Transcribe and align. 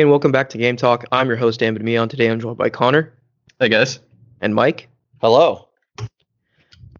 Hey, 0.00 0.04
and 0.04 0.10
welcome 0.10 0.32
back 0.32 0.48
to 0.48 0.56
Game 0.56 0.76
Talk. 0.76 1.04
I'm 1.12 1.28
your 1.28 1.36
host, 1.36 1.60
David 1.60 1.82
Meon. 1.84 2.08
Today 2.08 2.30
I'm 2.30 2.40
joined 2.40 2.56
by 2.56 2.70
Connor 2.70 3.12
Hey 3.58 3.68
guys. 3.68 4.00
and 4.40 4.54
Mike. 4.54 4.88
Hello. 5.20 5.68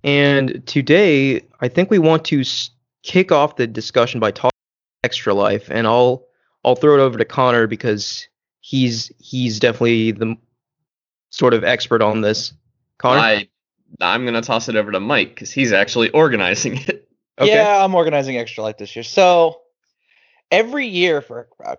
And 0.04 0.62
today, 0.66 1.40
I 1.62 1.68
think 1.68 1.90
we 1.90 1.98
want 1.98 2.26
to 2.26 2.40
s- 2.40 2.68
kick 3.02 3.32
off 3.32 3.56
the 3.56 3.66
discussion 3.66 4.20
by 4.20 4.32
talking 4.32 4.50
Extra 5.02 5.32
Life, 5.32 5.70
and 5.70 5.86
I'll 5.86 6.26
I'll 6.62 6.74
throw 6.76 6.92
it 6.94 7.00
over 7.00 7.16
to 7.16 7.24
Connor 7.24 7.66
because 7.66 8.28
he's 8.60 9.10
he's 9.18 9.58
definitely 9.58 10.10
the 10.10 10.36
sort 11.30 11.54
of 11.54 11.64
expert 11.64 12.02
on 12.02 12.20
this. 12.20 12.52
Connor, 12.98 13.20
I 13.20 13.48
I'm 14.02 14.26
gonna 14.26 14.42
toss 14.42 14.68
it 14.68 14.76
over 14.76 14.92
to 14.92 15.00
Mike 15.00 15.30
because 15.30 15.50
he's 15.50 15.72
actually 15.72 16.10
organizing 16.10 16.76
it. 16.76 17.08
Okay. 17.38 17.50
Yeah, 17.54 17.82
I'm 17.82 17.94
organizing 17.94 18.36
Extra 18.36 18.62
Life 18.62 18.76
this 18.76 18.94
year. 18.94 19.04
So 19.04 19.62
every 20.50 20.86
year 20.86 21.22
for 21.22 21.48
a 21.64 21.76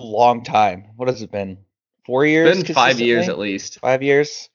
long 0.00 0.44
time. 0.44 0.84
What 0.96 1.08
has 1.08 1.22
it 1.22 1.30
been? 1.30 1.58
Four 2.06 2.26
years? 2.26 2.62
Been 2.62 2.74
five 2.74 3.00
years 3.00 3.28
at 3.28 3.38
least. 3.38 3.78
Five 3.80 4.02
years. 4.02 4.48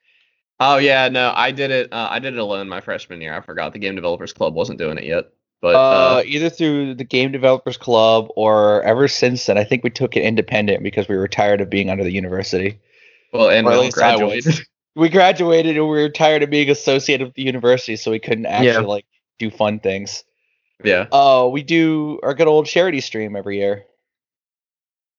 Oh 0.60 0.78
yeah, 0.78 1.08
no, 1.10 1.32
I 1.36 1.52
did 1.52 1.72
it. 1.72 1.92
Uh, 1.94 2.08
I 2.12 2.20
did 2.20 2.34
it 2.34 2.40
alone 2.40 2.68
my 2.68 2.82
freshman 2.82 3.22
year. 3.22 3.34
I 3.34 3.42
forgot 3.42 3.74
the 3.74 3.80
Game 3.80 3.96
Developers 3.96 4.34
Club 4.34 4.54
wasn't 4.54 4.78
doing 4.78 4.98
it 4.98 5.06
yet. 5.06 5.26
But 5.62 5.76
uh, 5.76 5.80
uh, 5.80 6.24
either 6.26 6.50
through 6.50 6.96
the 6.96 7.04
Game 7.04 7.32
Developers 7.32 7.78
Club 7.78 8.28
or 8.36 8.82
ever 8.84 9.08
since 9.08 9.46
then. 9.46 9.58
I 9.58 9.64
think 9.64 9.84
we 9.84 9.90
took 9.90 10.16
it 10.16 10.24
independent 10.24 10.84
because 10.84 11.08
we 11.08 11.18
were 11.18 11.28
tired 11.28 11.60
of 11.62 11.70
being 11.70 11.90
under 11.90 12.04
the 12.04 12.12
university. 12.12 12.80
well, 13.34 13.50
and 13.50 13.66
or 13.68 13.72
we 13.72 13.76
all 13.78 13.84
least 13.84 13.98
I 14.00 14.16
was. 14.16 14.20
graduated. 14.46 14.66
We 14.96 15.08
graduated 15.08 15.78
and 15.78 15.86
we 15.86 15.92
were 16.02 16.09
tired 16.09 16.44
of 16.44 16.50
being 16.50 16.70
associated 16.70 17.28
with 17.28 17.36
the 17.36 17.44
university, 17.44 17.96
so 17.96 18.12
we 18.12 18.20
couldn't 18.20 18.48
actually 18.48 18.68
Yeah. 18.68 18.80
like 18.80 19.06
do 19.38 19.50
fun 19.50 19.80
things. 19.80 20.26
yeah. 20.84 21.06
Oh, 21.12 21.48
we 21.50 21.64
do 21.64 22.20
our 22.24 22.34
good 22.34 22.48
old 22.48 22.66
charity 22.66 23.00
stream 23.00 23.36
every 23.38 23.59
year 23.59 23.86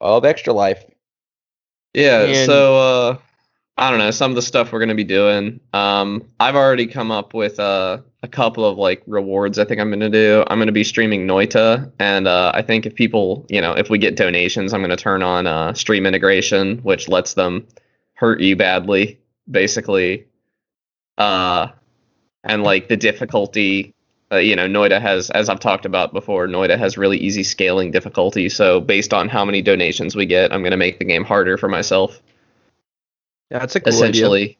of 0.00 0.24
Extra 0.24 0.52
Life. 0.52 0.84
Yeah, 1.94 2.22
And- 2.24 2.46
so 2.46 2.76
uh 2.78 3.18
I 3.76 3.88
don't 3.88 3.98
know, 3.98 4.10
some 4.10 4.30
of 4.30 4.34
the 4.34 4.42
stuff 4.42 4.72
we're 4.72 4.80
gonna 4.80 4.94
be 4.94 5.04
doing. 5.04 5.60
Um 5.72 6.24
I've 6.38 6.56
already 6.56 6.86
come 6.86 7.10
up 7.10 7.32
with 7.34 7.58
uh, 7.58 7.98
a 8.22 8.28
couple 8.28 8.64
of 8.66 8.76
like 8.76 9.02
rewards 9.06 9.58
I 9.58 9.64
think 9.64 9.80
I'm 9.80 9.90
gonna 9.90 10.10
do. 10.10 10.44
I'm 10.48 10.58
gonna 10.58 10.72
be 10.72 10.84
streaming 10.84 11.26
Noita 11.26 11.90
and 11.98 12.28
uh 12.28 12.52
I 12.54 12.62
think 12.62 12.86
if 12.86 12.94
people 12.94 13.46
you 13.48 13.60
know, 13.60 13.72
if 13.72 13.88
we 13.90 13.98
get 13.98 14.16
donations, 14.16 14.72
I'm 14.74 14.80
gonna 14.82 14.96
turn 14.96 15.22
on 15.22 15.46
uh 15.46 15.72
stream 15.74 16.06
integration, 16.06 16.78
which 16.78 17.08
lets 17.08 17.34
them 17.34 17.66
hurt 18.14 18.40
you 18.40 18.54
badly, 18.56 19.18
basically. 19.50 20.26
Uh 21.18 21.68
and 22.44 22.62
like 22.62 22.88
the 22.88 22.96
difficulty 22.96 23.94
uh, 24.32 24.36
you 24.36 24.54
know, 24.54 24.66
Noita 24.68 25.00
has, 25.00 25.30
as 25.30 25.48
I've 25.48 25.60
talked 25.60 25.84
about 25.84 26.12
before, 26.12 26.46
Noita 26.46 26.78
has 26.78 26.96
really 26.96 27.18
easy 27.18 27.42
scaling 27.42 27.90
difficulty. 27.90 28.48
So 28.48 28.80
based 28.80 29.12
on 29.12 29.28
how 29.28 29.44
many 29.44 29.62
donations 29.62 30.14
we 30.14 30.26
get, 30.26 30.52
I'm 30.52 30.62
going 30.62 30.70
to 30.70 30.76
make 30.76 30.98
the 30.98 31.04
game 31.04 31.24
harder 31.24 31.56
for 31.56 31.68
myself. 31.68 32.20
Yeah, 33.50 33.58
that's 33.58 33.74
a 33.74 33.80
cool 33.80 33.92
idea. 33.92 34.04
essentially, 34.04 34.58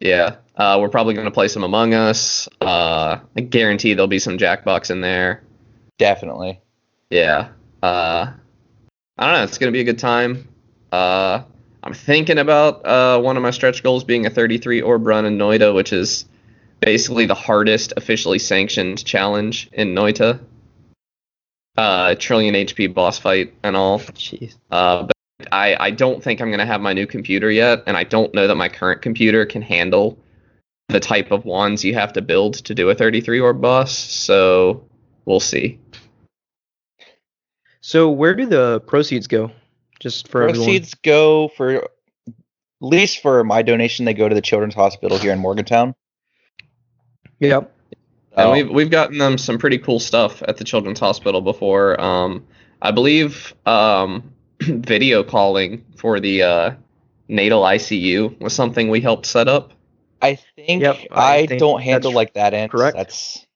yeah. 0.00 0.36
Uh, 0.56 0.78
we're 0.80 0.88
probably 0.88 1.14
going 1.14 1.26
to 1.26 1.32
play 1.32 1.48
some 1.48 1.64
Among 1.64 1.94
Us. 1.94 2.48
Uh, 2.60 3.18
I 3.36 3.40
guarantee 3.40 3.94
there'll 3.94 4.06
be 4.06 4.18
some 4.18 4.38
Jackbox 4.38 4.90
in 4.90 5.00
there. 5.00 5.42
Definitely. 5.98 6.60
Yeah. 7.10 7.48
Uh, 7.82 8.32
I 9.18 9.26
don't 9.26 9.34
know. 9.34 9.42
It's 9.44 9.58
going 9.58 9.72
to 9.72 9.76
be 9.76 9.80
a 9.80 9.84
good 9.84 9.98
time. 9.98 10.48
Uh, 10.92 11.42
I'm 11.82 11.94
thinking 11.94 12.38
about 12.38 12.84
uh, 12.86 13.20
one 13.20 13.36
of 13.36 13.42
my 13.42 13.50
stretch 13.50 13.82
goals 13.82 14.04
being 14.04 14.26
a 14.26 14.30
33 14.30 14.82
orb 14.82 15.06
run 15.06 15.24
in 15.24 15.38
Noita, 15.38 15.74
which 15.74 15.92
is 15.92 16.26
basically 16.80 17.26
the 17.26 17.34
hardest 17.34 17.92
officially 17.96 18.38
sanctioned 18.38 19.04
challenge 19.04 19.68
in 19.72 19.94
Noita. 19.94 20.40
Uh, 21.76 22.14
trillion 22.14 22.54
HP 22.54 22.92
boss 22.92 23.18
fight 23.18 23.54
and 23.62 23.76
all. 23.76 24.00
Jeez. 24.00 24.56
Uh, 24.70 25.04
but 25.04 25.16
I, 25.52 25.76
I 25.78 25.90
don't 25.90 26.22
think 26.22 26.40
I'm 26.40 26.48
going 26.48 26.60
to 26.60 26.66
have 26.66 26.80
my 26.80 26.94
new 26.94 27.06
computer 27.06 27.50
yet, 27.50 27.82
and 27.86 27.96
I 27.96 28.04
don't 28.04 28.32
know 28.34 28.46
that 28.46 28.54
my 28.54 28.68
current 28.68 29.02
computer 29.02 29.44
can 29.44 29.62
handle 29.62 30.18
the 30.88 31.00
type 31.00 31.30
of 31.32 31.44
wands 31.44 31.84
you 31.84 31.94
have 31.94 32.12
to 32.14 32.22
build 32.22 32.54
to 32.54 32.74
do 32.74 32.88
a 32.88 32.94
33 32.94 33.40
orb 33.40 33.60
boss. 33.60 33.92
So 33.92 34.88
we'll 35.24 35.40
see. 35.40 35.78
So 37.80 38.10
where 38.10 38.34
do 38.34 38.46
the 38.46 38.80
proceeds 38.80 39.26
go? 39.26 39.50
Just 40.00 40.28
for 40.28 40.48
Proceeds 40.48 40.94
go 40.94 41.48
for 41.48 41.76
at 41.76 41.90
least 42.80 43.22
for 43.22 43.42
my 43.44 43.62
donation, 43.62 44.04
they 44.04 44.14
go 44.14 44.28
to 44.28 44.34
the 44.34 44.42
Children's 44.42 44.74
Hospital 44.74 45.18
here 45.18 45.32
in 45.32 45.38
Morgantown. 45.38 45.94
Everyone? 47.40 47.62
Yep. 47.64 47.72
And 48.36 48.52
we've 48.52 48.70
we've 48.70 48.90
gotten 48.90 49.18
them 49.18 49.38
some 49.38 49.58
pretty 49.58 49.78
cool 49.78 49.98
stuff 49.98 50.42
at 50.42 50.58
the 50.58 50.64
Children's 50.64 51.00
Hospital 51.00 51.40
before. 51.40 51.98
Um, 52.00 52.46
I 52.82 52.90
believe 52.90 53.54
um, 53.64 54.30
video 54.60 55.22
calling 55.24 55.84
for 55.96 56.20
the 56.20 56.42
uh, 56.42 56.74
natal 57.28 57.62
ICU 57.62 58.38
was 58.40 58.52
something 58.54 58.90
we 58.90 59.00
helped 59.00 59.26
set 59.26 59.48
up. 59.48 59.72
I 60.20 60.34
think 60.56 60.82
Yep, 60.82 60.96
I 61.10 61.38
I, 61.38 61.46
think 61.46 61.60
don't 61.60 61.80
handle 61.80 62.12
like 62.12 62.34
that 62.34 62.52
end. 62.52 62.70
correct. 62.70 62.96
That's 62.96 63.46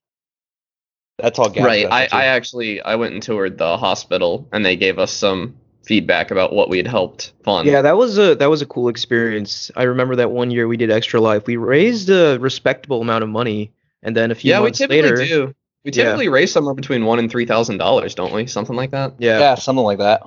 that's 1.18 1.38
all 1.38 1.50
Gab's 1.50 1.66
right. 1.66 1.86
I. 1.90 2.08
I 2.10 2.24
actually 2.26 2.80
I 2.80 2.94
went 2.96 3.12
and 3.12 3.22
toured 3.22 3.58
the 3.58 3.76
hospital, 3.76 4.48
and 4.52 4.64
they 4.64 4.76
gave 4.76 4.98
us 4.98 5.12
some 5.12 5.56
feedback 5.84 6.30
about 6.30 6.52
what 6.52 6.68
we 6.68 6.76
had 6.76 6.86
helped 6.86 7.32
fund. 7.42 7.66
Yeah, 7.66 7.82
that 7.82 7.96
was 7.96 8.18
a 8.18 8.34
that 8.36 8.50
was 8.50 8.62
a 8.62 8.66
cool 8.66 8.88
experience. 8.88 9.70
I 9.76 9.84
remember 9.84 10.16
that 10.16 10.30
one 10.30 10.50
year 10.50 10.68
we 10.68 10.76
did 10.76 10.90
Extra 10.90 11.20
Life. 11.20 11.46
We 11.46 11.56
raised 11.56 12.10
a 12.10 12.38
respectable 12.38 13.00
amount 13.00 13.24
of 13.24 13.30
money, 13.30 13.72
and 14.02 14.16
then 14.16 14.30
a 14.30 14.34
few 14.34 14.50
yeah, 14.50 14.58
we 14.60 14.64
months 14.66 14.78
typically 14.78 15.02
later, 15.02 15.24
do. 15.24 15.54
We 15.84 15.92
Yeah. 15.92 16.04
typically 16.04 16.28
raise 16.28 16.52
somewhere 16.52 16.74
between 16.74 17.04
one 17.06 17.18
and 17.18 17.30
three 17.30 17.46
thousand 17.46 17.78
dollars, 17.78 18.14
don't 18.14 18.32
we? 18.32 18.46
Something 18.46 18.76
like 18.76 18.90
that. 18.90 19.14
yeah, 19.18 19.38
yeah, 19.40 19.54
something 19.54 19.84
like 19.84 19.98
that. 19.98 20.22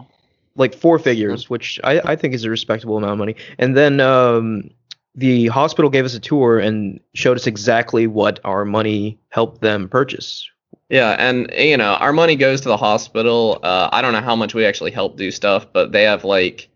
like 0.56 0.74
four 0.76 1.00
figures, 1.00 1.50
which 1.50 1.80
I, 1.84 2.00
I 2.04 2.16
think 2.16 2.34
is 2.34 2.44
a 2.44 2.50
respectable 2.50 2.98
amount 2.98 3.14
of 3.14 3.18
money. 3.20 3.36
And 3.60 3.76
then 3.78 4.00
um, 4.00 4.70
the 5.16 5.48
hospital 5.48 5.90
gave 5.92 6.06
us 6.06 6.14
a 6.16 6.20
tour 6.20 6.60
and 6.60 7.00
showed 7.14 7.38
us 7.38 7.46
exactly 7.48 8.06
what 8.08 8.40
our 8.44 8.66
money 8.66 9.20
helped 9.30 9.62
them 9.62 9.90
purchase. 9.90 10.48
Yeah, 10.90 11.12
and 11.18 11.50
you 11.58 11.78
know, 11.78 11.94
our 11.94 12.14
money 12.14 12.36
goes 12.36 12.62
to 12.62 12.68
the 12.70 12.78
hospital. 12.78 13.60
Uh, 13.64 13.90
I 13.92 14.02
don't 14.02 14.14
know 14.14 14.22
how 14.22 14.36
much 14.36 14.54
we 14.54 14.66
actually 14.66 14.92
help 14.92 15.18
do 15.18 15.32
stuff, 15.32 15.68
but 15.74 15.92
they 15.92 16.04
have 16.04 16.24
like 16.24 16.70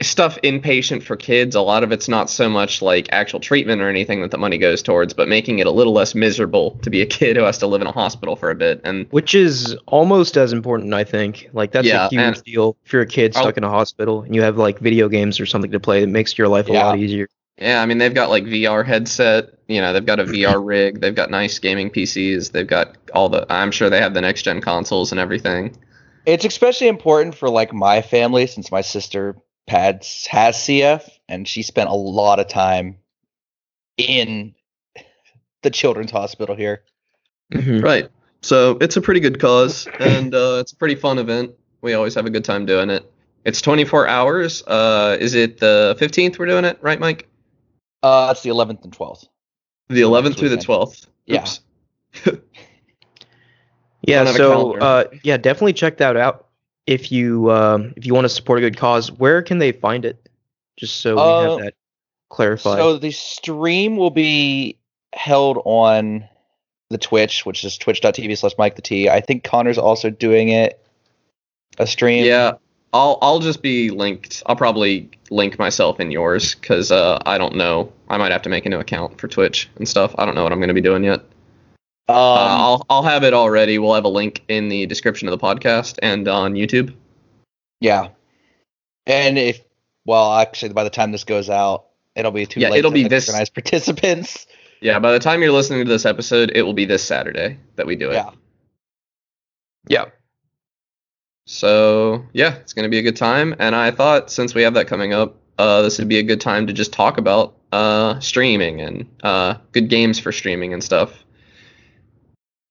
stuff 0.00 0.38
inpatient 0.42 1.02
for 1.02 1.16
kids. 1.16 1.56
A 1.56 1.60
lot 1.60 1.82
of 1.82 1.90
it's 1.90 2.08
not 2.08 2.30
so 2.30 2.48
much 2.48 2.80
like 2.82 3.08
actual 3.10 3.40
treatment 3.40 3.82
or 3.82 3.88
anything 3.88 4.22
that 4.22 4.30
the 4.30 4.38
money 4.38 4.58
goes 4.58 4.80
towards, 4.80 5.12
but 5.12 5.26
making 5.28 5.58
it 5.58 5.66
a 5.66 5.70
little 5.72 5.92
less 5.92 6.14
miserable 6.14 6.78
to 6.82 6.88
be 6.90 7.02
a 7.02 7.06
kid 7.18 7.36
who 7.36 7.42
has 7.42 7.58
to 7.58 7.66
live 7.66 7.80
in 7.80 7.88
a 7.88 7.92
hospital 7.92 8.36
for 8.36 8.50
a 8.50 8.54
bit. 8.54 8.80
And 8.84 9.06
Which 9.10 9.34
is 9.34 9.76
almost 9.86 10.36
as 10.36 10.52
important, 10.52 10.94
I 10.94 11.02
think. 11.02 11.50
Like 11.52 11.72
that's 11.72 11.86
Yeah, 11.88 12.06
a 12.06 12.08
huge 12.08 12.42
deal 12.42 12.76
if 12.84 12.92
you're 12.92 13.02
a 13.02 13.06
kid 13.06 13.34
I'll- 13.36 13.42
stuck 13.42 13.56
in 13.56 13.64
a 13.64 13.68
hospital 13.68 14.22
and 14.22 14.34
you 14.34 14.42
have 14.42 14.56
like 14.56 14.78
video 14.78 15.08
games 15.08 15.40
or 15.40 15.46
something 15.46 15.72
to 15.72 15.80
play. 15.80 16.04
It 16.04 16.08
makes 16.08 16.38
your 16.38 16.46
life 16.46 16.68
a 16.68 16.72
Yeah. 16.72 16.84
lot 16.86 16.98
easier. 17.00 17.26
Yeah, 17.58 17.82
I 17.82 17.86
mean, 17.86 17.98
they've 17.98 18.14
got 18.14 18.30
like 18.30 18.44
VR 18.44 18.84
headset. 18.84 19.50
You 19.68 19.80
know, 19.80 19.92
they've 19.92 20.04
got 20.04 20.20
a 20.20 20.24
VR 20.34 20.64
rig. 20.64 21.00
They've 21.00 21.14
got 21.14 21.30
nice 21.30 21.58
gaming 21.58 21.90
PCs. 21.90 22.52
They've 22.52 22.66
got 22.66 22.96
all 23.14 23.28
the. 23.28 23.46
I'm 23.50 23.70
sure 23.70 23.90
they 23.90 24.00
have 24.00 24.14
the 24.14 24.20
next 24.20 24.42
gen 24.42 24.60
consoles 24.60 25.12
and 25.12 25.20
everything. 25.20 25.76
It's 26.26 26.44
especially 26.44 26.88
important 26.88 27.34
for 27.34 27.48
like 27.48 27.72
my 27.72 28.02
family 28.02 28.46
since 28.46 28.70
my 28.72 28.80
sister 28.80 29.36
Pads 29.66 30.26
has 30.28 30.56
CF 30.56 31.08
and 31.28 31.46
she 31.46 31.62
spent 31.62 31.88
a 31.90 31.94
lot 31.94 32.38
of 32.38 32.48
time 32.48 32.98
in 33.96 34.54
the 35.62 35.70
Children's 35.70 36.10
Hospital 36.12 36.54
here. 36.54 36.82
Mhm. 37.52 37.82
Right. 37.82 38.08
So 38.42 38.78
it's 38.80 38.96
a 38.96 39.00
pretty 39.00 39.18
good 39.20 39.40
cause, 39.40 39.88
and 39.98 40.34
uh, 40.34 40.58
it's 40.60 40.72
a 40.72 40.76
pretty 40.76 40.94
fun 40.94 41.18
event. 41.18 41.52
We 41.80 41.94
always 41.94 42.14
have 42.14 42.26
a 42.26 42.30
good 42.30 42.44
time 42.44 42.66
doing 42.66 42.90
it. 42.90 43.10
It's 43.44 43.60
24 43.60 44.06
hours. 44.08 44.62
Uh, 44.66 45.16
is 45.18 45.34
it 45.34 45.58
the 45.58 45.96
15th 45.98 46.38
we're 46.38 46.46
doing 46.46 46.64
it, 46.64 46.78
right, 46.80 47.00
Mike? 47.00 47.28
Uh, 48.02 48.28
it's 48.30 48.42
the 48.42 48.50
11th 48.50 48.84
and 48.84 48.92
12th. 48.96 49.28
The 49.88 50.00
11th 50.02 50.36
through 50.36 50.50
the 50.50 50.56
weekend. 50.56 50.80
12th. 50.80 51.06
Yeah. 51.26 51.40
Oops. 51.40 51.60
Yeah, 54.02 54.18
Don't 54.18 54.26
have 54.26 54.34
a 54.36 54.38
so 54.38 54.78
uh, 54.78 55.04
yeah, 55.24 55.36
definitely 55.36 55.72
check 55.72 55.96
that 55.96 56.16
out 56.16 56.46
if 56.86 57.10
you 57.10 57.50
um, 57.50 57.92
if 57.96 58.06
you 58.06 58.14
want 58.14 58.24
to 58.24 58.28
support 58.28 58.58
a 58.58 58.60
good 58.60 58.76
cause. 58.76 59.10
Where 59.10 59.42
can 59.42 59.58
they 59.58 59.72
find 59.72 60.04
it? 60.04 60.28
Just 60.76 61.00
so 61.00 61.16
we 61.16 61.22
Uh, 61.22 61.50
have 61.50 61.58
that 61.64 61.74
clarified. 62.28 62.78
So 62.78 62.98
the 62.98 63.10
stream 63.10 63.96
will 63.96 64.10
be 64.10 64.78
held 65.12 65.60
on 65.64 66.28
the 66.90 66.98
Twitch, 66.98 67.44
which 67.44 67.64
is 67.64 67.76
twitch.tv 67.76 68.38
slash 68.38 68.52
Mike 68.58 68.76
the 68.76 68.82
T. 68.82 69.08
I 69.08 69.20
think 69.20 69.42
Connor's 69.42 69.78
also 69.78 70.08
doing 70.08 70.50
it 70.50 70.80
a 71.78 71.86
stream. 71.86 72.24
Yeah. 72.24 72.52
I'll 72.92 73.18
I'll 73.20 73.40
just 73.40 73.62
be 73.62 73.90
linked. 73.90 74.42
I'll 74.46 74.56
probably 74.56 75.10
link 75.30 75.58
myself 75.58 76.00
in 76.00 76.10
yours 76.10 76.54
because 76.54 76.90
uh, 76.90 77.18
I 77.26 77.36
don't 77.38 77.56
know. 77.56 77.92
I 78.08 78.16
might 78.16 78.32
have 78.32 78.42
to 78.42 78.48
make 78.48 78.64
a 78.66 78.68
new 78.68 78.78
account 78.78 79.20
for 79.20 79.28
Twitch 79.28 79.68
and 79.76 79.88
stuff. 79.88 80.14
I 80.18 80.24
don't 80.24 80.34
know 80.34 80.42
what 80.42 80.52
I'm 80.52 80.58
going 80.58 80.68
to 80.68 80.74
be 80.74 80.80
doing 80.80 81.04
yet. 81.04 81.20
Um, 82.08 82.16
uh, 82.16 82.46
I'll 82.46 82.86
I'll 82.88 83.02
have 83.02 83.24
it 83.24 83.34
already. 83.34 83.78
We'll 83.78 83.94
have 83.94 84.04
a 84.04 84.08
link 84.08 84.42
in 84.48 84.68
the 84.68 84.86
description 84.86 85.28
of 85.28 85.32
the 85.38 85.44
podcast 85.44 85.98
and 86.02 86.26
on 86.28 86.54
YouTube. 86.54 86.94
yeah. 87.80 88.08
And 89.08 89.38
if 89.38 89.60
well, 90.04 90.32
actually, 90.38 90.72
by 90.72 90.84
the 90.84 90.90
time 90.90 91.12
this 91.12 91.24
goes 91.24 91.50
out, 91.50 91.86
it'll 92.14 92.30
be 92.32 92.46
too 92.46 92.60
Yeah, 92.60 92.70
late 92.70 92.78
it'll 92.78 92.90
to 92.92 92.94
be 92.94 93.08
this- 93.08 93.28
participants. 93.54 94.46
Yeah, 94.80 94.98
by 94.98 95.10
the 95.12 95.18
time 95.18 95.42
you're 95.42 95.52
listening 95.52 95.84
to 95.84 95.88
this 95.90 96.04
episode, 96.04 96.52
it 96.54 96.62
will 96.62 96.74
be 96.74 96.84
this 96.84 97.02
Saturday 97.02 97.58
that 97.76 97.86
we 97.86 97.96
do 97.96 98.10
it. 98.10 98.14
Yeah. 98.14 98.30
yeah. 99.88 100.04
So 101.46 102.24
yeah, 102.32 102.56
it's 102.56 102.72
gonna 102.72 102.88
be 102.88 102.98
a 102.98 103.02
good 103.02 103.16
time. 103.16 103.54
And 103.58 103.74
I 103.74 103.90
thought 103.90 104.30
since 104.30 104.54
we 104.54 104.62
have 104.62 104.74
that 104.74 104.88
coming 104.88 105.12
up, 105.12 105.36
uh, 105.58 105.82
this 105.82 105.98
would 105.98 106.08
be 106.08 106.18
a 106.18 106.22
good 106.22 106.40
time 106.40 106.66
to 106.66 106.72
just 106.72 106.92
talk 106.92 107.18
about 107.18 107.54
uh, 107.72 108.18
streaming 108.20 108.80
and 108.80 109.08
uh, 109.22 109.54
good 109.72 109.88
games 109.88 110.18
for 110.18 110.32
streaming 110.32 110.72
and 110.72 110.82
stuff. 110.82 111.24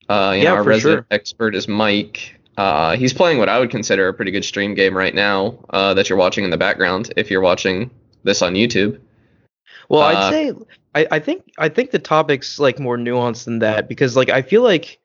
Uh, 0.08 0.34
you 0.36 0.44
Yeah, 0.44 0.52
know, 0.52 0.56
our 0.58 0.64
resident 0.64 1.00
sure. 1.00 1.08
expert 1.10 1.56
is 1.56 1.68
Mike. 1.68 2.36
Uh, 2.58 2.96
he's 2.96 3.14
playing 3.14 3.38
what 3.38 3.50
I 3.50 3.60
would 3.60 3.70
consider 3.70 4.08
a 4.08 4.14
pretty 4.14 4.32
good 4.32 4.46
stream 4.46 4.76
game 4.76 4.96
right 4.96 5.14
now 5.14 5.58
uh, 5.72 5.94
that 5.96 6.10
you're 6.10 6.18
watching 6.18 6.44
in 6.44 6.52
the 6.52 6.58
background 6.58 7.12
if 7.18 7.30
you're 7.32 7.42
watching 7.42 7.90
this 8.24 8.42
on 8.42 8.54
YouTube. 8.54 9.00
Well, 9.90 10.02
I'd 10.02 10.30
say 10.30 10.54
I, 10.94 11.08
I 11.12 11.20
think 11.20 11.52
I 11.58 11.70
think 11.70 11.92
the 11.92 12.00
topic's 12.00 12.60
like 12.60 12.80
more 12.80 12.98
nuanced 12.98 13.46
than 13.46 13.60
that 13.60 13.88
because 13.88 14.16
like 14.16 14.30
I 14.30 14.42
feel 14.42 14.64
like 14.64 15.00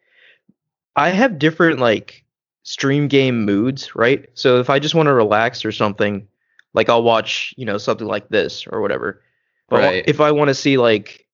I 0.97 1.11
have 1.11 1.39
different 1.39 1.81
like 1.81 2.25
stream 2.63 3.09
game 3.09 3.45
moods, 3.45 3.95
right? 3.97 4.29
So 4.35 4.61
if 4.61 4.71
I 4.71 4.79
just 4.79 4.95
want 4.95 5.07
to 5.07 5.13
relax 5.13 5.65
or 5.65 5.73
something, 5.73 6.27
like 6.75 6.89
I'll 6.89 7.03
watch, 7.03 7.55
you 7.57 7.65
know, 7.65 7.79
something 7.79 8.07
like 8.07 8.29
this 8.29 8.67
or 8.67 8.81
whatever. 8.81 9.23
But 9.69 9.83
Right. 9.83 10.05
if 10.07 10.21
I 10.21 10.31
want 10.33 10.49
to 10.49 10.55
see 10.55 10.77
like 10.77 11.27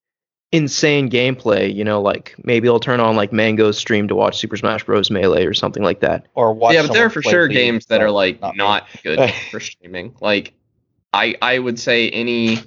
insane 0.53 1.11
gameplay, 1.11 1.75
you 1.75 1.85
know, 1.85 2.01
like 2.01 2.35
maybe 2.45 2.69
I'll 2.69 2.81
turn 2.81 3.01
on 3.01 3.17
like 3.17 3.33
Mango's 3.33 3.77
stream 3.77 4.09
to 4.09 4.15
watch 4.15 4.39
Super 4.39 4.57
Smash 4.57 4.85
Bros. 4.85 5.11
Melee 5.11 5.45
or 5.45 5.55
something 5.55 5.83
like 5.83 6.01
that. 6.01 6.27
Or 6.35 6.53
watch. 6.53 6.75
yeah, 6.75 6.83
but 6.83 6.93
there 6.93 7.07
are 7.07 7.11
for 7.11 7.23
sure 7.23 7.49
games 7.49 7.87
that 7.87 8.01
are 8.01 8.11
like 8.11 8.41
not 8.41 8.57
not, 8.57 8.89
good 9.03 9.31
for 9.51 9.61
streaming. 9.61 10.15
Like 10.21 10.55
I 11.13 11.35
I 11.43 11.59
would 11.59 11.79
say 11.79 12.11
any 12.11 12.59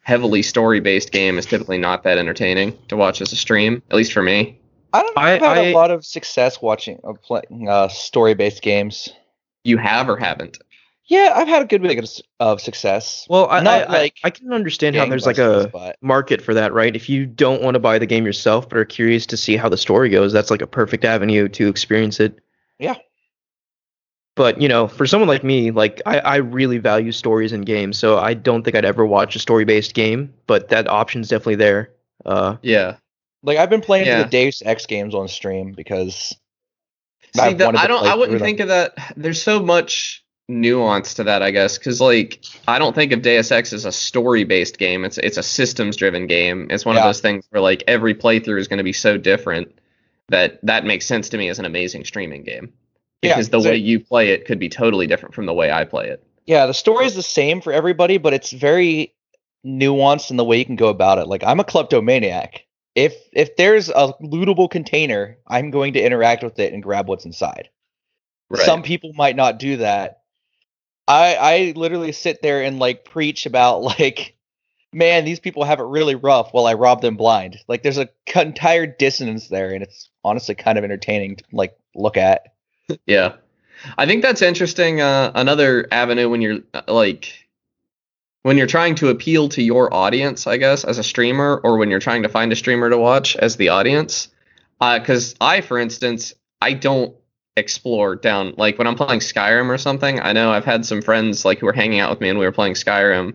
heavily 0.00 0.42
story 0.42 0.80
based 0.80 1.10
game 1.12 1.38
is 1.38 1.46
typically 1.46 1.78
not 1.78 2.02
that 2.04 2.18
entertaining 2.18 2.76
to 2.88 2.96
watch 2.96 3.20
as 3.20 3.32
a 3.32 3.36
stream, 3.36 3.82
at 3.90 3.96
least 3.96 4.12
for 4.12 4.22
me. 4.22 4.60
I 4.94 5.02
don't 5.02 5.16
know. 5.16 5.22
I- 5.22 5.32
I've 5.34 5.42
had 5.42 5.58
I- 5.58 5.62
a 5.66 5.74
lot 5.74 5.90
of 5.90 6.06
success 6.06 6.62
watching 6.62 7.00
uh, 7.04 7.12
playing 7.14 7.68
uh, 7.68 7.88
story-based 7.88 8.62
games. 8.62 9.08
You 9.64 9.76
have 9.78 10.08
or 10.08 10.16
haven't. 10.16 10.58
Yeah, 11.06 11.32
I've 11.36 11.48
had 11.48 11.60
a 11.60 11.66
good 11.66 11.82
bit 11.82 12.22
of 12.40 12.60
success. 12.62 13.26
Well, 13.28 13.46
I 13.50 13.60
Not 13.60 13.90
I, 13.90 13.92
like 13.92 14.14
I, 14.24 14.28
I 14.28 14.30
can 14.30 14.52
understand 14.54 14.96
how 14.96 15.04
there's 15.06 15.26
like 15.26 15.36
a 15.36 15.68
but 15.70 15.98
market 16.00 16.40
for 16.40 16.54
that, 16.54 16.72
right? 16.72 16.96
If 16.96 17.10
you 17.10 17.26
don't 17.26 17.60
want 17.60 17.74
to 17.74 17.78
buy 17.78 17.98
the 17.98 18.06
game 18.06 18.24
yourself 18.24 18.68
but 18.68 18.78
are 18.78 18.86
curious 18.86 19.26
to 19.26 19.36
see 19.36 19.56
how 19.56 19.68
the 19.68 19.76
story 19.76 20.08
goes, 20.08 20.32
that's 20.32 20.50
like 20.50 20.62
a 20.62 20.66
perfect 20.66 21.04
avenue 21.04 21.48
to 21.48 21.68
experience 21.68 22.20
it. 22.20 22.38
Yeah. 22.78 22.94
But 24.34 24.60
you 24.62 24.68
know, 24.68 24.88
for 24.88 25.06
someone 25.06 25.28
like 25.28 25.44
me, 25.44 25.70
like 25.70 26.00
I, 26.06 26.20
I 26.20 26.36
really 26.36 26.78
value 26.78 27.12
stories 27.12 27.52
in 27.52 27.62
games, 27.62 27.98
so 27.98 28.18
I 28.18 28.32
don't 28.34 28.62
think 28.62 28.74
I'd 28.74 28.84
ever 28.86 29.04
watch 29.04 29.36
a 29.36 29.38
story-based 29.38 29.92
game. 29.94 30.32
But 30.46 30.70
that 30.70 30.88
option's 30.88 31.28
definitely 31.28 31.56
there. 31.56 31.90
Uh, 32.24 32.56
Yeah. 32.62 32.96
Like 33.44 33.58
I've 33.58 33.70
been 33.70 33.80
playing 33.80 34.06
Yeah. 34.06 34.22
the 34.24 34.28
Deus 34.28 34.62
Ex 34.64 34.86
games 34.86 35.14
on 35.14 35.28
stream 35.28 35.72
because 35.72 36.34
See, 37.36 37.52
the, 37.54 37.68
I 37.68 37.86
don't. 37.88 38.04
I 38.06 38.14
wouldn't 38.14 38.40
think 38.40 38.60
of 38.60 38.68
that. 38.68 38.94
There's 39.16 39.42
so 39.42 39.60
much 39.60 40.24
nuance 40.48 41.14
to 41.14 41.24
that, 41.24 41.42
I 41.42 41.50
guess, 41.50 41.78
because 41.78 42.00
like 42.00 42.44
I 42.68 42.78
don't 42.78 42.94
think 42.94 43.10
of 43.12 43.22
Deus 43.22 43.50
Ex 43.50 43.72
as 43.72 43.84
a 43.84 43.90
story-based 43.92 44.78
game. 44.78 45.04
It's 45.04 45.18
it's 45.18 45.36
a 45.36 45.42
systems-driven 45.42 46.26
game. 46.28 46.68
It's 46.70 46.84
one 46.84 46.96
of 46.96 47.02
those 47.02 47.20
things 47.20 47.44
where 47.50 47.60
like 47.62 47.82
every 47.88 48.14
playthrough 48.14 48.58
is 48.60 48.68
going 48.68 48.78
to 48.78 48.84
be 48.84 48.92
so 48.92 49.16
different 49.18 49.76
that 50.28 50.60
that 50.64 50.84
makes 50.84 51.06
sense 51.06 51.28
to 51.30 51.36
me 51.38 51.48
as 51.48 51.58
an 51.58 51.64
amazing 51.64 52.04
streaming 52.04 52.44
game. 52.44 52.72
Yeah, 53.22 53.34
Because 53.34 53.48
the 53.48 53.60
so- 53.60 53.70
way 53.70 53.76
you 53.76 53.98
play 54.00 54.28
it 54.30 54.44
could 54.46 54.58
be 54.60 54.68
totally 54.68 55.06
different 55.08 55.34
from 55.34 55.46
the 55.46 55.54
way 55.54 55.72
I 55.72 55.84
play 55.84 56.08
it. 56.08 56.22
yeah, 56.46 56.66
the 56.66 56.74
story 56.74 57.06
is 57.06 57.14
the 57.14 57.22
same 57.22 57.60
for 57.62 57.72
everybody, 57.72 58.18
but 58.18 58.32
it's 58.32 58.52
very 58.52 59.12
nuanced 59.66 60.30
in 60.30 60.36
the 60.36 60.44
way 60.44 60.58
you 60.58 60.64
can 60.64 60.76
go 60.76 60.88
about 60.88 61.18
it. 61.18 61.26
Like 61.26 61.42
I'm 61.42 61.58
a 61.58 61.64
kleptomaniac. 61.64 62.64
If 62.94 63.14
if 63.32 63.56
there's 63.56 63.88
a 63.88 64.14
lootable 64.22 64.70
container, 64.70 65.38
I'm 65.46 65.70
going 65.70 65.94
to 65.94 66.04
interact 66.04 66.42
with 66.42 66.58
it 66.58 66.72
and 66.72 66.82
grab 66.82 67.08
what's 67.08 67.24
inside. 67.24 67.68
Some 68.64 68.82
people 68.82 69.12
might 69.14 69.36
not 69.36 69.58
do 69.58 69.78
that. 69.78 70.22
I 71.08 71.34
I 71.34 71.72
literally 71.76 72.12
sit 72.12 72.40
there 72.40 72.62
and 72.62 72.78
like 72.78 73.04
preach 73.04 73.46
about 73.46 73.82
like 73.98 74.36
man, 74.92 75.24
these 75.24 75.40
people 75.40 75.64
have 75.64 75.80
it 75.80 75.84
really 75.84 76.14
rough 76.14 76.52
while 76.52 76.66
I 76.66 76.74
rob 76.74 77.02
them 77.02 77.16
blind. 77.16 77.58
Like 77.66 77.82
there's 77.82 77.98
a 77.98 78.08
c- 78.28 78.40
entire 78.40 78.86
dissonance 78.86 79.48
there 79.48 79.70
and 79.72 79.82
it's 79.82 80.08
honestly 80.22 80.54
kind 80.54 80.78
of 80.78 80.84
entertaining 80.84 81.36
to 81.36 81.44
like 81.52 81.76
look 81.94 82.16
at. 82.16 82.54
Yeah. 83.06 83.36
I 83.96 84.06
think 84.06 84.22
that's 84.22 84.42
interesting. 84.42 85.00
Uh, 85.00 85.32
another 85.34 85.88
avenue 85.90 86.28
when 86.28 86.42
you're 86.42 86.60
uh, 86.74 86.82
like 86.86 87.43
when 88.44 88.58
you're 88.58 88.66
trying 88.66 88.94
to 88.94 89.08
appeal 89.08 89.48
to 89.48 89.62
your 89.62 89.92
audience, 89.92 90.46
I 90.46 90.58
guess, 90.58 90.84
as 90.84 90.98
a 90.98 91.02
streamer, 91.02 91.62
or 91.64 91.78
when 91.78 91.88
you're 91.90 91.98
trying 91.98 92.22
to 92.24 92.28
find 92.28 92.52
a 92.52 92.56
streamer 92.56 92.90
to 92.90 92.98
watch 92.98 93.36
as 93.36 93.56
the 93.56 93.70
audience. 93.70 94.28
Uh, 94.82 94.98
because 94.98 95.34
I, 95.40 95.62
for 95.62 95.78
instance, 95.78 96.34
I 96.60 96.74
don't 96.74 97.16
explore 97.56 98.16
down 98.16 98.52
like 98.58 98.76
when 98.76 98.86
I'm 98.86 98.96
playing 98.96 99.20
Skyrim 99.20 99.70
or 99.70 99.78
something. 99.78 100.20
I 100.20 100.34
know 100.34 100.52
I've 100.52 100.64
had 100.66 100.84
some 100.84 101.00
friends 101.00 101.46
like 101.46 101.58
who 101.58 101.66
were 101.66 101.72
hanging 101.72 102.00
out 102.00 102.10
with 102.10 102.20
me 102.20 102.28
and 102.28 102.38
we 102.38 102.44
were 102.44 102.52
playing 102.52 102.74
Skyrim 102.74 103.34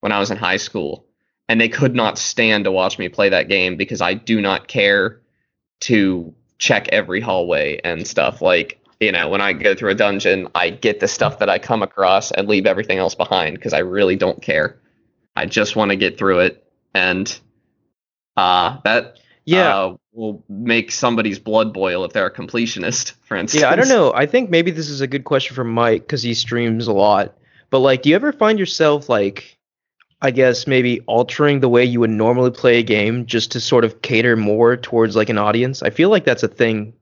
when 0.00 0.12
I 0.12 0.20
was 0.20 0.30
in 0.30 0.36
high 0.36 0.58
school, 0.58 1.04
and 1.48 1.60
they 1.60 1.68
could 1.68 1.96
not 1.96 2.16
stand 2.16 2.62
to 2.64 2.70
watch 2.70 2.96
me 2.96 3.08
play 3.08 3.30
that 3.30 3.48
game 3.48 3.76
because 3.76 4.00
I 4.00 4.14
do 4.14 4.40
not 4.40 4.68
care 4.68 5.20
to 5.80 6.32
check 6.58 6.86
every 6.92 7.20
hallway 7.20 7.80
and 7.82 8.06
stuff. 8.06 8.40
Like, 8.40 8.80
you 9.00 9.12
know, 9.12 9.28
when 9.28 9.40
I 9.40 9.52
go 9.52 9.74
through 9.74 9.90
a 9.90 9.94
dungeon, 9.94 10.48
I 10.54 10.70
get 10.70 11.00
the 11.00 11.08
stuff 11.08 11.38
that 11.40 11.50
I 11.50 11.58
come 11.58 11.82
across 11.82 12.30
and 12.30 12.48
leave 12.48 12.66
everything 12.66 12.98
else 12.98 13.14
behind 13.14 13.56
because 13.56 13.72
I 13.72 13.80
really 13.80 14.16
don't 14.16 14.40
care. 14.40 14.78
I 15.36 15.46
just 15.46 15.76
want 15.76 15.90
to 15.90 15.96
get 15.96 16.16
through 16.16 16.40
it, 16.40 16.64
and 16.94 17.36
uh, 18.36 18.78
that 18.84 19.18
yeah, 19.44 19.76
uh, 19.76 19.96
will 20.12 20.44
make 20.48 20.90
somebody's 20.90 21.38
blood 21.38 21.72
boil 21.72 22.04
if 22.04 22.12
they're 22.12 22.26
a 22.26 22.32
completionist, 22.32 23.14
for 23.22 23.36
instance. 23.36 23.62
yeah. 23.62 23.70
I 23.70 23.76
don't 23.76 23.88
know. 23.88 24.12
I 24.14 24.26
think 24.26 24.50
maybe 24.50 24.70
this 24.70 24.88
is 24.88 25.00
a 25.00 25.06
good 25.06 25.24
question 25.24 25.54
for 25.54 25.64
Mike 25.64 26.02
because 26.02 26.22
he 26.22 26.34
streams 26.34 26.86
a 26.86 26.92
lot. 26.92 27.36
But 27.70 27.80
like, 27.80 28.02
do 28.02 28.10
you 28.10 28.14
ever 28.14 28.32
find 28.32 28.58
yourself 28.58 29.08
like, 29.08 29.58
I 30.22 30.30
guess 30.30 30.66
maybe 30.66 31.00
altering 31.02 31.60
the 31.60 31.68
way 31.68 31.84
you 31.84 32.00
would 32.00 32.10
normally 32.10 32.50
play 32.50 32.78
a 32.78 32.82
game 32.82 33.26
just 33.26 33.52
to 33.52 33.60
sort 33.60 33.84
of 33.84 34.00
cater 34.00 34.36
more 34.36 34.76
towards 34.76 35.16
like 35.16 35.28
an 35.28 35.38
audience? 35.38 35.82
I 35.82 35.90
feel 35.90 36.08
like 36.08 36.24
that's 36.24 36.44
a 36.44 36.48
thing 36.48 36.94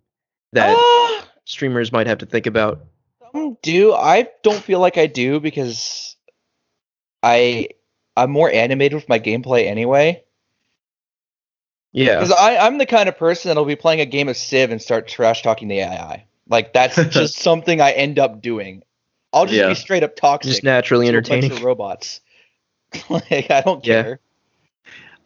that 0.53 0.75
Ah, 0.77 1.02
streamers 1.45 1.93
might 1.93 2.07
have 2.07 2.19
to 2.19 2.27
think 2.27 2.47
about. 2.47 2.81
some 3.33 3.57
do. 3.63 3.93
I 3.93 4.29
don't 4.43 4.63
feel 4.63 4.81
like 4.81 4.99
I 4.99 5.07
do 5.07 5.41
because 5.41 6.17
I 7.23 7.69
I'm 8.17 8.31
more 8.31 8.51
animated 8.51 8.95
with 8.97 9.09
my 9.09 9.19
gameplay 9.19 9.67
anyway. 9.67 10.25
Yeah. 11.93 12.17
Because 12.17 12.33
I 12.33 12.57
I'm 12.59 12.79
the 12.79 12.87
kind 12.87 13.09
of 13.09 13.17
person 13.19 13.49
that'll 13.49 13.65
be 13.65 13.77
playing 13.77 14.01
a 14.01 14.07
game 14.07 14.29
of 14.29 14.37
Civ 14.37 14.71
and 14.71 14.81
start 14.81 15.09
trash 15.09 15.43
talking 15.43 15.69
the 15.69 15.81
AI. 15.81 16.27
Like 16.49 16.73
that's 16.73 16.97
just 17.11 17.37
something 17.37 17.81
I 17.81 17.93
end 17.93 18.19
up 18.19 18.41
doing. 18.43 18.83
I'll 19.33 19.47
just 19.47 19.57
Yeah. 19.57 19.69
be 19.69 19.75
straight 19.75 20.03
up 20.03 20.17
toxic. 20.17 20.51
Just 20.51 20.65
naturally 20.65 21.07
to 21.11 21.19
a 21.19 21.21
bunch 21.23 21.27
entertaining. 21.45 21.53
of 21.53 21.63
robots. 21.65 22.21
like 23.09 23.51
I 23.51 23.61
don't 23.63 23.85
Yeah. 23.87 24.03
care. 24.03 24.21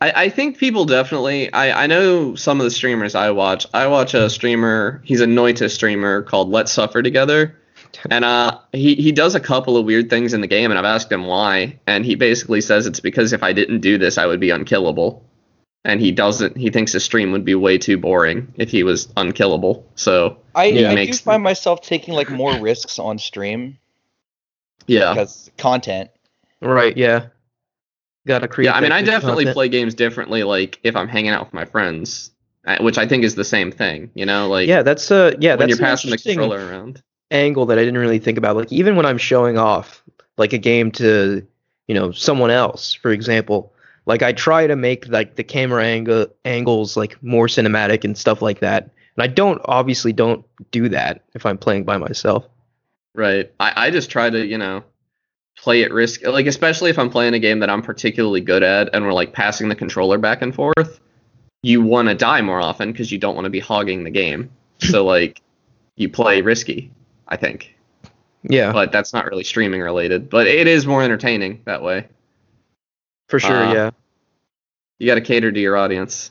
I, 0.01 0.25
I 0.25 0.29
think 0.29 0.59
people 0.59 0.85
definitely. 0.85 1.53
I, 1.53 1.85
I 1.85 1.87
know 1.87 2.35
some 2.35 2.61
of 2.61 2.65
the 2.65 2.71
streamers 2.71 3.15
I 3.15 3.31
watch. 3.31 3.67
I 3.73 3.87
watch 3.87 4.15
a 4.15 4.29
streamer. 4.29 5.01
He's 5.05 5.21
a 5.21 5.27
Noita 5.27 5.71
streamer 5.71 6.23
called 6.23 6.51
Let's 6.51 6.73
Suffer 6.73 7.03
Together, 7.03 7.57
and 8.11 8.25
uh, 8.25 8.59
he 8.73 8.95
he 8.97 9.13
does 9.13 9.35
a 9.35 9.41
couple 9.41 9.77
of 9.77 9.87
weird 9.87 10.11
things 10.11 10.35
in 10.35 10.41
the 10.43 10.47
game, 10.47 10.71
and 10.71 10.79
I've 10.79 10.85
asked 10.85 11.11
him 11.11 11.25
why, 11.27 11.79
and 11.87 12.05
he 12.05 12.15
basically 12.15 12.61
says 12.61 12.87
it's 12.87 13.01
because 13.01 13.33
if 13.33 13.43
I 13.43 13.53
didn't 13.53 13.81
do 13.81 13.97
this, 13.97 14.19
I 14.19 14.27
would 14.27 14.41
be 14.41 14.51
unkillable, 14.51 15.25
and 15.85 15.99
he 16.01 16.13
doesn't. 16.13 16.59
He 16.59 16.69
thinks 16.71 16.93
the 16.93 17.01
stream 17.01 17.33
would 17.33 17.45
be 17.45 17.55
way 17.55 17.79
too 17.79 17.97
boring 17.97 18.53
if 18.57 18.71
he 18.71 18.83
was 18.83 19.09
unkillable. 19.17 19.87
So 19.95 20.39
I, 20.55 20.67
Yeah. 20.67 20.89
I 20.89 20.91
do 20.91 20.95
Makes- 20.97 21.21
find 21.21 21.43
myself 21.43 21.81
taking 21.81 22.13
like 22.13 22.31
more 22.31 22.59
risks 22.61 22.99
on 22.99 23.19
stream 23.19 23.79
yeah, 24.87 25.15
because 25.15 25.51
content. 25.57 26.11
Right. 26.61 26.97
Yeah. 26.97 27.29
Got 28.27 28.41
to 28.41 28.49
create. 28.49 28.67
yeah. 28.67 28.75
I 28.75 28.81
mean, 28.81 28.93
I 28.93 29.03
definitely 29.03 29.45
content. 29.45 29.55
play 29.55 29.69
games 29.69 29.95
differently. 29.95 30.43
Like 30.43 30.79
if 30.83 30.97
I'm 30.97 31.09
hanging 31.09 31.31
out 31.31 31.45
with 31.47 31.55
my 31.55 31.65
friends, 31.65 32.31
which 32.81 32.99
I 32.99 33.07
think 33.07 33.25
is 33.25 33.35
the 33.37 33.45
same 33.45 33.71
thing. 33.71 34.11
You 34.15 34.27
know, 34.27 34.49
like 34.49 34.69
Yeah, 34.69 34.83
that's 34.83 35.11
uh 35.11 35.33
yeah, 35.41 35.53
when 35.53 35.69
that's 35.69 35.71
you're 35.71 35.87
passing 35.87 36.11
the 36.11 36.15
interesting 36.15 36.39
controller 36.39 36.67
around. 36.69 37.03
angle 37.31 37.67
that 37.67 37.79
I 37.79 37.85
didn't 37.85 38.01
really 38.01 38.19
think 38.19 38.37
about. 38.39 38.57
Like 38.57 38.73
even 38.73 38.97
when 38.97 39.07
I'm 39.07 39.19
showing 39.19 39.59
off 39.59 40.03
like 40.37 40.53
a 40.53 40.59
game 40.59 40.91
to, 40.93 41.47
you 41.87 41.95
know, 41.95 42.11
someone 42.11 42.51
else, 42.51 42.93
for 42.95 43.11
example, 43.13 43.73
like 44.07 44.23
I 44.23 44.33
try 44.33 44.67
to 44.67 44.77
make 44.77 45.09
like 45.09 45.37
the 45.37 45.45
camera 45.45 45.85
angle 45.85 46.27
angles 46.45 46.97
like 46.97 47.23
more 47.23 47.47
cinematic 47.47 48.05
and 48.05 48.19
stuff 48.19 48.43
like 48.43 48.59
that. 48.61 48.91
And 49.17 49.23
I 49.23 49.29
don't 49.29 49.61
obviously 49.65 50.13
don't 50.13 50.45
do 50.73 50.89
that 50.91 51.23
if 51.35 51.47
I'm 51.47 51.59
playing 51.59 51.85
by 51.85 51.97
myself. 51.97 52.45
Right. 53.15 53.51
I, 53.61 53.87
I 53.87 53.91
just 53.91 54.11
try 54.11 54.29
to, 54.29 54.45
you 54.45 54.59
know, 54.59 54.85
play 55.67 55.83
at 55.83 55.93
risk. 55.93 56.25
Like, 56.25 56.47
especially 56.47 56.91
if 56.91 56.99
I'm 56.99 57.11
playing 57.11 57.35
a 57.35 57.41
game 57.41 57.59
that 57.59 57.69
I'm 57.69 57.83
particularly 57.83 58.41
good 58.41 58.63
at 58.63 58.89
and 58.95 59.05
we're 59.05 59.13
like 59.13 59.33
passing 59.33 59.69
the 59.69 59.75
controller 59.75 60.17
back 60.17 60.41
and 60.41 60.55
forth, 60.55 61.01
you 61.65 61.83
want 61.83 62.07
to 62.07 62.15
die 62.15 62.41
more 62.41 62.61
often 62.61 62.93
because 62.93 63.11
you 63.11 63.19
don't 63.19 63.35
want 63.35 63.47
to 63.47 63.51
be 63.51 63.59
hogging 63.59 64.05
the 64.05 64.11
game. 64.11 64.51
So, 64.79 65.07
like, 65.07 65.41
you 65.97 66.11
play 66.11 66.43
risky, 66.43 66.91
I 67.29 67.39
think. 67.39 67.75
Yeah, 68.43 68.73
But 68.73 68.93
that's 68.93 69.15
not 69.15 69.25
really 69.25 69.43
streaming 69.43 69.81
related. 69.81 70.29
But 70.29 70.47
it 70.47 70.67
is 70.67 70.87
more 70.87 71.03
entertaining 71.03 71.63
that 71.65 71.83
way. 71.83 72.09
for 73.29 73.41
sure, 73.41 73.57
uh, 73.57 73.73
yeah. 73.73 73.91
You 74.99 75.07
got 75.07 75.15
to 75.15 75.23
cater 75.23 75.51
to 75.51 75.59
your 75.59 75.79
audience. 75.79 76.31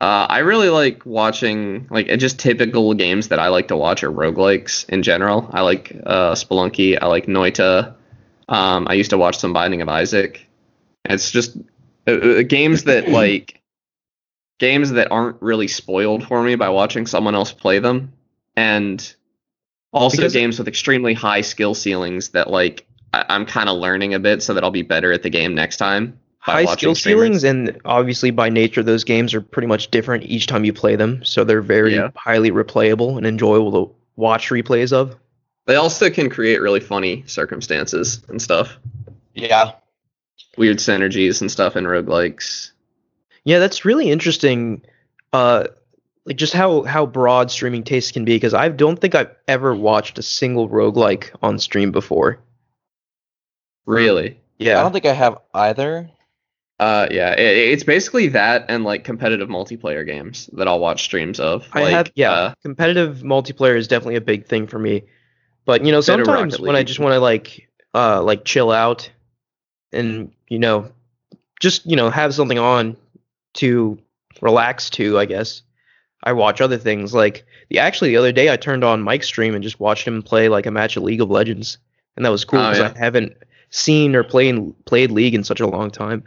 Uh, 0.00 0.26
I 0.28 0.38
really 0.40 0.68
like 0.68 1.06
watching 1.06 1.86
like 1.90 2.08
just 2.18 2.38
typical 2.38 2.92
games 2.94 3.28
that 3.28 3.38
I 3.38 3.48
like 3.48 3.68
to 3.68 3.76
watch 3.76 4.02
are 4.02 4.10
roguelikes 4.12 4.88
in 4.88 5.02
general. 5.02 5.48
I 5.52 5.62
like 5.62 5.92
uh, 6.04 6.32
Spelunky. 6.34 6.98
I 7.00 7.06
like 7.06 7.26
Noita. 7.26 7.94
Um, 8.48 8.86
I 8.88 8.94
used 8.94 9.10
to 9.10 9.18
watch 9.18 9.38
some 9.38 9.52
Binding 9.52 9.80
of 9.82 9.88
Isaac. 9.88 10.46
It's 11.06 11.30
just 11.30 11.56
uh, 12.06 12.10
uh, 12.10 12.42
games 12.42 12.84
that 12.84 13.08
like 13.08 13.62
games 14.58 14.90
that 14.90 15.10
aren't 15.10 15.40
really 15.40 15.68
spoiled 15.68 16.26
for 16.26 16.42
me 16.42 16.54
by 16.56 16.68
watching 16.68 17.06
someone 17.06 17.34
else 17.34 17.52
play 17.52 17.78
them, 17.78 18.12
and 18.56 19.14
also 19.92 20.16
Because- 20.18 20.32
games 20.32 20.58
with 20.58 20.68
extremely 20.68 21.14
high 21.14 21.40
skill 21.40 21.74
ceilings 21.74 22.30
that 22.30 22.50
like 22.50 22.86
I- 23.14 23.24
I'm 23.28 23.46
kind 23.46 23.68
of 23.70 23.78
learning 23.78 24.12
a 24.12 24.18
bit 24.18 24.42
so 24.42 24.52
that 24.54 24.64
I'll 24.64 24.70
be 24.70 24.82
better 24.82 25.12
at 25.12 25.22
the 25.22 25.30
game 25.30 25.54
next 25.54 25.76
time. 25.78 26.18
By 26.46 26.64
High 26.64 26.72
skill 26.74 26.94
streamers. 26.94 27.40
ceilings, 27.40 27.44
and 27.44 27.80
obviously 27.86 28.30
by 28.30 28.48
nature, 28.50 28.82
those 28.82 29.02
games 29.04 29.32
are 29.32 29.40
pretty 29.40 29.66
much 29.66 29.90
different 29.90 30.24
each 30.24 30.46
time 30.46 30.64
you 30.64 30.72
play 30.74 30.94
them. 30.96 31.24
So 31.24 31.42
they're 31.44 31.62
very 31.62 31.94
Yeah. 31.94 32.10
highly 32.16 32.50
replayable 32.50 33.16
and 33.16 33.26
enjoyable 33.26 33.86
to 33.86 33.94
watch 34.16 34.50
replays 34.50 34.92
of. 34.92 35.16
They 35.66 35.76
also 35.76 36.10
can 36.10 36.28
create 36.28 36.60
really 36.60 36.80
funny 36.80 37.24
circumstances 37.26 38.20
and 38.28 38.42
stuff. 38.42 38.76
Yeah. 39.34 39.72
Weird 40.58 40.76
synergies 40.78 41.40
and 41.40 41.50
stuff 41.50 41.76
in 41.76 41.84
roguelikes. 41.84 42.72
Yeah, 43.44 43.58
that's 43.58 43.84
really 43.86 44.10
interesting. 44.10 44.82
Uh, 45.32 45.64
like 46.26 46.36
just 46.36 46.52
how 46.52 46.82
how 46.82 47.06
broad 47.06 47.50
streaming 47.50 47.84
tastes 47.84 48.12
can 48.12 48.24
be. 48.26 48.36
Because 48.36 48.52
I 48.54 48.68
don't 48.68 48.98
think 49.00 49.14
I've 49.14 49.34
ever 49.48 49.74
watched 49.74 50.18
a 50.18 50.22
single 50.22 50.68
roguelike 50.68 51.30
on 51.42 51.58
stream 51.58 51.90
before. 51.90 52.38
Really? 53.86 54.38
Yeah. 54.58 54.78
I 54.80 54.82
don't 54.82 54.92
think 54.92 55.06
I 55.06 55.12
have 55.14 55.38
either. 55.54 56.10
Uh, 56.80 57.06
yeah. 57.10 57.32
It, 57.32 57.72
it's 57.72 57.84
basically 57.84 58.28
that 58.28 58.66
and 58.68 58.84
like 58.84 59.04
competitive 59.04 59.48
multiplayer 59.48 60.04
games 60.04 60.50
that 60.54 60.66
I'll 60.66 60.80
watch 60.80 61.04
streams 61.04 61.40
of. 61.40 61.66
I 61.72 61.82
like, 61.82 61.92
have. 61.92 62.12
Yeah, 62.14 62.32
uh, 62.32 62.54
competitive 62.62 63.18
multiplayer 63.18 63.76
is 63.76 63.88
definitely 63.88 64.16
a 64.16 64.20
big 64.20 64.46
thing 64.46 64.66
for 64.66 64.78
me. 64.78 65.04
But 65.64 65.84
you 65.84 65.92
know, 65.92 66.00
sometimes 66.00 66.58
when 66.58 66.76
I 66.76 66.82
just 66.82 66.98
want 66.98 67.14
to 67.14 67.20
like 67.20 67.68
uh 67.94 68.22
like 68.22 68.44
chill 68.44 68.70
out, 68.70 69.10
and 69.92 70.32
you 70.48 70.58
know, 70.58 70.90
just 71.60 71.86
you 71.86 71.96
know 71.96 72.10
have 72.10 72.34
something 72.34 72.58
on 72.58 72.96
to 73.54 73.98
relax 74.40 74.90
to, 74.90 75.18
I 75.18 75.24
guess. 75.24 75.62
I 76.22 76.32
watch 76.32 76.60
other 76.60 76.78
things 76.78 77.14
like 77.14 77.44
the 77.68 77.78
actually 77.78 78.10
the 78.10 78.16
other 78.16 78.32
day 78.32 78.50
I 78.50 78.56
turned 78.56 78.82
on 78.82 79.02
Mike's 79.02 79.26
stream 79.26 79.54
and 79.54 79.62
just 79.62 79.78
watched 79.78 80.06
him 80.06 80.22
play 80.22 80.48
like 80.48 80.66
a 80.66 80.70
match 80.70 80.96
of 80.96 81.02
League 81.02 81.20
of 81.20 81.30
Legends, 81.30 81.78
and 82.16 82.24
that 82.26 82.30
was 82.30 82.44
cool 82.44 82.60
Oh, 82.60 82.70
because 82.70 82.78
yeah. 82.78 82.92
I 82.94 82.98
haven't 82.98 83.34
seen 83.70 84.16
or 84.16 84.24
played 84.24 84.74
played 84.86 85.10
League 85.10 85.34
in 85.34 85.44
such 85.44 85.60
a 85.60 85.66
long 85.66 85.90
time. 85.90 86.24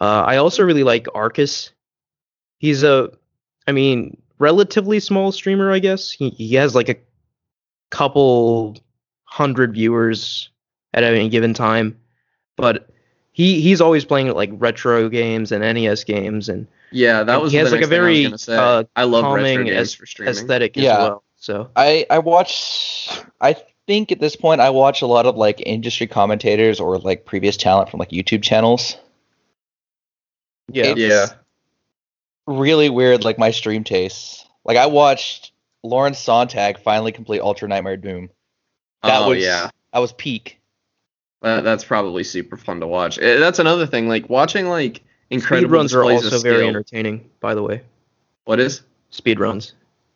Uh, 0.00 0.24
I 0.26 0.36
also 0.38 0.64
really 0.64 0.84
like 0.84 1.06
Arcus. 1.14 1.70
He's 2.58 2.82
a, 2.82 3.10
I 3.66 3.72
mean, 3.72 4.16
relatively 4.38 5.00
small 5.00 5.32
streamer, 5.32 5.70
I 5.72 5.78
guess. 5.78 6.10
He 6.10 6.30
he 6.30 6.54
has 6.54 6.74
like 6.74 6.88
a 6.88 6.96
couple 7.90 8.76
hundred 9.24 9.74
viewers 9.74 10.50
at 10.92 11.04
any 11.04 11.28
given 11.28 11.54
time, 11.54 11.98
but 12.56 12.88
he 13.32 13.60
he's 13.60 13.80
always 13.80 14.04
playing 14.04 14.28
like 14.32 14.50
retro 14.54 15.08
games 15.08 15.52
and 15.52 15.62
NES 15.62 16.04
games 16.04 16.48
and 16.48 16.66
yeah, 16.92 17.24
that 17.24 17.32
and 17.34 17.42
was 17.42 17.52
he 17.52 17.58
the 17.58 17.64
has, 17.64 17.72
like, 17.72 17.82
a 17.82 17.86
thing 17.86 17.92
I 17.92 17.96
very, 17.96 18.26
uh, 18.48 18.84
I 18.94 19.04
love 19.04 19.24
retro 19.24 19.42
calming 19.42 19.64
games 19.66 19.76
as- 19.78 19.94
for 19.94 20.06
streaming. 20.06 20.34
aesthetic 20.34 20.76
as 20.76 20.84
Yeah. 20.84 20.98
well. 20.98 21.24
So 21.36 21.68
I 21.76 22.06
I 22.08 22.20
watch. 22.20 23.08
I 23.40 23.56
think 23.86 24.10
at 24.12 24.20
this 24.20 24.34
point 24.36 24.60
I 24.62 24.70
watch 24.70 25.02
a 25.02 25.06
lot 25.06 25.26
of 25.26 25.36
like 25.36 25.60
industry 25.66 26.06
commentators 26.06 26.80
or 26.80 26.98
like 26.98 27.26
previous 27.26 27.56
talent 27.56 27.90
from 27.90 27.98
like 28.00 28.10
YouTube 28.10 28.42
channels. 28.42 28.96
Yeah, 30.68 30.86
It's 30.86 31.00
Yeah. 31.00 31.26
Really 32.46 32.90
weird, 32.90 33.24
like 33.24 33.38
my 33.38 33.50
stream 33.50 33.84
tastes. 33.84 34.44
Like 34.64 34.76
I 34.76 34.86
watched 34.86 35.52
Lawrence 35.82 36.22
Sonntag 36.22 36.78
finally 36.78 37.12
complete 37.12 37.40
Ultra 37.40 37.68
Nightmare 37.68 37.96
Doom. 37.96 38.28
That 39.02 39.22
oh 39.22 39.30
was 39.30 39.42
yeah. 39.42 39.70
That 39.92 39.98
was 40.00 40.12
peak. 40.12 40.60
That, 41.42 41.62
that's 41.64 41.84
probably 41.84 42.24
super 42.24 42.56
fun 42.56 42.80
to 42.80 42.86
watch. 42.86 43.18
Eh, 43.18 43.38
That's 43.38 43.58
another 43.58 43.86
thing. 43.86 44.08
Like 44.08 44.28
watching 44.30 44.66
like 44.68 45.02
incredible 45.30 45.68
speed 45.68 45.76
runs 45.76 45.94
are 45.94 46.02
displays 46.02 46.24
also 46.24 46.36
of 46.36 46.42
very 46.42 46.66
entertaining. 46.66 47.30
By 47.40 47.54
the 47.54 47.62
way, 47.62 47.82
What 48.44 48.60
is? 48.60 48.82
speed 49.10 49.38
runs. 49.40 49.74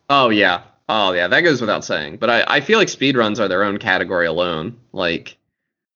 Oh 0.09 0.29
yeah. 0.29 0.61
Oh 0.87 1.13
yeah. 1.13 1.27
That 1.27 1.41
goes 1.41 1.61
without 1.61 1.83
saying. 1.85 2.17
But 2.17 2.29
I, 2.29 2.43
I 2.47 2.61
feel 2.61 2.77
like 2.79 2.89
speed 2.89 3.15
runs 3.17 3.39
are 3.39 3.47
their 3.47 3.63
own 3.63 3.77
category 3.77 4.25
alone. 4.27 4.77
Like 4.91 5.37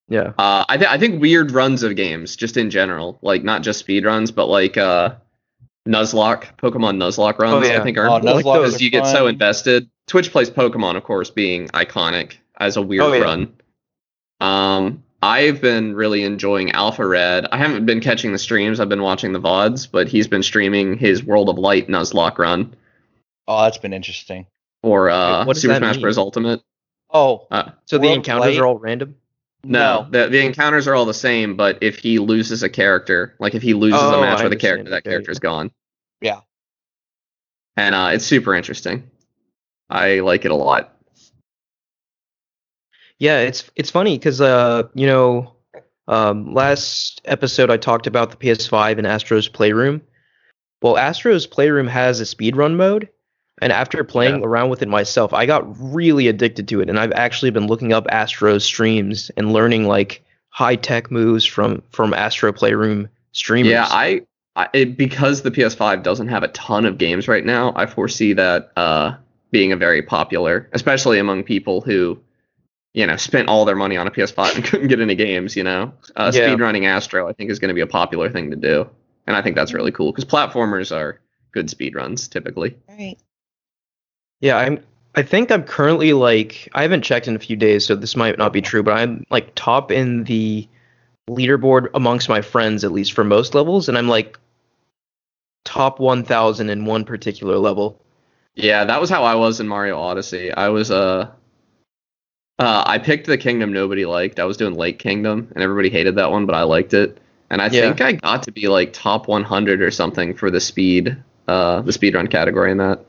Yeah, 0.09 0.33
uh, 0.37 0.65
I 0.67 0.77
th- 0.77 0.89
I 0.89 0.97
think 0.97 1.21
weird 1.21 1.51
runs 1.51 1.81
of 1.83 1.95
games 1.95 2.35
just 2.35 2.57
in 2.57 2.69
general, 2.69 3.17
like 3.21 3.43
not 3.43 3.61
just 3.63 3.79
speed 3.79 4.05
runs, 4.05 4.31
but 4.31 4.47
like 4.47 4.77
uh, 4.77 5.15
Nuzlocke, 5.87 6.57
Pokemon 6.57 6.97
Nuzlocke 6.97 7.39
runs. 7.39 7.67
yeah. 7.67 7.79
I 7.79 7.83
think 7.83 7.97
are 7.97 8.09
Oh, 8.09 8.19
cool 8.19 8.33
like 8.35 8.43
those. 8.43 8.65
because 8.71 8.81
you 8.81 8.89
get 8.91 9.05
so 9.07 9.27
invested. 9.27 9.89
Twitch 10.07 10.31
plays 10.31 10.49
Pokemon, 10.51 10.97
of 10.97 11.03
course, 11.03 11.29
being 11.29 11.67
iconic 11.69 12.33
as 12.59 12.75
a 12.77 12.81
weird 12.81 13.03
Oh, 13.03 13.13
yeah. 13.13 13.21
run. 13.23 13.53
Um, 14.41 15.03
I've 15.21 15.61
been 15.61 15.95
really 15.95 16.23
enjoying 16.23 16.71
Alpha 16.71 17.05
Red. 17.07 17.47
I 17.51 17.57
haven't 17.57 17.85
been 17.85 18.01
catching 18.01 18.33
the 18.33 18.37
streams. 18.39 18.79
I've 18.81 18.89
been 18.89 19.01
watching 19.01 19.31
the 19.31 19.39
VODs, 19.39 19.87
but 19.89 20.09
he's 20.09 20.27
been 20.27 20.43
streaming 20.43 20.97
his 20.97 21.23
World 21.23 21.47
of 21.47 21.57
Light 21.57 21.87
Nuzlocke 21.87 22.37
run 22.37 22.75
Oh, 23.47 23.63
that's 23.63 23.77
been 23.77 23.93
interesting. 23.93 24.47
or 24.83 25.09
uh, 25.09 25.39
Wait, 25.39 25.47
what 25.47 25.53
does 25.53 25.61
Super 25.61 25.73
that 25.75 25.79
Smash 25.79 25.95
mean? 25.95 26.01
Bros. 26.01 26.17
Ultimate. 26.17 26.61
Oh 27.09 27.47
Uh, 27.51 27.71
so 27.85 27.97
the 27.97 28.11
encounters 28.11 28.55
Light- 28.55 28.59
are 28.59 28.65
all 28.67 28.77
random. 28.79 29.15
No, 29.65 30.07
the 30.09 30.27
the 30.27 30.45
encounters 30.45 30.87
are 30.87 30.95
all 30.95 31.05
the 31.05 31.13
same, 31.13 31.55
but 31.55 31.77
if 31.81 31.97
he 31.97 32.19
loses 32.19 32.63
a 32.63 32.69
character, 32.69 33.35
like 33.39 33.55
if 33.55 33.61
he 33.61 33.73
loses 33.73 33.99
Oh, 34.01 34.17
a 34.19 34.21
match 34.21 34.39
I 34.39 34.43
with 34.43 34.53
a 34.53 34.57
character, 34.57 34.89
that 34.89 34.97
Okay. 35.03 35.11
character's 35.11 35.39
gone. 35.39 35.71
Yeah. 36.21 36.41
And 37.77 37.95
uh, 37.95 38.09
it's 38.13 38.25
super 38.25 38.53
interesting. 38.53 39.09
I 39.89 40.19
like 40.19 40.45
it 40.45 40.51
a 40.51 40.55
lot. 40.55 40.97
Yeah, 43.19 43.39
it's 43.39 43.69
it's 43.75 43.89
funny 43.89 44.17
because 44.17 44.41
uh 44.41 44.83
you 44.93 45.07
know 45.07 45.53
um 46.07 46.53
last 46.53 47.21
episode 47.25 47.69
I 47.69 47.77
talked 47.77 48.07
about 48.07 48.31
the 48.31 48.37
PS5 48.37 48.97
and 48.97 49.07
Astro's 49.07 49.47
Playroom. 49.47 50.01
Well, 50.81 50.97
Astro's 50.97 51.47
Playroom 51.47 51.87
has 51.87 52.19
a 52.19 52.25
speedrun 52.25 52.75
mode, 52.75 53.07
and 53.61 53.71
after 53.71 54.03
playing 54.03 54.39
Yeah. 54.39 54.47
around 54.47 54.69
with 54.69 54.81
it 54.81 54.87
myself, 54.87 55.33
I 55.33 55.45
got 55.45 55.63
really 55.79 56.27
addicted 56.27 56.67
to 56.69 56.81
it, 56.81 56.89
and 56.89 56.99
I've 56.99 57.11
actually 57.13 57.51
been 57.51 57.67
looking 57.67 57.93
up 57.93 58.05
Astro's 58.09 58.63
streams 58.65 59.31
and 59.37 59.53
learning 59.53 59.87
like 59.87 60.23
high 60.49 60.75
tech 60.75 61.11
moves 61.11 61.45
from 61.45 61.81
from 61.91 62.13
Astro 62.13 62.51
Playroom 62.51 63.09
streamers. 63.31 63.71
Yeah, 63.71 63.87
I, 63.89 64.21
I 64.55 64.69
it, 64.73 64.97
because 64.97 65.41
the 65.43 65.51
PS5 65.51 66.03
doesn't 66.03 66.27
have 66.27 66.43
a 66.43 66.47
ton 66.49 66.85
of 66.85 66.97
games 66.97 67.27
right 67.27 67.45
now. 67.45 67.73
I 67.75 67.85
foresee 67.85 68.33
that 68.33 68.71
uh, 68.75 69.15
being 69.51 69.71
a 69.71 69.77
very 69.77 70.01
popular, 70.01 70.67
especially 70.73 71.19
among 71.19 71.43
people 71.43 71.81
who, 71.81 72.19
you 72.93 73.05
know, 73.07 73.15
spent 73.17 73.49
all 73.49 73.65
their 73.65 73.75
money 73.75 73.97
on 73.97 74.07
a 74.07 74.11
PS5 74.11 74.55
and 74.55 74.63
couldn't 74.63 74.87
get 74.87 74.99
any 74.99 75.15
games. 75.15 75.55
You 75.55 75.63
know, 75.63 75.93
uh, 76.15 76.31
Yeah. 76.33 76.49
speedrunning 76.49 76.85
Astro, 76.85 77.27
I 77.29 77.33
think, 77.33 77.49
is 77.51 77.59
going 77.59 77.69
to 77.69 77.75
be 77.75 77.81
a 77.81 77.87
popular 77.87 78.29
thing 78.29 78.49
to 78.51 78.55
do, 78.57 78.89
and 79.27 79.35
I 79.35 79.41
think 79.41 79.55
that's 79.55 79.73
really 79.73 79.91
cool 79.91 80.11
because 80.11 80.25
platformers 80.25 80.95
are 80.95 81.19
good 81.51 81.67
speedruns 81.67 82.29
typically. 82.29 82.75
Right. 82.89 83.17
Yeah, 84.43 84.57
I'm. 84.57 84.83
I 85.15 85.21
think 85.21 85.51
I'm 85.51 85.63
currently 85.63 86.11
like 86.11 86.67
I 86.73 86.81
haven't 86.81 87.03
checked 87.03 87.29
in 87.29 87.35
a 87.35 87.39
few 87.39 87.55
days, 87.55 87.85
so 87.85 87.95
this 87.95 88.17
might 88.17 88.37
not 88.37 88.51
be 88.51 88.61
true, 88.61 88.83
but 88.83 88.91
I'm 88.91 89.25
like 89.29 89.55
top 89.55 89.89
in 89.89 90.25
the 90.25 90.67
leaderboard 91.29 91.87
amongst 91.93 92.27
my 92.27 92.41
friends, 92.41 92.83
at 92.83 92.91
least 92.91 93.13
for 93.13 93.23
most 93.23 93.55
levels, 93.55 93.87
and 93.87 93.97
I'm 93.97 94.09
like 94.09 94.37
top 95.63 96.01
1,000 96.01 96.69
in 96.69 96.83
one 96.83 97.05
particular 97.05 97.57
level. 97.57 98.01
Yeah, 98.55 98.83
that 98.83 98.99
was 98.99 99.09
how 99.09 99.23
I 99.23 99.35
was 99.35 99.61
in 99.61 99.67
Mario 99.69 99.97
Odyssey. 99.97 100.51
I 100.51 100.67
was 100.67 100.91
uh 100.91 101.31
uh 102.59 102.83
I 102.85 102.97
picked 102.97 103.27
the 103.27 103.37
kingdom 103.37 103.71
nobody 103.71 104.05
liked. 104.05 104.41
I 104.41 104.43
was 104.43 104.57
doing 104.57 104.73
Lake 104.73 104.99
Kingdom 104.99 105.47
and 105.55 105.63
everybody 105.63 105.89
hated 105.89 106.15
that 106.15 106.31
one, 106.31 106.45
but 106.45 106.55
I 106.55 106.63
liked 106.63 106.93
it. 106.93 107.17
And 107.49 107.61
I 107.61 107.67
Yeah. 107.67 107.93
think 107.93 108.01
I 108.01 108.11
got 108.11 108.43
to 108.43 108.51
be 108.51 108.67
like 108.67 108.91
top 108.91 109.29
100 109.29 109.81
or 109.81 109.89
something 109.89 110.33
for 110.33 110.51
the 110.51 110.59
speed 110.59 111.15
uh 111.47 111.81
the 111.81 111.93
speedrun 111.93 112.29
category 112.29 112.71
in 112.71 112.79
that. 112.79 113.05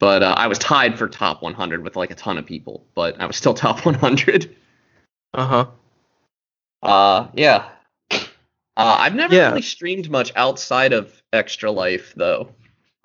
But 0.00 0.22
uh, 0.24 0.34
I 0.36 0.48
was 0.48 0.58
tied 0.58 0.98
for 0.98 1.08
top 1.08 1.42
100 1.42 1.84
with 1.84 1.94
like 1.94 2.10
a 2.10 2.14
ton 2.16 2.38
of 2.38 2.46
people, 2.46 2.84
but 2.96 3.20
I 3.20 3.26
was 3.26 3.36
still 3.36 3.54
top 3.66 3.84
100. 3.86 4.56
Uh 5.34 5.46
huh. 5.46 5.66
Uh 6.82 7.28
yeah. 7.34 7.68
Uh 8.10 8.16
I've 8.76 9.14
never 9.14 9.34
Yeah. 9.34 9.50
really 9.50 9.62
streamed 9.62 10.10
much 10.10 10.32
outside 10.34 10.92
of 10.92 11.22
Extra 11.32 11.70
Life 11.70 12.14
though. 12.16 12.48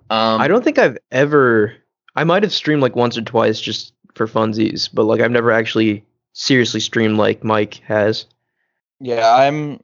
Um 0.09 0.41
I 0.41 0.47
don't 0.47 0.63
think 0.63 0.79
I've 0.79 0.97
ever. 1.11 1.75
I 2.15 2.23
might 2.23 2.43
have 2.43 2.53
streamed 2.53 2.81
like 2.81 2.95
once 2.95 3.17
or 3.17 3.21
twice 3.21 3.59
just 3.59 3.93
for 4.15 4.25
funsies, 4.27 4.89
but 4.91 5.03
like 5.03 5.19
I've 5.21 5.31
never 5.31 5.51
actually 5.51 6.05
seriously 6.33 6.79
streamed 6.79 7.17
like 7.17 7.43
Mike 7.43 7.75
has. 7.85 8.25
Yeah, 9.01 9.29
I'm 9.29 9.81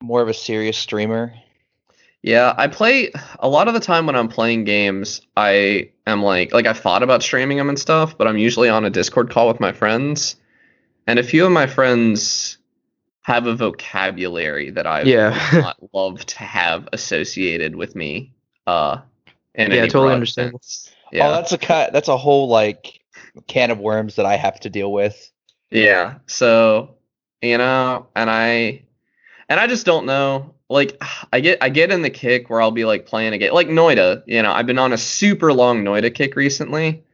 more 0.00 0.22
of 0.22 0.28
a 0.28 0.34
serious 0.34 0.78
streamer. 0.78 1.34
Yeah, 2.22 2.54
I 2.56 2.68
play 2.68 3.10
a 3.40 3.48
lot 3.48 3.66
of 3.68 3.74
the 3.74 3.80
time 3.80 4.06
when 4.06 4.14
I'm 4.14 4.28
playing 4.28 4.64
games. 4.64 5.22
I 5.36 5.90
am 6.06 6.22
like, 6.22 6.52
like 6.52 6.66
I've 6.66 6.78
thought 6.78 7.02
about 7.02 7.22
streaming 7.22 7.58
them 7.58 7.68
and 7.68 7.78
stuff, 7.78 8.16
but 8.16 8.28
I'm 8.28 8.38
usually 8.38 8.68
on 8.68 8.84
a 8.84 8.90
Discord 8.90 9.30
call 9.30 9.48
with 9.48 9.58
my 9.58 9.72
friends, 9.72 10.36
and 11.06 11.18
a 11.18 11.24
few 11.24 11.44
of 11.44 11.50
my 11.50 11.66
friends 11.66 12.58
have 13.22 13.46
a 13.46 13.54
vocabulary 13.56 14.70
that 14.70 14.86
I 14.86 15.02
Yeah. 15.02 15.30
would 15.52 15.62
not 15.62 15.76
love 15.92 16.24
to 16.26 16.38
have 16.38 16.88
associated 16.92 17.74
with 17.76 17.94
me. 17.96 18.32
Uh, 18.66 18.98
in 19.54 19.70
Yeah, 19.72 19.78
any 19.78 19.88
totally 19.88 20.14
understand. 20.14 20.52
sense. 20.52 20.94
Yeah. 21.10 21.28
Oh, 21.28 21.32
that's 21.32 21.52
a 21.52 21.58
cut. 21.58 21.92
That's 21.92 22.08
a 22.08 22.16
whole 22.16 22.48
like 22.48 23.00
can 23.48 23.70
of 23.70 23.78
worms 23.78 24.16
that 24.16 24.26
I 24.26 24.36
have 24.36 24.60
to 24.60 24.70
deal 24.70 24.92
with. 24.92 25.30
Yeah. 25.70 26.14
So, 26.26 26.96
you 27.42 27.58
know, 27.58 28.06
and 28.14 28.30
I 28.30 28.82
and 29.48 29.58
I 29.60 29.66
just 29.66 29.84
don't 29.86 30.06
know. 30.06 30.54
Like 30.72 31.02
I 31.32 31.40
get 31.40 31.58
I 31.60 31.68
get 31.68 31.92
in 31.92 32.00
the 32.00 32.10
kick 32.10 32.48
where 32.48 32.62
I'll 32.62 32.70
be 32.70 32.86
like 32.86 33.04
playing 33.04 33.34
a 33.34 33.38
game 33.38 33.52
like 33.52 33.68
Noita, 33.68 34.22
you 34.26 34.42
know, 34.42 34.52
I've 34.52 34.66
been 34.66 34.78
on 34.78 34.92
a 34.94 34.98
super 34.98 35.52
long 35.52 35.84
Noita 35.84 36.14
kick 36.14 36.34
recently, 36.34 37.04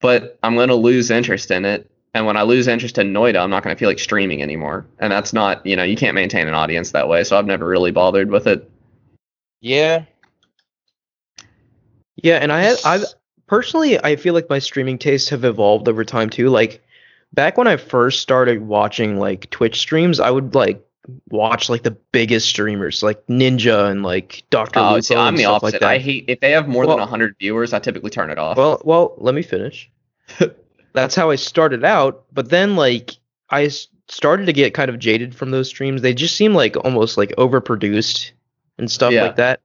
but 0.00 0.38
I'm 0.42 0.56
gonna 0.56 0.74
lose 0.74 1.10
interest 1.10 1.52
in 1.52 1.64
it. 1.64 1.88
And 2.14 2.26
when 2.26 2.36
I 2.36 2.42
lose 2.42 2.66
interest 2.66 2.98
in 2.98 3.12
Noita, 3.12 3.40
I'm 3.40 3.50
not 3.50 3.62
gonna 3.62 3.76
feel 3.76 3.88
like 3.88 4.00
streaming 4.00 4.42
anymore. 4.42 4.86
And 4.98 5.12
that's 5.12 5.32
not, 5.32 5.64
you 5.64 5.76
know, 5.76 5.84
you 5.84 5.96
can't 5.96 6.16
maintain 6.16 6.48
an 6.48 6.54
audience 6.54 6.90
that 6.90 7.08
way, 7.08 7.22
so 7.22 7.38
I've 7.38 7.46
never 7.46 7.64
really 7.64 7.92
bothered 7.92 8.28
with 8.28 8.48
it. 8.48 8.68
Yeah. 9.60 10.04
Yeah, 12.16 12.38
and 12.38 12.50
I 12.50 12.60
had 12.60 12.78
I 12.84 13.04
personally 13.46 14.02
I 14.02 14.16
feel 14.16 14.34
like 14.34 14.50
my 14.50 14.58
streaming 14.58 14.98
tastes 14.98 15.28
have 15.28 15.44
evolved 15.44 15.88
over 15.88 16.04
time 16.04 16.28
too. 16.28 16.48
Like 16.48 16.82
back 17.32 17.56
when 17.56 17.68
I 17.68 17.76
first 17.76 18.20
started 18.20 18.62
watching 18.62 19.16
like 19.16 19.48
Twitch 19.50 19.78
streams, 19.78 20.18
I 20.18 20.30
would 20.30 20.56
like 20.56 20.84
watch 21.30 21.68
like 21.68 21.82
the 21.82 21.90
biggest 22.12 22.48
streamers 22.48 23.02
like 23.02 23.24
Ninja 23.26 23.90
and 23.90 24.02
like 24.02 24.42
Dr. 24.50 24.78
Oh, 24.80 25.00
see, 25.00 25.14
I'm 25.14 25.36
the 25.36 25.44
opposite. 25.46 25.82
like. 25.82 25.90
I 25.90 25.98
hate 25.98 26.24
if 26.28 26.40
they 26.40 26.50
have 26.52 26.68
more 26.68 26.84
than 26.84 26.96
Well- 26.96 26.98
100 27.04 27.36
viewers, 27.38 27.72
I 27.72 27.78
typically 27.78 28.10
turn 28.10 28.30
it 28.30 28.38
off. 28.38 28.56
Well, 28.56 28.80
well, 28.84 29.14
let 29.18 29.34
me 29.34 29.42
finish. 29.42 29.90
That's 30.92 31.14
how 31.14 31.30
I 31.30 31.36
started 31.36 31.84
out, 31.84 32.24
but 32.32 32.48
then 32.50 32.76
like 32.76 33.12
I 33.50 33.70
started 34.08 34.46
to 34.46 34.52
get 34.52 34.74
kind 34.74 34.90
of 34.90 34.98
jaded 34.98 35.34
from 35.34 35.50
those 35.52 35.68
streams. 35.68 36.02
They 36.02 36.14
just 36.14 36.36
seem 36.36 36.52
like 36.54 36.76
almost 36.84 37.16
like 37.16 37.30
overproduced 37.38 38.32
and 38.78 38.90
stuff 38.90 39.12
Yeah. 39.12 39.22
like 39.24 39.36
that. 39.36 39.60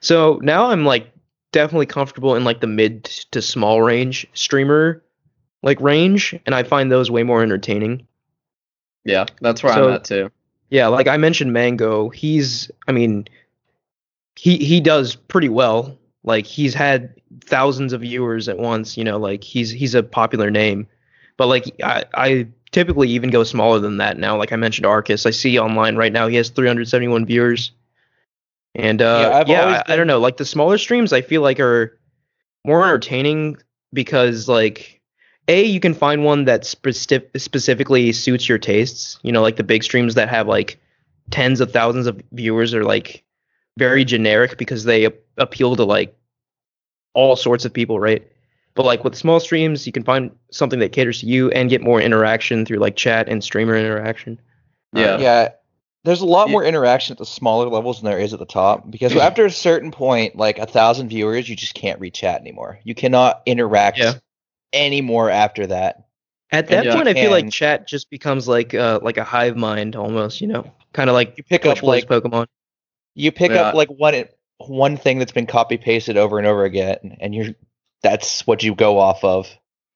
So 0.00 0.38
now 0.42 0.66
I'm 0.70 0.84
like 0.84 1.12
definitely 1.52 1.86
comfortable 1.86 2.36
in 2.36 2.44
like 2.44 2.60
the 2.60 2.66
mid 2.68 3.04
to 3.32 3.42
small 3.42 3.82
range 3.82 4.26
streamer 4.34 5.02
like 5.62 5.80
range, 5.80 6.34
and 6.46 6.54
I 6.54 6.62
find 6.62 6.90
those 6.90 7.10
way 7.10 7.22
more 7.22 7.42
entertaining. 7.42 8.06
yeah, 9.04 9.26
that's 9.40 9.62
where 9.62 9.72
So- 9.74 9.88
I'm 9.88 9.94
at 9.94 10.04
too. 10.04 10.30
Yeah, 10.70 10.86
like 10.88 11.08
I 11.08 11.16
mentioned 11.16 11.52
Mango, 11.52 12.08
he's 12.10 12.70
I 12.88 12.92
mean 12.92 13.26
he 14.36 14.56
he 14.58 14.80
does 14.80 15.16
pretty 15.16 15.48
well. 15.48 15.98
Like 16.24 16.46
he's 16.46 16.74
had 16.74 17.14
thousands 17.42 17.92
of 17.92 18.02
viewers 18.02 18.48
at 18.48 18.58
once, 18.58 18.96
you 18.96 19.04
know, 19.04 19.18
like 19.18 19.42
he's 19.44 19.70
he's 19.70 19.94
a 19.94 20.02
popular 20.02 20.50
name. 20.50 20.86
But 21.36 21.46
like 21.48 21.74
I 21.82 22.04
I 22.14 22.48
typically 22.72 23.08
even 23.10 23.30
go 23.30 23.44
smaller 23.44 23.78
than 23.80 23.98
that 23.98 24.18
now. 24.18 24.36
Like 24.36 24.52
I 24.52 24.56
mentioned 24.56 24.86
Arcus, 24.86 25.26
I 25.26 25.30
see 25.30 25.58
online 25.58 25.96
right 25.96 26.12
now 26.12 26.28
he 26.28 26.36
has 26.36 26.50
371 26.50 27.26
viewers. 27.26 27.72
And 28.74 29.02
uh 29.02 29.06
Yeah, 29.16 29.36
I've 29.36 29.48
yeah, 29.48 29.62
always 29.62 29.78
I, 29.88 29.94
I 29.94 29.96
don't 29.96 30.06
know, 30.06 30.20
like 30.20 30.36
the 30.36 30.44
smaller 30.44 30.78
streams 30.78 31.12
I 31.12 31.22
feel 31.22 31.42
like 31.42 31.60
are 31.60 31.98
more 32.64 32.84
entertaining 32.84 33.56
because 33.92 34.48
like 34.48 34.99
a 35.48 35.64
you 35.64 35.80
can 35.80 35.94
find 35.94 36.24
one 36.24 36.44
that 36.44 36.62
speci- 36.62 37.40
specifically 37.40 38.12
suits 38.12 38.48
your 38.48 38.58
tastes 38.58 39.18
you 39.22 39.32
know 39.32 39.42
like 39.42 39.56
the 39.56 39.64
big 39.64 39.82
streams 39.82 40.14
that 40.14 40.28
have 40.28 40.46
like 40.46 40.78
tens 41.30 41.60
of 41.60 41.72
thousands 41.72 42.06
of 42.06 42.20
viewers 42.32 42.74
are 42.74 42.84
like 42.84 43.24
very 43.78 44.04
generic 44.04 44.58
because 44.58 44.84
they 44.84 45.06
ap- 45.06 45.14
appeal 45.38 45.76
to 45.76 45.84
like 45.84 46.16
all 47.14 47.36
sorts 47.36 47.64
of 47.64 47.72
people 47.72 47.98
right 47.98 48.30
but 48.74 48.84
like 48.86 49.02
with 49.04 49.14
small 49.16 49.40
streams 49.40 49.86
you 49.86 49.92
can 49.92 50.04
find 50.04 50.30
something 50.50 50.78
that 50.78 50.92
caters 50.92 51.20
to 51.20 51.26
you 51.26 51.50
and 51.50 51.70
get 51.70 51.80
more 51.80 52.00
interaction 52.00 52.64
through 52.64 52.78
like 52.78 52.96
chat 52.96 53.28
and 53.28 53.42
streamer 53.42 53.76
interaction 53.76 54.38
Yeah. 54.94 55.14
Uh, 55.14 55.18
yeah. 55.20 55.48
There's 56.02 56.22
a 56.22 56.26
lot 56.26 56.48
Yeah. 56.48 56.52
more 56.52 56.64
interaction 56.64 57.12
at 57.12 57.18
the 57.18 57.26
smaller 57.26 57.68
levels 57.68 58.00
than 58.00 58.10
there 58.10 58.18
is 58.18 58.32
at 58.32 58.38
the 58.38 58.46
top 58.46 58.90
because 58.90 59.14
after 59.28 59.44
a 59.44 59.50
certain 59.50 59.90
point, 59.90 60.34
like 60.34 60.58
a 60.58 60.64
thousand 60.66 61.08
viewers, 61.10 61.46
you 61.48 61.54
just 61.56 61.74
can't 61.74 62.00
read 62.00 62.14
chat 62.14 62.40
anymore. 62.40 62.80
You 62.84 62.94
cannot 62.94 63.42
interact 63.44 63.98
Yeah. 63.98 64.14
Anymore 64.72 65.30
after 65.30 65.66
that. 65.66 66.06
at 66.52 66.68
that 66.68 66.84
yeah, 66.84 66.94
point 66.94 67.08
i 67.08 67.14
feel 67.14 67.30
like 67.30 67.50
chat 67.50 67.86
just 67.86 68.10
becomes 68.10 68.46
like 68.48 68.74
uh 68.74 68.98
like 69.02 69.16
a 69.16 69.24
hive 69.24 69.56
mind 69.56 69.96
almost 69.96 70.40
you 70.40 70.46
know 70.46 70.70
kind 70.92 71.08
of 71.10 71.14
like 71.14 71.34
You 71.36 71.44
pick 71.44 71.66
up 71.66 71.82
like 71.82 72.06
pokemon 72.06 72.46
you 73.14 73.32
pick 73.32 73.50
Yeah. 73.50 73.62
up 73.62 73.74
like 73.74 73.88
one 73.88 74.24
one 74.58 74.96
thing 74.96 75.18
that's 75.18 75.32
been 75.32 75.46
copy 75.46 75.78
pasted 75.78 76.16
over 76.18 76.36
and 76.38 76.46
over 76.46 76.64
again, 76.64 77.16
and 77.20 77.34
you're 77.34 77.54
that's 78.02 78.46
what 78.46 78.62
you 78.62 78.74
go 78.74 78.98
off 78.98 79.24
of. 79.24 79.48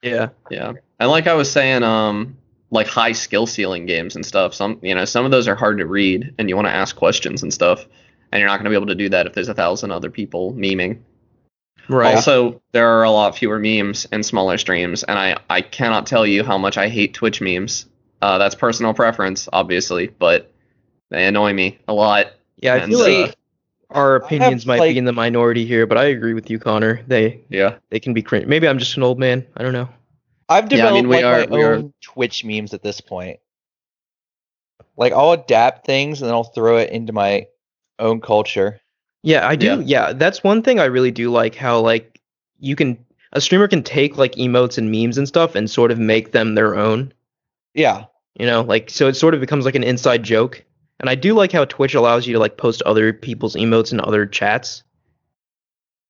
yeah 0.02 0.30
Yeah. 0.50 0.72
And 0.98 1.10
like 1.10 1.26
I 1.26 1.34
was 1.34 1.50
saying, 1.50 1.82
um, 1.82 2.38
like 2.70 2.86
high 2.86 3.12
skill 3.12 3.46
ceiling 3.46 3.84
games 3.86 4.16
and 4.16 4.24
stuff. 4.24 4.54
Some 4.54 4.78
you 4.82 4.94
know, 4.94 5.04
some 5.04 5.24
of 5.24 5.30
those 5.30 5.48
are 5.48 5.54
hard 5.54 5.78
to 5.78 5.86
read 5.86 6.34
and 6.38 6.48
you 6.48 6.56
want 6.56 6.66
to 6.66 6.72
ask 6.74 6.96
questions 6.96 7.42
and 7.42 7.52
stuff. 7.52 7.86
And 8.32 8.40
you're 8.40 8.48
not 8.48 8.56
gonna 8.58 8.70
be 8.70 8.76
able 8.76 8.86
to 8.86 8.94
do 8.94 9.08
that 9.10 9.26
if 9.26 9.34
there's 9.34 9.48
a 9.48 9.54
thousand 9.54 9.90
other 9.90 10.10
people 10.10 10.52
memeing. 10.54 11.00
Right 11.88 12.14
Also, 12.14 12.60
there 12.72 12.88
are 12.88 13.02
a 13.04 13.10
lot 13.10 13.36
fewer 13.36 13.58
memes 13.58 14.06
and 14.12 14.24
smaller 14.24 14.58
streams, 14.58 15.02
and 15.04 15.18
I, 15.18 15.36
I 15.50 15.60
cannot 15.60 16.06
tell 16.06 16.26
you 16.26 16.44
how 16.44 16.58
much 16.58 16.76
I 16.78 16.88
hate 16.88 17.14
Twitch 17.14 17.40
memes. 17.40 17.86
Uh, 18.22 18.38
that's 18.38 18.54
personal 18.54 18.94
preference, 18.94 19.48
obviously, 19.52 20.06
but 20.06 20.50
they 21.10 21.26
annoy 21.26 21.52
me 21.52 21.78
a 21.88 21.92
lot. 21.92 22.28
yeah 22.56 22.74
i 22.74 22.76
and, 22.78 22.90
feel 22.92 23.00
like 23.00 23.30
uh, 23.30 23.32
our 23.90 24.10
I 24.10 24.14
have, 24.14 24.22
opinions 24.24 24.66
might 24.66 24.80
like- 24.80 24.94
be 24.94 24.98
in 24.98 25.04
the 25.04 25.12
minority 25.12 25.66
here, 25.66 25.86
but 25.86 25.98
I 25.98 26.04
agree 26.06 26.34
with 26.34 26.50
you, 26.50 26.58
Connor. 26.58 27.02
They 27.06 27.42
Yeah. 27.50 27.76
they 27.90 28.00
can 28.00 28.14
be 28.14 28.22
cringe. 28.22 28.46
Maybe 28.46 28.66
I'm 28.66 28.78
just 28.78 28.96
an 28.96 29.02
old 29.02 29.18
man. 29.18 29.46
I 29.56 29.62
don't 29.62 29.72
know. 29.74 29.88
I've 30.48 30.64
Yeah, 30.72 30.88
I 30.88 30.90
developed 30.90 30.94
mean, 30.94 31.08
we 31.08 31.16
like 31.16 31.24
are- 31.24 31.50
my 31.50 31.56
we 31.56 31.62
are- 31.62 31.74
own 31.74 31.94
Twitch 32.02 32.44
memes 32.44 32.72
at 32.74 32.82
this 32.82 33.00
point. 33.00 33.40
Like 34.96 35.12
I'll 35.12 35.32
adapt 35.32 35.86
things 35.86 36.20
and 36.22 36.28
then 36.28 36.34
I'll 36.34 36.44
throw 36.44 36.78
it 36.78 36.90
into 36.90 37.12
my 37.12 37.46
own 37.98 38.20
culture. 38.20 38.80
Yeah, 39.24 39.48
I 39.48 39.56
do. 39.56 39.66
Yeah. 39.66 39.82
Yeah. 39.86 40.12
that's 40.12 40.44
one 40.44 40.62
thing 40.62 40.78
I 40.78 40.84
really 40.84 41.10
do 41.10 41.30
like. 41.30 41.54
How 41.54 41.80
like 41.80 42.20
you 42.60 42.76
can 42.76 42.98
a 43.32 43.40
streamer 43.40 43.66
can 43.66 43.82
take 43.82 44.16
like 44.18 44.32
emotes 44.32 44.78
and 44.78 44.92
memes 44.92 45.18
and 45.18 45.26
stuff 45.26 45.54
and 45.54 45.68
sort 45.68 45.90
of 45.90 45.98
make 45.98 46.32
them 46.32 46.54
their 46.54 46.76
own. 46.76 47.12
Yeah. 47.72 48.04
You 48.38 48.46
know, 48.46 48.60
like 48.60 48.90
so 48.90 49.08
it 49.08 49.14
sort 49.14 49.34
of 49.34 49.40
becomes 49.40 49.64
like 49.64 49.74
an 49.74 49.82
inside 49.82 50.22
joke. 50.22 50.62
And 51.00 51.08
I 51.08 51.14
do 51.14 51.34
like 51.34 51.52
how 51.52 51.64
Twitch 51.64 51.94
allows 51.94 52.26
you 52.26 52.34
to 52.34 52.38
like 52.38 52.58
post 52.58 52.82
other 52.82 53.12
people's 53.12 53.56
emotes 53.56 53.92
in 53.92 54.00
other 54.00 54.26
chats. 54.26 54.82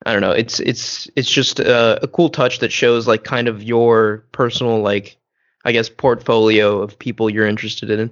I 0.05 0.13
don't 0.13 0.21
know. 0.21 0.33
It's 0.33 0.59
it's 0.61 1.09
it's 1.17 1.31
just 1.31 1.61
uh, 1.61 2.01
a 2.03 2.09
cool 2.09 2.29
touch 2.29 2.59
that 2.59 2.73
shows 2.73 3.07
like 3.07 3.25
kind 3.25 3.49
of 3.49 3.63
your 3.63 4.27
personal 4.33 4.81
like 4.81 5.17
I 5.65 5.73
guess 5.73 5.89
portfolio 5.89 6.83
of 6.83 6.99
people 6.99 7.31
you're 7.31 7.47
interested 7.47 7.91
in. 7.91 8.11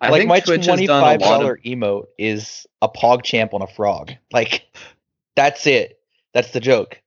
I 0.00 0.08
like 0.08 0.20
think 0.20 0.28
my 0.28 0.40
Twitch 0.40 0.58
has 0.58 0.66
twenty 0.66 0.86
done 0.86 1.02
a 1.02 1.06
five 1.06 1.20
lot 1.20 1.38
dollar 1.40 1.52
of 1.54 1.62
emote 1.62 2.06
is 2.18 2.66
a 2.80 2.88
pog 2.88 3.22
champ 3.22 3.54
on 3.54 3.62
a 3.62 3.66
frog. 3.66 4.12
Like 4.32 4.66
that's 5.36 5.66
it. 5.66 6.00
That's 6.32 6.52
the 6.52 6.60
joke. 6.60 7.00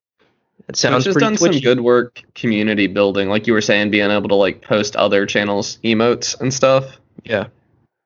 It 0.68 0.76
sounds 0.76 1.04
Twitch 1.04 1.06
has 1.06 1.14
pretty 1.14 1.26
done 1.26 1.38
some 1.38 1.62
good 1.62 1.82
work 1.82 2.22
community 2.36 2.88
building, 2.88 3.30
like 3.30 3.48
you 3.48 3.54
were 3.54 3.62
saying, 3.62 3.92
being 3.92 4.12
able 4.12 4.30
to 4.30 4.36
like 4.36 4.62
post 4.62 4.96
other 4.96 5.26
channels 5.26 5.78
emotes 5.84 6.40
and 6.40 6.54
stuff. 6.54 7.00
Yeah. 7.24 7.48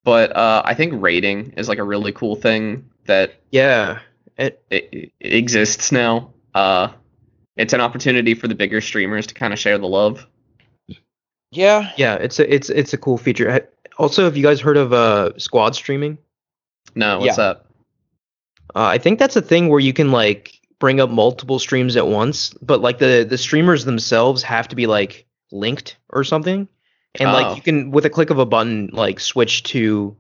But 0.04 0.36
uh, 0.36 0.62
I 0.66 0.74
think 0.74 0.94
raiding 0.96 1.54
is 1.58 1.68
like 1.68 1.80
a 1.80 1.84
really 1.84 2.12
cool 2.12 2.36
thing 2.36 2.90
that 3.06 3.36
Yeah. 3.52 4.00
It, 4.38 4.62
it, 4.70 5.12
it 5.20 5.34
exists 5.34 5.92
now. 5.92 6.32
Uh, 6.54 6.90
it's 7.58 7.74
an 7.74 7.82
opportunity 7.82 8.34
for 8.34 8.48
the 8.48 8.56
bigger 8.56 8.82
streamers 8.82 9.28
to 9.28 9.34
kind 9.34 9.52
of 9.52 9.60
share 9.60 9.78
the 9.78 9.88
love. 9.88 10.26
Yeah. 11.52 11.92
yeah, 11.96 12.16
it's 12.16 12.40
a 12.40 12.54
it's 12.54 12.70
it's 12.70 12.94
a 12.94 12.98
cool 12.98 13.18
feature. 13.18 13.68
Also, 13.98 14.26
have 14.26 14.38
you 14.38 14.44
guys 14.44 14.60
heard 14.62 14.78
of 14.78 14.94
uh 14.94 15.38
squad 15.38 15.76
streaming? 15.76 16.18
No, 16.96 17.20
what's 17.20 17.38
that? 17.38 17.66
Uh, 18.76 18.84
I 18.84 18.98
think 18.98 19.20
that's 19.20 19.36
a 19.36 19.42
thing 19.42 19.70
where 19.70 19.80
you 19.80 19.94
can 19.94 20.12
like 20.12 20.54
bring 20.80 21.00
up 21.00 21.10
multiple 21.10 21.60
streams 21.60 21.96
at 21.96 22.08
once, 22.08 22.54
but 22.62 22.82
like 22.82 23.00
the 23.00 23.26
the 23.28 23.38
streamers 23.38 23.86
themselves 23.86 24.44
have 24.44 24.68
to 24.70 24.76
be 24.76 24.88
like 24.88 25.26
linked 25.52 25.98
or 26.10 26.24
something, 26.24 26.68
and 27.16 27.30
Oh. 27.30 27.34
like 27.34 27.56
you 27.56 27.62
can 27.62 27.92
with 27.92 28.06
a 28.06 28.10
click 28.10 28.30
of 28.30 28.40
a 28.40 28.46
button 28.46 28.90
like 28.94 29.20
switch 29.20 29.64
to 29.64 30.16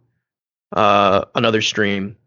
uh 0.74 1.26
another 1.36 1.62
stream. 1.62 2.18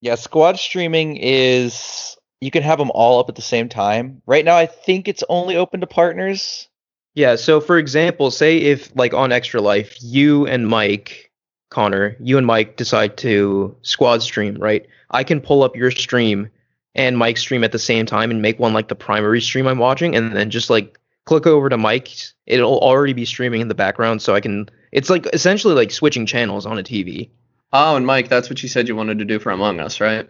Yeah, 0.00 0.16
squad 0.16 0.58
streaming 0.58 1.16
is 1.16 2.16
you 2.40 2.50
can 2.50 2.62
have 2.62 2.78
them 2.78 2.90
all 2.94 3.20
up 3.20 3.28
at 3.30 3.36
the 3.36 3.42
same 3.42 3.68
time. 3.70 4.20
Right 4.26 4.44
now 4.44 4.56
I 4.56 4.66
think 4.66 5.08
it's 5.08 5.24
only 5.28 5.56
open 5.56 5.80
to 5.80 5.86
partners. 5.86 6.68
Yeah, 7.14 7.36
so 7.36 7.60
for 7.60 7.78
example, 7.78 8.30
say 8.30 8.58
if 8.58 8.94
like 8.96 9.14
on 9.14 9.30
Extra 9.30 9.60
Life, 9.60 9.96
you 10.02 10.46
and 10.46 10.66
Mike, 10.66 11.30
Connor, 11.70 12.16
you 12.18 12.38
and 12.38 12.46
Mike 12.46 12.76
decide 12.76 13.16
to 13.18 13.76
squad 13.82 14.22
stream, 14.22 14.56
right? 14.56 14.86
I 15.10 15.22
can 15.22 15.40
pull 15.40 15.62
up 15.62 15.76
your 15.76 15.92
stream 15.92 16.50
and 16.94 17.16
Mike's 17.16 17.40
stream 17.40 17.62
at 17.62 17.72
the 17.72 17.78
same 17.78 18.04
time 18.06 18.30
and 18.30 18.42
make 18.42 18.58
one 18.58 18.72
like 18.72 18.88
the 18.88 18.96
primary 18.96 19.40
stream 19.40 19.66
I'm 19.66 19.78
watching 19.78 20.16
and 20.16 20.34
then 20.34 20.50
just 20.50 20.70
like 20.70 20.98
click 21.24 21.46
over 21.46 21.68
to 21.68 21.78
Mike's. 21.78 22.34
It'll 22.46 22.78
already 22.80 23.12
be 23.12 23.24
streaming 23.24 23.60
in 23.60 23.68
the 23.68 23.74
background 23.74 24.20
so 24.20 24.34
I 24.34 24.40
can 24.40 24.68
it's 24.90 25.10
like 25.10 25.26
essentially 25.32 25.74
like 25.74 25.92
switching 25.92 26.26
channels 26.26 26.66
on 26.66 26.78
a 26.78 26.82
TV. 26.82 27.30
Oh, 27.72 27.96
and 27.96 28.06
Mike, 28.06 28.28
that's 28.28 28.48
what 28.50 28.62
you 28.62 28.68
said 28.68 28.88
you 28.88 28.96
wanted 28.96 29.20
to 29.20 29.24
do 29.24 29.38
for 29.38 29.50
Among 29.50 29.78
Us, 29.78 30.00
right? 30.00 30.28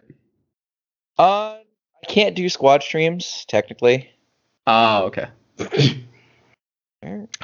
Uh 1.18 1.56
I 2.02 2.06
can't 2.06 2.36
do 2.36 2.50
squad 2.50 2.82
streams 2.82 3.46
technically. 3.48 4.10
Oh, 4.66 5.04
okay. 5.04 5.28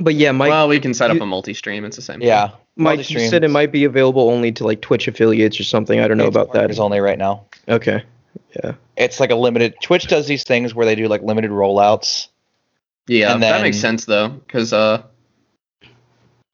But 0.01 0.15
yeah, 0.15 0.33
Mike, 0.33 0.51
well, 0.51 0.69
we 0.69 0.81
can 0.81 0.95
set 0.95 1.11
up 1.11 1.17
you- 1.17 1.23
a 1.23 1.27
multi-stream. 1.27 1.85
It's 1.85 1.97
the 1.97 2.03
same. 2.03 2.21
Yeah. 2.23 2.51
Mike, 2.77 3.11
you 3.11 3.21
said 3.21 3.45
it 3.45 3.51
might 3.51 3.73
be 3.73 3.85
available 3.85 4.31
only 4.31 4.53
to 4.53 4.65
like 4.65 4.81
Twitch 4.81 5.07
affiliates 5.09 5.61
or 5.61 5.65
something. 5.65 6.01
I 6.01 6.09
don't 6.09 6.17
know 6.17 6.27
It's 6.27 6.35
about 6.37 6.53
that. 6.53 6.59
partners 6.61 6.79
only 6.81 7.01
right 7.01 7.19
now. 7.19 7.45
Okay. 7.69 8.03
Yeah. 8.63 8.73
It's 8.97 9.21
like 9.21 9.31
a 9.31 9.35
limited. 9.35 9.75
Twitch 9.83 10.07
does 10.07 10.27
these 10.27 10.45
things 10.45 10.75
where 10.75 10.87
they 10.87 10.95
do 10.95 11.07
like 11.09 11.23
limited 11.23 11.51
rollouts. 11.51 12.29
Yeah, 13.07 13.33
And 13.35 13.43
that 13.43 13.61
makes 13.61 13.79
sense 13.79 14.05
though, 14.05 14.29
because 14.29 14.73
uh, 14.73 15.03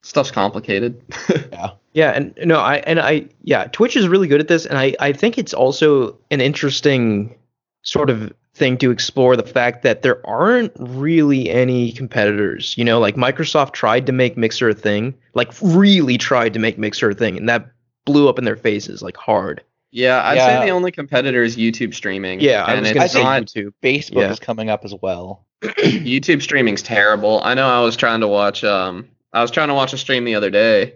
stuff's 0.03 0.31
complicated. 0.31 1.01
Yeah. 1.53 1.71
Yeah, 1.93 2.11
and 2.11 2.35
no, 2.45 2.59
I 2.61 2.77
and 2.79 3.01
I 3.01 3.29
yeah, 3.43 3.65
Twitch 3.73 3.97
is 3.97 4.07
really 4.07 4.29
good 4.29 4.41
at 4.41 4.49
this, 4.49 4.67
and 4.67 4.77
I 4.77 4.95
I 5.01 5.13
think 5.13 5.39
it's 5.39 5.55
also 5.55 6.19
an 6.31 6.43
interesting 6.43 7.35
sort 7.83 8.11
of 8.11 8.35
thing 8.57 8.79
to 8.79 8.91
explore 8.91 9.37
the 9.37 9.43
fact 9.43 9.83
that 9.83 10.03
there 10.03 10.27
aren't 10.27 10.73
really 10.79 11.51
any 11.51 11.93
competitors. 11.93 12.75
You 12.79 12.85
know, 12.85 12.99
like 12.99 13.15
Microsoft 13.17 13.73
tried 13.73 14.07
to 14.07 14.13
make 14.13 14.37
Mixer 14.37 14.71
a 14.71 14.75
thing, 14.75 15.15
like 15.35 15.53
really 15.63 16.17
tried 16.19 16.55
to 16.55 16.59
make 16.59 16.79
Mixer 16.79 17.11
a 17.11 17.15
thing, 17.15 17.37
and 17.37 17.49
that 17.49 17.67
blew 18.07 18.29
up 18.29 18.39
in 18.39 18.45
their 18.45 18.57
faces 18.57 19.03
like 19.03 19.17
hard. 19.17 19.63
yeah, 19.93 20.23
I'd 20.25 20.37
Yeah. 20.37 20.61
say 20.61 20.67
the 20.67 20.73
only 20.73 20.91
competitor 20.93 21.43
is 21.43 21.57
YouTube 21.57 21.95
streaming. 21.95 22.41
Yeah, 22.41 22.65
I 22.65 22.73
and 22.73 22.81
was 22.83 22.91
it's 22.91 23.01
I 23.01 23.07
say 23.07 23.23
not 23.23 23.43
YouTube. 23.45 23.73
Facebook 23.83 24.21
Yeah. 24.23 24.31
is 24.31 24.39
coming 24.39 24.69
up 24.71 24.85
as 24.85 24.95
well. 25.01 25.45
YouTube 25.63 26.43
streaming's 26.43 26.83
terrible. 26.83 27.41
I 27.43 27.55
know 27.55 27.67
I 27.69 27.81
was 27.81 27.97
trying 27.97 28.21
to 28.21 28.29
watch 28.29 28.63
um 28.65 29.09
I 29.33 29.43
was 29.43 29.51
trying 29.51 29.69
to 29.69 29.75
watch 29.75 29.93
a 29.93 29.99
stream 29.99 30.25
the 30.25 30.35
other 30.35 30.51
day 30.51 30.95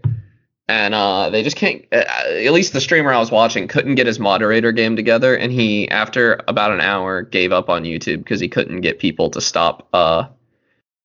and 0.70 0.94
uh 0.94 1.30
they 1.30 1.42
just 1.42 1.56
can't 1.56 1.84
uh, 1.92 2.04
at 2.28 2.52
least 2.52 2.72
the 2.72 2.80
streamer 2.80 3.12
I 3.12 3.18
was 3.18 3.30
watching 3.30 3.66
couldn't 3.66 3.96
get 3.96 4.06
his 4.06 4.20
moderator 4.20 4.70
game 4.70 4.94
together 4.94 5.36
and 5.36 5.52
he 5.52 5.88
after 5.90 6.40
about 6.46 6.70
an 6.70 6.80
hour 6.80 7.22
gave 7.22 7.50
up 7.50 7.68
on 7.68 7.82
YouTube 7.82 8.18
because 8.18 8.38
he 8.38 8.48
couldn't 8.48 8.80
get 8.80 9.00
people 9.00 9.30
to 9.30 9.40
stop 9.40 9.88
uh 9.92 10.28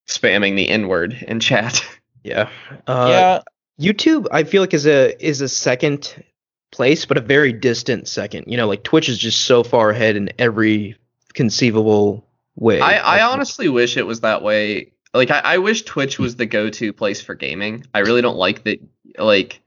spamming 0.06 0.56
the 0.56 0.68
n-word 0.68 1.24
in 1.26 1.40
chat. 1.40 1.84
Yeah. 2.26 2.48
Uh, 2.88 3.06
yeah, 3.08 3.42
YouTube, 3.80 4.26
I 4.32 4.42
feel 4.42 4.60
like 4.60 4.74
is 4.74 4.84
a 4.84 5.14
is 5.24 5.42
a 5.42 5.48
second 5.48 6.24
place, 6.72 7.04
but 7.04 7.16
a 7.16 7.20
very 7.20 7.52
distant 7.52 8.08
second. 8.08 8.46
You 8.48 8.56
know, 8.56 8.66
like 8.66 8.82
Twitch 8.82 9.08
is 9.08 9.16
just 9.16 9.44
so 9.44 9.62
far 9.62 9.90
ahead 9.90 10.16
in 10.16 10.30
every 10.36 10.96
conceivable 11.34 12.26
way. 12.56 12.80
I, 12.80 13.18
I 13.18 13.22
honestly 13.22 13.68
wish 13.68 13.96
it 13.96 14.06
was 14.06 14.22
that 14.22 14.42
way. 14.42 14.90
Like 15.14 15.30
I, 15.30 15.38
I 15.38 15.58
wish 15.58 15.82
Twitch 15.82 16.18
was 16.18 16.34
the 16.34 16.46
go-to 16.46 16.92
place 16.92 17.20
for 17.20 17.36
gaming. 17.36 17.86
I 17.94 18.00
really 18.00 18.22
don't 18.22 18.36
like 18.36 18.64
that 18.64 18.80
like 19.18 19.60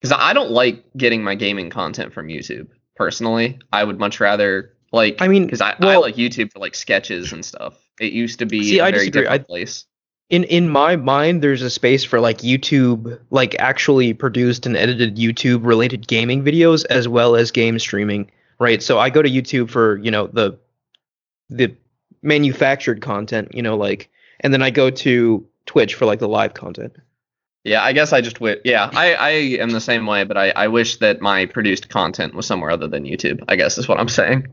because 0.00 0.16
I 0.18 0.32
don't 0.32 0.50
like 0.50 0.84
getting 0.96 1.22
my 1.24 1.34
gaming 1.34 1.70
content 1.70 2.12
from 2.12 2.28
YouTube 2.28 2.68
personally. 2.96 3.58
I 3.72 3.84
would 3.84 3.98
much 3.98 4.20
rather 4.20 4.72
like 4.92 5.20
I 5.20 5.28
mean, 5.28 5.44
because 5.46 5.60
I, 5.60 5.74
I 5.80 5.96
like 5.96 6.16
YouTube 6.16 6.52
for 6.52 6.58
like 6.58 6.74
sketches 6.74 7.32
and 7.32 7.44
stuff. 7.44 7.74
It 8.00 8.12
used 8.12 8.38
to 8.40 8.46
be 8.46 8.62
See, 8.62 8.78
a 8.78 8.84
I 8.84 8.90
very 8.90 9.06
disagree. 9.06 9.22
different 9.22 9.42
I- 9.42 9.44
place. 9.44 9.86
in 10.30 10.44
in 10.44 10.68
my 10.68 10.96
mind, 10.96 11.42
there's 11.42 11.62
a 11.62 11.70
space 11.70 12.04
for 12.04 12.20
like 12.20 12.38
YouTube, 12.38 13.18
like 13.30 13.56
actually 13.58 14.12
produced 14.14 14.66
and 14.66 14.76
edited 14.76 15.16
YouTube 15.16 15.64
related 15.64 16.06
gaming 16.06 16.44
videos 16.44 16.84
as 16.90 17.08
well 17.08 17.34
as 17.36 17.50
game 17.50 17.78
streaming. 17.78 18.30
Right. 18.60 18.82
So 18.82 18.98
I 18.98 19.10
go 19.10 19.20
to 19.22 19.28
YouTube 19.28 19.68
for 19.70 19.96
you 19.98 20.10
know 20.10 20.26
the 20.28 20.58
the 21.50 21.74
manufactured 22.22 23.00
content. 23.00 23.54
You 23.54 23.62
know, 23.62 23.76
like, 23.76 24.10
and 24.40 24.52
then 24.52 24.62
I 24.62 24.70
go 24.70 24.90
to 24.90 25.46
Twitch 25.66 25.94
for 25.94 26.06
like 26.06 26.20
the 26.20 26.28
live 26.28 26.54
content. 26.54 26.96
Yeah, 27.64 27.82
I 27.82 27.94
guess 27.94 28.12
I 28.12 28.20
just 28.20 28.40
wish. 28.40 28.58
Yeah, 28.64 28.90
I, 28.92 29.14
I 29.14 29.30
am 29.30 29.70
the 29.70 29.80
same 29.80 30.06
way, 30.06 30.24
but 30.24 30.36
I, 30.36 30.50
I 30.50 30.68
wish 30.68 30.98
that 30.98 31.22
my 31.22 31.46
produced 31.46 31.88
content 31.88 32.34
was 32.34 32.46
somewhere 32.46 32.70
other 32.70 32.86
than 32.86 33.04
YouTube. 33.04 33.42
I 33.48 33.56
guess 33.56 33.78
is 33.78 33.88
what 33.88 33.98
I'm 33.98 34.08
saying. 34.08 34.48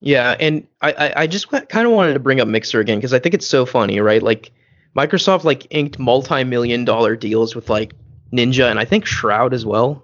Yeah, 0.00 0.36
and 0.38 0.66
I, 0.80 0.92
I, 0.92 1.22
I 1.22 1.26
just 1.28 1.48
kind 1.48 1.86
of 1.86 1.92
wanted 1.92 2.14
to 2.14 2.20
bring 2.20 2.40
up 2.40 2.48
Mixer 2.48 2.80
again 2.80 2.98
because 2.98 3.14
I 3.14 3.20
think 3.20 3.34
it's 3.36 3.46
so 3.46 3.64
funny, 3.64 4.00
right? 4.00 4.22
Like 4.22 4.50
Microsoft 4.96 5.44
like 5.44 5.68
inked 5.70 5.98
multi-million 6.00 6.84
dollar 6.84 7.14
deals 7.14 7.54
with 7.54 7.70
like 7.70 7.94
Ninja 8.32 8.68
and 8.68 8.80
I 8.80 8.84
think 8.84 9.06
Shroud 9.06 9.54
as 9.54 9.64
well. 9.64 10.02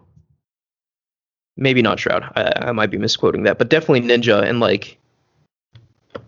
Maybe 1.56 1.82
not 1.82 1.98
Shroud. 1.98 2.24
I, 2.36 2.68
I 2.68 2.72
might 2.72 2.90
be 2.90 2.98
misquoting 2.98 3.42
that, 3.44 3.58
but 3.58 3.70
definitely 3.70 4.02
Ninja 4.02 4.42
and 4.42 4.60
like 4.60 4.98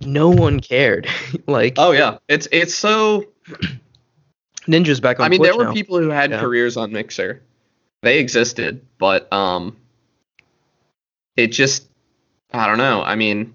no 0.00 0.30
one 0.30 0.58
cared. 0.58 1.08
like 1.46 1.74
Oh 1.76 1.92
yeah, 1.92 2.18
it's 2.28 2.48
it's 2.50 2.74
so 2.74 3.24
Ninja's 4.66 5.00
back 5.00 5.20
on 5.20 5.26
I 5.26 5.28
mean, 5.28 5.38
Twitch 5.40 5.50
there 5.50 5.58
were 5.58 5.64
now. 5.64 5.72
people 5.72 5.98
who 5.98 6.08
had 6.10 6.30
Yeah. 6.30 6.40
careers 6.40 6.76
on 6.76 6.92
Mixer. 6.92 7.42
They 8.02 8.18
existed, 8.18 8.80
but 8.98 9.32
um, 9.32 9.76
it 11.36 11.48
just 11.48 11.88
I 12.52 12.66
don't 12.66 12.78
know. 12.78 13.02
I 13.02 13.16
mean, 13.16 13.54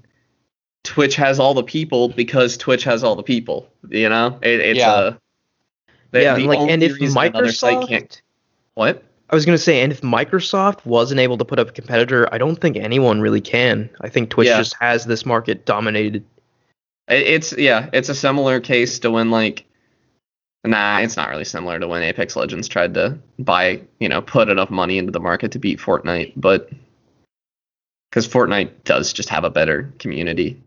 Twitch 0.84 1.16
has 1.16 1.40
all 1.40 1.54
the 1.54 1.64
people 1.64 2.10
because 2.10 2.58
Twitch 2.58 2.84
has 2.84 3.04
all 3.04 3.16
the 3.16 3.24
people. 3.24 3.68
You 3.90 4.10
know, 4.10 4.38
it, 4.42 4.60
it's 4.60 4.80
Yeah. 4.80 5.00
a 5.00 5.14
the- 6.12 6.22
yeah, 6.22 6.36
the 6.36 6.48
like 6.48 6.60
and 6.60 6.84
if 6.84 6.94
reason 6.94 7.10
site 7.12 7.34
Microsoft 7.34 7.88
can't 7.88 8.22
what 8.74 9.04
I 9.30 9.36
was 9.36 9.46
gonna 9.46 9.58
say, 9.58 9.82
and 9.82 9.92
if 9.92 10.02
Microsoft 10.02 10.86
wasn't 10.86 11.20
able 11.22 11.38
to 11.38 11.46
put 11.46 11.58
up 11.60 11.70
a 11.70 11.72
competitor, 11.72 12.28
I 12.34 12.38
don't 12.38 12.58
think 12.60 12.76
anyone 12.78 13.22
really 13.22 13.42
can. 13.42 13.90
I 14.02 14.10
think 14.10 14.30
Twitch 14.30 14.48
Yeah. 14.50 14.58
just 14.58 14.76
has 14.82 15.06
this 15.06 15.26
market 15.26 15.66
dominated. 15.66 16.24
It- 17.08 17.28
It's 17.28 17.54
yeah, 17.58 17.90
it's 17.94 18.10
a 18.10 18.16
similar 18.16 18.60
case 18.60 19.00
to 19.00 19.12
when 19.12 19.32
like 19.32 19.66
nah, 20.64 21.00
it's 21.00 21.18
not 21.18 21.30
really 21.30 21.46
similar 21.46 21.80
to 21.80 21.88
when 21.88 22.04
Apex 22.04 22.36
Legends 22.36 22.68
tried 22.68 22.94
to 22.94 23.18
buy, 23.40 23.82
you 24.00 24.10
know, 24.10 24.22
put 24.22 24.50
enough 24.50 24.70
money 24.70 24.98
into 24.98 25.12
the 25.12 25.20
market 25.20 25.52
to 25.52 25.60
beat 25.60 25.80
Fortnite, 25.80 26.34
but 26.36 26.70
cuz 28.12 28.28
Fortnite 28.28 28.84
does 28.84 29.14
just 29.14 29.30
have 29.30 29.44
a 29.44 29.50
better 29.50 29.92
community 30.00 30.62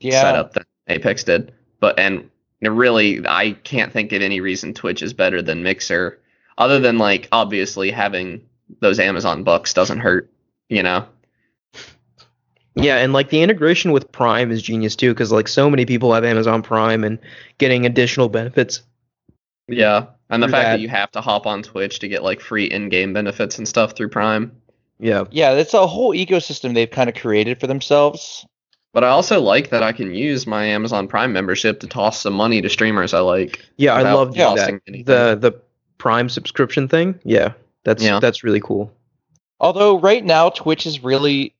yeah. 0.00 0.20
setup 0.20 0.54
than 0.54 0.64
Apex 0.88 1.24
did. 1.24 1.52
But 1.80 1.98
and 1.98 2.28
really 2.60 3.26
I 3.26 3.52
can't 3.64 3.92
think 3.92 4.12
of 4.12 4.22
any 4.22 4.40
reason 4.40 4.74
Twitch 4.74 5.02
is 5.02 5.12
better 5.12 5.42
than 5.42 5.62
Mixer 5.62 6.18
other 6.58 6.78
than 6.78 6.98
like 6.98 7.28
obviously 7.32 7.90
having 7.90 8.42
those 8.80 8.98
Amazon 8.98 9.44
bucks 9.44 9.74
doesn't 9.74 10.00
hurt, 10.00 10.30
you 10.68 10.82
know. 10.82 11.06
Yeah, 12.74 12.96
and 12.96 13.12
like 13.12 13.28
the 13.28 13.42
integration 13.42 13.92
with 13.92 14.12
Prime 14.12 14.50
is 14.50 14.62
genius 14.62 14.96
too, 14.96 15.12
because 15.12 15.30
like 15.30 15.48
so 15.48 15.68
many 15.68 15.84
people 15.84 16.12
have 16.14 16.24
Amazon 16.24 16.62
Prime 16.62 17.04
and 17.04 17.18
getting 17.58 17.84
additional 17.84 18.28
benefits. 18.28 18.80
Yeah. 19.68 20.06
And 20.30 20.42
the 20.42 20.48
fact 20.48 20.64
that. 20.64 20.72
that. 20.72 20.80
you 20.80 20.88
have 20.88 21.10
to 21.12 21.20
hop 21.20 21.46
on 21.46 21.62
Twitch 21.62 21.98
to 22.00 22.08
get 22.08 22.22
like 22.22 22.40
free 22.40 22.64
in-game 22.64 23.12
benefits 23.12 23.58
and 23.58 23.68
stuff 23.68 23.94
through 23.96 24.08
Prime. 24.08 24.52
Yeah, 24.98 25.24
Yeah, 25.30 25.52
it's 25.52 25.74
a 25.74 25.86
whole 25.86 26.14
ecosystem 26.14 26.74
they've 26.74 26.90
kind 26.90 27.08
of 27.10 27.16
created 27.16 27.58
for 27.58 27.66
themselves. 27.66 28.46
But 28.92 29.04
I 29.04 29.08
also 29.08 29.40
like 29.40 29.70
that 29.70 29.82
I 29.82 29.92
can 29.92 30.14
use 30.14 30.46
my 30.46 30.64
Amazon 30.66 31.08
Prime 31.08 31.32
membership 31.32 31.80
to 31.80 31.86
toss 31.86 32.20
some 32.20 32.34
money 32.34 32.60
to 32.62 32.68
streamers 32.68 33.12
I 33.14 33.20
like. 33.20 33.58
yeah, 33.76 33.94
I 33.94 34.02
love 34.02 34.34
doing 34.34 34.54
that. 34.56 34.68
anything. 34.86 35.04
The 35.04 35.36
the 35.40 35.60
Prime 35.98 36.28
subscription 36.28 36.88
thing. 36.88 37.18
Yeah, 37.24 37.52
that's 37.84 38.02
Yeah. 38.02 38.20
that's 38.20 38.44
really 38.44 38.60
cool. 38.60 38.92
Although 39.60 39.98
right 39.98 40.24
now 40.24 40.50
Twitch 40.50 40.86
is 40.86 41.02
really 41.02 41.54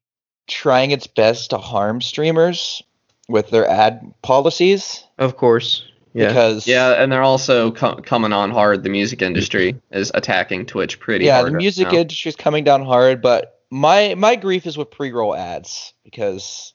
trying 0.46 0.90
its 0.90 1.06
best 1.06 1.50
to 1.50 1.58
harm 1.58 2.00
streamers 2.00 2.82
with 3.28 3.50
their 3.50 3.66
ad 3.68 4.02
policies 4.22 5.04
Of 5.18 5.36
course. 5.36 5.84
Yeah. 6.14 6.28
because 6.28 6.66
Yeah, 6.66 7.02
and 7.02 7.10
they're 7.10 7.22
also 7.22 7.70
co- 7.72 7.96
coming 7.96 8.32
on 8.32 8.50
hard. 8.50 8.82
The 8.82 8.90
music 8.90 9.22
industry 9.22 9.80
is 9.90 10.10
attacking 10.14 10.66
Twitch 10.66 11.00
pretty 11.00 11.26
hard. 11.26 11.34
yeah, 11.36 11.40
hard. 11.40 11.52
the 11.52 11.56
music 11.56 11.92
now. 11.92 11.98
industry 11.98 12.28
is 12.28 12.36
coming 12.36 12.64
down 12.64 12.84
hard, 12.84 13.22
but 13.22 13.60
my 13.70 14.14
my 14.16 14.36
grief 14.36 14.66
is 14.66 14.76
with 14.76 14.90
pre-roll 14.90 15.34
ads 15.34 15.94
because 16.04 16.74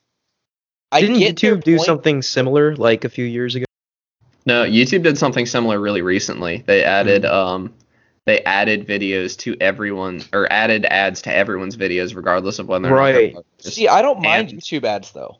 I 0.91 1.01
Didn't 1.01 1.19
get 1.19 1.35
YouTube 1.35 1.63
do 1.63 1.75
point- 1.75 1.85
something 1.85 2.21
similar 2.21 2.75
like 2.75 3.03
a 3.05 3.09
few 3.09 3.25
years 3.25 3.55
ago? 3.55 3.65
No, 4.45 4.63
YouTube 4.63 5.03
did 5.03 5.17
something 5.17 5.45
similar 5.45 5.79
really 5.79 6.01
recently. 6.01 6.63
They 6.65 6.83
added 6.83 7.23
Mm. 7.23 7.31
um 7.31 7.73
they 8.25 8.41
added 8.43 8.87
videos 8.87 9.37
to 9.39 9.55
everyone 9.61 10.21
or 10.33 10.51
added 10.51 10.85
ads 10.85 11.21
to 11.23 11.33
everyone's 11.33 11.77
videos 11.77 12.15
regardless 12.15 12.59
of 12.59 12.67
whether 12.67 12.87
or 12.87 12.89
not 12.89 12.95
they're 13.13 13.13
Right. 13.33 13.35
See, 13.59 13.87
I 13.87 14.01
don't 14.01 14.21
mind 14.21 14.49
And- 14.51 14.59
YouTube 14.61 14.83
ads 14.83 15.11
though. 15.11 15.37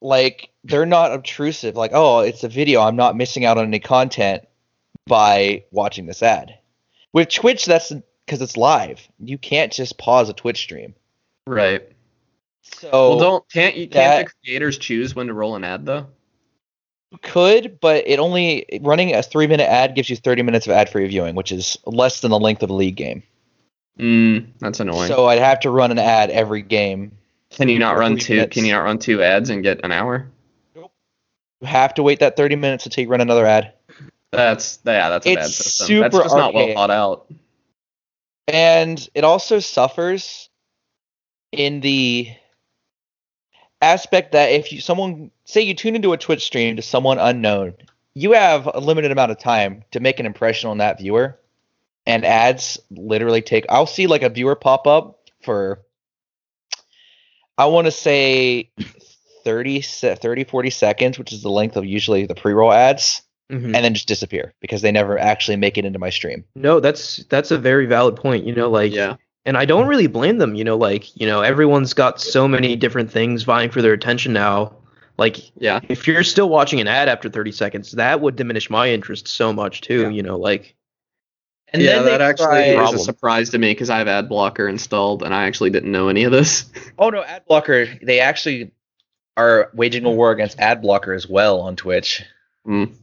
Like 0.00 0.50
they're 0.64 0.86
not 0.86 1.12
obtrusive. 1.12 1.76
Like, 1.76 1.92
oh, 1.94 2.20
it's 2.20 2.44
a 2.44 2.48
video. 2.48 2.80
I'm 2.80 2.96
not 2.96 3.16
missing 3.16 3.44
out 3.44 3.58
on 3.58 3.64
any 3.64 3.80
content 3.80 4.44
by 5.06 5.64
watching 5.70 6.06
this 6.06 6.22
ad. 6.22 6.58
With 7.12 7.28
Twitch, 7.28 7.66
that's 7.66 7.92
because 8.24 8.42
it's 8.42 8.56
live. 8.56 9.00
You 9.18 9.38
can't 9.38 9.72
just 9.72 9.98
pause 9.98 10.28
a 10.28 10.34
Twitch 10.34 10.58
stream. 10.58 10.94
right. 11.46 11.82
So 12.62 12.90
well, 12.90 13.18
don't 13.18 13.50
can't 13.50 13.76
you 13.76 13.88
can't 13.88 14.26
the 14.26 14.32
creators 14.44 14.76
choose 14.76 15.14
when 15.16 15.28
to 15.28 15.34
roll 15.34 15.56
an 15.56 15.64
ad 15.64 15.86
though? 15.86 16.06
could, 17.22 17.80
but 17.80 18.06
it 18.06 18.18
only 18.18 18.66
running 18.82 19.14
a 19.14 19.22
three 19.22 19.46
minute 19.46 19.68
ad 19.68 19.94
gives 19.94 20.10
you 20.10 20.16
30 20.16 20.42
minutes 20.42 20.66
of 20.66 20.72
ad 20.72 20.90
free 20.90 21.06
viewing, 21.06 21.34
which 21.34 21.52
is 21.52 21.78
less 21.86 22.20
than 22.20 22.30
the 22.30 22.38
length 22.38 22.62
of 22.62 22.70
a 22.70 22.74
league 22.74 22.96
game. 22.96 23.22
Mm, 23.98 24.48
that's 24.60 24.80
annoying. 24.80 25.08
So 25.08 25.26
I'd 25.26 25.40
have 25.40 25.60
to 25.60 25.70
run 25.70 25.90
an 25.90 25.98
ad 25.98 26.30
every 26.30 26.62
game. 26.62 27.17
Can 27.50 27.68
you 27.68 27.78
not 27.78 27.96
run 27.96 28.16
two? 28.16 28.34
minutes. 28.34 28.54
Can 28.54 28.64
you 28.64 28.72
not 28.72 28.80
run 28.84 28.98
two 28.98 29.22
ads 29.22 29.50
and 29.50 29.62
get 29.62 29.84
an 29.84 29.92
hour? 29.92 30.28
Nope. 30.74 30.92
You 31.60 31.66
have 31.66 31.94
to 31.94 32.02
wait 32.02 32.20
that 32.20 32.36
30 32.36 32.56
minutes 32.56 32.86
until 32.86 33.04
you 33.04 33.08
run 33.10 33.20
another 33.20 33.46
ad. 33.46 33.72
That's 34.30 34.78
yeah, 34.84 35.08
that's 35.08 35.26
a 35.26 35.34
bad 35.34 35.44
It's 35.46 35.56
system. 35.56 36.00
That's 36.00 36.14
super 36.14 36.24
just 36.24 36.36
not 36.36 36.52
well 36.54 36.74
thought 36.74 36.90
out. 36.90 37.32
and 38.46 39.08
it 39.14 39.24
also 39.24 39.58
suffers 39.58 40.50
in 41.50 41.80
the 41.80 42.28
aspect 43.80 44.32
that 44.32 44.52
if 44.52 44.72
you 44.72 44.80
someone 44.80 45.30
say 45.44 45.62
you 45.62 45.74
tune 45.74 45.96
into 45.96 46.12
a 46.12 46.18
Twitch 46.18 46.44
stream 46.44 46.76
to 46.76 46.82
someone 46.82 47.18
unknown, 47.18 47.74
you 48.14 48.32
have 48.32 48.68
a 48.72 48.80
limited 48.80 49.10
amount 49.12 49.30
of 49.30 49.38
time 49.38 49.82
to 49.92 50.00
make 50.00 50.20
an 50.20 50.26
impression 50.26 50.68
on 50.68 50.78
that 50.78 50.98
viewer, 50.98 51.38
and 52.06 52.24
ads 52.24 52.78
literally 52.90 53.40
take. 53.42 53.64
I'll 53.70 53.86
see 53.86 54.06
like 54.06 54.22
a 54.22 54.28
viewer 54.28 54.56
pop 54.56 54.86
up 54.86 55.30
for, 55.42 55.80
I 57.58 57.66
want 57.66 57.86
to 57.86 57.90
say 57.90 58.70
30, 59.44 59.82
30, 59.82 60.44
40 60.44 60.70
seconds, 60.70 61.18
which 61.18 61.32
is 61.32 61.42
the 61.42 61.50
length 61.50 61.76
of 61.76 61.84
usually 61.84 62.26
the 62.26 62.34
pre 62.34 62.52
roll 62.52 62.72
ads, 62.72 63.22
Mhm. 63.50 63.64
and 63.74 63.76
then 63.76 63.94
just 63.94 64.08
disappear 64.08 64.52
because 64.60 64.82
they 64.82 64.92
never 64.92 65.18
actually 65.18 65.56
make 65.56 65.78
it 65.78 65.84
into 65.84 65.98
my 65.98 66.10
stream. 66.10 66.44
No, 66.54 66.80
that's 66.80 67.18
that's 67.30 67.50
a 67.50 67.58
very 67.58 67.86
valid 67.86 68.16
point. 68.16 68.44
You 68.46 68.54
know, 68.54 68.70
like 68.70 68.92
yeah. 68.92 69.16
and 69.46 69.56
I 69.56 69.64
don't 69.64 69.86
really 69.88 70.06
blame 70.06 70.38
them. 70.38 70.54
You 70.54 70.64
know, 70.64 70.76
like 70.76 71.14
you 71.18 71.26
know, 71.26 71.40
everyone's 71.40 71.94
got 71.94 72.20
so 72.20 72.46
many 72.46 72.76
different 72.76 73.10
things 73.10 73.42
vying 73.44 73.70
for 73.70 73.80
their 73.82 73.92
attention 73.94 74.32
now. 74.32 74.74
Like 75.16 75.38
Yeah. 75.58 75.80
if 75.88 76.06
you're 76.06 76.22
still 76.24 76.48
watching 76.48 76.80
an 76.80 76.86
ad 76.88 77.08
after 77.08 77.28
30 77.28 77.50
seconds, 77.52 77.92
that 77.92 78.20
would 78.20 78.36
diminish 78.36 78.70
my 78.70 78.90
interest 78.90 79.26
so 79.28 79.52
much 79.52 79.80
too. 79.80 80.02
Yeah. 80.02 80.08
You 80.10 80.22
know, 80.22 80.36
like 80.38 80.74
And 81.72 81.82
yeah, 81.82 81.96
then 81.96 82.06
that 82.06 82.20
actually 82.22 82.46
tried- 82.74 82.94
is 82.94 83.00
a 83.00 83.04
surprise 83.04 83.50
to 83.50 83.58
me 83.58 83.72
because 83.72 83.90
I 83.90 83.98
have 83.98 84.08
ad 84.08 84.28
blocker 84.28 84.66
installed 84.68 85.22
and 85.22 85.34
I 85.34 85.44
actually 85.46 85.70
didn't 85.70 85.92
know 85.92 86.08
any 86.08 86.24
of 86.24 86.32
this. 86.32 86.64
Oh 86.98 87.10
no, 87.10 87.22
ad 87.22 87.44
blocker. 87.46 87.86
They 88.02 88.18
actually 88.20 88.72
are 89.36 89.70
waging 89.74 90.04
a 90.04 90.10
war 90.10 90.32
against 90.32 90.58
ad 90.58 90.82
blocker 90.82 91.12
as 91.12 91.28
well 91.28 91.60
on 91.60 91.76
Twitch. 91.76 92.24
Mm. 92.66 92.94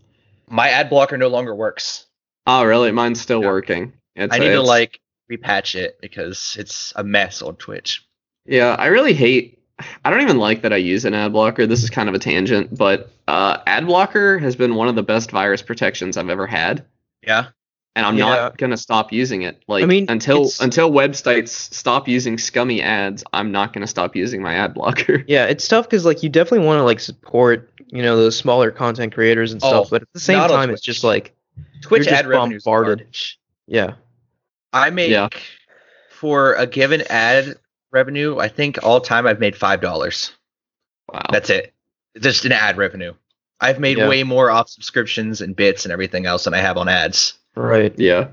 My 0.50 0.70
ad 0.70 0.90
blocker 0.90 1.18
no 1.18 1.30
longer 1.30 1.56
works. 1.56 2.06
Oh, 2.46 2.64
really? 2.66 2.92
Mine's 2.92 3.22
still 3.22 3.42
Yeah. 3.42 3.48
working. 3.48 3.94
It's, 4.16 4.34
I 4.34 4.40
need 4.40 4.48
to 4.48 4.52
it's- 4.54 4.68
like 4.68 5.00
repatch 5.32 5.76
it 5.76 5.98
because 6.02 6.56
it's 6.60 6.92
a 6.96 7.04
mess 7.04 7.42
on 7.42 7.56
Twitch. 7.56 8.06
Yeah, 8.46 8.76
I 8.78 8.88
really 8.88 9.14
hate. 9.14 9.60
I 10.04 10.10
don't 10.10 10.22
even 10.22 10.38
like 10.38 10.62
that 10.64 10.72
I 10.74 10.78
use 10.78 11.04
an 11.06 11.14
ad 11.14 11.32
blocker. 11.34 11.66
This 11.68 11.84
is 11.84 11.90
kind 11.90 12.08
of 12.10 12.16
a 12.16 12.20
tangent, 12.20 12.78
but 12.78 13.10
uh, 13.28 13.58
ad 13.66 13.86
blocker 13.88 14.38
has 14.40 14.56
been 14.56 14.76
one 14.76 14.88
of 14.88 14.96
the 14.96 15.04
best 15.04 15.32
virus 15.32 15.62
protections 15.62 16.16
I've 16.18 16.30
ever 16.30 16.48
had, 16.48 16.86
Yeah. 17.26 17.48
And 17.96 18.06
I'm 18.06 18.18
Yeah. 18.18 18.26
not 18.26 18.58
gonna 18.58 18.78
stop 18.78 19.12
using 19.14 19.42
it. 19.44 19.62
Like 19.68 19.86
mean, 19.88 20.06
until 20.10 20.42
it's- 20.42 20.60
until 20.60 20.92
websites 20.92 21.50
stop 21.50 22.08
using 22.08 22.38
scummy 22.38 22.82
ads, 22.82 23.24
I'm 23.34 23.52
not 23.52 23.74
gonna 23.74 23.88
stop 23.88 24.16
using 24.16 24.42
my 24.42 24.54
ad 24.54 24.74
blocker. 24.74 25.24
yeah, 25.28 25.46
it's 25.46 25.68
tough 25.68 25.86
because 25.86 26.06
like 26.06 26.22
you 26.24 26.30
definitely 26.30 26.66
want 26.66 26.80
to 26.80 26.84
like 26.84 27.00
support 27.00 27.70
you 27.88 28.02
know 28.02 28.18
those 28.18 28.36
smaller 28.38 28.72
content 28.72 29.14
creators 29.14 29.52
and 29.52 29.62
stuff, 29.62 29.86
Oh, 29.86 29.90
but 29.90 30.02
at 30.02 30.08
the 30.14 30.20
same 30.20 30.40
time, 30.50 30.70
it's 30.72 30.82
just 30.82 31.04
like 31.04 31.34
Twitch 31.82 32.06
You're 32.06 32.12
just 32.12 32.24
ad 32.24 32.28
revenue 32.28 32.60
bombarded. 32.64 33.08
yeah, 33.68 33.94
I 34.74 34.90
make 34.90 35.12
Yeah. 35.12 35.30
for 36.10 36.54
a 36.56 36.66
given 36.66 37.04
ad 37.10 37.56
revenue. 37.92 38.40
I 38.40 38.48
think 38.50 38.80
all 38.84 39.00
time 39.00 39.26
I've 39.28 39.40
made 39.40 39.56
five 39.56 39.82
dollars. 39.82 40.32
Wow. 41.14 41.22
That's 41.32 41.50
it. 41.50 41.74
Just 42.20 42.44
an 42.46 42.52
ad 42.52 42.78
revenue. 42.78 43.14
I've 43.62 43.80
made 43.80 43.98
Yeah. 43.98 44.10
way 44.10 44.24
more 44.24 44.50
off 44.52 44.68
subscriptions 44.70 45.40
and 45.40 45.56
bits 45.56 45.86
and 45.86 45.92
everything 45.94 46.26
else 46.26 46.44
than 46.46 46.54
I 46.54 46.58
have 46.60 46.78
on 46.78 46.90
ads. 46.90 47.36
Right. 47.56 47.94
yeah. 47.98 48.30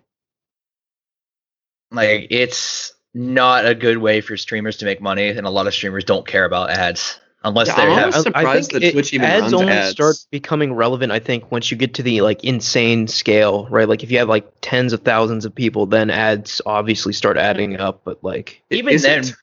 Like 1.91 2.29
it's 2.31 2.95
not 3.15 3.67
a 3.67 3.75
good 3.75 3.99
way 3.99 4.21
for 4.21 4.37
streamers 4.37 4.79
to 4.79 4.85
make 4.85 5.01
money, 5.01 5.29
and 5.29 5.47
a 5.47 5.51
lot 5.51 5.67
of 5.67 5.75
streamers 5.75 6.05
don't 6.05 6.27
care 6.27 6.45
about 6.45 6.71
ads 6.71 7.21
unless 7.45 7.67
Yeah, 7.69 7.77
they 7.77 7.83
I'm 7.83 7.89
have. 7.91 7.99
almost 8.05 8.23
surprised 8.23 8.71
that 8.73 8.93
Twitch 8.93 9.13
even 9.13 9.27
ads 9.29 9.43
runs 9.43 9.55
only 9.55 9.73
ads. 9.73 9.91
start 9.91 10.17
becoming 10.31 10.73
relevant. 10.73 11.13
I 11.13 11.19
think 11.19 11.51
once 11.53 11.71
you 11.71 11.77
get 11.77 11.95
to 11.95 12.03
the 12.03 12.23
like 12.23 12.45
insane 12.45 13.09
scale, 13.09 13.67
right? 13.69 13.89
Like 13.89 14.03
if 14.03 14.11
you 14.11 14.19
have 14.19 14.29
like 14.29 14.51
tens 14.63 14.93
of 14.95 15.03
thousands 15.03 15.45
of 15.45 15.55
people, 15.55 15.85
then 15.87 16.09
ads 16.09 16.63
obviously 16.65 17.13
start 17.13 17.37
adding 17.37 17.77
up. 17.79 18.03
But 18.05 18.25
like, 18.25 18.63
Even 18.71 18.95
Is 18.95 19.03
then, 19.03 19.25
it- 19.25 19.35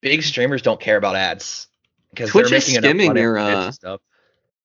big 0.00 0.22
streamers 0.22 0.62
don't 0.62 0.80
care 0.80 0.96
about 0.96 1.16
ads 1.16 1.66
because 2.10 2.30
Twitch 2.30 2.48
they're 2.48 2.56
is 2.58 2.66
making 2.68 2.76
enough 2.78 2.88
skimming 2.88 3.06
money 3.08 3.20
your, 3.20 3.38
on 3.38 3.50
bits 3.50 3.58
uh, 3.68 3.72
stuff. 3.72 4.00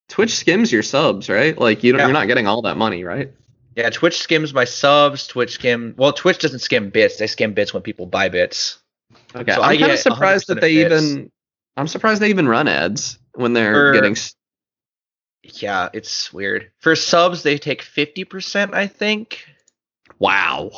Twitch 0.08 0.36
skims 0.38 0.72
your 0.72 0.84
subs, 0.84 1.28
right? 1.30 1.58
Like 1.58 1.84
you 1.84 1.92
don't, 1.92 2.00
Yeah. 2.00 2.06
you're 2.06 2.14
not 2.14 2.28
getting 2.28 2.48
all 2.48 2.62
that 2.62 2.78
money, 2.78 3.04
right? 3.04 3.34
Yeah, 3.76 3.90
Twitch 3.90 4.20
skims 4.20 4.54
my 4.54 4.64
subs. 4.64 5.28
Twitch 5.28 5.52
skim. 5.56 5.94
Well, 5.98 6.14
Twitch 6.14 6.40
doesn't 6.40 6.60
skim 6.60 6.90
bits. 6.90 7.18
They 7.18 7.28
skim 7.28 7.54
bits 7.54 7.74
when 7.74 7.84
people 7.84 8.06
buy 8.06 8.30
bits. 8.30 8.80
Okay, 9.36 9.52
So 9.54 9.62
I 9.62 9.74
I'm 9.74 9.80
kind 9.80 9.92
of 9.92 10.00
surprised 10.00 10.48
that 10.48 10.62
they 10.62 10.76
bits. 10.84 11.04
even. 11.04 11.32
I'm 11.78 11.88
surprised 11.88 12.22
they 12.22 12.30
even 12.30 12.48
run 12.48 12.68
ads 12.70 13.20
when 13.34 13.52
they're 13.54 13.74
For- 13.74 13.94
getting. 13.94 14.16
Yeah, 15.44 15.90
it's 15.94 16.32
weird. 16.34 16.72
For 16.80 16.96
subs, 16.96 17.44
they 17.44 17.58
take 17.58 17.82
fifty 17.82 18.24
percent, 18.24 18.74
I 18.74 18.88
think. 18.88 19.46
Wow. 20.20 20.72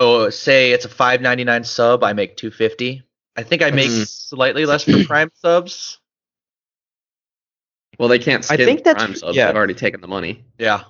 So 0.00 0.30
say 0.30 0.70
it's 0.70 0.84
a 0.84 0.88
five 0.88 1.20
ninety 1.20 1.44
nine 1.44 1.64
sub, 1.64 2.02
I 2.04 2.12
make 2.12 2.36
two 2.36 2.50
fifty. 2.52 3.02
I 3.36 3.42
think 3.42 3.62
I 3.62 3.70
make 3.72 3.90
Mhm. 3.90 4.06
slightly 4.08 4.64
less 4.66 4.84
for 4.84 5.04
Prime 5.06 5.30
subs. 5.34 5.98
Well, 7.98 8.08
they 8.08 8.18
can't 8.20 8.44
I 8.50 8.54
skip 8.54 8.66
think 8.66 8.84
that's- 8.84 9.04
Prime 9.04 9.16
subs. 9.16 9.36
yeah. 9.36 9.46
They've 9.48 9.56
already 9.56 9.74
taken 9.74 10.00
the 10.00 10.08
money. 10.08 10.44
Yeah, 10.58 10.84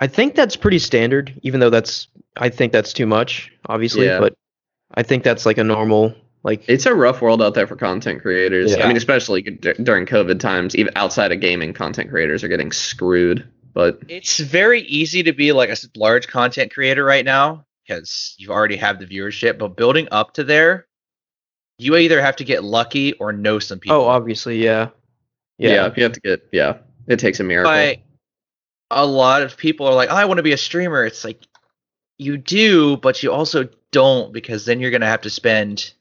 I 0.00 0.06
think 0.06 0.34
that's 0.34 0.56
pretty 0.56 0.78
standard. 0.78 1.38
Even 1.42 1.60
though 1.60 1.70
that's, 1.70 2.08
I 2.36 2.48
think 2.48 2.72
that's 2.72 2.92
too 2.92 3.06
much, 3.06 3.52
obviously. 3.66 4.06
Yeah. 4.06 4.20
But 4.20 4.36
I 4.94 5.02
think 5.02 5.24
that's 5.24 5.46
like 5.46 5.58
a 5.58 5.64
normal 5.64 6.14
like. 6.42 6.64
It's 6.68 6.86
a 6.86 6.94
rough 6.94 7.22
world 7.22 7.42
out 7.42 7.54
there 7.54 7.66
for 7.66 7.76
content 7.76 8.22
creators. 8.22 8.76
Yeah. 8.76 8.84
I 8.84 8.88
mean, 8.88 8.96
especially 8.96 9.42
d- 9.42 9.72
during 9.82 10.06
COVID 10.06 10.38
times, 10.40 10.76
even 10.76 10.92
outside 10.96 11.32
of 11.32 11.40
gaming, 11.40 11.72
content 11.72 12.10
creators 12.10 12.44
are 12.44 12.48
getting 12.48 12.72
screwed. 12.72 13.48
But 13.72 14.00
it's 14.08 14.38
very 14.38 14.80
easy 14.82 15.22
to 15.24 15.32
be 15.32 15.52
like 15.52 15.70
a 15.70 15.76
large 15.96 16.28
content 16.28 16.72
creator 16.72 17.04
right 17.04 17.24
now 17.24 17.66
because 17.86 18.34
you 18.38 18.50
already 18.50 18.76
have 18.76 18.98
the 18.98 19.06
viewership. 19.06 19.58
But 19.58 19.76
building 19.76 20.08
up 20.10 20.34
to 20.34 20.44
there, 20.44 20.86
you 21.78 21.96
either 21.96 22.20
have 22.22 22.36
to 22.36 22.44
get 22.44 22.64
lucky 22.64 23.12
or 23.14 23.32
know 23.32 23.58
some 23.58 23.78
people. 23.78 23.98
oh, 23.98 24.04
obviously, 24.06 24.62
yeah. 24.64 24.88
yeah. 25.58 25.70
Yeah. 25.70 25.92
you 25.94 26.02
have 26.04 26.12
to 26.12 26.20
get. 26.20 26.48
Yeah, 26.52 26.78
it 27.06 27.18
takes 27.18 27.40
a 27.40 27.44
miracle. 27.44 27.70
but 27.70 27.98
a 28.90 29.06
lot 29.06 29.42
of 29.42 29.56
people 29.56 29.86
are 29.86 29.94
like, 29.94 30.10
oh, 30.10 30.14
I 30.14 30.24
want 30.24 30.38
to 30.38 30.42
be 30.42 30.52
a 30.52 30.58
streamer. 30.58 31.04
It's 31.04 31.24
like 31.24 31.40
you 32.18 32.36
do, 32.36 32.96
but 32.96 33.22
you 33.22 33.32
also 33.32 33.68
don't 33.90 34.32
because 34.32 34.64
then 34.64 34.80
you're 34.80 34.90
gonna 34.90 35.06
have 35.06 35.22
to 35.22 35.30
spend 35.30 35.92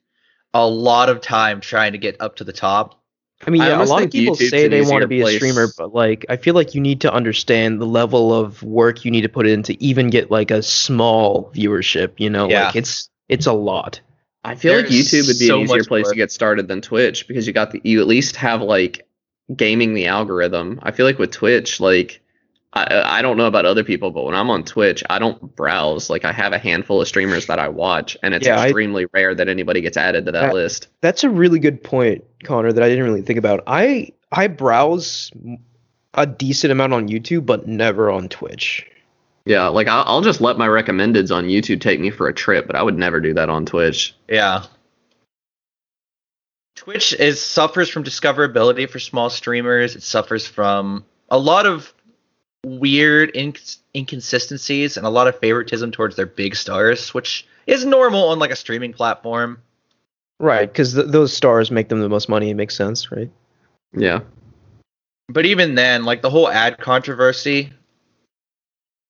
a 0.53 0.67
lot 0.67 1.09
of 1.09 1.21
time 1.21 1.61
trying 1.61 1.91
to 1.91 1.97
get 1.97 2.15
up 2.21 2.37
to 2.37 2.43
the 2.43 2.53
top. 2.53 3.01
I 3.45 3.49
mean, 3.49 3.61
yeah, 3.61 3.81
a 3.81 3.83
lot 3.83 4.03
of 4.03 4.11
people 4.11 4.35
YouTube's 4.35 4.49
say 4.49 4.67
they 4.69 4.81
want 4.81 5.01
to 5.01 5.07
be 5.07 5.21
a 5.21 5.27
streamer, 5.27 5.67
but 5.77 5.93
like, 5.93 6.25
I 6.29 6.37
feel 6.37 6.55
like 6.55 6.73
you 6.73 6.79
need 6.79 7.01
to 7.01 7.13
understand 7.13 7.81
the 7.81 7.85
level 7.85 8.33
of 8.33 8.63
work 8.63 9.03
you 9.03 9.11
need 9.11 9.21
to 9.21 9.29
put 9.29 9.45
in 9.45 9.61
to 9.63 9.83
even 9.83 10.09
get 10.09 10.31
like 10.31 10.51
a 10.51 10.63
small 10.63 11.51
viewership. 11.53 12.13
You 12.17 12.29
know, 12.29 12.49
Yeah. 12.49 12.67
like 12.67 12.77
it's 12.77 13.09
it's 13.27 13.45
a 13.45 13.53
lot. 13.53 13.99
I 14.45 14.55
feel 14.55 14.75
like 14.77 14.85
YouTube 14.85 15.27
would 15.27 15.39
be 15.39 15.47
so 15.47 15.57
an 15.57 15.63
easier 15.65 15.83
place 15.83 16.05
work. 16.05 16.13
to 16.13 16.17
get 16.17 16.31
started 16.31 16.67
than 16.67 16.79
Twitch 16.81 17.27
because 17.27 17.45
you 17.45 17.51
got 17.51 17.71
the 17.71 17.81
you 17.83 17.99
at 17.99 18.07
least 18.07 18.35
have 18.37 18.61
like 18.61 19.05
gaming 19.55 19.93
the 19.93 20.07
algorithm. 20.07 20.79
I 20.83 20.91
feel 20.91 21.05
like 21.05 21.19
with 21.19 21.31
Twitch, 21.31 21.79
like 21.79 22.21
I 22.75 23.19
I 23.19 23.21
don't 23.21 23.37
know 23.37 23.45
about 23.47 23.65
other 23.65 23.83
people, 23.83 24.11
but 24.11 24.25
when 24.25 24.35
I'm 24.35 24.49
on 24.49 24.63
Twitch, 24.63 25.03
I 25.09 25.17
don't 25.19 25.55
browse. 25.55 26.09
Like 26.09 26.25
I 26.25 26.31
have 26.31 26.51
a 26.53 26.57
handful 26.57 27.01
of 27.01 27.07
streamers 27.07 27.45
that 27.47 27.59
I 27.59 27.69
watch, 27.69 28.17
and 28.21 28.33
it's 28.33 28.45
Yeah, 28.45 28.59
I- 28.59 28.65
extremely 28.65 29.05
rare 29.13 29.33
that 29.33 29.47
anybody 29.47 29.81
gets 29.81 29.97
added 29.97 30.25
to 30.25 30.31
that 30.33 30.45
I- 30.45 30.51
list. 30.51 30.87
That's 31.01 31.23
a 31.23 31.29
really 31.29 31.59
good 31.59 31.83
point, 31.83 32.23
Connor. 32.43 32.73
That 32.73 32.83
I 32.83 32.89
didn't 32.89 33.05
really 33.05 33.21
think 33.21 33.39
about. 33.39 33.63
I 33.67 34.11
I 34.31 34.47
browse 34.47 35.31
a 36.13 36.25
decent 36.25 36.71
amount 36.71 36.93
on 36.93 37.07
YouTube, 37.07 37.45
but 37.45 37.67
never 37.67 38.09
on 38.11 38.27
Twitch. 38.29 38.85
Yeah, 39.45 39.67
like 39.67 39.87
I'll, 39.87 40.03
I'll 40.07 40.21
just 40.21 40.41
let 40.41 40.57
my 40.57 40.67
recommendeds 40.67 41.33
on 41.33 41.45
YouTube 41.45 41.79
take 41.79 41.99
me 41.99 42.09
for 42.09 42.27
a 42.27 42.33
trip, 42.33 42.67
but 42.67 42.75
I 42.75 42.81
would 42.83 42.97
never 42.97 43.19
do 43.21 43.33
that 43.35 43.47
on 43.49 43.65
Twitch. 43.65 44.15
Yeah. 44.27 44.63
Twitch 46.75 47.13
is 47.13 47.39
suffers 47.41 47.89
from 47.89 48.03
discoverability 48.03 48.89
for 48.89 48.99
small 48.99 49.29
streamers. 49.29 49.95
It 49.95 50.03
suffers 50.03 50.45
from 50.45 51.05
a 51.29 51.37
lot 51.37 51.65
of 51.65 51.93
weird 52.65 53.31
inc- 53.33 53.77
inconsistencies 53.95 54.97
and 54.97 55.05
a 55.05 55.09
lot 55.09 55.27
of 55.27 55.37
favoritism 55.39 55.91
towards 55.91 56.15
their 56.15 56.25
big 56.25 56.55
stars, 56.55 57.13
which 57.13 57.45
is 57.67 57.85
normal 57.85 58.29
on 58.29 58.39
like 58.39 58.51
a 58.51 58.55
streaming 58.55 58.91
platform. 58.93 59.61
Right, 60.39 60.67
because 60.71 60.93
th- 60.95 61.07
those 61.07 61.31
stars 61.31 61.69
make 61.71 61.89
them 61.89 62.01
the 62.01 62.09
most 62.09 62.27
money. 62.27 62.49
It 62.49 62.55
makes 62.55 62.75
sense, 62.75 63.11
right? 63.11 63.29
Yeah, 63.93 64.21
But 65.29 65.45
even 65.45 65.75
then, 65.75 66.03
like 66.03 66.21
the 66.21 66.29
whole 66.29 66.49
ad 66.49 66.79
controversy 66.79 67.71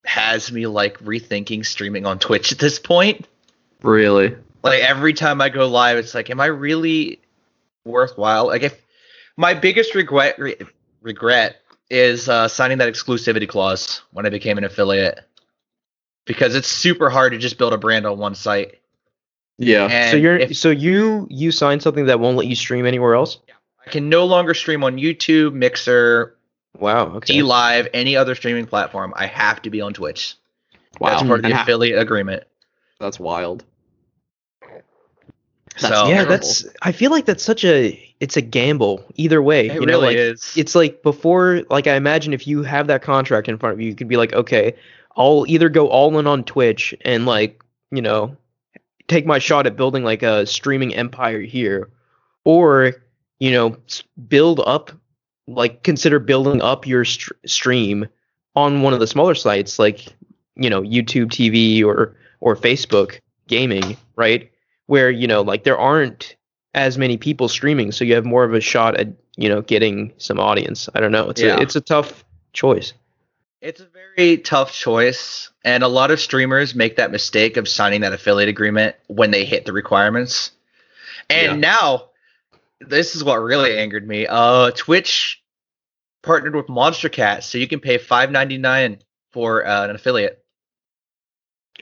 has 0.06 0.52
me 0.52 0.68
like 0.68 1.00
rethinking 1.00 1.66
streaming 1.66 2.06
on 2.06 2.20
Twitch 2.20 2.52
at 2.52 2.60
this 2.60 2.78
point. 2.78 3.26
really. 3.82 4.36
like 4.64 4.82
every 4.82 5.14
time 5.14 5.42
I 5.42 5.50
go 5.50 5.68
live, 5.68 5.98
it's 5.98 6.14
like, 6.14 6.30
am 6.30 6.40
I 6.40 6.46
really 6.48 7.20
worthwhile? 7.86 8.48
Like, 8.48 8.64
if 8.64 8.80
my 9.38 9.54
biggest 9.56 9.96
regret 9.96 10.38
re- 10.38 10.58
regret 11.02 11.62
is 11.90 12.28
uh, 12.30 12.48
signing 12.48 12.78
that 12.80 12.92
exclusivity 12.92 13.48
clause 13.48 14.02
when 14.12 14.26
I 14.26 14.30
became 14.30 14.58
an 14.58 14.64
affiliate, 14.64 15.20
because 16.26 16.56
it's 16.56 16.68
super 16.68 17.10
hard 17.10 17.34
to 17.34 17.38
just 17.38 17.58
build 17.58 17.74
a 17.74 17.78
brand 17.78 18.06
on 18.06 18.18
one 18.18 18.36
site. 18.36 18.80
Yeah, 19.58 19.86
And 19.90 20.12
so 20.12 20.18
you're 20.18 20.38
if 20.38 20.58
so 20.58 20.70
you 20.70 21.28
you 21.30 21.52
signed 21.52 21.82
something 21.82 22.08
that 22.08 22.20
won't 22.20 22.36
let 22.38 22.48
you 22.48 22.56
stream 22.56 22.86
anywhere 22.86 23.16
else. 23.16 23.40
I 23.86 23.90
can 23.90 24.10
no 24.10 24.26
longer 24.26 24.54
stream 24.54 24.84
on 24.84 24.98
YouTube, 24.98 25.54
Mixer, 25.54 26.36
Wow. 26.78 27.06
Okay. 27.16 27.36
DLive, 27.40 27.88
any 27.94 28.18
other 28.18 28.36
streaming 28.36 28.66
platform. 28.66 29.14
I 29.16 29.28
have 29.28 29.62
to 29.62 29.70
be 29.70 29.80
on 29.80 29.94
Twitch. 29.94 30.36
wow, 31.00 31.12
That's 31.12 31.24
part 31.24 31.40
of 31.40 31.46
And 31.46 31.54
the 31.54 31.56
ha- 31.58 31.64
affiliate 31.64 32.00
agreement. 32.00 32.44
that's 33.00 33.18
wild. 33.20 33.64
That's 35.80 35.94
so 35.94 36.08
yeah, 36.08 36.16
terrible. 36.16 36.30
that's. 36.32 36.66
I 36.82 36.92
feel 36.92 37.12
like 37.12 37.26
that's 37.26 37.44
such 37.44 37.64
a. 37.66 38.02
It's 38.20 38.38
a 38.38 38.42
gamble 38.42 39.04
either 39.16 39.42
way. 39.42 39.68
it 39.68 39.74
you 39.74 39.82
know, 39.82 40.00
really 40.00 40.08
like 40.08 40.18
is. 40.18 40.54
it's 40.56 40.76
like 40.76 41.04
before. 41.04 41.64
Like 41.70 41.88
I 41.88 41.96
imagine 41.96 42.34
if 42.34 42.48
you 42.48 42.64
have 42.64 42.88
that 42.88 43.02
contract 43.02 43.50
in 43.50 43.58
front 43.58 43.74
of 43.74 43.82
you, 43.82 43.90
you 43.90 43.96
could 43.96 44.08
be 44.08 44.18
like, 44.18 44.34
okay, 44.34 44.76
I'll 45.18 45.46
either 45.48 45.70
go 45.70 45.88
all 45.90 46.18
in 46.18 46.28
on 46.28 46.44
Twitch 46.44 46.96
and 47.04 47.26
like 47.26 47.62
you 47.92 48.02
know, 48.02 48.36
take 49.08 49.26
my 49.26 49.40
shot 49.40 49.68
at 49.68 49.76
building 49.76 50.04
like 50.04 50.24
a 50.24 50.46
streaming 50.46 50.96
empire 50.96 51.42
here, 51.42 51.90
or 52.46 52.94
you 53.40 53.52
know, 53.52 53.78
build 54.28 54.62
up, 54.62 54.92
like 55.48 55.84
consider 55.84 56.20
building 56.20 56.62
up 56.62 56.88
your 56.88 57.04
str- 57.04 57.34
stream 57.46 58.08
on 58.56 58.82
one 58.82 58.94
of 58.94 59.02
the 59.02 59.08
smaller 59.08 59.36
sites 59.36 59.78
like 59.78 60.06
you 60.56 60.70
know 60.70 60.82
YouTube 60.82 61.28
TV 61.28 61.84
or 61.84 62.16
or 62.40 62.56
Facebook 62.56 63.20
gaming, 63.48 63.98
right? 64.16 64.52
Where 64.88 65.10
you 65.10 65.28
know 65.28 65.42
like 65.42 65.64
there 65.64 65.78
aren't 65.78 66.36
as 66.74 66.98
many 66.98 67.18
people 67.18 67.48
streaming, 67.48 67.92
so 67.92 68.04
you 68.06 68.14
have 68.16 68.26
more 68.26 68.44
of 68.44 68.54
a 68.54 68.62
shot 68.62 68.98
at 68.98 69.08
you 69.36 69.50
know 69.50 69.62
getting 69.62 70.14
some 70.18 70.40
audience. 70.40 70.90
I 70.94 71.00
don't 71.00 71.12
know. 71.12 71.30
It's 71.30 71.42
Yeah. 71.42 71.58
a 71.58 71.62
it's 71.62 71.76
a 71.76 71.82
tough 71.82 72.24
choice. 72.54 72.94
It's 73.62 73.82
a 73.82 73.86
very 73.86 74.38
tough 74.38 74.72
choice, 74.72 75.50
and 75.64 75.84
a 75.84 75.88
lot 75.88 76.12
of 76.12 76.20
streamers 76.20 76.76
make 76.76 76.98
that 76.98 77.10
mistake 77.12 77.58
of 77.58 77.68
signing 77.68 78.02
that 78.02 78.14
affiliate 78.14 78.50
agreement 78.50 78.96
when 79.08 79.32
they 79.32 79.44
hit 79.44 79.66
the 79.66 79.74
requirements. 79.74 80.52
And 81.32 81.54
Yeah. 81.54 81.56
now, 81.56 82.10
this 82.80 83.16
is 83.16 83.24
what 83.24 83.38
really 83.38 83.76
angered 83.76 84.08
me. 84.08 84.28
Uh, 84.28 84.70
Twitch 84.72 85.42
partnered 86.22 86.56
with 86.56 86.68
Monstercat, 86.68 87.42
so 87.42 87.58
you 87.58 87.68
can 87.68 87.80
pay 87.80 87.98
five 87.98 88.30
ninety 88.30 88.60
nine 88.60 89.00
for 89.32 89.66
uh, 89.66 89.86
an 89.86 89.96
affiliate. 89.96 90.44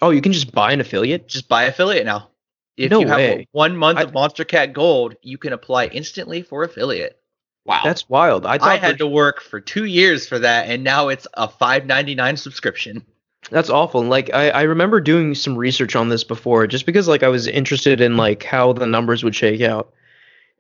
Oh, 0.02 0.12
you 0.12 0.22
can 0.22 0.32
just 0.32 0.54
buy 0.54 0.72
an 0.72 0.80
affiliate. 0.80 1.28
Just 1.28 1.50
buy 1.50 1.64
affiliate 1.64 2.06
now. 2.06 2.30
If 2.78 2.90
No 2.92 3.02
you 3.02 3.08
have 3.08 3.18
way. 3.18 3.48
one 3.52 3.78
month 3.78 4.00
I- 4.00 4.04
of 4.04 4.12
Monstercat 4.12 4.74
Gold, 4.74 5.16
you 5.22 5.38
can 5.38 5.54
apply 5.54 5.88
instantly 5.88 6.42
for 6.42 6.64
affiliate. 6.64 7.20
wow. 7.66 7.82
That's 7.84 8.10
wild. 8.10 8.46
I 8.46 8.54
I, 8.54 8.58
thought 8.58 8.80
had 8.80 8.98
to 8.98 9.08
work 9.08 9.42
for 9.42 9.60
two 9.60 9.86
years 9.86 10.28
for 10.28 10.40
that, 10.40 10.68
and 10.70 10.84
now 10.84 11.10
it's 11.10 11.28
a 11.36 11.48
five 11.48 11.86
ninety 11.86 12.16
nine 12.16 12.36
subscription. 12.38 13.06
That's 13.52 13.70
awful. 13.70 14.02
Like 14.02 14.34
I, 14.34 14.50
I 14.50 14.62
remember 14.64 15.02
doing 15.02 15.36
some 15.36 15.56
research 15.58 15.96
on 15.96 16.10
this 16.10 16.24
before, 16.24 16.66
just 16.66 16.86
because 16.86 17.08
like 17.08 17.24
I 17.24 17.28
was 17.28 17.46
interested 17.48 18.02
in 18.02 18.18
like 18.18 18.44
how 18.44 18.74
the 18.74 18.88
numbers 18.88 19.24
would 19.24 19.36
shake 19.36 19.62
out, 19.62 19.94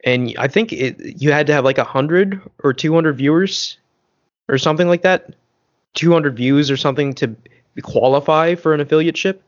and 0.03 0.35
I 0.37 0.47
think 0.47 0.71
it 0.73 0.99
you 1.21 1.31
had 1.31 1.47
to 1.47 1.53
have 1.53 1.63
like 1.65 1.77
a 1.77 1.83
hundred 1.83 2.39
or 2.63 2.73
two 2.73 2.93
hundred 2.93 3.13
viewers, 3.17 3.77
or 4.49 4.57
something 4.57 4.87
like 4.87 5.01
that, 5.03 5.33
two 5.93 6.11
hundred 6.11 6.35
views 6.35 6.69
or 6.69 6.77
something 6.77 7.13
to 7.15 7.35
qualify 7.81 8.53
for 8.53 8.73
an 8.73 8.81
affiliate 8.81 9.17
ship. 9.17 9.41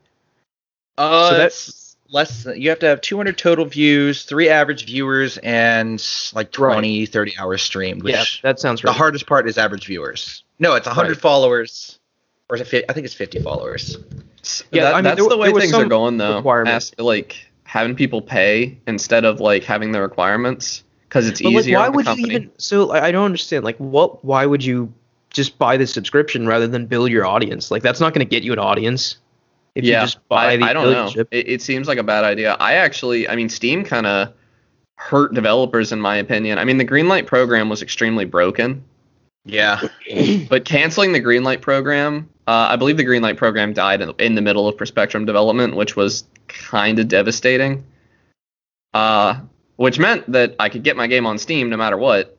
Uh, 0.98 1.28
So 1.28 1.36
that's 1.36 1.85
less. 2.10 2.44
Than, 2.44 2.60
you 2.60 2.68
have 2.70 2.78
to 2.80 2.86
have 2.86 3.00
200 3.00 3.36
total 3.38 3.64
views, 3.64 4.24
three 4.24 4.48
average 4.48 4.86
viewers, 4.86 5.38
and 5.38 6.02
like 6.34 6.46
Right. 6.58 6.72
20, 6.74 7.06
30 7.06 7.34
hours 7.38 7.62
streamed. 7.62 8.02
Which 8.02 8.14
yeah, 8.14 8.24
that 8.42 8.60
sounds 8.60 8.82
right. 8.84 8.90
the 8.90 8.96
hardest 8.96 9.26
part 9.26 9.48
is 9.48 9.58
average 9.58 9.86
viewers. 9.86 10.42
No, 10.58 10.74
it's 10.74 10.86
100 10.86 11.08
Right. 11.10 11.16
followers, 11.18 11.98
or 12.48 12.56
is 12.56 12.62
it? 12.62 12.68
50, 12.68 12.88
I 12.88 12.92
think 12.92 13.04
it's 13.04 13.14
50 13.14 13.40
followers. 13.40 13.96
Yeah, 14.70 14.84
That- 14.84 14.92
I 14.94 14.96
mean, 14.98 15.04
that's 15.04 15.20
there- 15.20 15.28
the 15.28 15.36
way 15.36 15.52
things 15.52 15.72
are 15.74 15.84
going 15.86 16.18
though. 16.18 16.38
As 16.66 16.92
like 16.98 17.36
having 17.64 17.94
people 17.96 18.22
pay 18.22 18.78
instead 18.86 19.24
of 19.24 19.40
like 19.40 19.64
having 19.64 19.92
the 19.92 20.00
requirements 20.00 20.84
because 21.08 21.28
it's 21.28 21.40
But 21.42 21.50
like, 21.52 21.60
easier 21.62 21.78
why 21.78 21.88
would 21.88 22.06
company. 22.06 22.28
you 22.28 22.36
even? 22.36 22.50
So 22.58 22.90
I 22.92 23.06
I 23.08 23.10
don't 23.12 23.24
understand. 23.24 23.64
Like, 23.64 23.76
what? 23.78 24.24
Why 24.24 24.46
would 24.46 24.64
you 24.64 24.92
just 25.30 25.58
buy 25.58 25.76
the 25.76 25.86
subscription 25.86 26.46
rather 26.46 26.66
than 26.68 26.86
build 26.86 27.10
your 27.10 27.26
audience? 27.26 27.70
Like, 27.70 27.82
that's 27.82 28.00
not 28.00 28.14
going 28.14 28.24
to 28.26 28.30
get 28.30 28.42
you 28.44 28.52
an 28.52 28.58
audience. 28.60 29.16
If 29.76 29.84
yeah, 29.84 30.00
you 30.00 30.06
just 30.06 30.26
buy 30.28 30.52
I, 30.52 30.56
the 30.56 30.64
I 30.64 30.72
don't 30.72 30.84
know. 30.84 30.90
affiliate 30.90 31.12
ship. 31.12 31.28
It, 31.30 31.48
it 31.48 31.62
seems 31.62 31.86
like 31.86 31.98
a 31.98 32.02
bad 32.02 32.24
idea. 32.24 32.54
I 32.54 32.74
actually, 32.74 33.28
I 33.28 33.36
mean, 33.36 33.50
Steam 33.50 33.84
kind 33.84 34.06
of 34.06 34.32
hurt 34.96 35.34
developers 35.34 35.92
in 35.92 36.00
my 36.00 36.16
opinion. 36.16 36.58
I 36.58 36.64
mean, 36.64 36.78
the 36.78 36.84
Greenlight 36.84 37.26
program 37.26 37.68
was 37.68 37.82
extremely 37.82 38.24
broken, 38.24 38.82
Yeah, 39.44 39.82
but 40.48 40.64
canceling 40.64 41.12
the 41.12 41.20
Greenlight 41.20 41.60
program, 41.60 42.28
uh, 42.46 42.68
I 42.70 42.76
believe 42.76 42.96
the 42.96 43.04
Greenlight 43.04 43.36
program 43.36 43.74
died 43.74 44.00
in, 44.00 44.14
in 44.18 44.34
the 44.34 44.40
middle 44.40 44.66
of 44.66 44.78
Perspectrum 44.78 45.26
development, 45.26 45.76
which 45.76 45.94
was 45.94 46.24
kind 46.48 46.98
of 46.98 47.08
devastating. 47.08 47.84
Uh, 48.94 49.40
which 49.76 49.98
meant 49.98 50.32
that 50.32 50.56
I 50.58 50.70
could 50.70 50.82
get 50.82 50.96
my 50.96 51.06
game 51.06 51.26
on 51.26 51.36
Steam 51.36 51.68
no 51.68 51.76
matter 51.76 51.98
what, 51.98 52.38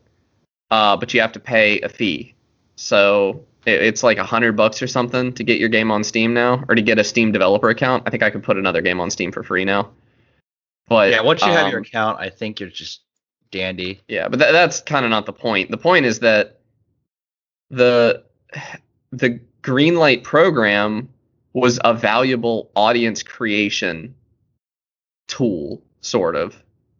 uh, 0.71 0.97
but 0.97 1.13
you 1.13 1.21
have 1.21 1.33
to 1.33 1.39
pay 1.39 1.79
a 1.81 1.89
fee. 1.89 2.33
So 2.77 3.29
it, 3.29 3.56
it's 3.67 4.01
like 4.01 4.17
a 4.17 4.23
hundred 4.23 4.55
bucks 4.55 4.81
or 4.81 4.87
something 4.87 5.33
to 5.33 5.43
get 5.43 5.59
your 5.59 5.69
game 5.69 5.91
on 5.91 6.03
Steam 6.03 6.33
now, 6.33 6.63
or 6.69 6.75
to 6.75 6.81
get 6.81 6.99
a 6.99 7.03
Steam 7.03 7.31
developer 7.31 7.69
account. 7.69 8.03
I 8.05 8.09
think 8.09 8.23
I 8.23 8.29
could 8.29 8.43
put 8.43 8.57
another 8.57 8.81
game 8.81 8.99
on 8.99 9.09
Steam 9.09 9.31
for 9.31 9.43
free 9.43 9.65
now. 9.65 9.91
But 10.87 11.11
yeah. 11.11 11.21
Once 11.21 11.41
you 11.41 11.51
have 11.51 11.69
your 11.69 11.79
um, 11.79 11.83
account, 11.83 12.19
I 12.19 12.29
think 12.29 12.59
you're 12.59 12.69
just 12.69 13.01
dandy. 13.51 14.01
yeah, 14.07 14.27
but 14.27 14.39
tha 14.39 14.49
that's 14.51 14.81
kind 14.81 15.05
of 15.05 15.11
not 15.11 15.25
the 15.25 15.33
point. 15.33 15.69
The 15.69 15.77
point 15.77 16.05
is 16.05 16.19
that 16.19 16.59
the 17.69 18.23
the 19.11 19.39
Greenlight 19.63 20.23
program 20.23 21.09
was 21.53 21.79
a 21.83 21.93
valuable 21.93 22.71
audience 22.75 23.21
creation 23.23 24.15
tool, 25.27 25.81
sort 25.99 26.35
of. 26.35 26.55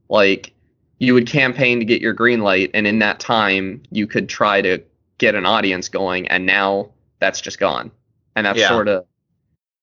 Like 0.09 0.53
you 0.99 1.13
would 1.13 1.27
campaign 1.27 1.79
to 1.79 1.85
get 1.85 2.01
your 2.01 2.13
green 2.13 2.41
light, 2.41 2.71
and 2.73 2.85
in 2.85 2.99
that 2.99 3.21
time 3.21 3.83
you 3.89 4.05
could 4.05 4.27
try 4.27 4.61
to 4.61 4.81
get 5.17 5.35
an 5.35 5.45
audience 5.45 5.89
going, 5.89 6.27
and 6.27 6.45
now 6.45 6.91
that's 7.19 7.41
just 7.41 7.59
gone. 7.59 7.91
And 8.35 8.45
that's 8.45 8.59
Yeah. 8.59 8.69
sort 8.69 8.87
of 8.87 9.05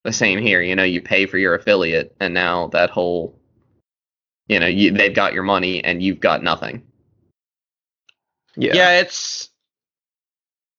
the 0.05 0.12
same 0.12 0.40
here. 0.40 0.62
You 0.62 0.77
know, 0.77 0.85
you 0.85 1.01
pay 1.01 1.27
for 1.27 1.38
your 1.38 1.55
affiliate, 1.55 2.14
and 2.20 2.35
now 2.35 2.68
that 2.68 2.90
whole 2.90 3.38
you 4.49 4.61
know, 4.61 4.66
you, 4.66 4.90
they've 4.90 5.14
got 5.14 5.33
your 5.33 5.42
money 5.42 5.83
and 5.83 6.03
you've 6.03 6.20
got 6.20 6.42
nothing. 6.42 6.83
Yeah. 8.57 8.75
Yeah. 8.75 9.01
it's 9.01 9.49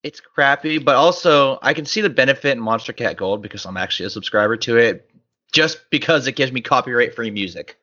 it's 0.04 0.20
crappy, 0.22 0.78
but 0.78 0.96
also 0.96 1.58
I 1.64 1.74
can 1.74 1.86
see 1.86 2.02
the 2.02 2.10
benefit 2.12 2.56
in 2.58 2.64
Monstercat 2.64 3.18
Gold 3.18 3.42
because 3.42 3.66
I'm 3.66 3.76
actually 3.78 4.06
a 4.06 4.10
subscriber 4.12 4.56
to 4.58 4.78
it, 4.78 5.10
just 5.52 5.90
because 5.90 6.28
it 6.28 6.34
gives 6.36 6.52
me 6.52 6.62
copyright 6.62 7.16
free 7.16 7.32
music. 7.32 7.78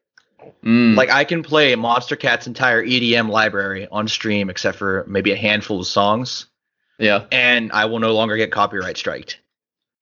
Mm, 0.65 0.97
Like 0.97 1.11
I 1.11 1.25
can 1.25 1.43
play 1.43 1.75
Monstercat's 1.75 2.47
entire 2.47 2.85
EDM 2.85 3.29
library 3.29 3.89
on 3.91 4.07
stream, 4.07 4.51
except 4.51 4.79
for 4.79 5.05
maybe 5.09 5.33
a 5.33 5.37
handful 5.37 5.81
of 5.81 5.87
songs, 5.89 6.47
yeah. 6.99 7.25
and 7.33 7.73
I 7.73 7.87
will 7.87 7.99
no 7.99 8.15
longer 8.15 8.37
get 8.37 8.51
copyright 8.51 8.97
striked. 8.97 9.41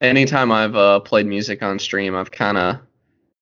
Anytime 0.00 0.50
I've 0.50 0.76
uh, 0.76 1.00
played 1.00 1.26
music 1.26 1.62
on 1.62 1.78
stream, 1.78 2.14
I've 2.14 2.30
kind 2.30 2.56
of 2.56 2.78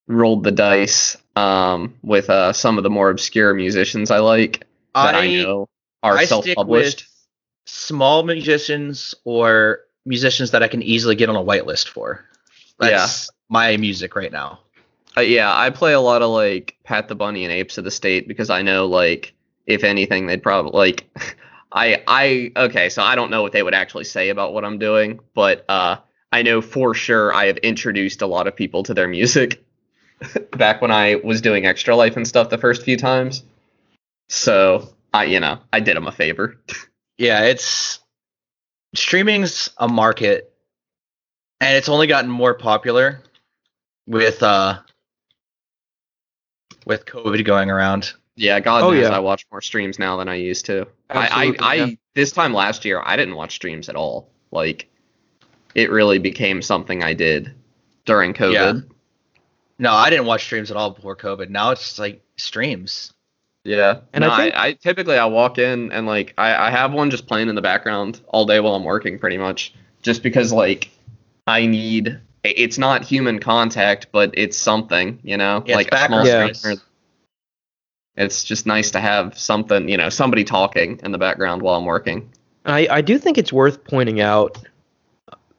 rolled 0.09 0.43
the 0.43 0.51
dice 0.51 1.17
um, 1.37 1.95
with 2.03 2.31
uh, 2.31 2.53
some 2.53 2.79
of 2.79 2.85
the 2.85 2.91
more 2.91 3.11
obscure 3.11 3.55
musicians 3.55 4.11
I 4.11 4.19
like 4.19 4.67
that 4.95 5.15
I, 5.15 5.29
know 5.37 5.69
are 6.03 6.17
I 6.17 6.25
self-published. 6.25 7.07
small 7.67 8.25
musicians 8.25 9.15
or 9.25 9.81
musicians 10.05 10.51
that 10.51 10.63
I 10.63 10.69
can 10.69 10.83
easily 10.83 11.15
get 11.15 11.29
on 11.29 11.37
a 11.37 11.43
whitelist 11.43 11.89
for. 11.89 12.25
That's 12.79 13.31
my 13.49 13.77
music 13.77 14.17
right 14.17 14.33
now. 14.33 14.61
Uh, 15.17 15.23
yeah, 15.23 15.55
I 15.55 15.71
play 15.71 15.93
a 15.93 16.01
lot 16.01 16.23
of 16.23 16.31
like 16.31 16.77
Pat 16.85 17.09
the 17.09 17.15
Bunny 17.15 17.45
and 17.45 17.53
Apes 17.53 17.79
of 17.79 17.85
the 17.85 17.91
State 17.91 18.29
because 18.29 18.51
I 18.51 18.63
know 18.63 18.87
like 18.87 19.35
if 19.67 19.85
anything 19.85 20.27
they'd 20.27 20.43
probably 20.43 20.73
like 20.73 21.09
I 21.73 22.03
I 22.07 22.53
okay, 22.57 22.89
so 22.89 23.03
I 23.03 23.15
don't 23.15 23.31
know 23.31 23.43
what 23.43 23.53
they 23.53 23.63
would 23.63 23.75
actually 23.75 24.05
say 24.05 24.31
about 24.31 24.55
what 24.55 24.65
I'm 24.65 24.79
doing, 24.79 25.21
but 25.35 25.65
uh 25.69 25.97
I 26.33 26.43
know 26.43 26.61
for 26.61 26.95
sure 26.95 27.33
I 27.35 27.47
have 27.47 27.57
introduced 27.59 28.23
a 28.23 28.27
lot 28.27 28.47
of 28.47 28.55
people 28.57 28.83
to 28.85 28.95
their 28.95 29.09
music 29.09 29.65
back 30.53 30.81
when 30.83 30.91
I 30.91 31.17
was 31.17 31.41
doing 31.41 31.67
Extra 31.67 31.97
Life 31.97 32.17
and 32.17 32.27
stuff 32.27 32.51
the 32.51 32.59
first 32.59 32.83
few 32.83 32.97
times. 32.97 33.43
So, 34.29 34.95
I 35.13 35.25
you 35.25 35.41
know, 35.41 35.59
I 35.73 35.81
did 35.81 35.97
them 35.97 36.07
a 36.07 36.13
favor. 36.13 36.57
Yeah, 37.21 37.43
it's 37.47 37.99
streaming's 38.95 39.71
a 39.77 39.89
market, 39.89 40.53
and 41.61 41.77
it's 41.77 41.89
only 41.89 42.07
gotten 42.07 42.31
more 42.31 42.55
popular 42.55 43.25
with 44.07 44.41
uh 44.41 44.79
with 46.87 47.05
COVID 47.07 47.45
going 47.45 47.73
around. 47.73 48.13
Yeah, 48.37 48.61
God 48.61 48.85
Oh, 48.85 48.93
knows 48.93 49.03
yeah. 49.03 49.17
I 49.17 49.19
watch 49.19 49.45
more 49.51 49.61
streams 49.61 49.99
now 49.99 50.17
than 50.19 50.29
I 50.29 50.37
used 50.37 50.67
to. 50.67 50.87
Absolutely, 51.11 51.59
I, 51.61 51.71
I, 51.71 51.75
yeah. 51.75 51.85
I 51.87 51.99
this 52.15 52.33
time 52.33 52.53
last 52.53 52.85
year 52.85 53.03
I 53.05 53.17
didn't 53.17 53.35
watch 53.37 53.55
streams 53.55 53.89
at 53.89 53.97
all. 53.97 54.31
Like 54.51 54.89
it 55.75 55.91
really 55.91 56.19
became 56.19 56.63
something 56.63 57.03
I 57.03 57.15
did 57.15 57.55
during 58.05 58.35
COVID. 58.35 58.53
Yeah. 58.53 58.81
No, 59.79 59.93
I 59.93 60.11
didn't 60.11 60.27
watch 60.27 60.43
streams 60.45 60.71
at 60.71 60.77
all 60.77 60.91
before 60.91 61.15
COVID. 61.17 61.51
Now 61.51 61.71
it's 61.71 61.99
like 61.99 62.23
streams. 62.37 63.13
Yeah. 63.65 64.01
And 64.13 64.23
no, 64.23 64.31
I 64.31 64.37
think- 64.37 64.55
I, 64.57 64.67
I 64.69 64.73
typically 64.73 65.17
I 65.19 65.27
walk 65.27 65.59
in 65.59 65.93
and 65.93 66.07
like 66.07 66.35
I, 66.39 66.69
I 66.69 66.71
have 66.71 66.93
one 66.93 67.11
just 67.11 67.27
playing 67.27 67.49
in 67.49 67.55
the 67.55 67.63
background 67.63 68.21
all 68.29 68.45
day 68.47 68.61
while 68.61 68.75
I'm 68.75 68.85
working 68.85 69.19
pretty 69.19 69.39
much. 69.39 69.75
Just 70.03 70.23
because 70.23 70.53
like 70.53 70.91
I 71.47 71.67
need 71.67 72.21
it's 72.45 72.79
not 72.79 73.05
human 73.05 73.39
contact, 73.41 74.07
but 74.13 74.31
it's 74.35 74.57
something, 74.57 75.19
you 75.23 75.37
know? 75.37 75.63
Yeah, 75.67 75.79
it's 75.79 75.91
like 75.91 75.93
a 75.93 76.07
small 76.07 76.25
background 76.25 76.57
screen. 76.57 76.81
Noise. 78.19 78.27
It's 78.27 78.45
just 78.45 78.67
nice 78.67 78.91
to 78.93 79.01
have 79.01 79.39
something, 79.39 79.89
you 79.89 79.97
know, 79.97 80.09
somebody 80.09 80.45
talking 80.45 81.01
in 81.03 81.13
the 81.13 81.19
background 81.19 81.63
while 81.63 81.75
I'm 81.77 81.85
working. 81.85 82.31
I, 82.65 82.87
I 82.91 83.01
do 83.01 83.19
think 83.19 83.39
it's 83.39 83.53
worth 83.53 83.85
pointing 83.85 84.21
out 84.21 84.59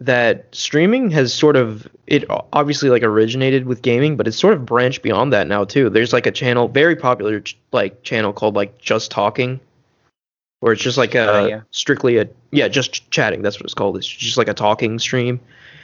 that 0.02 0.48
streaming 0.56 1.10
has 1.12 1.34
sort 1.34 1.56
of 1.58 1.88
it 2.08 2.24
obviously 2.54 2.90
like 2.90 3.04
originated 3.04 3.66
with 3.66 3.82
gaming, 3.82 4.16
but 4.16 4.28
it's 4.28 4.38
sort 4.38 4.54
of 4.54 4.66
branched 4.66 5.02
beyond 5.02 5.34
that 5.34 5.48
now 5.48 5.66
too. 5.66 5.90
There's 5.90 6.14
like 6.14 6.26
a 6.26 6.32
channel, 6.32 6.68
very 6.68 6.96
popular 6.96 7.42
ch- 7.42 7.58
like 7.72 8.02
channel 8.04 8.32
called 8.32 8.56
like 8.56 8.78
Just 8.80 9.12
Talking, 9.12 9.60
where 10.62 10.74
it's 10.74 10.82
just 10.82 10.98
like 10.98 11.16
a 11.16 11.32
Oh, 11.32 11.46
yeah. 11.48 11.62
strictly 11.72 12.18
a 12.18 12.30
yeah 12.52 12.68
just 12.68 12.94
ch- 12.94 13.10
chatting. 13.10 13.42
That's 13.42 13.58
what 13.58 13.66
it's 13.66 13.74
called. 13.74 13.98
It's 13.98 14.08
just 14.08 14.38
like 14.38 14.48
a 14.48 14.54
talking 14.54 15.00
stream. 15.00 15.40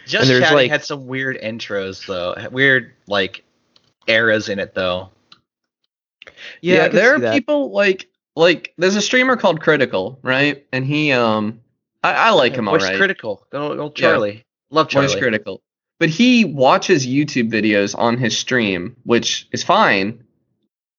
Just 0.05 0.27
there's, 0.27 0.41
Chatting 0.41 0.55
like- 0.57 0.71
had 0.71 0.83
some 0.83 1.07
weird 1.07 1.37
intros 1.41 2.05
though, 2.05 2.35
weird 2.51 2.93
like 3.07 3.43
eras 4.07 4.47
in 4.49 4.59
it 4.59 4.73
though. 4.75 5.09
Yeah, 6.61 6.87
can 6.87 6.95
there 6.95 7.15
are 7.15 7.19
that. 7.19 7.33
people 7.33 7.71
like 7.71 8.09
like 8.35 8.73
there's 8.77 8.95
a 8.95 9.01
streamer 9.01 9.35
called 9.37 9.59
Critikal, 9.61 10.17
right? 10.21 10.65
And 10.71 10.85
he 10.85 11.11
um 11.11 11.61
I, 12.03 12.13
I 12.13 12.29
like 12.31 12.55
him 12.55 12.65
Voice 12.65 12.83
alright. 12.83 12.99
Critikal. 12.99 13.39
Go, 13.51 13.75
go 13.75 13.85
Yeah. 13.85 13.91
Charlie. 13.95 14.45
Love 14.69 14.89
Charlie. 14.89 15.07
Voice 15.07 15.15
Critikal. 15.15 15.59
But 15.99 16.09
he 16.09 16.43
watches 16.45 17.07
YouTube 17.07 17.49
videos 17.49 17.97
on 17.97 18.17
his 18.17 18.37
stream, 18.37 18.95
which 19.03 19.47
is 19.53 19.63
fine. 19.63 20.23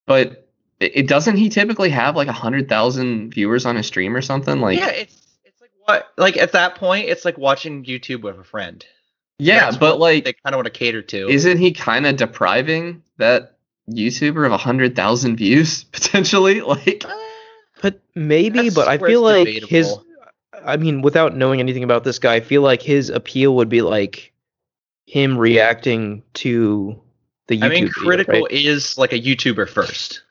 But 0.07 0.49
it, 0.81 0.93
it 0.97 1.09
doesn't 1.09 1.37
he 1.37 1.49
typically 1.49 1.91
have 1.91 2.17
like 2.17 2.29
a 2.29 2.33
hundred 2.33 2.69
thousand 2.69 3.33
viewers 3.35 3.67
on 3.67 3.77
his 3.77 3.87
stream 3.87 4.17
or 4.17 4.23
something? 4.23 4.61
Like 4.61 4.79
yeah, 4.79 4.89
it's 4.89 5.27
it's 5.45 5.61
like 5.61 5.71
what 5.85 6.13
like 6.17 6.37
at 6.37 6.53
that 6.53 6.77
point 6.77 7.09
it's 7.09 7.25
like 7.25 7.37
watching 7.39 7.85
YouTube 7.85 8.23
with 8.23 8.39
a 8.39 8.45
friend. 8.45 8.85
yeah, 9.39 9.61
That's 9.67 9.77
but 9.77 9.99
like 9.99 10.25
they 10.25 10.33
kind 10.33 10.55
of 10.55 10.59
want 10.59 10.67
to 10.67 10.71
cater 10.71 11.03
to. 11.03 11.29
isn't 11.29 11.59
he 11.59 11.73
kind 11.73 12.07
of 12.07 12.17
depriving 12.17 13.03
that 13.19 13.56
YouTuber 13.91 14.47
of 14.47 14.53
a 14.53 14.57
hundred 14.57 14.97
thousand 14.97 15.37
views 15.37 15.85
potentially? 15.93 16.61
Like 16.61 17.05
Uh, 17.05 17.15
But 17.83 18.01
maybe, 18.15 18.63
That's 18.63 18.75
but 18.75 18.89
I 18.89 18.99
feel 18.99 19.27
it's 19.29 19.63
like 19.63 19.71
his. 19.71 19.95
I 20.65 20.77
mean, 20.77 21.03
without 21.03 21.37
knowing 21.37 21.61
anything 21.61 21.85
about 21.85 22.03
this 22.03 22.19
guy, 22.19 22.35
I 22.35 22.41
feel 22.41 22.63
like 22.63 22.83
his 22.83 23.11
appeal 23.11 23.55
would 23.57 23.69
be 23.69 23.83
like 23.83 24.33
him 25.07 25.39
reacting 25.39 26.23
to 26.35 27.01
the 27.47 27.59
YouTube. 27.59 27.65
I 27.65 27.69
mean, 27.69 27.89
video, 27.89 28.25
Critikal 28.25 28.43
right? 28.43 28.51
is 28.51 28.99
like 28.99 29.13
a 29.13 29.21
YouTuber 29.21 29.69
first. 29.69 30.23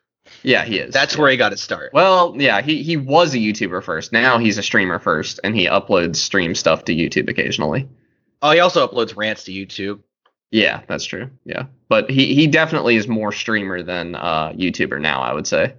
yeah, 0.43 0.66
he 0.66 0.80
is. 0.80 0.93
That's 0.93 1.16
yeah. 1.16 1.22
where 1.22 1.32
he 1.32 1.38
got 1.38 1.51
his 1.51 1.62
start. 1.62 1.93
Well, 1.93 2.36
yeah, 2.38 2.62
he, 2.62 2.84
he 2.84 2.97
was 2.97 3.34
a 3.34 3.38
YouTuber 3.38 3.84
first. 3.84 4.12
Now 4.12 4.38
he's 4.38 4.58
a 4.58 4.64
streamer 4.64 4.99
first, 4.99 5.39
and 5.43 5.56
he 5.56 5.68
uploads 5.68 6.18
stream 6.18 6.56
stuff 6.56 6.86
to 6.86 6.95
YouTube 6.95 7.30
occasionally. 7.30 7.88
Oh, 8.41 8.51
he 8.51 8.60
also 8.60 8.86
uploads 8.86 9.16
rants 9.16 9.45
to 9.45 9.51
YouTube. 9.51 10.01
Yeah, 10.51 10.81
that's 10.87 11.05
true. 11.05 11.29
Yeah, 11.45 11.65
but 11.89 12.09
he, 12.09 12.33
he 12.35 12.47
definitely 12.47 12.95
is 12.95 13.07
more 13.07 13.31
streamer 13.31 13.81
than 13.81 14.15
uh, 14.15 14.51
YouTuber 14.53 15.01
now. 15.01 15.21
I 15.21 15.33
would 15.33 15.47
say. 15.47 15.73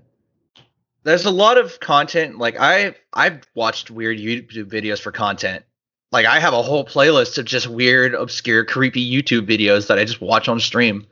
There's 1.04 1.24
a 1.24 1.30
lot 1.30 1.56
of 1.56 1.78
content. 1.80 2.38
Like 2.38 2.56
I 2.58 2.94
I've 3.12 3.42
watched 3.54 3.90
weird 3.90 4.18
YouTube 4.18 4.64
videos 4.64 5.00
for 5.00 5.12
content. 5.12 5.64
Like 6.12 6.26
I 6.26 6.40
have 6.40 6.52
a 6.52 6.62
whole 6.62 6.84
playlist 6.84 7.38
of 7.38 7.44
just 7.44 7.68
weird, 7.68 8.14
obscure, 8.14 8.64
creepy 8.64 9.08
YouTube 9.08 9.46
videos 9.46 9.86
that 9.88 9.98
I 9.98 10.04
just 10.04 10.20
watch 10.20 10.48
on 10.48 10.60
stream 10.60 11.06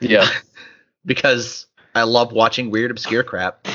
Yeah, 0.00 0.28
because 1.04 1.66
I 1.94 2.02
love 2.04 2.32
watching 2.32 2.70
weird, 2.70 2.90
obscure 2.90 3.22
crap. 3.22 3.66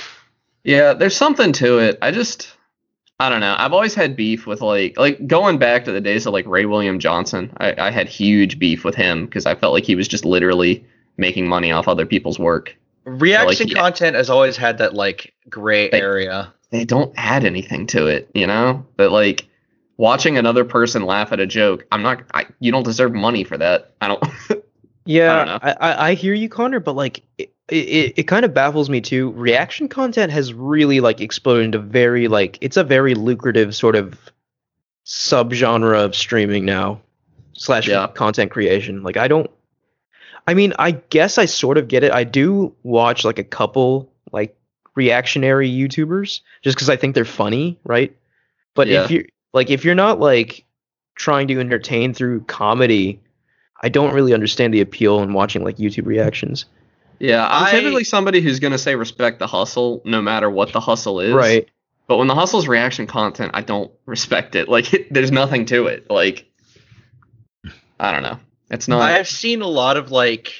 yeah. 0.64 0.94
There's 0.94 1.16
something 1.16 1.52
to 1.54 1.80
it. 1.80 1.98
I 2.02 2.12
just 2.12 2.55
I 3.20 3.30
don't 3.30 3.40
know. 3.40 3.56
I've 3.58 3.72
always 3.72 3.96
had 3.96 4.16
beef 4.16 4.46
with 4.46 4.62
like 4.62 4.98
like 4.98 5.26
going 5.26 5.58
back 5.58 5.86
to 5.86 5.92
the 5.92 6.02
days 6.02 6.26
of 6.26 6.34
like 6.34 6.46
Ray 6.46 6.66
William 6.66 7.00
Johnson. 7.00 7.52
I, 7.58 7.74
I 7.88 7.92
had 7.92 8.10
huge 8.10 8.60
beef 8.60 8.84
with 8.84 8.96
him 8.96 9.26
because 9.26 9.46
I 9.46 9.56
felt 9.56 9.74
like 9.74 9.86
he 9.86 9.96
was 9.96 10.08
just 10.08 10.26
literally 10.26 10.86
making 11.18 11.48
money 11.48 11.72
off 11.72 11.88
other 11.88 12.06
people's 12.06 12.38
work. 12.38 12.76
Reaction 13.06 13.70
yeah. 13.70 13.80
content 13.80 14.16
has 14.16 14.30
always 14.30 14.58
had 14.58 14.80
that 14.80 14.94
like 14.96 15.34
gray 15.50 15.90
They- 15.90 16.02
area. 16.02 16.54
they 16.72 16.84
don't 16.84 17.14
add 17.16 17.46
anything 17.46 17.88
to 17.88 18.08
it, 18.08 18.30
you 18.34 18.48
know? 18.48 18.86
But 18.98 19.12
like 19.12 19.48
watching 19.98 20.38
another 20.38 20.66
person 20.66 21.06
laugh 21.06 21.32
at 21.32 21.40
a 21.40 21.46
joke, 21.48 21.86
I'm 21.94 22.02
not 22.02 22.22
I, 22.34 22.48
you 22.60 22.72
don't 22.72 22.84
deserve 22.84 23.14
money 23.14 23.46
for 23.46 23.58
that. 23.58 23.94
I 24.02 24.10
don't 24.10 24.24
Yeah, 25.06 25.40
I, 25.40 25.46
know. 25.46 25.60
I, 25.62 25.72
I, 25.72 26.10
I 26.10 26.14
hear 26.16 26.34
you, 26.34 26.50
Connor, 26.50 26.80
but 26.82 26.96
like 26.96 27.24
it, 27.38 27.54
it, 27.70 28.14
it 28.18 28.24
kind 28.24 28.46
of 28.46 28.54
baffles 28.54 28.90
me 28.90 29.02
too. 29.02 29.32
Reaction 29.32 29.88
content 29.90 30.32
has 30.32 30.54
really 30.54 31.00
like 31.00 31.20
exploded 31.22 31.66
into 31.66 31.80
very 31.80 32.28
like 32.28 32.58
it's 32.62 32.78
a 32.78 32.84
very 32.84 33.16
lucrative 33.16 33.76
sort 33.76 33.96
of 33.96 34.20
subgenre 35.06 35.98
of 36.04 36.16
streaming 36.16 36.66
now 36.66 37.02
slash 37.54 37.88
Yeah. 37.88 38.08
content 38.08 38.52
creation. 38.52 39.04
Like 39.04 39.18
I 39.18 39.28
don't, 39.28 39.50
I 40.48 40.54
mean, 40.54 40.74
I 40.78 40.92
guess 40.92 41.38
I 41.38 41.46
sort 41.46 41.78
of 41.78 41.88
get 41.88 42.04
it. 42.04 42.12
I 42.12 42.24
do 42.24 42.74
watch 42.84 43.26
like 43.26 43.40
a 43.40 43.44
couple 43.44 44.12
like 44.32 44.56
reactionary 44.96 45.70
YouTubers 45.70 46.42
just 46.62 46.76
because 46.78 46.90
I 46.90 46.96
think 46.96 47.16
they're 47.16 47.26
funny, 47.26 47.80
right? 47.84 48.16
But 48.74 48.88
Yeah. 48.88 49.04
if 49.06 49.12
you 49.12 49.28
like, 49.54 49.70
if 49.70 49.84
you're 49.86 49.96
not 49.96 50.20
like 50.20 50.66
trying 51.16 51.48
to 51.48 51.60
entertain 51.60 52.14
through 52.14 52.42
comedy, 52.42 53.20
I 53.82 53.90
don't 53.90 54.14
really 54.14 54.34
understand 54.34 54.74
the 54.74 54.82
appeal 54.82 55.22
in 55.22 55.34
watching 55.34 55.64
like 55.64 55.78
YouTube 55.78 56.06
reactions. 56.06 56.66
Yeah, 57.20 57.46
I'm 57.46 57.68
I- 57.68 57.72
typically 57.72 58.04
somebody 58.04 58.42
who's 58.42 58.60
gonna 58.60 58.78
say 58.78 58.96
respect 58.96 59.40
the 59.40 59.48
hustle 59.48 60.02
no 60.06 60.22
matter 60.22 60.50
what 60.50 60.74
the 60.74 60.80
hustle 60.80 61.20
is. 61.20 61.34
Right. 61.34 61.68
But 62.08 62.18
when 62.18 62.28
the 62.28 62.36
hustle's 62.36 62.68
reaction 62.68 63.08
content, 63.08 63.52
I 63.56 63.62
don't 63.62 63.92
respect 64.06 64.56
it. 64.56 64.70
Like 64.76 64.94
it, 64.94 65.12
there's 65.14 65.32
nothing 65.32 65.66
to 65.68 65.88
it. 65.88 66.10
Like 66.10 66.46
I 68.00 68.12
don't 68.12 68.24
know. 68.24 68.40
It's 68.70 68.88
not 68.88 69.02
I've 69.02 69.28
seen 69.28 69.62
a 69.62 69.68
lot 69.68 69.98
of 69.98 70.12
like, 70.12 70.54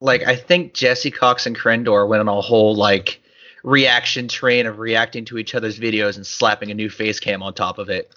like 0.00 0.22
I 0.24 0.36
think 0.36 0.74
Jesse 0.74 1.10
Cox 1.10 1.46
and 1.46 1.56
Krendor 1.56 2.06
went 2.08 2.20
on 2.20 2.28
a 2.28 2.40
whole 2.40 2.74
like 2.74 3.20
reaction 3.64 4.28
train 4.28 4.66
of 4.66 4.78
reacting 4.78 5.24
to 5.26 5.38
each 5.38 5.54
other's 5.54 5.78
videos 5.78 6.16
and 6.16 6.26
slapping 6.26 6.70
a 6.70 6.74
new 6.74 6.90
face 6.90 7.20
cam 7.20 7.42
on 7.42 7.54
top 7.54 7.78
of 7.78 7.88
it. 7.88 8.12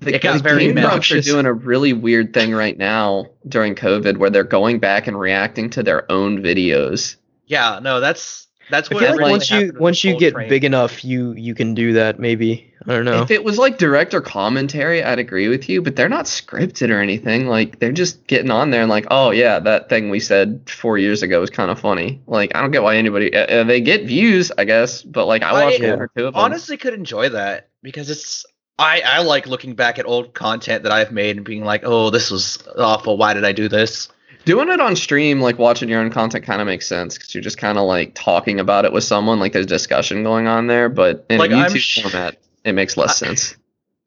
The, 0.00 0.14
it 0.14 0.22
got 0.22 0.38
the 0.38 0.42
very 0.42 0.66
Game 0.66 0.74
Grumps 0.76 1.10
are 1.12 1.20
doing 1.20 1.46
a 1.46 1.52
really 1.52 1.92
weird 1.92 2.34
thing 2.34 2.52
right 2.52 2.76
now 2.76 3.26
during 3.48 3.74
COVID 3.74 4.18
where 4.18 4.30
they're 4.30 4.44
going 4.44 4.78
back 4.78 5.06
and 5.06 5.18
reacting 5.18 5.70
to 5.70 5.82
their 5.82 6.10
own 6.10 6.42
videos. 6.42 7.16
Yeah, 7.46 7.78
no, 7.82 8.00
that's 8.00 8.46
that's 8.70 8.90
I 8.90 8.94
what 8.94 9.00
feel 9.00 9.10
like 9.10 9.18
really 9.18 9.30
once 9.30 9.50
you 9.50 9.72
once 9.78 10.04
you 10.04 10.18
get 10.18 10.34
train. 10.34 10.48
big 10.48 10.64
enough, 10.64 11.04
you 11.04 11.32
you 11.32 11.54
can 11.54 11.74
do 11.74 11.92
that. 11.94 12.18
Maybe 12.18 12.74
I 12.86 12.92
don't 12.92 13.04
know. 13.04 13.22
If 13.22 13.30
it 13.30 13.44
was 13.44 13.58
like 13.58 13.78
director 13.78 14.20
commentary, 14.20 15.02
I'd 15.02 15.18
agree 15.18 15.48
with 15.48 15.68
you, 15.68 15.82
but 15.82 15.96
they're 15.96 16.08
not 16.08 16.24
scripted 16.26 16.90
or 16.90 17.00
anything. 17.00 17.46
Like 17.46 17.78
they're 17.78 17.92
just 17.92 18.26
getting 18.26 18.50
on 18.50 18.70
there 18.70 18.82
and 18.82 18.90
like, 18.90 19.06
oh 19.10 19.30
yeah, 19.30 19.58
that 19.60 19.88
thing 19.88 20.10
we 20.10 20.20
said 20.20 20.68
four 20.68 20.98
years 20.98 21.22
ago 21.22 21.40
was 21.40 21.50
kind 21.50 21.70
of 21.70 21.78
funny. 21.78 22.20
Like 22.26 22.54
I 22.54 22.60
don't 22.60 22.72
get 22.72 22.82
why 22.82 22.96
anybody 22.96 23.34
uh, 23.34 23.60
uh, 23.60 23.64
they 23.64 23.80
get 23.80 24.04
views, 24.04 24.50
I 24.58 24.64
guess, 24.64 25.02
but 25.02 25.26
like 25.26 25.42
I 25.42 25.52
watched 25.52 25.80
I- 25.82 25.90
one 25.90 26.02
or 26.02 26.10
two 26.16 26.26
of 26.26 26.34
them. 26.34 26.42
honestly 26.42 26.76
could 26.76 26.94
enjoy 26.94 27.28
that 27.30 27.68
because 27.82 28.10
it's 28.10 28.44
I 28.78 29.00
I 29.04 29.20
like 29.22 29.46
looking 29.46 29.74
back 29.74 29.98
at 29.98 30.06
old 30.06 30.34
content 30.34 30.82
that 30.82 30.92
I've 30.92 31.12
made 31.12 31.36
and 31.36 31.44
being 31.46 31.64
like, 31.64 31.82
oh, 31.84 32.10
this 32.10 32.30
was 32.30 32.62
awful. 32.76 33.16
Why 33.16 33.32
did 33.34 33.44
I 33.44 33.52
do 33.52 33.68
this? 33.68 34.08
Doing 34.44 34.68
it 34.68 34.80
on 34.80 34.94
stream, 34.94 35.40
like 35.40 35.58
watching 35.58 35.88
your 35.88 36.00
own 36.00 36.10
content, 36.10 36.44
kind 36.44 36.60
of 36.60 36.66
makes 36.66 36.86
sense 36.86 37.16
because 37.18 37.34
you're 37.34 37.42
just 37.42 37.58
kind 37.58 37.78
of 37.78 37.84
like 37.84 38.12
talking 38.14 38.60
about 38.60 38.84
it 38.84 38.92
with 38.92 39.02
someone. 39.02 39.40
Like 39.40 39.52
there's 39.52 39.66
discussion 39.66 40.22
going 40.22 40.46
on 40.46 40.66
there, 40.68 40.88
but 40.88 41.26
in 41.30 41.38
Like, 41.38 41.50
a 41.50 41.54
YouTube 41.54 41.78
sh- 41.78 42.02
format, 42.02 42.36
it 42.64 42.72
makes 42.72 42.96
less 42.96 43.22
I- 43.22 43.26
sense. 43.26 43.56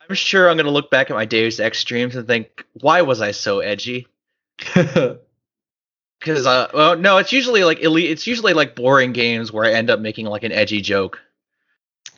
I'm 0.08 0.16
sure 0.16 0.50
I'm 0.50 0.58
gonna 0.58 0.72
look 0.72 0.90
back 0.90 1.10
at 1.12 1.16
my 1.16 1.26
Deus 1.26 1.60
Ex 1.60 1.78
streams 1.80 2.16
and 2.16 2.26
think, 2.26 2.66
why 2.74 3.02
was 3.02 3.22
I 3.22 3.32
so 3.32 3.60
edgy? 3.60 4.08
Because 6.20 6.46
uh, 6.46 6.70
well, 6.74 6.98
no, 6.98 7.18
it's 7.18 7.32
usually 7.32 7.64
like 7.64 7.80
elite. 7.80 8.10
It's 8.10 8.28
usually 8.28 8.52
like 8.54 8.76
boring 8.76 9.14
games 9.14 9.54
where 9.54 9.64
I 9.64 9.72
end 9.72 9.90
up 9.90 10.02
making 10.02 10.26
like 10.26 10.44
an 10.44 10.52
edgy 10.52 10.82
joke. 10.82 11.22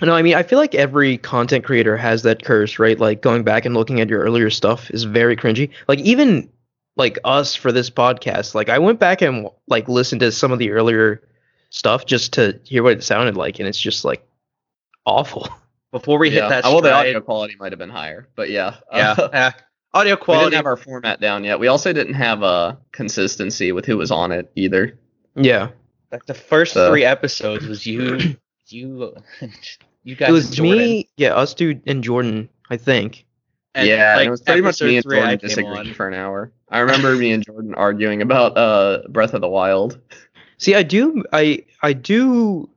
No, 0.01 0.13
I 0.15 0.21
mean 0.21 0.35
I 0.35 0.43
feel 0.43 0.59
like 0.59 0.73
every 0.75 1.17
content 1.17 1.63
creator 1.63 1.95
has 1.97 2.23
that 2.23 2.43
curse, 2.43 2.79
right? 2.79 2.99
Like 2.99 3.21
going 3.21 3.43
back 3.43 3.65
and 3.65 3.75
looking 3.75 4.01
at 4.01 4.09
your 4.09 4.21
earlier 4.21 4.49
stuff 4.49 4.89
is 4.91 5.03
very 5.03 5.35
cringy. 5.35 5.69
Like 5.87 5.99
even 5.99 6.49
like 6.95 7.19
us 7.23 7.55
for 7.55 7.71
this 7.71 7.89
podcast, 7.89 8.55
like 8.55 8.69
I 8.69 8.79
went 8.79 8.99
back 8.99 9.21
and 9.21 9.47
like 9.67 9.87
listened 9.87 10.21
to 10.21 10.31
some 10.31 10.51
of 10.51 10.59
the 10.59 10.71
earlier 10.71 11.21
stuff 11.69 12.05
just 12.05 12.33
to 12.33 12.59
hear 12.63 12.83
what 12.83 12.93
it 12.93 13.03
sounded 13.03 13.37
like, 13.37 13.59
and 13.59 13.67
it's 13.67 13.79
just 13.79 14.03
like 14.05 14.25
awful. 15.05 15.47
Before 15.91 16.17
we 16.19 16.29
yeah. 16.29 16.43
hit 16.43 16.49
that, 16.49 16.65
Oh, 16.65 16.73
well, 16.73 16.81
the 16.81 16.93
audio 16.93 17.19
quality 17.19 17.55
might 17.59 17.73
have 17.73 17.79
been 17.79 17.89
higher, 17.89 18.27
but 18.35 18.49
yeah. 18.49 18.77
yeah, 18.93 19.11
Uh, 19.17 19.29
eh, 19.33 19.51
audio 19.93 20.17
we 20.25 20.35
didn't 20.35 20.53
have 20.53 20.65
our 20.65 20.77
format 20.77 21.19
down 21.19 21.43
yet. 21.43 21.59
We 21.59 21.67
also 21.67 21.91
didn't 21.91 22.13
have 22.13 22.43
a 22.43 22.77
consistency 22.93 23.73
with 23.73 23.85
who 23.85 23.97
was 23.97 24.09
on 24.09 24.31
it 24.31 24.49
either. 24.55 24.97
Yeah, 25.35 25.69
like 26.11 26.25
the 26.25 26.33
first 26.33 26.73
So- 26.73 26.89
three 26.89 27.03
episodes 27.03 27.65
was 27.67 27.85
you, 27.85 28.37
you, 28.67 29.15
you 30.03 30.15
guys. 30.15 30.29
it 30.29 30.31
was 30.31 30.57
and 30.59 30.69
me, 30.69 31.09
yeah, 31.17 31.33
us 31.35 31.53
two 31.53 31.79
and 31.85 32.03
Jordan, 32.03 32.49
I 32.69 32.77
think. 32.77 33.25
And, 33.73 33.87
yeah, 33.87 34.15
like, 34.15 34.19
and 34.21 34.27
it 34.27 34.31
was 34.31 34.41
pretty 34.41 34.61
much 34.61 34.81
me 34.81 34.97
and 34.97 35.03
Jordan 35.03 35.37
disagreeing 35.37 35.87
on. 35.87 35.93
for 35.93 36.07
an 36.07 36.13
hour. 36.13 36.51
I 36.69 36.79
remember 36.79 37.15
me 37.15 37.31
and 37.31 37.43
Jordan 37.45 37.73
arguing 37.75 38.21
about 38.21 38.57
uh 38.57 39.03
Breath 39.09 39.33
of 39.33 39.41
the 39.41 39.47
Wild. 39.47 39.99
See, 40.57 40.75
I 40.75 40.83
do, 40.83 41.23
I 41.33 41.63
I 41.81 41.93
do 41.93 42.69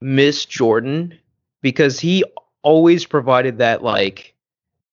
miss 0.00 0.44
Jordan 0.44 1.16
because 1.62 2.00
he 2.00 2.24
always 2.62 3.04
provided 3.06 3.58
that 3.58 3.82
like, 3.82 4.34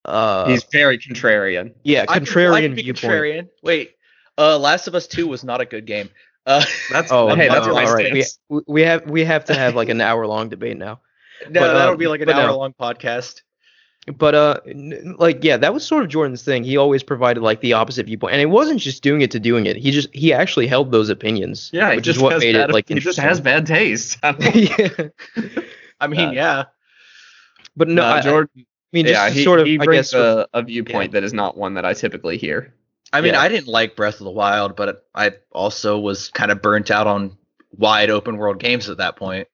uh, 0.04 0.46
He's 0.48 0.64
very 0.64 0.98
contrarian. 0.98 1.72
yeah, 1.82 2.04
I 2.08 2.18
could- 2.20 2.28
I 2.28 2.30
contrarian 2.30 2.74
be 2.76 2.82
viewpoint. 2.82 3.12
contrarian. 3.12 3.48
Wait, 3.62 3.96
uh, 4.38 4.56
Last 4.58 4.86
of 4.86 4.94
Us 4.94 5.06
Two 5.08 5.26
was 5.26 5.42
not 5.44 5.60
a 5.60 5.66
good 5.66 5.84
game. 5.86 6.08
Uh, 6.46 6.64
That's 6.90 7.10
Oh, 7.12 7.34
hey, 7.34 7.48
no, 7.48 7.54
that's 7.54 7.66
all 7.66 7.74
my 7.74 7.84
right. 7.84 8.12
We, 8.12 8.22
stance. 8.22 8.38
we- 8.48 8.62
we 8.66 8.82
have 8.82 9.10
we 9.10 9.24
have 9.24 9.44
to 9.46 9.54
have 9.54 9.74
like 9.74 9.88
an 9.88 10.00
hour 10.00 10.26
long 10.26 10.48
debate 10.48 10.76
now. 10.78 11.00
no, 11.50 11.60
But, 11.60 11.72
that'll 11.74 11.92
um, 11.92 11.98
be 11.98 12.06
like 12.08 12.20
an 12.20 12.26
but 12.26 12.36
no. 12.36 12.42
hour 12.46 12.52
long 12.52 12.74
podcast. 12.78 13.42
but 14.16 14.34
uh, 14.34 14.60
n- 14.66 15.14
like 15.18 15.44
yeah, 15.44 15.56
that 15.58 15.72
was 15.74 15.86
sort 15.86 16.02
of 16.02 16.08
Jordan's 16.08 16.42
thing. 16.42 16.64
He 16.64 16.76
always 16.76 17.02
provided 17.02 17.42
like 17.42 17.60
the 17.60 17.74
opposite 17.74 18.06
viewpoint, 18.06 18.32
and 18.32 18.42
it 18.42 18.46
wasn't 18.46 18.80
just 18.80 19.02
doing 19.02 19.20
it 19.20 19.30
to 19.32 19.40
doing 19.40 19.66
it. 19.66 19.76
He 19.76 19.90
just 19.90 20.08
he 20.14 20.32
actually 20.32 20.66
held 20.66 20.90
those 20.90 21.08
opinions. 21.10 21.70
Yeah, 21.72 21.90
he 21.90 21.96
which 21.96 22.04
just 22.06 22.16
is 22.16 22.22
what 22.22 22.38
made 22.38 22.54
bad, 22.54 22.70
it 22.70 22.72
like 22.72 22.88
he 22.88 22.94
just 22.96 23.18
has 23.18 23.40
bad 23.40 23.66
taste. 23.66 24.18
I 24.22 24.34
yeah, 24.54 25.08
I 26.00 26.06
mean, 26.06 26.20
Uh, 26.28 26.30
yeah. 26.32 26.64
but 27.76 27.88
no, 27.88 28.02
No, 28.02 28.04
I, 28.04 28.18
I 28.42 28.44
mean, 28.92 29.06
just 29.06 29.14
yeah, 29.14 29.28
to 29.28 29.34
he, 29.34 29.44
sort 29.44 29.60
of 29.60 29.66
he 29.66 29.78
I 29.78 29.84
brings 29.84 30.10
guess 30.12 30.14
a, 30.14 30.48
a 30.54 30.62
viewpoint 30.62 31.12
that 31.12 31.22
is 31.22 31.32
not 31.32 31.56
one 31.56 31.74
that 31.74 31.84
I 31.84 31.92
typically 31.94 32.38
hear. 32.38 32.74
I 33.12 33.20
mean, 33.20 33.34
Yeah. 33.34 33.40
I 33.40 33.48
didn't 33.48 33.68
like 33.68 33.96
Breath 33.96 34.14
of 34.20 34.24
the 34.24 34.30
Wild, 34.30 34.76
but 34.76 35.06
I 35.14 35.32
also 35.52 35.98
was 35.98 36.28
kind 36.30 36.50
of 36.50 36.62
burnt 36.62 36.90
out 36.90 37.06
on 37.06 37.36
wide 37.76 38.08
open 38.10 38.36
world 38.36 38.58
games 38.60 38.88
at 38.88 38.96
that 38.98 39.16
point. 39.16 39.46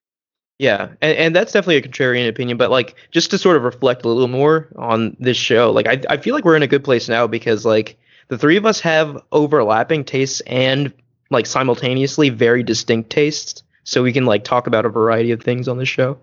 Yeah, 0.59 0.88
and, 1.02 1.18
and 1.18 1.36
that's 1.36 1.52
definitely 1.52 1.76
a 1.76 1.82
contrarian 1.82 2.28
opinion, 2.28 2.57
but 2.57 2.70
like 2.70 2.94
just 3.11 3.30
to 3.32 3.38
sort 3.38 3.57
of 3.59 3.62
reflect 3.64 4.04
a 4.04 4.09
little 4.09 4.26
more 4.28 4.68
on 4.76 5.14
this 5.20 5.36
show, 5.36 5.70
like 5.70 5.86
I 5.86 6.00
I 6.09 6.16
feel 6.16 6.34
like 6.34 6.44
we're 6.44 6.57
in 6.57 6.62
a 6.62 6.66
good 6.66 6.82
place 6.84 7.09
now 7.11 7.26
because 7.26 7.66
like 7.66 7.98
the 8.28 8.38
three 8.38 8.57
of 8.57 8.64
us 8.64 8.80
have 8.80 9.22
overlapping 9.32 10.04
tastes 10.04 10.40
and 10.46 10.92
like 11.30 11.44
simultaneously 11.44 12.30
very 12.30 12.62
distinct 12.62 13.11
tastes, 13.11 13.62
so 13.84 14.02
we 14.02 14.12
can 14.14 14.24
like 14.24 14.44
talk 14.44 14.66
about 14.66 14.86
a 14.86 14.88
variety 14.88 15.32
of 15.32 15.42
things 15.42 15.68
on 15.68 15.76
this 15.76 15.88
show. 15.90 16.18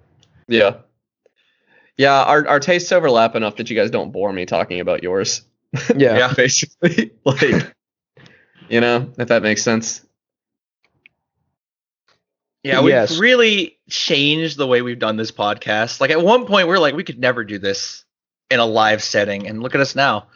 Yeah. 0.48 0.78
Yeah, 1.96 2.24
our 2.24 2.48
our 2.48 2.60
tastes 2.60 2.92
overlap 2.92 3.36
enough 3.36 3.58
that 3.58 3.70
you 3.70 3.76
guys 3.76 3.92
don't 3.92 4.12
bore 4.12 4.34
me 4.34 4.46
talking 4.48 4.80
about 4.80 5.04
yours. 5.04 5.44
Yeah. 5.96 6.18
Yeah. 6.18 6.34
Basically. 6.36 7.12
Like 7.24 7.72
you 8.68 8.82
know, 8.82 9.12
if 9.20 9.28
that 9.28 9.44
makes 9.44 9.62
sense. 9.62 10.04
Yeah, 12.64 12.80
we've 12.82 12.92
Yes. 12.94 13.18
really 13.20 13.78
changed 13.94 14.58
the 14.58 14.68
way 14.68 14.82
we've 14.82 15.00
done 15.00 15.16
this 15.16 15.32
podcast. 15.32 16.02
Like 16.02 16.10
at 16.10 16.22
one 16.22 16.46
point, 16.46 16.68
we 16.68 16.74
are 16.74 16.80
like, 16.80 16.96
we 16.96 17.04
could 17.04 17.20
never 17.20 17.44
do 17.44 17.60
this 17.60 18.04
in 18.50 18.60
a 18.60 18.66
live 18.66 19.02
setting, 19.02 19.48
and 19.48 19.62
look 19.62 19.76
at 19.76 19.82
us 19.82 19.96
now. 19.96 20.28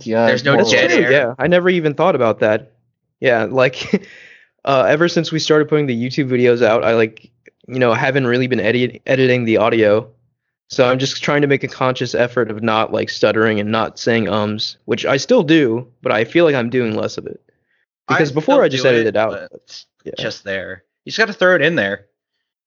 Yeah. 0.00 0.26
There's 0.26 0.44
no 0.44 0.56
dead 0.56 0.90
true, 0.90 1.04
air. 1.04 1.12
Yeah, 1.12 1.34
I 1.38 1.46
never 1.46 1.68
even 1.68 1.94
thought 1.94 2.14
about 2.14 2.40
that. 2.40 2.72
Yeah, 3.20 3.44
like 3.44 4.06
uh, 4.64 4.84
ever 4.88 5.08
since 5.08 5.32
we 5.32 5.38
started 5.38 5.68
putting 5.68 5.86
the 5.86 5.96
YouTube 5.96 6.28
videos 6.28 6.62
out, 6.62 6.84
I 6.84 6.94
like 6.94 7.30
you 7.66 7.78
know 7.78 7.94
haven't 7.94 8.26
really 8.26 8.46
been 8.46 8.60
edit- 8.60 9.02
editing 9.06 9.44
the 9.44 9.56
audio, 9.56 10.10
so 10.68 10.88
I'm 10.88 10.98
just 10.98 11.22
trying 11.22 11.42
to 11.42 11.48
make 11.48 11.62
a 11.64 11.68
conscious 11.68 12.14
effort 12.14 12.50
of 12.50 12.62
not 12.62 12.92
like 12.92 13.08
stuttering 13.08 13.60
and 13.60 13.70
not 13.70 13.98
saying 13.98 14.28
ums, 14.28 14.76
which 14.84 15.06
I 15.06 15.16
still 15.16 15.42
do, 15.42 15.86
but 16.02 16.12
I 16.12 16.24
feel 16.24 16.44
like 16.44 16.54
I'm 16.54 16.70
doing 16.70 16.94
less 16.94 17.18
of 17.18 17.26
it 17.26 17.40
because 18.08 18.32
before 18.32 18.62
I 18.62 18.68
just 18.68 18.84
edited 18.84 19.06
it, 19.06 19.08
it 19.10 19.16
out. 19.16 19.32
but 19.32 19.52
but, 19.52 19.60
It's 19.62 19.86
yeah, 20.04 20.12
just 20.18 20.44
there. 20.44 20.84
You 21.04 21.10
just 21.10 21.18
got 21.18 21.26
to 21.26 21.32
throw 21.32 21.54
it 21.54 21.62
in 21.62 21.76
there. 21.76 22.06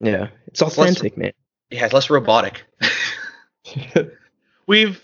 Yeah, 0.04 0.28
it's 0.48 0.62
authentic, 0.62 1.18
man. 1.18 1.32
Yeah, 1.70 1.86
it's 1.86 1.94
less 1.94 2.10
robotic. 2.10 2.64
we've 4.68 5.02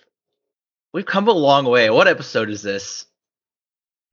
we've 0.93 1.06
come 1.06 1.28
a 1.28 1.32
long 1.34 1.66
way. 1.66 1.89
What 1.89 2.08
episode 2.08 2.50
is 2.50 2.62
this? 2.62 3.06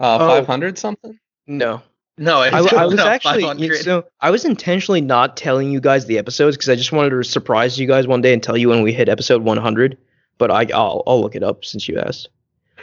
Uh 0.01 0.19
Oh. 0.21 0.29
500 0.29 0.79
something? 0.79 1.19
No, 1.47 1.83
No, 2.19 2.41
I, 2.41 2.49
it's 2.49 2.73
I 2.73 2.85
was 2.87 2.99
actually 2.99 3.43
you 3.43 3.47
500. 3.49 3.77
so 3.83 4.05
I 4.21 4.31
was 4.31 4.45
intentionally 4.45 5.01
not 5.01 5.37
telling 5.37 5.71
you 5.71 5.81
guys 5.81 6.07
the 6.07 6.19
episodes 6.19 6.57
because 6.57 6.69
I 6.69 6.75
just 6.75 6.93
wanted 6.93 7.11
to 7.11 7.23
surprise 7.25 7.79
you 7.79 7.87
guys 7.87 8.07
one 8.07 8.21
day 8.21 8.33
and 8.33 8.43
tell 8.43 8.57
you 8.57 8.69
when 8.69 8.83
we 8.83 8.93
hit 8.93 9.09
episode 9.09 9.43
100. 9.43 9.97
But 10.39 10.51
I 10.51 10.67
I'll, 10.75 11.03
I'll 11.07 11.21
look 11.21 11.35
it 11.35 11.43
up 11.43 11.65
since 11.65 11.89
you 11.89 11.99
asked. 11.99 12.29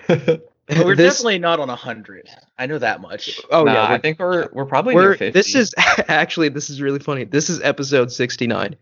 But 0.67 0.85
we're 0.85 0.95
This- 0.97 1.15
definitely 1.15 1.39
not 1.39 1.59
on 1.59 1.69
a 1.69 1.75
hundred. 1.75 2.29
I 2.57 2.65
know 2.67 2.79
that 2.79 3.01
much. 3.01 3.39
oh 3.51 3.63
Nah, 3.65 3.73
yeah, 3.73 3.91
I 3.93 3.97
think 3.97 4.19
we're 4.19 4.49
we're 4.53 4.65
probably 4.65 4.95
we're 4.95 5.09
near 5.09 5.17
50. 5.17 5.31
this 5.31 5.55
is 5.55 5.73
actually 6.07 6.49
this 6.49 6.69
is 6.69 6.81
really 6.81 6.99
funny. 6.99 7.25
This 7.25 7.49
is 7.49 7.59
episode 7.61 8.11
69. 8.11 8.75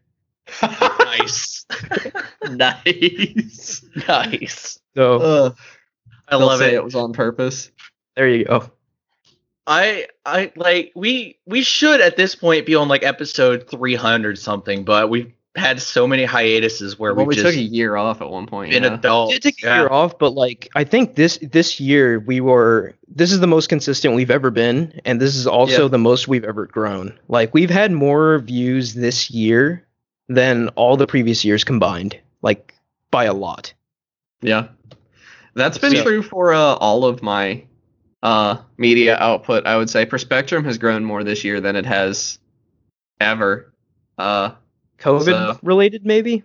nice, 0.62 1.66
nice. 2.50 3.86
nice. 4.08 4.80
So 4.96 5.20
Uh, 5.22 5.52
I 6.28 6.36
love 6.36 6.60
say 6.60 6.70
it. 6.70 6.76
it 6.76 6.84
was 6.84 6.96
on 6.96 7.14
purpose. 7.14 7.72
there 8.16 8.28
you 8.28 8.46
go. 8.46 8.70
I 9.68 10.08
I 10.26 10.52
like 10.56 10.92
we 10.96 11.38
we 11.46 11.62
should 11.62 12.02
at 12.02 12.18
this 12.18 12.36
point 12.36 12.66
be 12.66 12.76
on 12.76 12.88
like 12.88 13.04
episode 13.04 13.70
three 13.70 13.96
hundred 13.96 14.38
something, 14.40 14.84
but 14.84 15.10
we've 15.10 15.32
had 15.56 15.82
so 15.82 16.08
many 16.08 16.24
hiatuses 16.24 16.98
where 16.98 17.14
Well, 17.14 17.26
we've 17.26 17.36
we 17.38 17.44
just 17.44 17.54
took 17.54 17.60
a 17.60 17.62
year 17.62 17.98
off 17.98 18.22
at 18.22 18.30
one 18.30 18.48
point. 18.48 18.72
been 18.72 18.84
yeah. 18.84 18.94
adults. 18.94 19.34
did 19.34 19.42
take 19.44 19.64
a 19.64 19.68
Yeah. 19.68 19.80
year 19.82 19.90
off, 19.90 20.18
but 20.18 20.34
like 20.34 20.70
I 20.76 20.84
think 20.86 21.16
this 21.16 21.40
this 21.42 21.80
year 21.80 22.20
we 22.20 22.40
were 22.40 22.94
this 23.14 23.32
is 23.34 23.42
the 23.42 23.48
most 23.48 23.68
consistent 23.68 24.16
we've 24.16 24.32
ever 24.32 24.50
been, 24.50 25.00
and 25.04 25.20
this 25.20 25.36
is 25.36 25.46
also 25.48 25.84
Yeah. 25.84 25.88
the 25.90 25.98
most 25.98 26.28
we've 26.30 26.46
ever 26.46 26.68
grown. 26.68 27.14
Like 27.28 27.54
we've 27.54 27.70
had 27.70 27.92
more 27.92 28.40
views 28.40 28.94
this 28.94 29.30
year 29.30 29.86
than 30.30 30.70
all 30.70 30.96
the 30.96 31.08
previous 31.08 31.44
years 31.44 31.66
combined, 31.66 32.18
like 32.42 32.74
by 33.12 33.26
a 33.26 33.34
lot. 33.34 33.74
Yeah. 34.42 34.68
That's 35.54 35.78
been 35.78 35.96
So- 35.98 36.04
true 36.04 36.22
for 36.24 36.54
uh, 36.54 36.76
all 36.76 37.04
of 37.04 37.22
my 37.22 37.64
uh, 38.24 38.58
media 38.78 39.18
output, 39.20 39.66
I 39.66 39.76
would 39.76 39.90
say. 39.90 40.06
Perspectrum 40.06 40.64
has 40.64 40.78
grown 40.78 41.04
more 41.04 41.24
this 41.26 41.44
year 41.44 41.60
than 41.60 41.76
it 41.76 41.86
has 41.86 42.40
ever. 43.20 43.74
Uh, 44.18 44.52
COVID 45.02 45.26
So- 45.56 45.60
related, 45.64 46.06
maybe. 46.06 46.44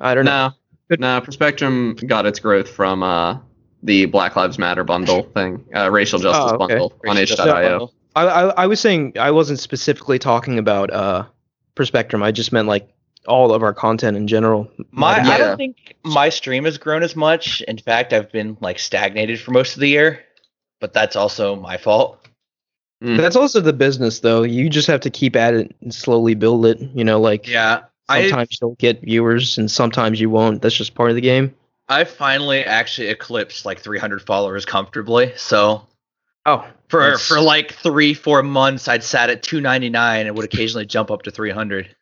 I 0.00 0.14
don't 0.14 0.24
know. 0.24 0.48
no, 0.48 0.54
Good. 0.88 1.00
no, 1.00 1.20
Perspectrum 1.20 1.94
got 2.06 2.26
its 2.26 2.40
growth 2.40 2.68
from 2.68 3.02
uh, 3.02 3.38
the 3.82 4.06
Black 4.06 4.34
Lives 4.36 4.58
Matter 4.58 4.82
bundle 4.84 5.24
thing, 5.34 5.64
uh, 5.74 5.90
racial 5.90 6.18
justice 6.18 6.52
Oh, 6.52 6.54
okay. 6.54 6.74
bundle 6.74 6.92
on 7.06 7.16
Racial 7.16 7.36
justice 7.36 7.46
itch.io. 7.46 7.68
bundle. 7.70 7.94
I, 8.16 8.22
I 8.26 8.42
I 8.62 8.66
was 8.66 8.80
saying 8.80 9.12
I 9.18 9.30
wasn't 9.30 9.60
specifically 9.60 10.18
talking 10.18 10.58
about 10.58 10.90
uh 10.92 11.24
Perspectrum. 11.76 12.22
I 12.22 12.32
just 12.32 12.50
meant 12.52 12.66
like 12.66 12.88
all 13.28 13.52
of 13.54 13.62
our 13.62 13.72
content 13.74 14.16
in 14.16 14.26
general. 14.26 14.70
My 14.90 15.18
Like, 15.18 15.26
I 15.26 15.38
don't 15.38 15.56
think 15.56 15.94
my 16.04 16.28
stream 16.30 16.64
has 16.64 16.78
grown 16.78 17.02
as 17.02 17.14
much. 17.14 17.60
In 17.62 17.78
fact, 17.78 18.12
I've 18.12 18.32
been 18.32 18.56
like 18.60 18.78
stagnated 18.78 19.38
for 19.40 19.50
most 19.52 19.74
of 19.74 19.80
the 19.80 19.88
year, 19.88 20.20
but 20.80 20.92
that's 20.94 21.14
also 21.16 21.54
my 21.56 21.76
fault. 21.76 22.26
Mm. 23.04 23.16
That's 23.18 23.36
also 23.36 23.60
the 23.60 23.72
business, 23.72 24.20
though. 24.20 24.42
You 24.42 24.68
just 24.68 24.86
have 24.88 25.00
to 25.02 25.10
keep 25.10 25.36
at 25.36 25.54
it 25.54 25.74
and 25.80 25.94
slowly 25.94 26.34
build 26.34 26.66
it. 26.66 26.80
You 26.94 27.04
know, 27.04 27.20
like 27.20 27.46
Yeah, 27.46 27.82
I 28.10 28.28
sometimes 28.28 28.58
you'll 28.60 28.74
get 28.76 29.00
viewers 29.02 29.58
and 29.58 29.70
sometimes 29.70 30.20
you 30.20 30.30
won't. 30.30 30.62
That's 30.62 30.74
just 30.74 30.94
part 30.94 31.10
of 31.10 31.16
the 31.16 31.22
game. 31.22 31.54
I 31.88 32.04
finally 32.04 32.64
actually 32.64 33.08
eclipsed 33.08 33.64
like 33.64 33.80
300 33.80 34.22
followers 34.22 34.64
comfortably. 34.64 35.32
So 35.36 35.86
Oh, 36.46 36.66
for 36.88 37.00
That's- 37.00 37.26
for 37.28 37.40
like 37.40 37.72
three 37.72 38.14
four 38.14 38.42
months, 38.42 38.88
I'd 38.88 39.04
sat 39.04 39.28
at 39.30 39.42
299 39.42 40.26
and 40.26 40.36
would 40.36 40.44
occasionally 40.46 40.86
jump 40.86 41.10
up 41.10 41.22
to 41.22 41.30
300. 41.30 41.94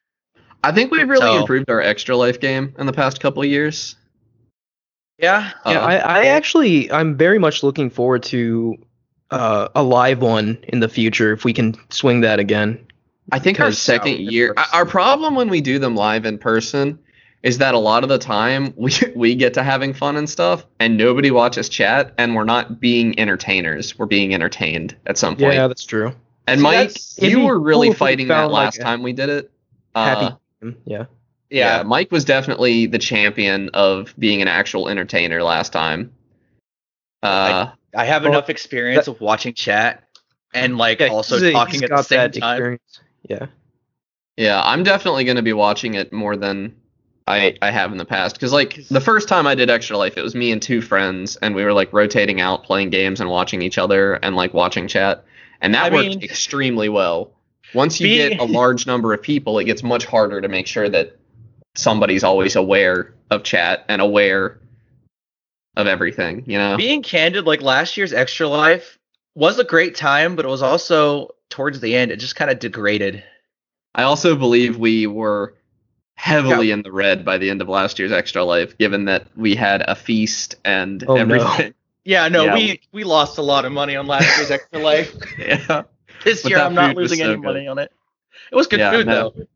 I 0.62 0.72
think 0.72 0.90
we've 0.92 1.08
really 1.08 1.20
So- 1.22 1.40
improved 1.40 1.68
our 1.70 1.80
extra 1.80 2.16
life 2.16 2.38
game 2.40 2.74
in 2.78 2.86
the 2.86 2.92
past 2.92 3.20
couple 3.20 3.42
of 3.42 3.48
years. 3.48 3.96
Yeah, 5.18 5.50
yeah. 5.66 5.80
Uh, 5.80 5.86
I, 5.86 5.96
I 5.96 6.24
actually, 6.26 6.90
I'm 6.92 7.16
very 7.16 7.38
much 7.40 7.62
looking 7.64 7.90
forward 7.90 8.22
to 8.24 8.76
uh, 9.32 9.68
a 9.74 9.82
live 9.82 10.22
one 10.22 10.58
in 10.68 10.78
the 10.80 10.88
future 10.88 11.32
if 11.32 11.44
we 11.44 11.52
can 11.52 11.74
swing 11.90 12.20
that 12.20 12.38
again. 12.38 12.86
I 13.30 13.38
think 13.38 13.60
our 13.60 13.72
second 13.72 14.18
year, 14.20 14.54
person. 14.54 14.70
our 14.72 14.86
problem 14.86 15.34
when 15.34 15.48
we 15.48 15.60
do 15.60 15.78
them 15.78 15.94
live 15.94 16.24
in 16.24 16.38
person 16.38 16.98
is 17.42 17.58
that 17.58 17.74
a 17.74 17.78
lot 17.78 18.02
of 18.02 18.08
the 18.08 18.18
time 18.18 18.72
we 18.76 18.92
we 19.14 19.34
get 19.34 19.54
to 19.54 19.62
having 19.62 19.92
fun 19.94 20.16
and 20.16 20.28
stuff, 20.28 20.66
and 20.80 20.96
nobody 20.96 21.30
watches 21.30 21.68
chat, 21.68 22.14
and 22.18 22.34
we're 22.34 22.44
not 22.44 22.80
being 22.80 23.18
entertainers. 23.18 23.98
We're 23.98 24.06
being 24.06 24.34
entertained 24.34 24.96
at 25.06 25.18
some 25.18 25.36
point. 25.36 25.54
Yeah, 25.54 25.68
that's 25.68 25.84
true. 25.84 26.12
and 26.46 26.60
See, 26.60 26.64
Mike, 26.64 26.96
you 27.18 27.40
were 27.40 27.58
really 27.58 27.88
cool 27.88 27.94
fighting 27.94 28.28
that 28.28 28.34
found, 28.34 28.52
like, 28.52 28.64
last 28.66 28.80
time 28.80 29.02
we 29.02 29.12
did 29.12 29.28
it. 29.28 29.50
Happy. 29.94 30.26
Uh, 30.26 30.36
Mm, 30.60 30.74
Yeah. 30.86 31.04
yeah, 31.50 31.84
Mike 31.84 32.10
was 32.10 32.24
definitely 32.24 32.86
the 32.86 32.98
champion 32.98 33.68
of 33.74 34.12
being 34.18 34.42
an 34.42 34.48
actual 34.48 34.88
entertainer 34.88 35.40
last 35.40 35.72
time. 35.72 36.10
Uh, 37.22 37.70
I 37.94 38.04
have 38.04 38.22
Well, 38.24 38.32
enough 38.32 38.50
experience 38.50 39.06
of 39.06 39.20
watching 39.20 39.54
chat 39.54 40.02
and 40.52 40.76
like 40.78 40.98
yeah 41.00 41.08
also 41.08 41.38
talking 41.52 41.74
he's 41.74 41.82
at 41.84 41.90
the 41.90 42.02
same 42.02 42.18
that 42.18 42.34
time. 42.34 42.56
experience. 42.56 43.00
Yeah. 43.22 43.46
Yeah, 44.36 44.62
I'm 44.64 44.84
definitely 44.84 45.24
going 45.24 45.36
to 45.36 45.42
be 45.42 45.52
watching 45.52 45.94
it 45.94 46.12
more 46.12 46.36
than 46.36 46.76
I 47.26 47.56
I 47.60 47.70
have 47.70 47.90
in 47.92 47.98
the 47.98 48.04
past 48.04 48.36
because 48.36 48.52
like 48.52 48.86
the 48.88 49.00
first 49.00 49.28
time 49.28 49.46
I 49.46 49.54
did 49.54 49.68
Extra 49.68 49.96
Life, 49.98 50.16
it 50.16 50.22
was 50.22 50.34
me 50.34 50.52
and 50.52 50.62
two 50.62 50.80
friends, 50.80 51.36
and 51.36 51.54
we 51.54 51.64
were 51.64 51.72
like 51.72 51.92
rotating 51.92 52.40
out, 52.40 52.64
playing 52.64 52.90
games, 52.90 53.20
and 53.20 53.28
watching 53.28 53.62
each 53.62 53.78
other, 53.78 54.14
and 54.14 54.36
like 54.36 54.54
watching 54.54 54.86
chat, 54.86 55.24
and 55.60 55.74
that 55.74 55.92
I 55.92 55.94
worked 55.94 56.08
mean- 56.08 56.22
extremely 56.22 56.88
well. 56.88 57.32
Once 57.74 58.00
you 58.00 58.06
Being- 58.06 58.30
get 58.30 58.40
a 58.40 58.44
large 58.50 58.86
number 58.86 59.12
of 59.12 59.20
people, 59.20 59.58
it 59.58 59.64
gets 59.64 59.82
much 59.82 60.06
harder 60.06 60.40
to 60.40 60.48
make 60.48 60.66
sure 60.66 60.88
that 60.88 61.16
somebody's 61.74 62.24
always 62.24 62.56
aware 62.56 63.14
of 63.30 63.42
chat 63.42 63.84
and 63.88 64.00
aware 64.00 64.58
of 65.76 65.86
everything. 65.86 66.44
You 66.46 66.58
know? 66.58 66.76
Being 66.76 67.02
candid, 67.02 67.44
like 67.44 67.60
last 67.60 67.96
year's 67.96 68.12
Extra 68.12 68.48
Life 68.48 68.98
was 69.34 69.58
a 69.58 69.64
great 69.64 69.96
time, 69.96 70.34
but 70.34 70.44
it 70.44 70.48
was 70.48 70.62
also 70.62 71.34
towards 71.50 71.80
the 71.80 71.94
end 71.96 72.10
it 72.10 72.16
just 72.16 72.36
kind 72.36 72.50
of 72.50 72.58
degraded. 72.58 73.22
I 73.94 74.02
also 74.04 74.36
believe 74.36 74.76
we 74.76 75.06
were 75.06 75.54
heavily 76.14 76.70
in 76.72 76.82
the 76.82 76.92
red 76.92 77.24
by 77.24 77.38
the 77.38 77.48
end 77.50 77.62
of 77.62 77.68
last 77.68 77.98
year's 77.98 78.12
Extra 78.12 78.44
Life, 78.44 78.76
given 78.78 79.04
that 79.06 79.26
we 79.36 79.54
had 79.54 79.82
a 79.82 79.94
feast 79.94 80.56
and 80.64 81.02
Oh, 81.06 81.14
no. 81.14 81.20
everything. 81.20 81.74
Yeah, 82.04 82.28
no, 82.28 82.44
Yeah. 82.46 82.54
we 82.54 82.80
we 82.90 83.04
lost 83.04 83.36
a 83.36 83.42
lot 83.42 83.66
of 83.66 83.72
money 83.72 83.94
on 83.94 84.06
last 84.06 84.38
year's 84.38 84.50
Extra 84.50 84.78
Life. 84.78 85.14
yeah. 85.38 85.82
This 86.24 86.42
But 86.42 86.50
year 86.50 86.58
I'm 86.60 86.72
not 86.74 86.96
losing 86.96 87.18
so 87.18 87.24
any 87.24 87.34
good. 87.34 87.42
money 87.44 87.66
on 87.68 87.78
it. 87.78 87.92
It 88.50 88.54
was 88.56 88.66
good 88.66 88.80
Yeah, 88.80 88.92
food 88.92 89.06
no. 89.06 89.30
though. 89.36 89.46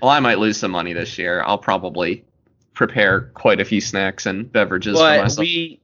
Well, 0.00 0.10
I 0.10 0.18
might 0.18 0.38
lose 0.40 0.56
some 0.56 0.72
money 0.72 0.94
this 0.94 1.16
year. 1.16 1.44
I'll 1.46 1.58
probably 1.58 2.24
prepare 2.74 3.30
quite 3.34 3.60
a 3.60 3.64
few 3.64 3.80
snacks 3.80 4.26
and 4.26 4.50
beverages 4.50 4.98
for 4.98 5.04
myself. 5.04 5.38
we, 5.38 5.80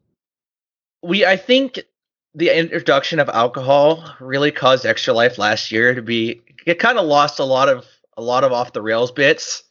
we, 1.05 1.25
I 1.25 1.37
think 1.37 1.81
the 2.39 2.57
introduction 2.57 3.19
of 3.19 3.29
alcohol 3.29 4.15
really 4.21 4.51
caused 4.53 4.87
Extra 4.87 5.13
Life 5.13 5.39
last 5.39 5.71
year 5.73 5.95
to 5.95 6.03
be. 6.03 6.41
It 6.67 6.79
kind 6.79 6.99
of 6.99 7.07
lost 7.07 7.39
a 7.39 7.45
lot 7.45 7.69
of 7.69 7.85
a 8.17 8.23
lot 8.23 8.45
of 8.45 8.53
off 8.53 8.73
the 8.73 8.83
rails 8.83 9.11
bits. 9.13 9.63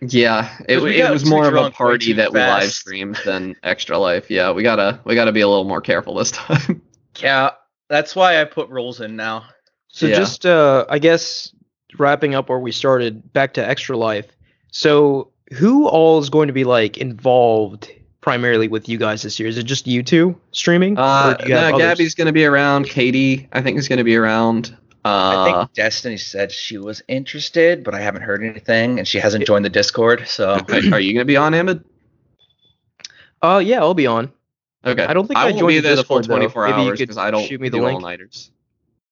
yeah, 0.00 0.56
it, 0.68 0.74
'Cause 0.76 0.82
we 0.84 1.00
it 1.00 1.10
was 1.10 1.24
more 1.24 1.46
of 1.48 1.54
a 1.54 1.70
party 1.70 2.06
too 2.06 2.14
that 2.14 2.32
we 2.32 2.38
live 2.40 2.62
fast. 2.62 2.76
streamed 2.76 3.18
than 3.24 3.56
Extra 3.62 3.98
Life. 3.98 4.30
Yeah, 4.30 4.52
we 4.52 4.62
gotta 4.62 5.00
we 5.04 5.14
gotta 5.14 5.32
be 5.32 5.40
a 5.40 5.48
little 5.48 5.64
more 5.64 5.80
careful 5.80 6.14
this 6.14 6.30
time. 6.32 6.82
Yeah, 7.20 7.50
that's 7.88 8.14
why 8.16 8.40
I 8.40 8.44
put 8.44 8.68
rules 8.68 9.00
in 9.00 9.16
now. 9.16 9.44
So 9.88 10.06
Yeah. 10.06 10.16
just 10.16 10.44
uh 10.46 10.86
I 10.88 10.98
guess 10.98 11.52
wrapping 11.98 12.34
up 12.34 12.48
where 12.48 12.58
we 12.58 12.70
started, 12.72 13.32
back 13.32 13.54
to 13.54 13.66
Extra 13.66 13.96
Life. 13.96 14.26
So 14.70 15.30
who 15.54 15.88
all 15.88 16.18
is 16.18 16.30
going 16.30 16.48
to 16.48 16.52
be 16.52 16.64
like 16.64 16.98
involved 16.98 17.90
primarily 18.28 18.68
with 18.68 18.90
you 18.90 18.98
guys 18.98 19.22
this 19.22 19.40
year? 19.40 19.48
Is 19.48 19.56
it 19.56 19.62
just 19.62 19.86
you 19.86 20.02
two 20.02 20.38
streaming? 20.52 20.98
Uh, 20.98 21.34
Or 21.40 21.48
you 21.48 21.54
no. 21.54 21.78
Gabby's 21.78 22.14
gonna 22.14 22.32
be 22.32 22.44
around. 22.44 22.84
Katie, 22.86 23.48
I 23.52 23.62
think, 23.62 23.78
is 23.78 23.88
gonna 23.88 24.04
be 24.04 24.16
around. 24.16 24.76
I 25.04 25.08
Uh, 25.10 25.44
think 25.62 25.72
Destiny 25.72 26.18
said 26.18 26.52
she 26.52 26.76
was 26.76 27.02
interested, 27.08 27.82
but 27.84 27.94
I 27.94 28.00
haven't 28.00 28.20
heard 28.22 28.44
anything, 28.44 28.98
and 28.98 29.08
she 29.08 29.18
hasn't 29.18 29.46
joined 29.46 29.64
the 29.64 29.70
Discord. 29.70 30.28
So 30.28 30.50
are, 30.50 30.60
are 30.92 31.00
you 31.00 31.14
gonna 31.14 31.24
be 31.24 31.38
on, 31.38 31.54
Ahmed? 31.54 31.82
Uh 33.40 33.62
yeah, 33.64 33.78
I'll 33.78 33.94
be 33.94 34.06
on. 34.06 34.30
Okay. 34.84 35.04
I 35.04 35.14
don't 35.14 35.26
think 35.26 35.38
I, 35.38 35.46
won't 35.46 35.58
joined 35.58 35.68
be 35.68 35.76
the 35.76 35.88
there 35.88 35.96
the 35.96 36.04
full 36.04 36.18
Discord, 36.18 36.42
though. 36.42 36.48
24 36.48 36.68
Maybe 36.68 36.88
hours 36.90 36.98
because 36.98 37.16
I 37.18 37.30
don't 37.30 37.46
shoot 37.46 37.60
me 37.60 37.68
the 37.70 37.78
do 37.78 37.84
link. 37.84 37.94
all 37.96 38.00
nighters. 38.00 38.50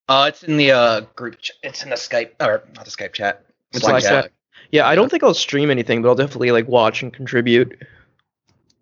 uh, 0.09 0.25
it's 0.29 0.43
in 0.43 0.57
the 0.57 0.71
uh, 0.71 1.01
group. 1.15 1.39
Ch- 1.41 1.51
it's 1.63 1.81
in 1.83 1.89
the 1.89 1.95
Skype 1.95 2.31
or 2.39 2.63
not 2.75 2.85
the 2.85 2.91
Skype 2.91 3.13
chat. 3.13 3.43
It's 3.71 3.81
Slack 3.81 3.93
like 3.93 4.03
chat. 4.03 4.31
Yeah, 4.71 4.87
I 4.87 4.95
don't 4.95 5.09
think 5.09 5.23
I'll 5.23 5.33
stream 5.33 5.71
anything, 5.71 6.01
but 6.01 6.09
I'll 6.09 6.15
definitely 6.15 6.51
like 6.51 6.67
watch 6.67 7.01
and 7.01 7.11
contribute. 7.13 7.81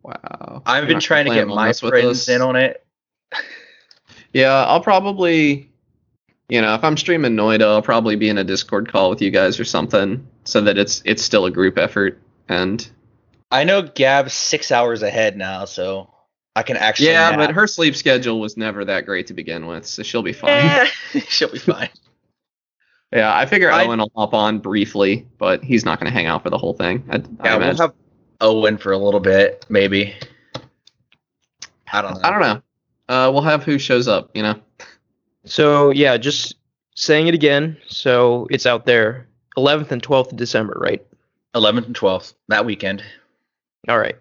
Wow. 0.06 0.62
I've 0.68 0.84
You're 0.84 0.88
been 0.88 1.00
trying 1.00 1.26
to 1.26 1.34
get 1.34 1.48
my 1.48 1.54
Among 1.54 1.70
Us 1.70 1.82
with 1.82 1.92
friends 1.92 2.30
in 2.30 2.42
on 2.42 2.56
it. 2.56 2.86
Yeah, 4.34 4.66
I'll 4.66 4.82
probably, 4.82 5.72
you 6.48 6.62
know, 6.62 6.76
if 6.76 6.84
I'm 6.84 6.96
streaming 6.96 7.36
Noita, 7.36 7.64
I'll 7.64 7.82
probably 7.82 8.16
be 8.16 8.30
in 8.30 8.38
a 8.38 8.44
Discord 8.44 8.92
call 8.92 9.10
with 9.10 9.22
you 9.22 9.32
guys 9.32 9.60
or 9.60 9.66
something, 9.66 10.28
so 10.44 10.62
that 10.62 10.78
it's 10.78 11.02
it's 11.06 11.24
still 11.24 11.46
a 11.46 11.52
group 11.52 11.80
effort. 11.80 12.20
And 12.50 12.88
I 13.50 13.64
know 13.64 13.82
Gab's 13.82 14.34
six 14.34 14.72
hours 14.72 15.02
ahead 15.02 15.38
now, 15.38 15.66
so 15.66 16.14
I 16.56 16.62
can 16.62 16.78
actually. 16.78 17.08
yeah, 17.08 17.32
nap. 17.32 17.40
but 17.40 17.52
her 17.56 17.66
sleep 17.66 17.96
schedule 17.96 18.40
was 18.40 18.58
never 18.58 18.86
that 18.86 19.08
great 19.08 19.28
to 19.28 19.34
begin 19.34 19.66
with, 19.66 19.88
so 19.88 20.04
she'll 20.04 20.22
be 20.22 20.34
fine. 20.34 20.86
She'll 21.30 21.52
be 21.52 21.58
fine. 21.58 21.90
Yeah, 23.12 23.36
I 23.36 23.48
figure 23.48 23.72
I- 23.72 23.86
Owen 23.86 24.00
will 24.00 24.12
hop 24.16 24.36
on 24.36 24.60
briefly, 24.60 25.26
but 25.40 25.64
he's 25.64 25.84
not 25.84 26.00
going 26.00 26.12
to 26.12 26.14
hang 26.14 26.28
out 26.28 26.44
for 26.44 26.52
the 26.52 26.58
whole 26.58 26.74
thing. 26.74 27.04
I, 27.10 27.16
I 27.16 27.22
Yeah, 27.46 27.58
we'll 27.58 27.78
have 27.78 27.94
Owen 28.42 28.78
for 28.78 28.92
a 28.92 28.98
little 28.98 29.20
bit, 29.20 29.66
maybe. 29.70 30.14
I 31.92 32.02
don't 32.02 32.16
know. 32.16 32.22
I 32.24 32.32
don't 32.32 32.42
know. 32.42 32.62
Uh, 33.08 33.32
we'll 33.32 33.44
have 33.44 33.64
who 33.64 33.78
shows 33.78 34.08
up. 34.08 34.32
You 34.34 34.44
know. 34.44 34.60
So 35.46 35.92
yeah, 35.92 36.18
just 36.18 36.56
saying 36.96 37.28
it 37.28 37.34
again. 37.34 37.78
So 37.88 38.48
it's 38.50 38.66
out 38.66 38.86
there, 38.86 39.28
11th 39.58 39.92
and 39.92 40.02
12th 40.02 40.32
of 40.32 40.38
December, 40.38 40.78
right? 40.80 41.06
11th 41.54 41.86
and 41.86 41.96
12th 41.96 42.34
that 42.48 42.66
weekend. 42.66 43.04
All 43.88 44.00
right. 44.00 44.16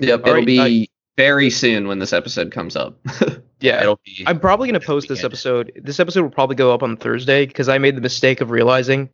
Yep, 0.00 0.20
All 0.20 0.26
it'll 0.28 0.34
right, 0.36 0.46
be 0.46 0.90
very 1.16 1.50
soon 1.50 1.88
when 1.88 1.98
this 1.98 2.12
episode 2.12 2.52
comes 2.52 2.76
up. 2.76 2.98
Yeah, 3.64 3.80
It'll 3.80 3.98
be. 4.04 4.22
I'm 4.26 4.40
probably 4.40 4.68
gonna 4.68 4.78
post 4.78 5.08
this 5.08 5.24
episode. 5.24 5.72
This 5.82 5.98
episode 5.98 6.22
will 6.22 6.30
probably 6.30 6.54
go 6.54 6.74
up 6.74 6.82
on 6.82 6.98
Thursday 6.98 7.46
because 7.46 7.66
I 7.66 7.78
made 7.78 7.96
the 7.96 8.02
mistake 8.02 8.42
of 8.42 8.50
realizing 8.50 9.08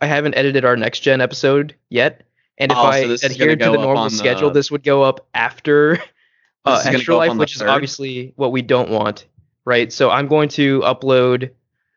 I 0.00 0.06
haven't 0.06 0.34
edited 0.36 0.64
our 0.64 0.74
next 0.74 1.00
gen 1.00 1.20
episode 1.20 1.74
yet, 1.90 2.22
and 2.60 2.70
if 2.70 2.78
Oh, 2.78 2.82
I 2.82 3.06
this 3.08 3.24
adhered 3.24 3.58
to 3.58 3.64
the 3.66 3.72
normal 3.72 3.98
on 4.04 4.10
the- 4.10 4.16
schedule, 4.16 4.50
this 4.52 4.70
would 4.70 4.84
go 4.84 5.02
up 5.02 5.26
after 5.34 5.98
uh, 6.64 6.82
Extra 6.86 7.16
Life, 7.16 7.30
on 7.30 7.36
the 7.38 7.40
which 7.40 7.56
is 7.56 7.62
obviously 7.62 8.32
what 8.36 8.52
we 8.52 8.62
don't 8.62 8.90
want, 8.90 9.26
right? 9.64 9.92
So 9.92 10.10
I'm 10.10 10.28
going 10.28 10.48
to 10.50 10.80
upload 10.82 11.50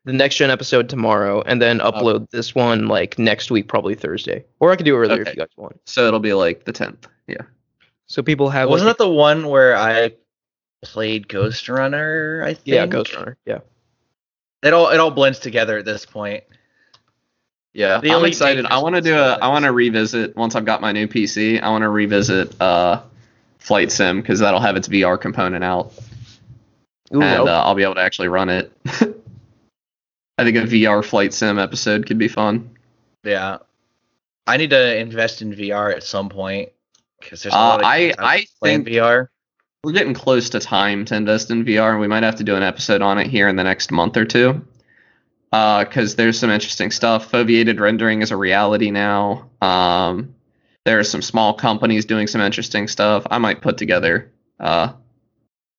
the 0.06 0.14
next 0.14 0.36
gen 0.36 0.50
episode 0.50 0.90
tomorrow, 0.90 1.42
and 1.46 1.62
then 1.62 1.80
upload 1.80 2.30
this 2.32 2.54
one 2.56 2.88
like 2.88 3.18
next 3.20 3.52
week, 3.52 3.68
probably 3.68 3.96
Thursday, 3.96 4.44
or 4.60 4.72
I 4.72 4.76
could 4.76 4.86
do 4.86 4.96
it 4.96 5.00
earlier 5.00 5.22
if 5.22 5.30
you 5.30 5.36
guys 5.36 5.48
want. 5.56 5.80
so 5.86 6.08
it'll 6.08 6.20
be 6.20 6.34
like 6.34 6.66
the 6.66 6.72
tenth. 6.74 7.08
Yeah. 7.28 7.38
So 8.08 8.22
people 8.22 8.50
have 8.50 8.68
Wasn't 8.70 8.88
like, 8.88 8.98
that 8.98 9.04
the 9.04 9.10
one 9.10 9.48
where 9.48 9.78
I 9.78 10.12
played 10.82 11.28
Ghostrunner? 11.30 12.44
I 12.44 12.54
think. 12.54 12.68
yeah, 12.68 12.86
Ghostrunner, 12.86 13.36
yeah. 13.46 13.60
It 14.62 14.74
all 14.74 14.90
it 14.90 15.00
all 15.00 15.12
blends 15.12 15.40
together 15.40 15.78
at 15.78 15.86
this 15.86 16.06
point. 16.06 16.44
Yeah, 17.74 18.00
The 18.00 18.12
I'm 18.12 18.24
excited. 18.26 18.66
I 18.66 18.78
want 18.80 18.96
to 18.96 19.02
do 19.02 19.16
a. 19.16 19.34
I 19.42 19.48
want 19.48 19.66
to 19.66 19.72
revisit 19.72 20.36
once 20.36 20.56
I've 20.56 20.66
got 20.66 20.80
my 20.82 20.92
new 20.92 21.08
PC. 21.08 21.62
I 21.62 21.70
want 21.70 21.82
to 21.82 21.90
revisit 21.90 22.60
uh, 22.62 23.02
Flight 23.58 23.92
Sim 23.92 24.22
because 24.22 24.40
that'll 24.40 24.60
have 24.60 24.76
its 24.76 24.88
VR 24.88 25.20
component 25.20 25.64
out, 25.64 25.92
Ooh, 27.14 27.22
and 27.22 27.24
I'll- 27.24 27.48
uh, 27.50 27.64
I'll 27.64 27.74
be 27.76 27.84
able 27.84 27.96
to 27.96 28.02
actually 28.02 28.28
run 28.28 28.50
it. 28.50 28.72
I 30.38 30.44
think 30.44 30.58
a 30.58 30.62
VR 30.62 31.04
Flight 31.04 31.34
Sim 31.34 31.58
episode 31.60 32.06
could 32.06 32.18
be 32.18 32.28
fun. 32.28 32.70
Yeah. 33.24 33.58
I 34.46 34.58
need 34.58 34.72
to 34.72 34.98
invest 34.98 35.42
in 35.42 35.54
VR 35.56 35.94
at 35.96 36.04
some 36.04 36.28
point 36.30 36.70
because 37.22 37.44
there's 37.44 37.54
a 37.54 37.58
Uh, 37.58 37.62
lot 37.62 37.80
of 37.80 37.86
I- 37.86 38.14
I 38.20 38.46
playing 38.60 38.84
think- 38.86 38.96
VR. 38.98 39.28
We're 39.84 39.92
getting 39.94 40.14
close 40.14 40.50
to 40.52 40.60
time 40.62 41.04
to 41.06 41.16
invest 41.16 41.52
in 41.52 41.66
VR, 41.66 41.92
and 41.92 42.00
we 42.00 42.08
might 42.08 42.24
have 42.24 42.36
to 42.38 42.44
do 42.46 42.56
an 42.56 42.64
episode 42.64 43.02
on 43.02 43.18
it 43.18 43.28
here 43.28 43.48
in 43.50 43.58
the 43.58 43.64
next 43.66 43.92
month 43.92 44.16
or 44.16 44.24
two. 44.26 44.66
Because 45.54 46.16
there's 46.16 46.40
some 46.40 46.50
interesting 46.50 46.90
stuff. 46.90 47.32
Foveated 47.32 47.80
rendering 47.80 48.24
is 48.24 48.32
a 48.32 48.38
reality 48.38 48.90
now. 48.90 49.52
Um, 49.62 50.34
there 50.84 50.98
are 50.98 51.04
some 51.04 51.22
small 51.22 51.54
companies 51.54 52.06
doing 52.06 52.26
some 52.26 52.42
interesting 52.42 52.88
stuff. 52.88 53.28
I 53.30 53.38
might 53.38 53.62
put 53.62 53.78
together, 53.78 54.32
uh, 54.60 54.94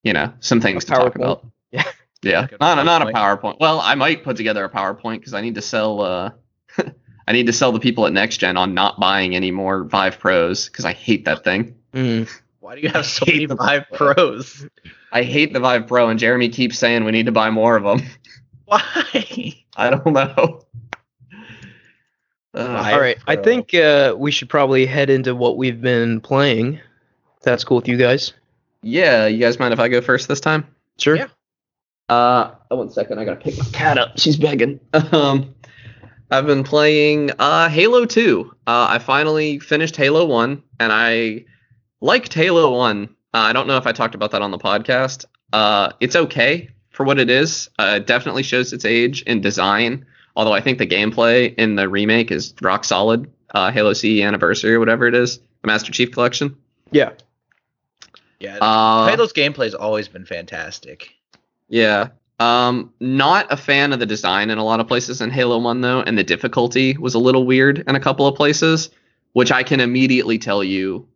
you 0.05 0.12
know, 0.12 0.33
some 0.39 0.61
things 0.61 0.85
A 0.85 0.87
to 0.87 0.93
talk 0.93 1.16
about. 1.16 1.45
Yeah. 1.72 1.83
Yeah, 2.22 2.47
Good 2.47 2.61
not 2.61 2.79
a, 2.79 2.85
not 2.85 3.03
a 3.03 3.07
PowerPoint. 3.07 3.43
PowerPoint. 3.43 3.57
Well, 3.59 3.81
I 3.81 3.97
might 3.97 4.22
put 4.22 4.37
together 4.37 4.64
a 4.64 4.70
PowerPoint 4.70 5.18
because 5.18 5.35
I 5.35 5.41
need 5.41 5.57
to 5.57 5.61
sell. 5.61 6.01
Uh, 6.01 6.31
I 7.27 7.33
need 7.33 7.47
to 7.47 7.53
sell 7.53 7.72
the 7.72 7.81
people 7.81 8.07
at 8.07 8.12
NextGen 8.12 8.57
on 8.57 8.75
not 8.75 9.01
buying 9.01 9.35
any 9.35 9.51
more 9.51 9.83
Vive 9.83 10.20
Pros 10.20 10.68
because 10.68 10.85
I 10.85 10.93
hate 10.93 11.25
that 11.25 11.43
thing. 11.43 11.75
Mm. 11.93 12.31
Why 12.61 12.77
do 12.77 12.81
you 12.81 12.91
have 12.91 13.07
so 13.07 13.27
many 13.27 13.47
them. 13.47 13.59
Vive 13.59 13.87
Pros? 13.93 14.66
I 15.12 15.25
hate 15.25 15.53
the 15.53 15.61
Vive 15.61 15.89
Pro, 15.89 16.09
and 16.09 16.18
Jeremy 16.18 16.49
keeps 16.49 16.79
saying 16.79 17.05
we 17.05 17.12
need 17.12 17.27
to 17.27 17.33
buy 17.33 17.51
more 17.51 17.77
of 17.77 17.83
them. 17.83 18.09
Why? 18.66 19.61
I 19.77 19.91
don't 19.91 20.07
know. 20.07 20.61
Uh, 22.55 22.68
Vive 22.68 22.95
All 22.95 23.01
right, 23.01 23.18
I 23.27 23.35
think 23.35 23.75
uh, 23.75 24.14
we 24.16 24.31
should 24.31 24.49
probably 24.49 24.87
head 24.87 25.11
into 25.11 25.35
what 25.35 25.57
we've 25.57 25.81
been 25.81 26.20
playing. 26.20 26.79
That's 27.43 27.64
cool 27.64 27.79
with 27.79 27.89
you 27.89 27.97
guys. 27.97 28.33
yeah, 28.81 29.27
you 29.27 29.39
guys 29.41 29.59
mind 29.59 29.75
if 29.75 29.81
I 29.81 29.89
go 29.89 30.01
first 30.01 30.29
this 30.29 30.39
time? 30.39 30.64
Sure. 30.97 31.16
Yeah. 31.16 31.27
Uh, 32.09 32.55
oh, 32.70 32.77
one 32.77 32.91
second. 32.91 33.18
I 33.18 33.25
gotta 33.25 33.41
pick 33.41 33.59
my 33.59 33.64
cat 33.72 33.99
up. 33.99 34.20
She's 34.20 34.37
begging. 34.37 34.79
Um, 35.12 35.53
I've 36.31 36.47
been 36.47 36.62
playing 36.62 37.33
uh 37.41 37.68
Halo 37.68 38.05
2. 38.07 38.55
Uh, 38.68 38.87
I 38.89 38.99
finally 38.99 39.59
finished 39.59 39.97
Halo 39.97 40.25
1, 40.25 40.62
and 40.79 40.93
I 40.93 41.47
liked 42.01 42.35
Halo 42.35 42.77
1. 42.77 43.05
Uh, 43.05 43.09
I 43.33 43.53
don't 43.53 43.66
know 43.66 43.79
if 43.79 43.87
I 43.89 43.93
talked 43.93 44.14
about 44.14 44.31
that 44.31 44.43
on 44.43 44.53
the 44.53 44.59
podcast. 44.59 45.25
Uh, 45.53 45.91
it's 45.99 46.14
okay 46.14 46.70
for 46.95 47.05
what 47.05 47.18
it 47.18 47.28
is. 47.28 47.68
Uh, 47.78 47.95
it 47.97 48.07
definitely 48.07 48.42
shows 48.45 48.72
its 48.72 48.84
age 48.84 49.22
in 49.22 49.40
design. 49.40 50.07
Although 50.36 50.53
I 50.53 50.61
think 50.61 50.78
the 50.78 50.86
gameplay 50.86 51.55
in 51.57 51.76
the 51.76 51.88
remake 51.88 52.30
is 52.30 52.55
rock 52.62 52.84
solid. 52.84 53.30
Uh, 53.53 53.70
Halo 53.70 53.92
CE 53.92 54.20
Anniversary 54.20 54.74
or 54.74 54.80
whatever 54.80 55.07
it 55.07 55.14
is, 55.14 55.38
the 55.62 55.66
Master 55.66 55.92
Chief 55.92 56.11
Collection. 56.11 56.57
Yeah. 56.90 57.11
Yeah. 58.40 58.59
Uh, 58.61 59.07
Halo's 59.09 59.32
gameplay's 59.32 59.74
always 59.74 60.09
been 60.09 60.24
fantastic. 60.24 61.14
Yeah. 61.68 62.09
Um, 62.40 62.92
not 62.99 63.47
a 63.53 63.57
fan 63.57 63.92
of 63.92 64.01
the 64.01 64.07
design 64.07 64.51
in 64.51 64.59
a 64.59 64.64
lot 64.64 64.80
of 64.80 64.88
places 64.88 65.20
in 65.20 65.30
Halo 65.30 65.59
1 65.59 65.80
though, 65.82 66.01
and 66.01 66.18
the 66.18 66.24
difficulty 66.24 66.97
was 66.97 67.14
a 67.14 67.18
little 67.20 67.47
weird 67.47 67.84
in 67.86 67.95
a 67.95 68.01
couple 68.01 68.26
of 68.26 68.34
places, 68.34 68.90
which 69.34 69.53
I 69.53 69.62
can 69.62 69.78
immediately 69.80 70.38
tell 70.38 70.64
you 70.64 71.07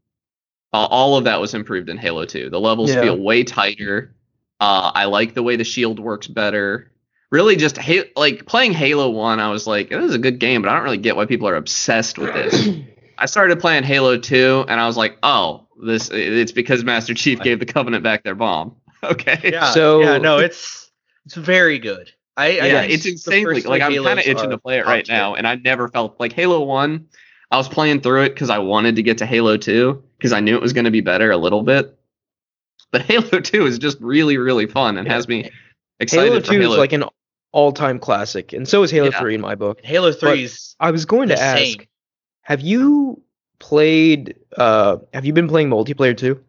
uh, 0.72 0.86
all 0.86 1.16
of 1.16 1.24
that 1.24 1.40
was 1.40 1.54
improved 1.54 1.88
in 1.88 1.98
Halo 1.98 2.24
2. 2.24 2.50
The 2.50 2.60
levels 2.60 2.90
Yeah. 2.94 3.02
feel 3.02 3.16
way 3.18 3.42
tighter. 3.42 4.14
Uh, 4.61 4.90
I 4.94 5.04
like 5.06 5.34
the 5.34 5.42
way 5.42 5.56
the 5.56 5.64
shield 5.64 5.98
works 6.00 6.26
better. 6.26 6.90
Really, 7.30 7.56
just 7.56 7.76
ha- 7.76 8.11
like 8.16 8.46
playing 8.46 8.72
Halo 8.72 9.11
1, 9.11 9.38
I 9.38 9.50
was 9.50 9.66
like, 9.66 9.90
this 9.90 10.04
is 10.04 10.14
a 10.14 10.18
good 10.18 10.38
game, 10.38 10.62
but 10.62 10.70
I 10.70 10.74
don't 10.74 10.84
really 10.84 10.96
get 10.96 11.14
why 11.16 11.26
people 11.26 11.46
are 11.48 11.56
obsessed 11.56 12.18
with 12.18 12.32
this. 12.32 12.68
I 13.18 13.26
started 13.26 13.61
playing 13.61 13.84
Halo 13.84 14.16
2, 14.16 14.64
and 14.68 14.80
I 14.80 14.86
was 14.86 14.96
like, 14.96 15.18
oh, 15.22 15.66
this 15.84 16.09
it's 16.11 16.52
because 16.52 16.84
Master 16.84 17.14
Chief 17.14 17.40
gave 17.40 17.59
the 17.61 17.66
Covenant 17.66 18.02
back 18.02 18.24
their 18.24 18.34
bomb. 18.34 18.76
Okay. 19.00 19.50
Yeah. 19.52 19.70
So- 19.70 20.00
yeah, 20.00 20.18
no, 20.18 20.38
it's 20.38 20.90
it's 21.24 21.36
very 21.36 21.78
good. 21.78 22.11
I, 22.36 22.46
I 22.46 22.50
yeah, 22.50 22.80
think 22.80 22.92
it's 22.94 23.04
the 23.04 23.11
insanely 23.11 23.62
like 23.62 23.82
I'm 23.82 23.94
kind 23.94 24.18
of 24.18 24.26
itching 24.26 24.50
to 24.50 24.59
play 24.59 24.78
it 24.78 24.86
right 24.86 25.06
now, 25.09 25.34
and 25.34 25.46
I 25.46 25.56
never 25.56 25.88
felt 25.88 26.18
like 26.20 26.32
Halo 26.32 26.62
One. 26.64 27.06
I 27.50 27.56
was 27.56 27.68
playing 27.68 28.00
through 28.00 28.22
it 28.22 28.30
because 28.30 28.48
I 28.50 28.59
wanted 28.59 28.96
to 28.96 29.02
get 29.02 29.18
to 29.18 29.26
Halo 29.26 29.56
Two 29.56 30.02
because 30.16 30.32
I 30.32 30.40
knew 30.40 30.54
it 30.56 30.62
was 30.62 30.72
going 30.72 30.84
to 30.84 30.90
be 30.90 31.00
better 31.00 31.30
a 31.30 31.36
little 31.36 31.62
bit. 31.62 31.97
But 32.91 33.03
Halo 33.03 33.41
Two 33.41 33.66
is 33.66 33.78
just 33.78 33.99
really 34.01 34.39
really 34.39 34.66
fun 34.66 34.97
and 34.99 35.07
Yeah. 35.07 35.14
has 35.14 35.28
me 35.28 35.51
excited 36.01 36.26
Halo 36.28 36.41
for 36.41 36.47
2 36.53 36.61
Halo. 36.61 36.72
is 36.72 36.78
like 36.78 36.93
an 36.93 37.05
all-time 37.53 37.99
classic, 37.99 38.53
and 38.53 38.68
so 38.68 38.82
is 38.82 38.91
Halo 38.91 39.11
Yeah. 39.11 39.20
3 39.20 39.34
in 39.34 39.41
my 39.41 39.55
book. 39.55 39.80
Halo 39.82 40.12
3's 40.12 40.76
I 40.80 40.91
was 40.91 41.05
going 41.07 41.28
to 41.28 41.41
ask, 41.41 41.61
insane. 41.61 41.86
have 42.43 42.61
you 42.61 43.20
played? 43.59 44.36
Uh, 44.57 44.99
have 45.14 45.24
you 45.24 45.32
been 45.32 45.49
playing 45.49 45.68
multiplayer 45.70 46.16
too? 46.16 46.43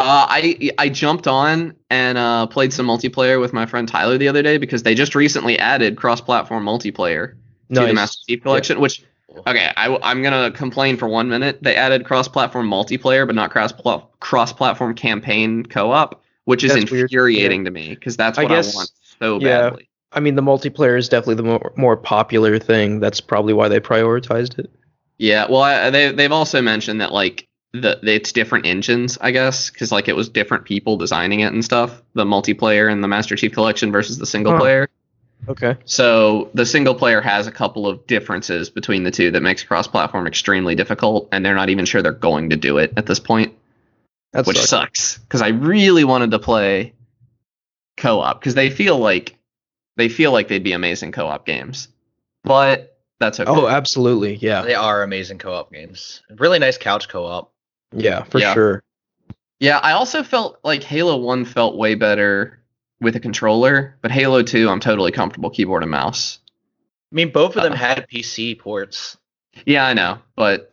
Uh, 0.00 0.26
I 0.30 0.70
I 0.78 0.88
jumped 0.88 1.26
on 1.26 1.74
and 1.90 2.16
uh, 2.18 2.46
played 2.46 2.72
some 2.72 2.86
multiplayer 2.86 3.40
with 3.40 3.52
my 3.52 3.66
friend 3.66 3.88
Tyler 3.88 4.16
the 4.16 4.28
other 4.28 4.42
day 4.42 4.56
because 4.56 4.84
they 4.84 4.94
just 4.94 5.14
recently 5.16 5.58
added 5.58 5.96
cross-platform 5.96 6.64
multiplayer 6.64 7.32
to 7.74 7.80
the 7.86 7.92
Master 7.92 8.20
Chief 8.28 8.42
Collection. 8.42 8.78
Which, 8.80 9.02
okay, 9.46 9.70
I, 9.76 9.98
I'm 10.02 10.22
gonna 10.22 10.50
complain 10.50 10.96
for 10.96 11.08
one 11.08 11.28
minute. 11.28 11.58
They 11.62 11.74
added 11.74 12.04
cross-platform 12.04 12.68
multiplayer, 12.68 13.26
but 13.26 13.34
not 13.34 13.50
cross 13.50 13.72
cross-platform 14.20 14.94
campaign 14.94 15.64
co-op, 15.64 16.22
which 16.44 16.64
is 16.64 16.72
That's 16.74 16.90
infuriating 16.90 17.64
to 17.64 17.70
me 17.70 17.90
because 17.90 18.16
that's 18.16 18.38
what 18.38 18.46
I, 18.50 18.54
guess- 18.54 18.74
want 18.74 18.90
so 19.20 19.40
yeah. 19.40 19.70
badly. 19.70 19.88
I 20.12 20.20
mean, 20.20 20.36
the 20.36 20.42
multiplayer 20.42 20.96
is 20.96 21.06
definitely 21.08 21.34
the 21.34 21.42
more, 21.42 21.72
more 21.76 21.94
popular 21.96 22.58
thing. 22.58 22.98
That's 22.98 23.20
probably 23.20 23.52
why 23.52 23.68
they 23.68 23.78
prioritized 23.78 24.58
it. 24.58 24.70
Yeah, 25.18 25.46
well, 25.50 25.60
I, 25.60 25.90
they 25.90 26.12
they've 26.12 26.32
also 26.32 26.62
mentioned 26.62 27.00
that 27.02 27.12
like 27.12 27.46
the 27.72 27.98
it's 28.02 28.32
different 28.32 28.64
engines, 28.64 29.18
I 29.20 29.32
guess, 29.32 29.68
because 29.68 29.92
like 29.92 30.08
it 30.08 30.16
was 30.16 30.28
different 30.30 30.64
people 30.64 30.96
designing 30.96 31.40
it 31.40 31.52
and 31.52 31.62
stuff. 31.62 32.02
The 32.14 32.24
multiplayer 32.24 32.90
and 32.90 33.04
the 33.04 33.08
Master 33.08 33.36
Chief 33.36 33.52
Collection 33.52 33.92
versus 33.92 34.16
the 34.16 34.24
single 34.26 34.52
Huh. 34.54 34.60
player. 34.60 34.88
Okay. 35.46 35.76
So 35.84 36.50
the 36.54 36.66
single 36.66 36.94
player 36.94 37.20
has 37.20 37.46
a 37.46 37.52
couple 37.52 37.86
of 37.86 38.06
differences 38.06 38.70
between 38.70 39.04
the 39.04 39.10
two 39.10 39.30
that 39.30 39.40
makes 39.42 39.62
cross-platform 39.62 40.26
extremely 40.26 40.74
difficult, 40.74 41.28
and 41.32 41.44
they're 41.44 41.54
not 41.54 41.70
even 41.70 41.84
sure 41.84 42.02
they're 42.02 42.12
going 42.12 42.50
to 42.50 42.56
do 42.56 42.78
it 42.78 42.92
at 42.96 43.06
this 43.06 43.20
point, 43.20 43.54
That's 44.32 44.46
which 44.48 44.58
sucks 44.58 45.18
because 45.18 45.40
I 45.42 45.48
really 45.48 46.04
wanted 46.04 46.30
to 46.32 46.38
play 46.38 46.94
co-op 47.96 48.40
because 48.40 48.54
they 48.54 48.70
feel 48.70 48.98
like 48.98 49.36
they 49.96 50.08
feel 50.08 50.32
like 50.32 50.48
they'd 50.48 50.62
be 50.62 50.72
amazing 50.72 51.12
co-op 51.12 51.46
games, 51.46 51.88
but 52.44 52.98
that's 53.20 53.40
okay. 53.40 53.50
Oh, 53.50 53.66
absolutely. 53.66 54.36
Yeah. 54.36 54.62
They 54.62 54.74
are 54.74 55.02
amazing 55.02 55.38
co-op 55.38 55.72
games. 55.72 56.22
Really 56.36 56.58
nice 56.58 56.78
couch 56.78 57.08
co-op. 57.08 57.52
Yeah, 57.92 58.22
for 58.24 58.38
Yeah. 58.38 58.54
sure. 58.54 58.82
Yeah, 59.60 59.78
I 59.78 59.92
also 59.92 60.22
felt 60.22 60.60
like 60.62 60.84
Halo 60.84 61.16
1 61.16 61.44
felt 61.44 61.76
way 61.76 61.96
better 61.96 62.60
with 63.00 63.16
a 63.16 63.20
controller, 63.20 63.94
but 64.02 64.10
Halo 64.10 64.42
2, 64.42 64.68
I'm 64.68 64.80
totally 64.80 65.12
comfortable 65.12 65.50
keyboard 65.50 65.82
and 65.82 65.90
mouse. 65.90 66.38
I 67.12 67.14
mean, 67.14 67.30
both 67.30 67.56
of 67.56 67.62
them 67.62 67.72
Uh. 67.72 67.76
had 67.76 68.06
PC 68.08 68.54
ports. 68.58 69.16
Yeah, 69.66 69.86
I 69.86 69.94
know, 69.94 70.18
but 70.36 70.72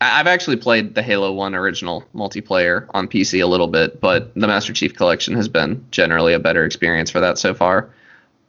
I- 0.00 0.20
I've 0.20 0.26
actually 0.28 0.56
played 0.56 0.94
the 0.94 1.02
Halo 1.02 1.32
1 1.32 1.54
original 1.54 2.04
multiplayer 2.14 2.86
on 2.94 3.08
PC 3.08 3.40
a 3.40 3.46
little 3.46 3.66
bit, 3.66 4.00
but 4.00 4.32
the 4.34 4.46
Master 4.46 4.72
Chief 4.72 4.94
Collection 4.94 5.34
has 5.34 5.48
been 5.48 5.84
generally 5.90 6.32
a 6.32 6.38
better 6.38 6.64
experience 6.64 7.10
for 7.10 7.20
that 7.20 7.38
so 7.38 7.54
far. 7.54 7.90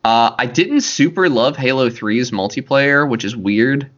Uh, 0.05 0.31
I 0.37 0.45
didn't 0.45 0.81
super 0.81 1.27
love 1.29 1.57
Halo 1.57 1.89
3's 1.89 2.31
multiplayer, 2.31 3.07
which 3.09 3.25
is 3.25 3.35
weird. 3.35 3.89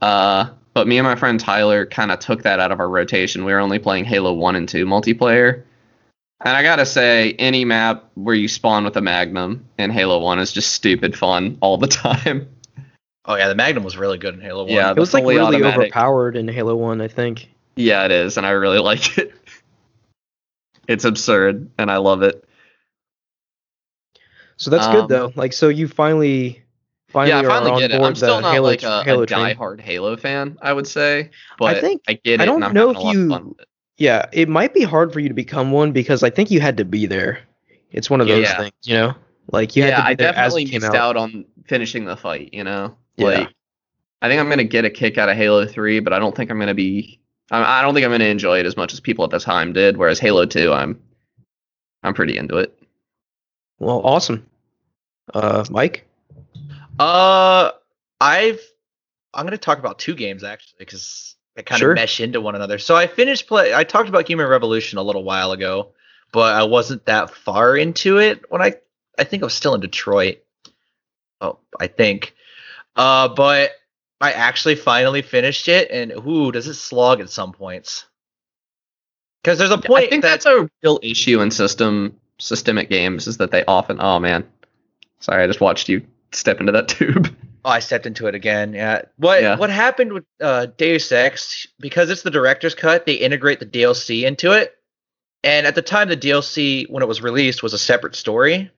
Uh, 0.00 0.50
but 0.74 0.86
me 0.86 0.96
and 0.98 1.06
my 1.06 1.16
friend 1.16 1.40
Tyler 1.40 1.86
kind 1.86 2.12
of 2.12 2.20
took 2.20 2.42
that 2.42 2.60
out 2.60 2.70
of 2.70 2.78
our 2.78 2.88
rotation. 2.88 3.44
We 3.44 3.52
were 3.52 3.58
only 3.58 3.80
playing 3.80 4.04
Halo 4.04 4.32
1 4.32 4.54
and 4.54 4.68
2 4.68 4.86
multiplayer. 4.86 5.62
And 6.40 6.56
I 6.56 6.62
gotta 6.62 6.86
say, 6.86 7.32
any 7.32 7.64
map 7.64 8.04
where 8.14 8.34
you 8.34 8.46
spawn 8.46 8.84
with 8.84 8.96
a 8.96 9.00
Magnum 9.00 9.66
in 9.76 9.90
Halo 9.90 10.20
1 10.20 10.38
is 10.38 10.52
just 10.52 10.72
stupid 10.72 11.16
fun 11.18 11.58
all 11.60 11.76
the 11.78 11.86
time. 11.88 12.48
Oh 13.24 13.34
yeah, 13.34 13.48
the 13.48 13.54
Magnum 13.56 13.82
was 13.84 13.96
really 13.96 14.18
good 14.18 14.34
in 14.34 14.40
Halo 14.40 14.64
1. 14.64 14.72
Yeah, 14.72 14.90
It 14.92 14.96
was 14.98 15.12
like 15.12 15.24
really 15.24 15.40
automatic. 15.40 15.76
overpowered 15.78 16.36
in 16.36 16.46
Halo 16.48 16.76
1, 16.76 17.00
I 17.00 17.08
think. 17.08 17.48
Yeah, 17.76 18.04
it 18.04 18.12
is, 18.12 18.36
and 18.36 18.46
I 18.46 18.50
really 18.50 18.78
like 18.90 19.18
it. 19.18 19.34
It's 20.86 21.04
absurd, 21.04 21.68
and 21.76 21.90
I 21.90 21.96
love 21.98 22.22
it. 22.22 22.44
So 24.56 24.70
that's 24.70 24.86
Um, 24.86 24.94
good 24.94 25.08
though. 25.08 25.32
Like 25.36 25.52
so 25.52 25.68
you 25.68 25.86
finally 25.86 26.62
finally 27.08 27.30
yeah, 27.30 27.40
I 27.40 27.44
are 27.44 27.48
finally 27.48 27.70
on 27.72 27.78
get 27.80 27.90
it. 27.92 27.98
board 27.98 28.08
I'm 28.08 28.14
still 28.16 28.40
not 28.40 28.54
Halo, 28.54 28.68
like 28.68 28.82
a, 28.82 29.04
Halo 29.04 29.22
a 29.22 29.26
diehard 29.26 29.80
Halo 29.80 30.16
fan, 30.16 30.56
I 30.62 30.72
would 30.72 30.86
say, 30.86 31.30
but 31.58 31.76
I 31.76 31.80
think- 31.80 32.02
I 32.08 32.14
get 32.14 32.34
it. 32.34 32.40
I 32.40 32.44
don't 32.46 32.56
and 32.56 32.64
I'm 32.64 32.74
know 32.74 32.90
if 32.90 32.96
a 32.96 33.00
lot 33.00 33.10
of 33.10 33.14
you- 33.16 33.28
fun 33.28 33.48
with 33.50 33.60
it. 33.60 33.68
Yeah, 33.98 34.26
it 34.32 34.48
might 34.48 34.72
be 34.74 34.82
hard 34.82 35.12
for 35.12 35.20
you 35.20 35.28
to 35.28 35.34
become 35.34 35.72
one 35.72 35.92
because 35.92 36.22
I 36.22 36.30
think 36.30 36.50
you 36.50 36.60
had 36.60 36.76
to 36.78 36.84
be 36.84 37.06
there. 37.06 37.40
It's 37.90 38.08
one 38.08 38.20
of 38.20 38.28
those 38.28 38.44
Yeah. 38.44 38.56
things, 38.56 38.72
you 38.84 38.94
know? 38.94 39.14
Like 39.50 39.74
you 39.76 39.82
yeah, 39.84 39.90
had 39.90 39.96
to 39.96 40.02
be 40.02 40.08
I 40.10 40.14
there 40.14 40.28
as 40.28 40.34
definitely 40.54 40.62
it 40.64 40.72
missed 40.72 40.86
out. 40.86 40.94
out 40.94 41.16
on 41.16 41.44
finishing 41.66 42.04
the 42.04 42.16
fight. 42.16 42.50
You 42.52 42.64
know, 42.64 42.96
Yeah. 43.16 43.26
like 43.26 43.54
I 44.22 44.28
think 44.28 44.40
I'm 44.40 44.48
gonna 44.48 44.64
get 44.64 44.84
a 44.84 44.90
kick 44.90 45.16
out 45.18 45.28
of 45.28 45.36
Halo 45.36 45.66
Three, 45.66 46.00
but 46.00 46.12
I 46.12 46.18
don't 46.18 46.34
think 46.36 46.50
I'm 46.50 46.58
gonna 46.58 46.74
be. 46.74 47.18
I 47.50 47.78
I 47.78 47.82
don't 47.82 47.94
think 47.94 48.04
I'm 48.04 48.10
gonna 48.12 48.24
enjoy 48.24 48.58
it 48.60 48.66
as 48.66 48.76
much 48.76 48.92
as 48.92 49.00
people 49.00 49.24
at 49.24 49.30
the 49.30 49.38
time 49.40 49.72
did. 49.72 49.96
Whereas 49.96 50.18
Halo 50.20 50.44
Two, 50.44 50.72
I'm, 50.72 51.00
I'm 52.02 52.14
pretty 52.14 52.36
into 52.36 52.56
it. 52.58 52.78
Well, 53.78 54.00
awesome. 54.04 54.46
Uh 55.32 55.64
Mike? 55.70 56.06
Uh, 56.98 57.70
I've 58.20 58.60
I'm 59.32 59.46
gonna 59.46 59.56
talk 59.56 59.78
about 59.78 59.98
two 59.98 60.14
games 60.14 60.44
actually 60.44 60.76
because 60.78 61.36
they 61.58 61.64
kind 61.64 61.80
Sure. 61.80 61.90
of 61.90 61.96
mesh 61.96 62.20
into 62.20 62.40
one 62.40 62.54
another. 62.54 62.78
So 62.78 62.94
I 62.94 63.08
finished 63.08 63.48
play. 63.48 63.74
I 63.74 63.82
talked 63.82 64.08
about 64.08 64.28
Human 64.28 64.46
Revolution 64.46 64.96
a 64.96 65.02
little 65.02 65.24
while 65.24 65.50
ago, 65.50 65.88
but 66.30 66.54
I 66.54 66.62
wasn't 66.62 67.04
that 67.06 67.34
far 67.34 67.76
into 67.76 68.18
it 68.18 68.48
when 68.48 68.62
I 68.62 68.74
I 69.18 69.24
think 69.24 69.42
I 69.42 69.46
was 69.46 69.54
still 69.54 69.74
in 69.74 69.80
Detroit. 69.80 70.38
Oh, 71.40 71.58
I 71.80 71.88
think. 71.88 72.36
Uh, 72.94 73.26
but 73.26 73.72
I 74.20 74.32
actually 74.32 74.76
finally 74.76 75.20
finished 75.20 75.66
it, 75.66 75.90
and 75.90 76.12
ooh, 76.12 76.52
does 76.52 76.68
it 76.68 76.74
slog 76.74 77.20
at 77.20 77.28
some 77.28 77.52
points? 77.52 78.04
Because 79.42 79.58
there's 79.58 79.72
a 79.72 79.78
point 79.78 80.06
I 80.06 80.10
think 80.10 80.22
that 80.22 80.42
that's 80.42 80.46
a 80.46 80.70
real 80.84 81.00
issue 81.02 81.40
in 81.40 81.50
system 81.50 82.20
systemic 82.38 82.88
games 82.88 83.26
is 83.26 83.38
that 83.38 83.50
they 83.50 83.64
often. 83.64 83.96
Oh 84.00 84.20
man, 84.20 84.46
sorry, 85.18 85.42
I 85.42 85.48
just 85.48 85.60
watched 85.60 85.88
you 85.88 86.06
step 86.30 86.60
into 86.60 86.70
that 86.70 86.86
tube. 86.88 87.34
Oh, 87.68 87.72
I 87.72 87.80
stepped 87.80 88.06
into 88.06 88.26
it 88.28 88.34
again. 88.34 88.72
Yeah. 88.72 89.02
What 89.18 89.42
Yeah. 89.42 89.56
what 89.56 89.68
happened 89.68 90.14
with 90.14 90.24
uh, 90.40 90.66
Deus 90.78 91.12
Ex? 91.12 91.66
Because 91.78 92.08
it's 92.08 92.22
the 92.22 92.30
director's 92.30 92.74
cut, 92.74 93.04
they 93.04 93.12
integrate 93.12 93.60
the 93.60 93.66
DLC 93.66 94.22
into 94.24 94.52
it. 94.52 94.74
And 95.44 95.66
at 95.66 95.74
the 95.74 95.82
time, 95.82 96.08
the 96.08 96.16
DLC 96.16 96.88
when 96.88 97.02
it 97.02 97.06
was 97.06 97.20
released 97.20 97.62
was 97.62 97.74
a 97.74 97.78
separate 97.78 98.16
story 98.16 98.70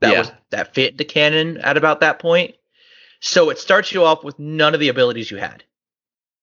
that 0.00 0.12
Yeah. 0.12 0.18
was 0.18 0.32
that 0.50 0.74
fit 0.74 0.98
the 0.98 1.04
canon 1.04 1.58
at 1.58 1.76
about 1.76 2.00
that 2.00 2.18
point. 2.18 2.56
So 3.20 3.50
it 3.50 3.60
starts 3.60 3.92
you 3.92 4.04
off 4.04 4.24
with 4.24 4.36
none 4.40 4.74
of 4.74 4.80
the 4.80 4.88
abilities 4.88 5.30
you 5.30 5.36
had. 5.36 5.62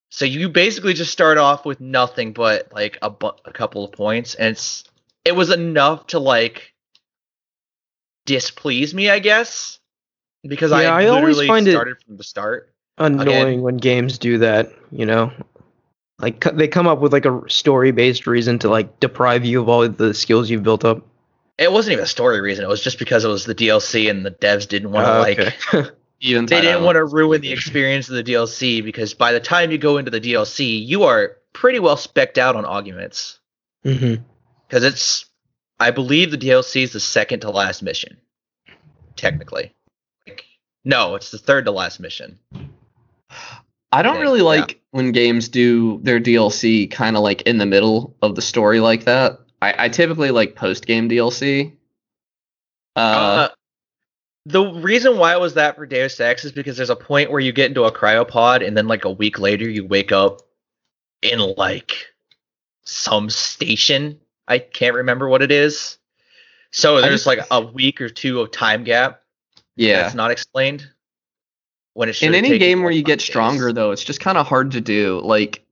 So 0.10 0.24
you 0.24 0.47
basically 0.47 0.93
just 0.93 1.12
start 1.12 1.38
off 1.38 1.66
with 1.66 1.82
nothing 1.82 2.32
but 2.32 2.72
like 2.72 2.97
a, 3.02 3.10
bu- 3.10 3.38
a 3.43 3.52
couple 3.52 3.84
of 3.84 3.91
points, 3.91 4.36
and 4.36 4.52
it's 4.52 4.86
it 5.26 5.34
was 5.36 5.52
enough 5.52 6.08
to 6.08 6.20
like 6.20 6.74
displease 8.26 8.93
me, 8.93 9.10
I 9.10 9.20
guess, 9.20 9.78
because 10.48 10.72
Yeah, 10.72 10.78
I 10.78 11.04
I 11.04 11.08
always 11.08 11.38
literally 11.38 11.48
find 11.48 11.68
it- 11.68 11.72
started 11.72 11.98
from 12.06 12.18
the 12.18 12.24
start. 12.24 12.74
Annoying 12.98 13.62
when 13.62 13.78
games 13.78 14.18
do 14.18 14.40
that, 14.40 14.72
you 14.92 15.06
know? 15.06 15.32
Like 16.20 16.44
they 16.54 16.68
come 16.68 16.86
up 16.86 17.00
with 17.00 17.14
like 17.14 17.26
a 17.26 17.42
story-based 17.48 18.28
reason 18.28 18.60
to 18.60 18.70
like 18.70 19.00
deprive 19.00 19.46
you 19.46 19.62
of 19.62 19.70
all 19.70 19.88
the 19.88 20.14
skills 20.14 20.50
you've 20.50 20.64
built 20.64 20.84
up. 20.84 21.06
It 21.58 21.72
wasn't 21.72 21.94
even 21.94 22.04
a 22.04 22.08
story 22.08 22.42
reason. 22.42 22.66
It 22.66 22.68
was 22.68 22.84
just 22.84 23.00
because 23.00 23.24
it 23.24 23.30
was 23.30 23.46
the 23.46 23.56
DLC 23.56 24.10
and 24.10 24.26
the 24.26 24.32
devs 24.32 24.68
didn't 24.68 24.92
want 24.92 25.06
to 25.06 25.12
Uh, 25.14 25.20
like 25.20 25.40
okay. 25.40 25.90
Even 26.22 26.46
they 26.46 26.60
didn't 26.60 26.84
want 26.84 26.98
to 26.98 27.06
ruin 27.06 27.40
the 27.40 27.54
experience 27.54 28.10
of 28.10 28.16
the 28.16 28.24
DLC 28.34 28.84
because 28.84 29.14
by 29.14 29.32
the 29.32 29.40
time 29.40 29.72
you 29.72 29.78
go 29.78 29.98
into 29.98 30.12
the 30.12 30.20
DLC, 30.20 30.86
you 30.86 31.04
are 31.04 31.38
pretty 31.54 31.80
well 31.80 31.96
specked 31.96 32.38
out 32.38 32.58
on 32.58 32.66
augments 32.66 33.40
hmm 33.84 34.16
because 34.68 34.84
it's 34.84 35.26
I 35.80 35.92
believe 35.92 36.32
the 36.32 36.38
DLC 36.38 36.84
is 36.84 36.92
the 36.92 37.00
second 37.00 37.40
to 37.42 37.50
last 37.50 37.82
mission. 37.82 38.18
Technically. 39.16 39.74
No, 40.86 41.15
it's 41.15 41.32
the 41.32 41.38
third 41.38 41.65
to 41.65 41.71
last 41.71 41.99
mission. 41.99 42.39
I 43.91 44.01
don't 44.01 44.15
Yeah, 44.15 44.21
really 44.21 44.39
yeah. 44.39 44.45
like 44.45 44.82
when 44.91 45.11
games 45.11 45.49
do 45.49 45.99
their 46.03 46.19
DLC 46.19 46.89
kind 46.89 47.15
of 47.17 47.23
like 47.23 47.41
in 47.43 47.57
the 47.57 47.65
middle 47.65 48.15
of 48.21 48.36
the 48.36 48.41
story 48.41 48.80
like 48.80 49.05
that. 49.05 49.39
I, 49.61 49.86
I 49.86 49.89
typically 49.89 50.32
like 50.32 50.55
post 50.55 50.86
game 50.86 51.09
DLC. 51.09 51.73
Uh, 52.95 52.99
Uh, 52.99 53.49
the 54.45 54.63
reason 54.82 55.17
why 55.17 55.34
it 55.34 55.39
was 55.39 55.55
that 55.55 55.75
for 55.75 55.86
Deus 55.86 56.19
Ex 56.19 56.45
is 56.45 56.51
because 56.51 56.77
there's 56.77 56.89
a 56.89 56.95
point 56.95 57.30
where 57.30 57.41
you 57.41 57.51
get 57.51 57.67
into 57.67 57.84
a 57.84 57.91
cryopod 57.91 58.65
and 58.65 58.75
then 58.77 58.88
like 58.88 59.05
a 59.05 59.11
week 59.11 59.38
later 59.39 59.67
you 59.69 59.86
wake 59.86 60.11
up 60.11 60.41
in 61.21 61.39
like 61.57 61.93
some 62.84 63.30
station. 63.30 64.19
I 64.47 64.59
can't 64.59 64.95
remember 64.95 65.27
what 65.27 65.41
it 65.41 65.51
is. 65.51 65.97
So 66.71 67.01
there's 67.01 67.25
just- 67.25 67.27
like 67.27 67.39
a 67.51 67.61
week 67.61 67.99
or 68.01 68.09
two 68.09 68.39
of 68.41 68.51
time 68.51 68.84
gap 68.84 69.18
yeah. 69.80 70.03
that's 70.03 70.15
not 70.15 70.32
explained. 70.32 70.88
When 71.93 72.09
it 72.09 72.21
In 72.21 72.36
any 72.36 72.57
game 72.57 72.84
where 72.84 72.91
you 72.91 73.03
get 73.03 73.13
five 73.13 73.19
days. 73.19 73.25
stronger, 73.25 73.73
though, 73.73 73.91
it's 73.91 74.03
just 74.03 74.19
kind 74.19 74.38
of 74.38 74.47
hard 74.47 74.71
to 74.71 74.82
do. 74.82 75.21
Like, 75.23 75.65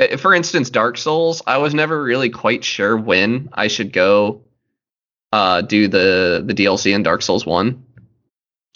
eh, 0.00 0.16
for 0.16 0.34
instance, 0.34 0.70
Dark 0.70 0.96
Souls, 0.96 1.42
I 1.46 1.58
was 1.58 1.74
never 1.74 2.02
really 2.02 2.30
quite 2.30 2.64
sure 2.64 2.96
when 2.96 3.48
I 3.52 3.68
should 3.68 3.92
go 3.92 4.42
uh, 5.32 5.60
do 5.60 5.88
the 5.88 6.42
the 6.44 6.54
DLC 6.54 6.94
in 6.94 7.02
Dark 7.02 7.22
Souls 7.22 7.44
One. 7.44 7.84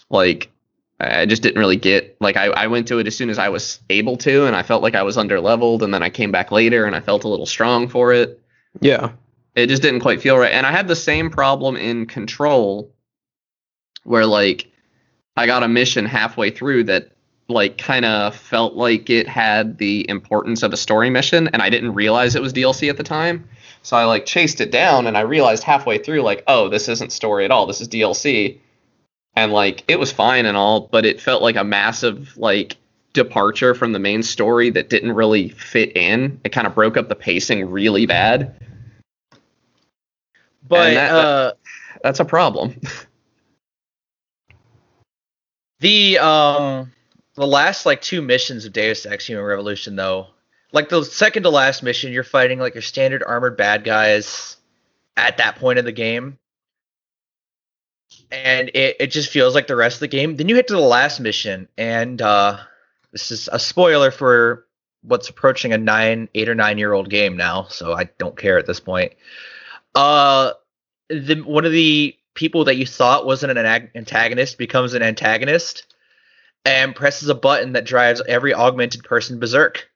Like, 0.09 0.51
I 0.99 1.21
I 1.21 1.25
just 1.25 1.41
didn't 1.41 1.59
really 1.59 1.77
get 1.77 2.15
like 2.21 2.37
I, 2.37 2.45
I 2.45 2.67
went 2.67 2.87
to 2.89 2.99
it 2.99 3.07
as 3.07 3.15
soon 3.15 3.29
as 3.29 3.39
I 3.39 3.49
was 3.49 3.79
able 3.89 4.17
to, 4.17 4.45
and 4.45 4.55
I 4.55 4.63
felt 4.63 4.83
like 4.83 4.95
I 4.95 5.03
was 5.03 5.17
under 5.17 5.41
leveled, 5.41 5.83
and 5.83 5.93
then 5.93 6.03
I 6.03 6.09
came 6.09 6.31
back 6.31 6.51
later 6.51 6.85
and 6.85 6.95
I 6.95 6.99
felt 6.99 7.23
a 7.23 7.29
little 7.29 7.45
strong 7.45 7.87
for 7.87 8.13
it. 8.13 8.39
Yeah. 8.81 9.11
It 9.55 9.67
just 9.67 9.81
didn't 9.81 9.99
quite 9.99 10.21
feel 10.21 10.37
right. 10.37 10.51
And 10.51 10.65
I 10.65 10.71
had 10.71 10.87
the 10.87 10.95
same 10.95 11.29
problem 11.29 11.75
in 11.75 12.07
Control, 12.07 12.91
where 14.03 14.25
like 14.25 14.72
I 15.35 15.45
got 15.45 15.63
a 15.63 15.67
mission 15.67 16.05
halfway 16.05 16.51
through 16.51 16.85
that 16.85 17.09
like 17.49 17.77
kind 17.77 18.05
of 18.05 18.35
felt 18.35 18.75
like 18.75 19.09
it 19.09 19.27
had 19.27 19.77
the 19.77 20.09
importance 20.09 20.63
of 20.63 20.71
a 20.73 20.77
story 20.77 21.09
mission 21.09 21.49
and 21.49 21.61
I 21.61 21.69
didn't 21.69 21.93
realize 21.93 22.35
it 22.35 22.41
was 22.41 22.53
DLC 22.53 22.89
at 22.89 22.97
the 22.97 23.03
time. 23.03 23.47
So 23.81 23.97
I 23.97 24.05
like 24.05 24.25
chased 24.25 24.61
it 24.61 24.71
down 24.71 25.07
and 25.07 25.17
I 25.17 25.21
realized 25.21 25.63
halfway 25.63 25.97
through 25.97 26.21
like, 26.21 26.43
oh, 26.47 26.69
this 26.69 26.87
isn't 26.87 27.11
story 27.11 27.43
at 27.45 27.51
all. 27.51 27.65
This 27.65 27.81
is 27.81 27.89
DLC. 27.89 28.59
And 29.35 29.51
like 29.51 29.83
it 29.87 29.99
was 29.99 30.11
fine 30.11 30.45
and 30.45 30.55
all, 30.55 30.87
but 30.91 31.05
it 31.05 31.19
felt 31.19 31.41
like 31.41 31.55
a 31.57 31.63
massive 31.63 32.37
like 32.37 32.77
departure 33.13 33.75
from 33.75 33.91
the 33.91 33.99
main 33.99 34.23
story 34.23 34.69
that 34.69 34.89
didn't 34.89 35.11
really 35.13 35.49
fit 35.49 35.95
in. 35.97 36.39
It 36.43 36.49
kind 36.51 36.65
of 36.65 36.75
broke 36.75 36.95
up 36.97 37.09
the 37.09 37.15
pacing 37.15 37.69
really 37.69 38.05
bad. 38.05 38.55
But 40.67 40.93
that- 40.93 41.11
uh, 41.11 41.53
That's 42.03 42.19
a 42.19 42.25
problem. 42.25 42.79
the 45.83 46.17
um 46.17 46.91
the 47.35 47.45
last 47.45 47.85
like 47.85 48.01
two 48.01 48.21
missions 48.21 48.63
of 48.63 48.71
Deus 48.71 49.05
Ex 49.05 49.27
Human 49.27 49.43
Revolution 49.43 49.97
though, 49.97 50.27
like 50.71 50.87
the 50.87 51.03
second 51.03 51.43
to 51.43 51.49
last 51.49 51.83
mission, 51.83 52.13
you're 52.13 52.23
fighting 52.23 52.57
like 52.57 52.73
your 52.73 52.81
standard 52.81 53.21
armored 53.21 53.57
bad 53.57 53.83
guys 53.83 54.57
at 55.17 55.37
that 55.37 55.57
point 55.57 55.79
in 55.79 55.85
the 55.85 55.91
game. 55.91 56.37
And 58.31 58.69
it, 58.73 58.95
it 58.99 59.07
just 59.07 59.29
feels 59.29 59.53
like 59.53 59.67
the 59.67 59.75
rest 59.75 59.97
of 59.97 60.01
the 60.01 60.07
game. 60.07 60.37
Then 60.37 60.47
you 60.47 60.55
hit 60.55 60.67
to 60.67 60.73
the 60.73 60.79
last 60.79 61.19
mission, 61.19 61.67
and 61.77 62.21
uh 62.21 62.59
this 63.11 63.29
is 63.29 63.49
a 63.51 63.59
spoiler 63.59 64.09
for 64.09 64.65
what's 65.01 65.27
approaching 65.27 65.73
a 65.73 65.77
nine, 65.77 66.29
eight 66.33 66.47
or 66.47 66.55
nine 66.55 66.77
year 66.77 66.93
old 66.93 67.09
game 67.09 67.35
now, 67.35 67.67
so 67.69 67.91
I 67.93 68.05
don't 68.17 68.37
care 68.37 68.57
at 68.57 68.67
this 68.67 68.79
point. 68.79 69.11
Uh 69.95 70.53
the 71.09 71.41
one 71.41 71.65
of 71.65 71.73
the 71.73 72.15
people 72.35 72.65
that 72.65 72.75
you 72.75 72.85
thought 72.85 73.25
wasn't 73.25 73.57
an 73.57 73.89
antagonist 73.95 74.57
becomes 74.57 74.93
an 74.93 75.01
antagonist 75.03 75.85
and 76.65 76.95
presses 76.95 77.29
a 77.29 77.35
button 77.35 77.73
that 77.73 77.85
drives 77.85 78.21
every 78.27 78.53
augmented 78.53 79.03
person 79.03 79.39
berserk. 79.39 79.89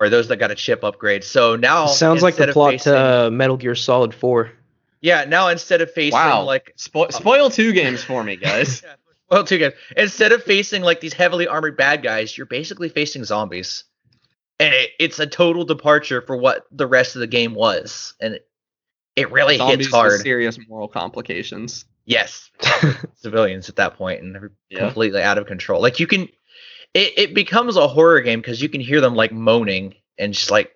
Or 0.00 0.08
those 0.08 0.28
that 0.28 0.36
got 0.36 0.50
a 0.50 0.54
chip 0.54 0.84
upgrade. 0.84 1.24
So 1.24 1.56
now 1.56 1.86
Sounds 1.86 2.22
like 2.22 2.36
the 2.36 2.52
plot 2.52 2.72
facing- 2.72 2.92
to 2.92 3.26
uh, 3.26 3.30
Metal 3.30 3.56
Gear 3.56 3.74
Solid 3.74 4.14
4. 4.14 4.52
Yeah, 5.00 5.24
now 5.24 5.48
instead 5.48 5.80
of 5.80 5.92
facing 5.92 6.18
wow. 6.18 6.42
like 6.42 6.74
Spo- 6.76 7.12
spoil 7.12 7.50
two 7.50 7.72
games 7.72 8.02
for 8.02 8.22
me, 8.24 8.36
guys. 8.36 8.82
well, 9.30 9.44
too 9.44 9.58
good. 9.58 9.74
Instead 9.96 10.32
of 10.32 10.42
facing 10.42 10.82
like 10.82 11.00
these 11.00 11.12
heavily 11.12 11.46
armored 11.46 11.76
bad 11.76 12.02
guys, 12.02 12.36
you're 12.36 12.46
basically 12.46 12.88
facing 12.88 13.22
zombies, 13.24 13.84
and 14.58 14.74
it, 14.74 14.90
it's 14.98 15.20
a 15.20 15.26
total 15.26 15.64
departure 15.64 16.20
for 16.20 16.36
what 16.36 16.66
the 16.72 16.86
rest 16.86 17.14
of 17.14 17.20
the 17.20 17.28
game 17.28 17.54
was, 17.54 18.14
and 18.20 18.40
it, 19.18 19.22
it 19.22 19.32
really 19.32 19.56
Zombies 19.58 19.86
hits 19.86 19.94
hard. 19.94 20.20
serious 20.20 20.58
moral 20.68 20.88
complications. 20.88 21.84
Yes, 22.04 22.50
civilians 23.16 23.68
at 23.68 23.76
that 23.76 23.96
point 23.96 24.22
and 24.22 24.34
they're 24.34 24.52
Yeah. 24.70 24.80
completely 24.80 25.22
out 25.22 25.36
of 25.38 25.46
control. 25.46 25.82
Like 25.82 26.00
you 26.00 26.06
can, 26.06 26.22
it, 26.94 27.12
it 27.18 27.34
becomes 27.34 27.76
a 27.76 27.86
horror 27.86 28.20
game 28.22 28.40
because 28.40 28.62
you 28.62 28.68
can 28.68 28.80
hear 28.80 29.00
them 29.00 29.14
like 29.14 29.30
moaning 29.32 29.94
and 30.18 30.32
just 30.32 30.50
like 30.50 30.72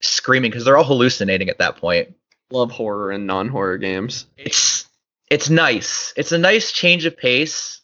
screaming 0.00 0.50
because 0.50 0.64
they're 0.64 0.76
all 0.76 0.84
hallucinating 0.84 1.48
at 1.48 1.58
that 1.58 1.76
point. 1.76 2.14
Love 2.50 2.70
horror 2.70 3.10
and 3.10 3.26
non-horror 3.26 3.78
games. 3.78 4.26
It's 4.36 4.86
it's 5.30 5.50
nice. 5.50 6.12
It's 6.16 6.32
a 6.32 6.38
nice 6.38 6.72
change 6.72 7.04
of 7.04 7.16
pace 7.16 7.82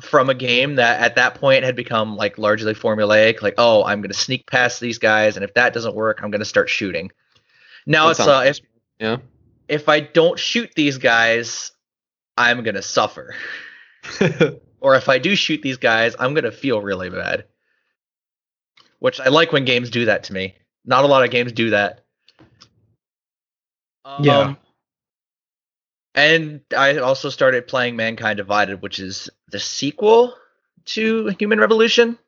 from 0.00 0.30
a 0.30 0.34
game 0.34 0.76
that 0.76 1.00
at 1.00 1.16
that 1.16 1.34
point 1.34 1.64
had 1.64 1.76
become 1.76 2.16
like 2.16 2.38
largely 2.38 2.72
formulaic. 2.74 3.42
Like, 3.42 3.54
oh, 3.58 3.84
I'm 3.84 4.00
gonna 4.00 4.14
sneak 4.14 4.46
past 4.46 4.80
these 4.80 4.98
guys, 4.98 5.36
and 5.36 5.44
if 5.44 5.52
that 5.54 5.74
doesn't 5.74 5.94
work, 5.94 6.20
I'm 6.22 6.30
gonna 6.30 6.44
start 6.46 6.68
shooting. 6.70 7.10
Now 7.86 8.06
That 8.06 8.10
it's 8.12 8.20
uh, 8.20 8.24
sounds- 8.24 8.58
if 8.58 8.64
Yeah. 8.98 9.18
if 9.68 9.88
I 9.88 10.00
don't 10.00 10.38
shoot 10.38 10.70
these 10.74 10.98
guys, 10.98 11.72
I'm 12.36 12.62
gonna 12.62 12.82
suffer. 12.82 13.34
or 14.80 14.94
if 14.96 15.08
I 15.08 15.18
do 15.18 15.34
shoot 15.36 15.62
these 15.62 15.76
guys, 15.76 16.14
I'm 16.18 16.34
gonna 16.34 16.50
feel 16.52 16.80
really 16.80 17.10
bad. 17.10 17.44
Which 19.00 19.20
I 19.20 19.28
like 19.28 19.52
when 19.52 19.64
games 19.64 19.90
do 19.90 20.06
that 20.06 20.24
to 20.24 20.32
me. 20.32 20.56
Not 20.84 21.04
a 21.04 21.08
lot 21.08 21.24
of 21.24 21.30
games 21.30 21.52
do 21.52 21.70
that. 21.70 22.04
Yeah. 24.20 24.38
Um, 24.38 24.56
and 26.14 26.60
I 26.76 26.98
also 26.98 27.28
started 27.28 27.68
playing 27.68 27.94
Mankind 27.96 28.38
Divided, 28.38 28.82
which 28.82 28.98
is 28.98 29.28
the 29.50 29.60
sequel 29.60 30.34
to 30.86 31.28
Human 31.38 31.60
Revolution. 31.60 32.18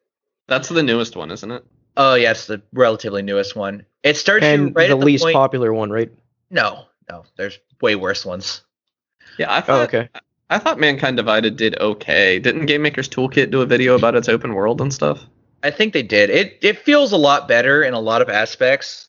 That's 0.46 0.68
the 0.68 0.82
newest 0.82 1.16
one, 1.16 1.30
isn't 1.30 1.50
it? 1.50 1.64
Oh, 1.96 2.14
yeah, 2.14 2.32
it's 2.32 2.46
the 2.46 2.62
relatively 2.72 3.22
newest 3.22 3.56
one. 3.56 3.84
It 4.02 4.16
starts 4.16 4.44
you 4.44 4.50
And 4.50 4.76
right 4.76 4.88
the 4.88 4.94
at 4.94 5.00
the 5.00 5.06
least 5.06 5.24
point. 5.24 5.34
popular 5.34 5.72
one, 5.72 5.90
right? 5.90 6.10
No, 6.50 6.86
no, 7.08 7.24
there's 7.36 7.58
way 7.80 7.94
worse 7.96 8.24
ones. 8.24 8.62
Yeah, 9.38 9.52
I 9.52 9.58
Oh, 9.58 9.62
thought. 9.62 9.88
okay. 9.88 10.08
I 10.50 10.58
thought 10.58 10.80
Mankind 10.80 11.16
Divided 11.16 11.56
did 11.56 11.78
okay. 11.78 12.38
Didn't 12.40 12.66
Game 12.66 12.82
Maker's 12.82 13.08
Toolkit 13.08 13.50
do 13.50 13.60
a 13.62 13.66
video 13.66 13.94
about 13.94 14.16
its 14.16 14.28
open 14.28 14.54
world 14.54 14.80
and 14.80 14.92
stuff? 14.92 15.24
I 15.62 15.70
think 15.70 15.92
they 15.92 16.02
did. 16.02 16.30
It 16.30 16.58
it 16.62 16.78
feels 16.80 17.12
a 17.12 17.16
lot 17.16 17.46
better 17.46 17.82
in 17.82 17.94
a 17.94 18.00
lot 18.00 18.22
of 18.22 18.28
aspects. 18.28 19.08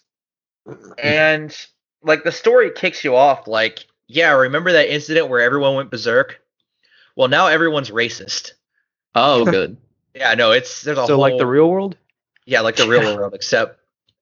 And 1.01 1.55
like 2.03 2.23
the 2.23 2.31
story 2.31 2.71
kicks 2.71 3.03
you 3.03 3.15
off 3.15 3.47
like, 3.47 3.85
yeah, 4.07 4.31
remember 4.33 4.71
that 4.73 4.93
incident 4.93 5.29
where 5.29 5.39
everyone 5.41 5.75
went 5.75 5.89
berserk? 5.91 6.39
Well, 7.15 7.27
now 7.27 7.47
everyone's 7.47 7.89
racist. 7.89 8.51
Oh, 9.15 9.45
good. 9.51 9.77
Yeah, 10.13 10.33
no, 10.35 10.51
it's 10.51 10.81
there's 10.83 10.97
a 10.97 11.07
So, 11.07 11.13
whole 11.15 11.21
like 11.21 11.37
the 11.37 11.45
real 11.47 11.69
world? 11.69 11.97
Yeah, 12.45 12.61
like 12.61 12.75
the 12.75 12.87
real 12.87 13.15
world 13.15 13.33
except 13.35 13.79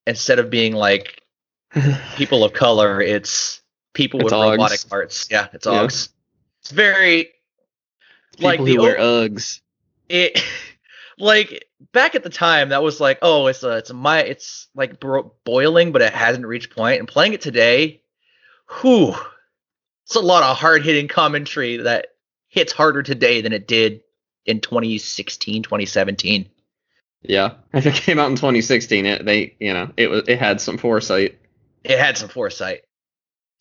instead 0.08 0.40
of 0.40 0.50
being 0.50 0.74
like 0.74 1.22
people 2.16 2.44
of 2.44 2.54
color, 2.54 3.02
it's 3.02 3.62
people 3.94 4.20
It's 4.22 4.26
with 4.26 4.34
robotic 4.34 4.88
parts. 4.90 5.28
Yeah, 5.30 5.48
it's 5.54 5.66
Yeah. 5.66 5.84
Augs. 5.86 6.10
It's 6.62 6.72
very 6.72 7.30
like 8.40 8.60
People 8.60 8.66
the 8.66 8.76
who 8.76 8.82
wear 8.82 8.98
Uggs. 8.98 9.60
it 10.08 10.42
like 11.20 11.66
back 11.92 12.16
at 12.16 12.24
the 12.24 12.30
time 12.30 12.70
that 12.70 12.82
was 12.84 13.00
like 13.02 13.20
oh 13.22 13.48
it's 13.48 13.64
a 13.64 13.78
it's 13.78 13.90
a 13.90 13.94
my 13.94 14.22
it's 14.22 14.68
like 14.76 15.00
bro- 15.00 15.34
boiling 15.44 15.92
but 15.92 16.02
it 16.02 16.14
hasn't 16.14 16.46
reached 16.46 16.74
point 16.76 17.00
and 17.00 17.08
playing 17.08 17.34
it 17.34 17.42
today 17.42 18.02
whew 18.82 19.14
it's 20.06 20.16
a 20.16 20.20
lot 20.22 20.44
of 20.44 20.58
hard-hitting 20.58 21.08
commentary 21.08 21.78
that 21.78 22.08
hits 22.48 22.72
harder 22.74 23.04
today 23.04 23.42
than 23.42 23.52
it 23.54 23.68
did 23.68 24.02
in 24.46 24.60
2016 24.62 25.64
2017 25.64 26.50
Yeah, 27.24 27.54
if 27.74 27.86
it 27.86 27.94
came 27.96 28.20
out 28.20 28.30
in 28.30 28.36
2016, 28.38 29.06
it 29.06 29.26
they 29.26 29.56
you 29.60 29.74
know 29.74 29.92
it 29.98 30.10
was 30.10 30.24
it 30.28 30.40
had 30.40 30.62
some 30.62 30.78
foresight. 30.78 31.38
It 31.84 31.98
had 31.98 32.18
some 32.18 32.30
foresight. 32.30 32.82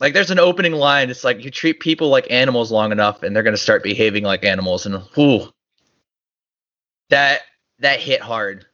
Like 0.00 0.14
there's 0.14 0.30
an 0.30 0.38
opening 0.38 0.72
line 0.72 1.10
it's 1.10 1.24
like 1.24 1.44
you 1.44 1.50
treat 1.50 1.80
people 1.80 2.08
like 2.08 2.30
animals 2.30 2.70
long 2.70 2.92
enough 2.92 3.22
and 3.22 3.34
they're 3.34 3.42
going 3.42 3.54
to 3.54 3.60
start 3.60 3.82
behaving 3.82 4.24
like 4.24 4.44
animals 4.44 4.86
and 4.86 5.02
whew. 5.14 5.50
That 7.10 7.40
that 7.80 8.00
hit 8.00 8.20
hard. 8.20 8.66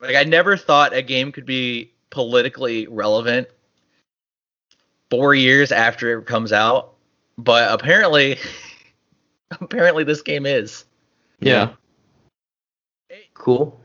Like 0.00 0.16
i 0.16 0.24
never 0.24 0.56
thought 0.56 0.94
a 0.94 1.02
game 1.02 1.32
could 1.32 1.46
be 1.46 1.92
politically 2.10 2.86
relevant 2.88 3.48
four 5.10 5.34
years 5.34 5.72
after 5.72 6.18
it 6.18 6.26
comes 6.26 6.52
out 6.52 6.94
but 7.38 7.70
apparently 7.72 8.38
apparently 9.60 10.04
this 10.04 10.22
game 10.22 10.46
is. 10.46 10.84
Yeah, 11.40 11.70
Cool. 13.34 13.80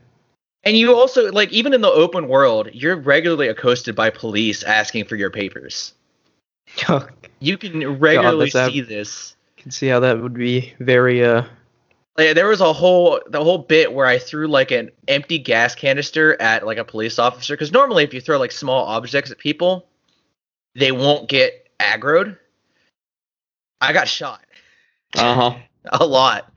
And 0.66 0.76
you 0.76 0.94
also 0.94 1.30
like 1.32 1.50
even 1.52 1.72
in 1.72 1.80
the 1.80 1.90
open 1.90 2.28
world 2.28 2.68
you're 2.72 2.96
regularly 2.96 3.48
accosted 3.48 3.94
by 3.94 4.10
police 4.10 4.62
asking 4.64 5.04
for 5.04 5.16
your 5.16 5.30
papers 5.30 5.94
you 7.40 7.56
can 7.56 7.98
regularly 7.98 8.46
that's 8.46 8.56
ab- 8.56 8.72
see 8.72 8.80
this. 8.82 9.36
can 9.56 9.70
see 9.70 9.86
how 9.86 10.00
that 10.00 10.20
would 10.20 10.34
be 10.34 10.74
very 10.80 11.24
uh 11.24 11.44
Like, 12.18 12.34
there 12.34 12.48
was 12.48 12.60
a 12.60 12.72
whole 12.72 13.20
the 13.28 13.42
whole 13.42 13.58
bit 13.58 13.92
where 13.92 14.06
I 14.06 14.18
threw 14.18 14.48
like 14.48 14.72
an 14.72 14.90
empty 15.08 15.38
gas 15.38 15.74
canister 15.74 16.40
at 16.42 16.66
like 16.66 16.78
a 16.78 16.84
police 16.84 17.18
officer 17.18 17.54
because 17.54 17.72
normally 17.72 18.04
if 18.04 18.12
you 18.12 18.20
throw 18.20 18.38
like 18.38 18.52
small 18.52 18.84
objects 18.84 19.30
at 19.30 19.38
people, 19.38 19.86
they 20.74 20.92
won't 20.92 21.28
get 21.28 21.68
aggroed. 21.78 22.36
I 23.80 23.92
got 23.92 24.08
shot 24.08 24.40
uh 25.16 25.34
huh. 25.34 25.58
a 26.00 26.04
lot 26.04 26.52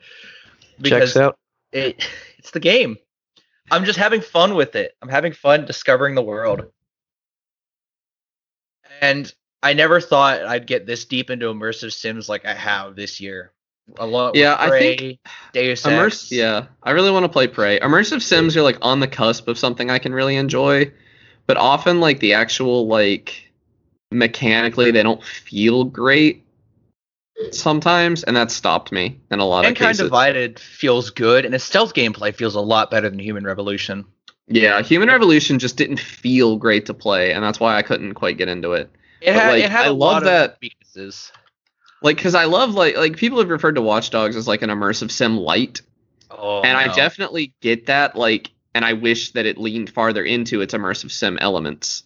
because 0.82 1.14
checks 1.14 1.18
out. 1.18 1.38
it 1.72 2.10
it's 2.40 2.52
the 2.52 2.60
game. 2.60 2.98
I'm 3.72 3.86
just 3.86 4.00
having 4.00 4.22
fun 4.22 4.56
with 4.56 4.76
it. 4.76 4.96
I'm 5.02 5.10
having 5.10 5.34
fun 5.34 5.66
discovering 5.66 6.16
the 6.16 6.22
world. 6.22 6.72
And 9.02 9.32
I 9.62 9.74
never 9.74 10.02
thought 10.02 10.44
I'd 10.46 10.68
get 10.68 10.86
this 10.86 11.06
deep 11.06 11.30
into 11.30 11.48
immersive 11.48 11.94
sims 11.94 12.30
like 12.30 12.46
I 12.46 12.54
have 12.54 12.96
this 12.96 13.20
year. 13.20 13.52
A 13.98 14.06
lot 14.06 14.36
Yeah, 14.36 14.52
with 14.66 14.74
I 14.74 14.80
think 14.80 15.20
Deus 15.54 15.86
Immerse, 15.86 16.26
Ex. 16.26 16.32
yeah, 16.32 16.68
I 16.84 16.92
really 16.92 17.12
want 17.12 17.24
to 17.24 17.30
play 17.30 17.48
Prey. 17.48 17.80
Immersive 17.80 18.22
sims 18.22 18.56
are 18.56 18.62
like 18.62 18.78
on 18.82 19.00
the 19.00 19.08
cusp 19.08 19.48
of 19.48 19.58
something 19.58 19.90
I 19.90 20.00
can 20.00 20.14
really 20.14 20.36
enjoy, 20.36 20.92
but 21.48 21.58
often 21.58 22.00
like 22.00 22.20
the 22.20 22.34
actual 22.34 22.88
like 22.88 23.52
mechanically 24.12 24.92
they 24.92 25.04
don't 25.04 25.24
feel 25.24 25.84
great 25.84 26.44
sometimes, 27.52 28.24
and 28.24 28.36
that 28.36 28.52
stopped 28.52 28.92
me 28.92 29.20
in 29.32 29.40
a 29.40 29.46
lot 29.46 29.60
of 29.60 29.64
Mankind 29.70 29.90
cases. 29.92 30.06
Divided 30.08 30.60
feels 30.60 31.10
good, 31.10 31.46
and 31.46 31.54
its 31.56 31.64
stealth 31.64 31.94
gameplay 31.94 32.34
feels 32.34 32.56
a 32.56 32.62
lot 32.62 32.92
better 32.92 33.10
than 33.10 33.20
Human 33.20 33.44
Revolution. 33.46 34.06
Yeah, 34.48 34.82
Human 34.82 35.10
Revolution 35.10 35.60
just 35.60 35.78
didn't 35.78 36.00
feel 36.00 36.58
great 36.58 36.86
to 36.88 36.94
play, 36.94 37.34
and 37.34 37.44
that's 37.44 37.60
why 37.60 37.76
I 37.78 37.82
couldn't 37.82 38.16
quite 38.16 38.38
get 38.38 38.48
into 38.48 38.74
it. 38.74 38.90
It 39.22 39.34
had, 39.34 39.52
like, 39.52 39.64
it 39.64 39.70
had 39.70 39.86
I 39.86 39.90
a 39.90 39.94
love 39.94 40.00
lot 40.00 40.24
that- 40.24 40.52
of 40.52 40.58
weaknesses. 40.62 41.32
like 42.02 42.16
because 42.16 42.34
I 42.36 42.46
love 42.46 42.74
like 42.74 42.96
like 42.98 43.18
people 43.18 43.40
have 43.40 43.50
referred 43.50 43.76
to 43.76 43.82
Watch 43.82 44.10
Dogs 44.10 44.36
as 44.36 44.48
like 44.48 44.62
an 44.62 44.70
immersive 44.70 45.12
sim 45.12 45.38
light, 45.38 45.82
Oh, 46.32 46.62
and 46.62 46.78
I 46.78 46.94
definitely 46.96 47.54
get 47.62 47.88
that. 47.88 48.16
Like, 48.16 48.52
and 48.74 48.86
I 48.86 48.94
wish 48.94 49.32
that 49.34 49.46
it 49.46 49.58
leaned 49.58 49.90
farther 49.90 50.24
into 50.24 50.62
its 50.62 50.74
immersive 50.74 51.12
sim 51.12 51.38
elements. 51.40 52.04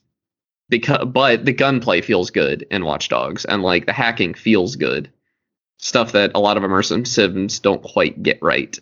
Because, 0.69 1.05
but 1.05 1.43
the 1.45 1.51
gunplay 1.53 2.01
feels 2.01 2.31
good 2.31 2.65
in 2.71 2.84
Watch 2.86 3.09
Dogs, 3.09 3.45
and 3.45 3.61
like 3.61 3.86
the 3.86 3.93
hacking 3.93 4.34
feels 4.34 4.75
good. 4.75 5.09
Stuff 5.78 6.13
that 6.13 6.32
a 6.36 6.39
lot 6.39 6.55
of 6.57 6.63
immersive 6.63 7.05
sims 7.07 7.59
don't 7.59 7.82
quite 7.84 8.21
get 8.24 8.39
right. 8.41 8.78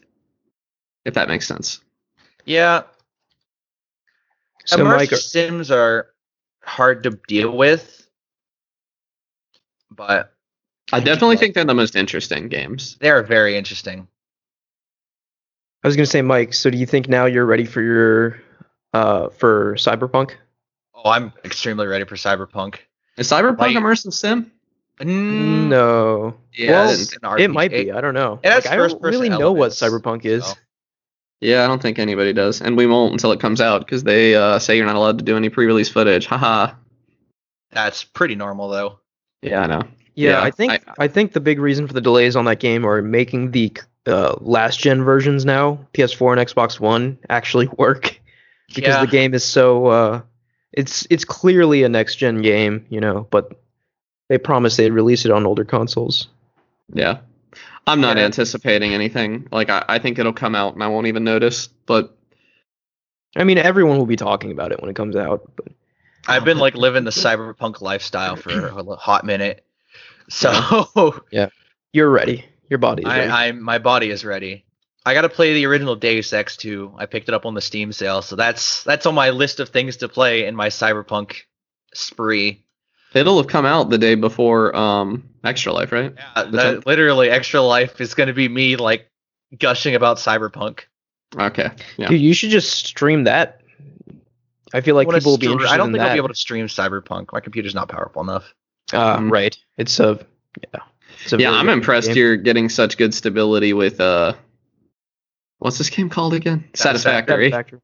If 1.05 1.15
that 1.15 1.27
makes 1.27 1.47
sense. 1.47 1.79
Yeah, 2.45 2.83
So 4.65 4.77
immersive 4.77 4.97
Mike, 4.97 5.09
sims 5.15 5.71
are 5.71 6.07
hard 6.63 7.03
to 7.03 7.11
deal 7.27 7.55
with, 7.55 8.07
but 9.89 10.33
I 10.93 10.99
definitely 10.99 11.37
think 11.37 11.55
they're 11.55 11.65
the 11.65 11.73
most 11.73 11.95
interesting 11.95 12.49
games. 12.49 12.97
they 12.99 13.09
are 13.09 13.23
very 13.23 13.55
interesting. 13.57 14.07
I 15.83 15.87
was 15.87 15.95
gonna 15.95 16.05
say, 16.05 16.21
Mike. 16.21 16.53
So 16.53 16.69
do 16.69 16.77
you 16.77 16.85
think 16.85 17.07
now 17.09 17.25
you're 17.25 17.45
ready 17.45 17.65
for 17.65 17.81
your 17.81 18.41
uh 18.93 19.29
for 19.29 19.75
Cyberpunk? 19.75 20.31
Oh, 20.93 21.09
I'm 21.09 21.33
extremely 21.43 21.87
ready 21.87 22.05
for 22.05 22.15
Cyberpunk. 22.15 22.75
Is 23.17 23.29
Cyberpunk 23.31 23.57
Like- 23.59 23.75
immersive 23.77 24.13
sim? 24.13 24.51
Mm, 25.01 25.67
No. 25.67 26.35
Yeah, 26.53 26.71
Well, 26.71 26.89
it's 26.91 27.07
didn't- 27.07 27.39
It 27.39 27.49
might 27.49 27.71
be. 27.71 27.91
I 27.91 28.01
don't 28.01 28.13
know. 28.13 28.39
it 28.43 28.49
has 28.51 28.65
Like, 28.65 28.73
I 28.73 28.75
don't 28.77 28.89
first-person 28.89 29.21
really 29.21 29.29
know 29.29 29.51
what 29.51 29.71
Cyberpunk 29.71 30.25
is. 30.25 30.45
so. 30.45 30.53
Yeah, 31.39 31.63
I 31.63 31.67
don't 31.67 31.81
think 31.81 31.97
anybody 31.97 32.33
does, 32.33 32.61
and 32.61 32.77
we 32.77 32.85
won't 32.85 33.13
until 33.13 33.31
it 33.31 33.39
comes 33.39 33.61
out 33.61 33.79
because 33.79 34.03
they 34.03 34.35
uh, 34.35 34.59
say 34.59 34.77
you're 34.77 34.85
not 34.85 34.95
allowed 34.95 35.17
to 35.17 35.23
do 35.23 35.35
any 35.37 35.49
pre-release 35.49 35.89
footage. 35.89 36.27
Haha. 36.27 36.73
That's 37.71 38.03
pretty 38.03 38.35
normal 38.35 38.69
though. 38.69 38.99
Yeah, 39.41 39.61
I 39.61 39.67
know. 39.67 39.81
Yeah, 40.13 40.31
Yeah, 40.31 40.41
I 40.43 40.51
think 40.51 40.71
I- 40.73 41.05
I, 41.05 41.07
think 41.07 41.33
the 41.33 41.39
big 41.39 41.59
reason 41.59 41.87
for 41.87 41.93
the 41.93 42.01
delays 42.01 42.35
on 42.35 42.45
that 42.45 42.59
game 42.59 42.85
are 42.85 43.01
making 43.01 43.51
the 43.51 43.71
uh, 44.05 44.35
last 44.39 44.79
gen 44.79 45.03
versions 45.03 45.45
now, 45.45 45.79
PS4 45.93 46.37
and 46.37 46.47
Xbox 46.47 46.79
One, 46.79 47.17
actually 47.29 47.67
work 47.77 48.19
because 48.67 48.93
Yeah. 48.95 49.01
the 49.01 49.07
game 49.11 49.33
is 49.33 49.43
so 49.43 49.87
uh, 49.87 50.21
it's 50.73 51.07
it's 51.09 51.25
clearly 51.25 51.81
a 51.83 51.89
next 51.89 52.17
gen 52.17 52.41
game, 52.43 52.85
you 52.89 52.99
know, 52.99 53.25
but 53.31 53.53
they 54.31 54.37
promised 54.37 54.77
they'd 54.77 54.93
release 54.93 55.25
it 55.25 55.31
on 55.31 55.45
older 55.45 55.65
consoles. 55.65 56.29
Yeah, 56.93 57.17
I'm 57.85 57.99
not 57.99 58.15
Yeah. 58.15 58.23
anticipating 58.23 58.93
anything. 58.93 59.45
Like 59.51 59.69
I, 59.69 59.83
I 59.89 59.99
think 59.99 60.19
it'll 60.19 60.31
come 60.31 60.55
out 60.55 60.73
and 60.73 60.81
I 60.81 60.87
won't 60.87 61.07
even 61.07 61.25
notice. 61.25 61.67
But 61.85 62.15
I 63.35 63.43
mean, 63.43 63.57
everyone 63.57 63.97
will 63.97 64.05
be 64.05 64.15
talking 64.15 64.51
about 64.51 64.71
it 64.71 64.79
when 64.79 64.89
it 64.89 64.95
comes 64.95 65.17
out. 65.17 65.51
But 65.57 65.67
I've 66.29 66.45
been 66.45 66.59
like 66.59 66.75
living 66.75 67.03
the 67.03 67.09
cyberpunk 67.25 67.81
lifestyle 67.81 68.37
for 68.37 68.67
a 68.67 68.95
hot 68.95 69.25
minute, 69.25 69.65
so 70.29 71.19
Yeah. 71.31 71.49
you're 71.91 72.09
ready. 72.09 72.45
Your 72.69 72.77
body 72.79 73.03
is 73.03 73.09
ready. 73.09 73.29
I, 73.29 73.47
I 73.47 73.51
my 73.51 73.79
body 73.79 74.11
is 74.11 74.23
ready. 74.23 74.63
I 75.05 75.13
got 75.13 75.23
to 75.23 75.29
play 75.29 75.53
the 75.53 75.65
original 75.65 75.97
Deus 75.97 76.31
Ex 76.31 76.55
2. 76.55 76.93
I 76.97 77.05
picked 77.05 77.27
it 77.27 77.33
up 77.35 77.45
on 77.45 77.53
the 77.53 77.59
Steam 77.59 77.91
sale, 77.91 78.21
so 78.21 78.37
that's 78.37 78.85
that's 78.85 79.05
on 79.05 79.13
my 79.13 79.31
list 79.31 79.59
of 79.59 79.67
things 79.69 79.97
to 79.97 80.07
play 80.07 80.45
in 80.45 80.55
my 80.55 80.69
cyberpunk 80.69 81.41
spree. 81.93 82.63
It'll 83.13 83.37
have 83.37 83.47
come 83.47 83.65
out 83.65 83.89
the 83.89 83.97
day 83.97 84.15
before 84.15 84.75
um 84.75 85.23
Extra 85.43 85.73
Life, 85.73 85.91
right? 85.91 86.13
Yeah, 86.15 86.43
that, 86.43 86.85
literally, 86.85 87.29
Extra 87.29 87.61
Life 87.61 87.99
is 87.99 88.13
going 88.13 88.27
to 88.27 88.33
be 88.33 88.47
me 88.47 88.75
like 88.75 89.09
gushing 89.57 89.95
about 89.95 90.17
cyberpunk. 90.17 90.81
Okay. 91.35 91.69
Yeah. 91.97 92.07
Dude, 92.09 92.21
you 92.21 92.33
should 92.33 92.49
just 92.51 92.85
stream 92.87 93.23
that. 93.23 93.61
I 94.73 94.81
feel 94.81 94.95
like 94.95 95.07
I 95.07 95.17
people 95.17 95.33
will 95.33 95.37
be 95.37 95.47
interested 95.47 95.73
I 95.73 95.77
don't 95.77 95.87
in 95.87 95.93
think 95.93 96.01
that. 96.01 96.09
I'll 96.09 96.15
be 96.15 96.19
able 96.19 96.27
to 96.29 96.35
stream 96.35 96.67
cyberpunk. 96.67 97.27
My 97.33 97.39
computer's 97.39 97.75
not 97.75 97.89
powerful 97.89 98.21
enough. 98.21 98.53
Uh, 98.93 99.17
Mhm. 99.17 99.31
right. 99.31 99.57
It's 99.77 99.99
a 99.99 100.19
yeah. 100.73 100.81
It's 101.23 101.33
a 101.33 101.37
yeah, 101.37 101.47
really 101.49 101.59
I'm 101.59 101.69
impressed 101.69 102.07
game. 102.09 102.17
you're 102.17 102.35
getting 102.37 102.69
such 102.69 102.97
good 102.97 103.13
stability 103.13 103.73
with 103.73 103.99
uh, 103.99 104.33
what's 105.59 105.77
this 105.77 105.89
game 105.89 106.09
called 106.09 106.33
again? 106.33 106.65
Satisfactory. 106.73 107.51
Satisfactory. 107.51 107.51
Satisfactory. 107.51 107.79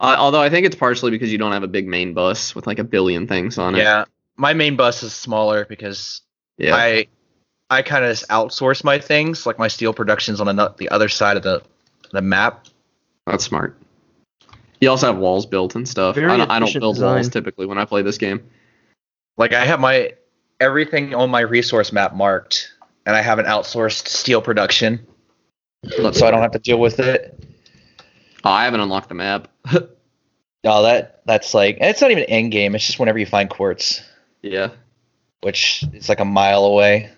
Uh, 0.00 0.16
although 0.18 0.40
I 0.40 0.50
think 0.50 0.66
it's 0.66 0.74
partially 0.76 1.10
because 1.10 1.30
you 1.30 1.38
don't 1.38 1.52
have 1.52 1.62
a 1.62 1.68
big 1.68 1.86
main 1.86 2.12
bus 2.12 2.54
with 2.54 2.66
like 2.66 2.78
a 2.78 2.84
billion 2.84 3.26
things 3.26 3.56
on 3.58 3.74
it. 3.76 3.78
Yeah, 3.78 4.04
my 4.36 4.54
main 4.54 4.76
bus 4.76 5.02
is 5.02 5.12
smaller 5.12 5.64
because 5.64 6.22
Yeah. 6.58 6.74
I 6.74 7.06
I 7.70 7.82
kind 7.82 8.04
of 8.04 8.16
outsource 8.28 8.84
my 8.84 8.98
things, 8.98 9.46
like 9.46 9.58
my 9.58 9.68
steel 9.68 9.94
productions 9.94 10.40
on 10.40 10.54
the 10.54 10.74
the 10.76 10.88
other 10.90 11.08
side 11.08 11.36
of 11.36 11.42
the 11.42 11.62
the 12.12 12.22
map. 12.22 12.66
That's 13.26 13.44
smart. 13.44 13.78
You 14.80 14.90
also 14.90 15.06
have 15.06 15.16
walls 15.16 15.46
built 15.46 15.74
and 15.76 15.88
stuff. 15.88 16.16
Very 16.16 16.30
I 16.30 16.36
don't, 16.36 16.50
I 16.50 16.58
don't 16.58 16.64
efficient 16.64 16.82
build 16.82 17.00
walls 17.00 17.28
typically 17.28 17.66
when 17.66 17.78
I 17.78 17.84
play 17.84 18.02
this 18.02 18.18
game. 18.18 18.42
Like 19.36 19.52
I 19.52 19.64
have 19.64 19.80
my 19.80 20.14
everything 20.60 21.14
on 21.14 21.30
my 21.30 21.40
resource 21.40 21.92
map 21.92 22.14
marked, 22.14 22.72
and 23.06 23.16
I 23.16 23.22
have 23.22 23.38
an 23.38 23.46
outsourced 23.46 24.08
steel 24.08 24.42
production, 24.42 25.06
so 25.88 26.26
I 26.26 26.30
don't 26.30 26.42
have 26.42 26.52
to 26.52 26.58
deal 26.58 26.78
with 26.78 26.98
it. 26.98 27.38
Oh, 28.44 28.50
I 28.50 28.64
haven't 28.64 28.80
unlocked 28.80 29.08
the 29.08 29.14
map. 29.14 29.48
Oh, 30.64 30.84
that 30.84 31.22
that's 31.26 31.54
like 31.54 31.78
it's 31.80 32.00
not 32.00 32.12
even 32.12 32.22
end 32.24 32.52
game. 32.52 32.76
It's 32.76 32.86
just 32.86 33.00
whenever 33.00 33.18
you 33.18 33.26
find 33.26 33.50
quartz, 33.50 34.00
yeah. 34.42 34.68
which 35.42 35.84
is 35.92 36.08
like 36.08 36.20
a 36.20 36.24
mile 36.24 36.64
away. 36.64 37.10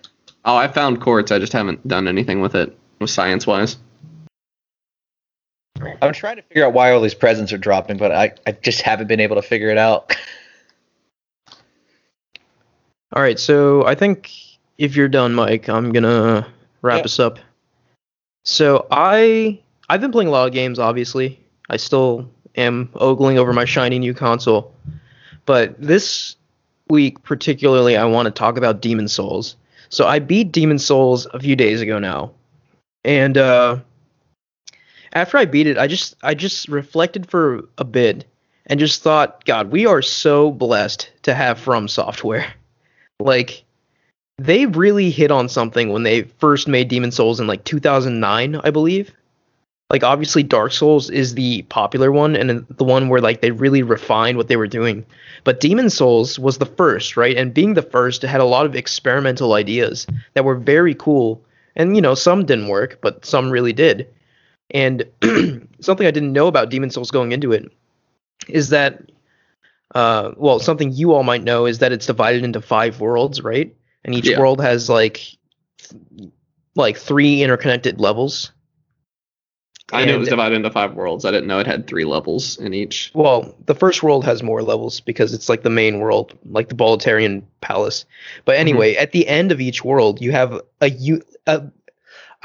Oh, 0.45 0.55
I 0.55 0.67
found 0.67 1.01
quartz. 1.01 1.31
I 1.31 1.39
just 1.39 1.53
haven't 1.53 1.87
done 1.87 2.07
anything 2.07 2.39
with 2.41 2.55
it, 2.55 2.77
with 2.99 3.09
science 3.09 3.45
wise. 3.47 3.77
I'm 6.01 6.13
trying 6.13 6.37
to 6.37 6.41
figure 6.43 6.65
out 6.65 6.73
why 6.73 6.91
all 6.91 7.01
these 7.01 7.13
presents 7.13 7.51
are 7.51 7.57
dropping, 7.57 7.97
but 7.97 8.11
I, 8.11 8.31
I 8.47 8.51
just 8.53 8.81
haven't 8.81 9.07
been 9.07 9.19
able 9.19 9.35
to 9.35 9.41
figure 9.41 9.69
it 9.69 9.77
out. 9.77 10.15
All 13.13 13.21
right, 13.21 13.39
so 13.39 13.85
I 13.85 13.95
think 13.95 14.31
if 14.77 14.95
you're 14.95 15.07
done, 15.07 15.33
Mike, 15.33 15.69
I'm 15.69 15.91
gonna 15.91 16.47
wrap 16.81 16.99
Yeah. 16.99 17.05
us 17.05 17.19
up. 17.19 17.39
So 18.43 18.87
I 18.91 19.59
I've 19.89 20.01
been 20.01 20.11
playing 20.11 20.27
a 20.27 20.31
lot 20.31 20.47
of 20.47 20.53
games. 20.53 20.79
Obviously, 20.79 21.39
I 21.69 21.77
still 21.77 22.29
am 22.55 22.89
ogling 22.95 23.37
over 23.37 23.53
my 23.53 23.65
shiny 23.65 23.99
new 23.99 24.13
console, 24.13 24.73
but 25.45 25.79
this 25.81 26.35
week 26.89 27.23
particularly, 27.23 27.97
I 27.97 28.05
want 28.05 28.25
to 28.27 28.31
talk 28.31 28.57
about 28.57 28.81
Demon's 28.81 29.13
Souls. 29.13 29.55
So 29.89 30.07
I 30.07 30.19
beat 30.19 30.51
Demon's 30.51 30.85
Souls 30.85 31.27
a 31.33 31.39
few 31.39 31.55
days 31.55 31.81
ago 31.81 31.99
now, 31.99 32.31
and 33.03 33.37
uh, 33.37 33.79
after 35.13 35.37
I 35.37 35.45
beat 35.45 35.67
it, 35.67 35.77
I 35.77 35.87
just 35.87 36.15
I 36.21 36.33
just 36.33 36.67
reflected 36.67 37.29
for 37.29 37.67
a 37.77 37.83
bit 37.83 38.25
and 38.67 38.79
just 38.79 39.01
thought, 39.01 39.45
God, 39.45 39.71
we 39.71 39.85
are 39.85 40.01
so 40.01 40.51
blessed 40.51 41.11
to 41.23 41.33
have 41.33 41.59
From 41.59 41.87
Software. 41.87 42.53
Like 43.17 43.63
they 44.37 44.65
really 44.65 45.09
hit 45.09 45.31
on 45.31 45.47
something 45.47 45.93
when 45.93 46.03
they 46.03 46.23
first 46.23 46.67
made 46.67 46.89
Demon's 46.89 47.15
Souls 47.15 47.39
in 47.39 47.47
like 47.47 47.63
2009, 47.63 48.57
I 48.61 48.69
believe. 48.71 49.13
Like 49.89 50.03
obviously 50.03 50.41
Dark 50.43 50.71
Souls 50.71 51.09
is 51.11 51.35
the 51.35 51.61
popular 51.63 52.11
one 52.11 52.35
and 52.35 52.65
the 52.69 52.83
one 52.83 53.07
where 53.07 53.21
like 53.21 53.41
they 53.41 53.51
really 53.51 53.83
refined 53.83 54.37
what 54.37 54.47
they 54.47 54.57
were 54.57 54.67
doing. 54.67 55.05
But 55.43 55.59
Demon's 55.59 55.93
Souls 55.93 56.39
was 56.39 56.57
the 56.57 56.65
first, 56.65 57.15
right? 57.17 57.37
And 57.37 57.53
being 57.53 57.75
the 57.75 57.83
first, 57.83 58.23
it 58.23 58.27
had 58.27 58.41
a 58.41 58.45
lot 58.45 58.65
of 58.65 58.75
experimental 58.75 59.53
ideas 59.53 60.07
that 60.33 60.43
were 60.43 60.55
very 60.55 60.95
cool. 60.95 61.43
And 61.75 61.95
you 61.95 62.01
know, 62.01 62.15
some 62.15 62.45
didn't 62.45 62.67
work, 62.67 62.97
but 63.01 63.25
some 63.25 63.51
really 63.51 63.73
did. 63.73 64.07
And 64.71 65.05
something 65.79 66.07
I 66.07 66.11
didn't 66.11 66.33
know 66.33 66.47
about 66.47 66.71
Demon's 66.71 66.95
Souls 66.95 67.11
going 67.11 67.31
into 67.31 67.51
it 67.51 67.71
is 68.47 68.69
that 68.69 69.03
uh, 69.93 70.31
well, 70.35 70.59
something 70.59 70.91
you 70.91 71.13
all 71.13 71.23
might 71.23 71.43
know 71.43 71.65
is 71.67 71.79
that 71.79 71.91
it's 71.91 72.07
divided 72.07 72.43
into 72.43 72.59
five 72.59 72.99
worlds, 72.99 73.41
right? 73.41 73.73
And 74.03 74.15
each 74.15 74.27
Yeah. 74.27 74.39
world 74.39 74.59
has 74.61 74.89
like 74.89 75.21
th- 75.77 76.29
like 76.75 76.97
three 76.97 77.43
interconnected 77.43 78.01
levels. 78.01 78.51
I 79.93 80.05
knew 80.05 80.15
it 80.15 80.19
was 80.19 80.29
divided 80.29 80.55
into 80.55 80.71
five 80.71 80.95
worlds. 80.95 81.25
I 81.25 81.31
didn't 81.31 81.47
know 81.47 81.59
it 81.59 81.67
had 81.67 81.85
three 81.85 82.05
levels 82.05 82.57
in 82.57 82.73
each. 82.73 83.11
Well, 83.13 83.55
the 83.67 83.75
first 83.75 84.01
world 84.01 84.25
has 84.25 84.41
more 84.41 84.63
levels 84.63 84.99
because 84.99 85.33
it's 85.33 85.47
like 85.47 85.61
the 85.61 85.69
main 85.69 85.99
world, 85.99 86.37
like 86.49 86.69
the 86.69 86.75
Boletarian 86.75 87.43
Palace. 87.61 88.05
But 88.45 88.53
mm-hmm. 88.53 88.61
anyway, 88.61 88.95
at 88.95 89.11
the 89.11 89.27
end 89.27 89.51
of 89.51 89.61
each 89.61 89.83
world, 89.83 90.21
you 90.21 90.31
have 90.31 90.59
a 90.81 90.89
you 90.89 91.21
a 91.45 91.63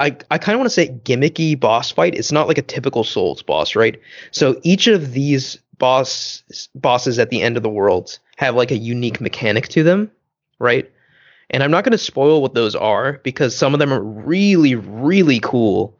I, 0.01 0.17
I 0.31 0.37
kind 0.39 0.55
of 0.55 0.59
want 0.59 0.65
to 0.65 0.73
say 0.73 0.89
gimmicky 1.03 1.59
boss 1.59 1.91
fight. 1.91 2.15
It's 2.15 2.31
not 2.31 2.47
like 2.47 2.57
a 2.57 2.63
typical 2.63 3.03
Souls 3.03 3.43
boss, 3.43 3.75
right? 3.75 3.99
So 4.31 4.59
each 4.63 4.87
of 4.87 5.13
these 5.13 5.59
boss 5.77 6.43
bosses 6.75 7.19
at 7.19 7.29
the 7.29 7.41
end 7.41 7.57
of 7.57 7.63
the 7.63 7.69
world 7.69 8.19
have 8.37 8.55
like 8.55 8.71
a 8.71 8.77
unique 8.77 9.21
mechanic 9.21 9.67
to 9.69 9.83
them, 9.83 10.11
right? 10.59 10.89
And 11.51 11.63
I'm 11.63 11.71
not 11.71 11.83
going 11.83 11.91
to 11.91 11.97
spoil 11.97 12.41
what 12.41 12.53
those 12.53 12.75
are 12.75 13.19
because 13.23 13.55
some 13.55 13.73
of 13.73 13.79
them 13.79 13.93
are 13.93 14.01
really, 14.01 14.73
really 14.73 15.39
cool. 15.39 15.95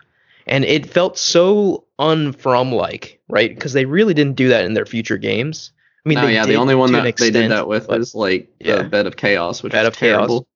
And 0.47 0.65
it 0.65 0.85
felt 0.89 1.17
so 1.17 1.85
unfrom 1.99 2.73
like, 2.73 3.19
right? 3.29 3.53
Because 3.53 3.73
they 3.73 3.85
really 3.85 4.13
didn't 4.13 4.35
do 4.35 4.49
that 4.49 4.65
in 4.65 4.73
their 4.73 4.85
future 4.85 5.17
games. 5.17 5.71
I 6.05 6.09
mean, 6.09 6.15
no, 6.17 6.25
they 6.25 6.33
yeah, 6.33 6.45
the 6.45 6.55
only 6.55 6.73
one 6.75 6.91
that 6.93 7.05
an 7.05 7.13
they 7.17 7.29
did 7.31 7.51
that 7.51 7.67
with 7.67 7.87
was 7.87 8.15
like 8.15 8.49
yeah. 8.59 8.77
the 8.81 8.89
Bed 8.89 9.05
of 9.05 9.17
Chaos, 9.17 9.61
which 9.61 9.71
Bed 9.73 9.85
of 9.85 9.95
Chaos. 9.95 10.17
terrible. 10.17 10.47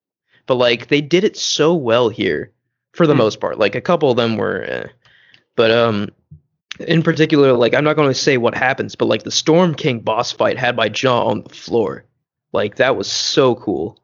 but 0.46 0.56
like 0.56 0.88
they 0.88 1.00
did 1.00 1.22
it 1.24 1.36
so 1.36 1.74
well 1.74 2.08
here 2.08 2.52
for 2.94 3.06
the 3.06 3.12
Hmm. 3.12 3.18
most 3.18 3.40
part. 3.40 3.58
Like 3.58 3.74
a 3.76 3.80
couple 3.80 4.10
of 4.10 4.16
them 4.16 4.36
were, 4.36 4.62
eh. 4.64 4.86
but 5.54 5.70
um, 5.70 6.08
in 6.80 7.02
particular, 7.04 7.52
like 7.52 7.74
I'm 7.74 7.84
not 7.84 7.94
going 7.94 8.08
to 8.08 8.14
say 8.14 8.38
what 8.38 8.56
happens, 8.56 8.96
but 8.96 9.06
like 9.06 9.22
the 9.22 9.30
Storm 9.30 9.74
King 9.76 10.00
boss 10.00 10.32
fight 10.32 10.58
had 10.58 10.74
my 10.76 10.88
jaw 10.88 11.26
on 11.26 11.42
the 11.42 11.54
floor. 11.54 12.04
Like 12.52 12.76
that 12.76 12.96
was 12.96 13.10
so 13.10 13.54
cool, 13.54 14.02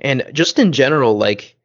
and 0.00 0.24
just 0.32 0.58
in 0.58 0.72
general, 0.72 1.18
like 1.18 1.55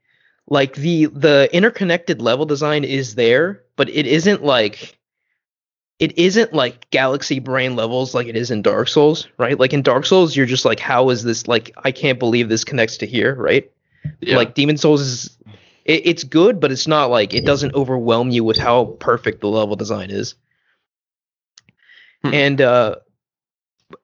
like 0.52 0.74
the 0.74 1.06
the 1.06 1.50
interconnected 1.54 2.22
level 2.22 2.46
design 2.46 2.84
is 2.84 3.16
there, 3.16 3.64
but 3.78 3.88
it 3.88 4.06
isn't 4.06 4.44
like 4.44 5.00
it 5.98 6.18
isn't 6.18 6.54
like 6.54 6.90
galaxy 6.90 7.40
brain 7.40 7.78
levels 7.78 8.14
like 8.14 8.28
it 8.28 8.36
is 8.36 8.52
in 8.52 8.62
Dark 8.62 8.90
Souls, 8.90 9.30
right? 9.38 9.58
Like 9.58 9.72
in 9.72 9.82
Dark 9.82 10.06
Souls, 10.06 10.36
you're 10.36 10.46
just 10.46 10.66
like, 10.66 10.82
how 10.82 11.10
is 11.10 11.24
this 11.24 11.48
like? 11.48 11.72
I 11.86 11.94
can't 11.94 12.20
believe 12.20 12.50
this 12.50 12.66
connects 12.66 12.98
to 12.98 13.08
here, 13.08 13.34
right? 13.36 13.72
Yeah. 14.20 14.36
Like 14.36 14.54
Demon 14.54 14.76
Souls 14.76 15.00
is, 15.00 15.38
it, 15.86 16.06
it's 16.06 16.26
good, 16.26 16.60
but 16.60 16.70
it's 16.70 16.88
not 16.88 17.10
like 17.10 17.34
it 17.34 17.46
doesn't 17.46 17.74
overwhelm 17.74 18.30
you 18.30 18.44
with 18.44 18.58
how 18.58 18.98
perfect 19.00 19.40
the 19.40 19.48
level 19.48 19.78
design 19.78 20.12
is. 20.12 20.36
Hmm. 22.24 22.34
And 22.34 22.60
uh, 22.60 22.96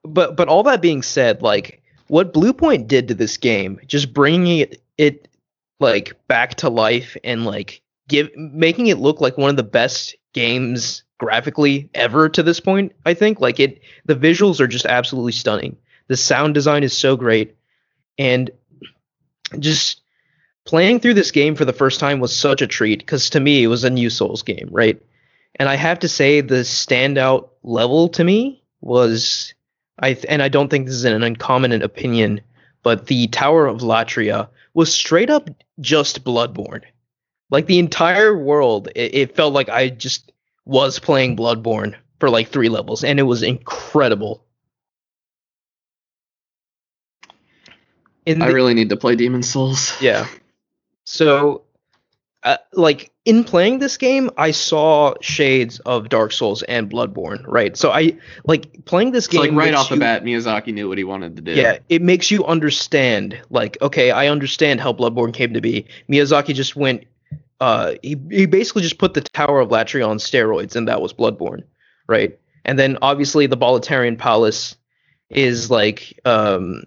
but 0.05 0.37
but 0.37 0.47
all 0.47 0.63
that 0.63 0.81
being 0.81 1.03
said, 1.03 1.41
like 1.41 1.83
what 2.07 2.33
Bluepoint 2.33 2.87
did 2.87 3.09
to 3.09 3.15
this 3.15 3.35
game, 3.35 3.81
just 3.85 4.13
bringing 4.13 4.59
it 4.59 4.81
it 4.97 5.26
like 5.79 6.15
back 6.27 6.55
to 6.55 6.69
life 6.69 7.17
and 7.23 7.45
like 7.45 7.81
give 8.07 8.29
making 8.35 8.87
it 8.87 8.97
look 8.97 9.21
like 9.21 9.37
one 9.37 9.49
of 9.49 9.57
the 9.57 9.63
best 9.63 10.15
games 10.33 11.03
graphically 11.17 11.89
ever 11.93 12.29
to 12.29 12.43
this 12.43 12.59
point 12.59 12.93
i 13.05 13.13
think. 13.13 13.39
Like 13.39 13.59
it 13.59 13.81
the 14.05 14.15
visuals 14.15 14.59
are 14.59 14.67
just 14.67 14.85
absolutely 14.85 15.31
stunning. 15.31 15.77
The 16.07 16.17
sound 16.17 16.53
design 16.53 16.83
is 16.83 16.95
so 16.95 17.15
great. 17.15 17.55
And 18.17 18.49
just 19.59 20.01
playing 20.65 20.99
through 20.99 21.13
this 21.13 21.31
game 21.31 21.55
for 21.55 21.65
the 21.65 21.73
first 21.73 21.99
time 21.99 22.19
was 22.19 22.35
such 22.35 22.61
a 22.61 22.67
treat 22.67 22.99
because 22.99 23.29
to 23.31 23.39
me 23.39 23.63
it 23.63 23.67
was 23.67 23.83
a 23.83 23.89
new 23.89 24.09
souls 24.09 24.43
game 24.43 24.69
right? 24.71 25.01
And 25.59 25.69
i 25.69 25.75
have 25.75 25.99
to 25.99 26.07
say 26.07 26.41
the 26.41 26.61
standout 26.61 27.49
level 27.63 28.09
to 28.09 28.23
me 28.23 28.61
was 28.81 29.53
i 29.97 30.13
th- 30.13 30.25
and 30.29 30.43
i 30.43 30.49
don't 30.49 30.69
think 30.69 30.85
this 30.85 30.95
is 30.95 31.05
an 31.05 31.23
uncommon 31.23 31.81
opinion 31.81 32.41
but 32.83 33.07
the 33.07 33.27
tower 33.27 33.65
of 33.65 33.79
latria 33.79 34.49
was 34.77 34.93
straight 34.93 35.29
up 35.29 35.49
just 35.79 36.23
bloodborne 36.23 36.83
like 37.49 37.65
the 37.65 37.79
entire 37.79 38.37
world 38.37 38.87
it, 38.95 39.15
it 39.15 39.35
felt 39.35 39.53
like 39.53 39.69
i 39.69 39.89
just 39.89 40.31
was 40.65 40.99
playing 40.99 41.35
bloodborne 41.35 41.95
for 42.19 42.29
like 42.29 42.47
three 42.49 42.69
levels 42.69 43.03
and 43.03 43.19
it 43.19 43.23
was 43.23 43.41
incredible 43.41 44.45
in 48.27 48.41
I 48.41 48.47
really 48.47 48.73
need 48.73 48.89
to 48.89 48.97
play 48.97 49.15
Demon's 49.15 49.49
Souls. 49.49 49.99
yeah. 50.01 50.27
So, 51.05 51.63
uh, 52.47 52.57
like 52.71 53.11
in 53.25 53.43
playing 53.43 53.79
this 53.79 53.97
game, 53.97 54.31
I 54.37 54.51
saw 54.51 55.15
shades 55.19 55.79
of 55.79 56.07
Dark 56.07 56.31
Souls 56.31 56.63
and 56.63 56.89
Bloodborne, 56.89 57.43
right? 57.45 57.75
So 57.75 57.91
I 57.91 58.17
like 58.45 58.85
playing 58.85 59.11
this 59.11 59.27
game. 59.27 59.41
like 59.41 59.51
right 59.51 59.73
off 59.73 59.89
the 59.89 59.97
bat, 59.97 60.23
Miyazaki 60.23 60.73
knew 60.73 60.87
what 60.87 60.97
he 60.97 61.03
wanted 61.03 61.35
to 61.35 61.41
do. 61.41 61.51
Yeah, 61.51 61.79
it 61.89 62.01
makes 62.01 62.31
you 62.31 62.45
understand. 62.45 63.37
Like, 63.49 63.77
okay, 63.81 64.11
I 64.11 64.29
understand 64.29 64.79
how 64.79 64.93
Bloodborne 64.93 65.33
came 65.33 65.53
to 65.55 65.59
be. 65.59 65.87
Miyazaki 66.09 66.55
just 66.55 66.77
went. 66.77 67.03
Uh, 67.59 67.95
he 68.01 68.15
he 68.31 68.45
basically 68.45 68.81
just 68.81 68.97
put 68.97 69.13
the 69.13 69.21
Tower 69.21 69.59
of 69.59 69.67
Latria 69.67 70.07
on 70.07 70.17
steroids, 70.17 70.77
and 70.77 70.87
that 70.87 71.01
was 71.01 71.11
Bloodborne, 71.11 71.63
right? 72.07 72.39
And 72.63 72.79
then 72.79 72.97
obviously 73.01 73.47
the 73.47 73.57
Boletarian 73.57 74.17
Palace 74.17 74.77
is 75.29 75.69
like 75.69 76.17
um 76.23 76.83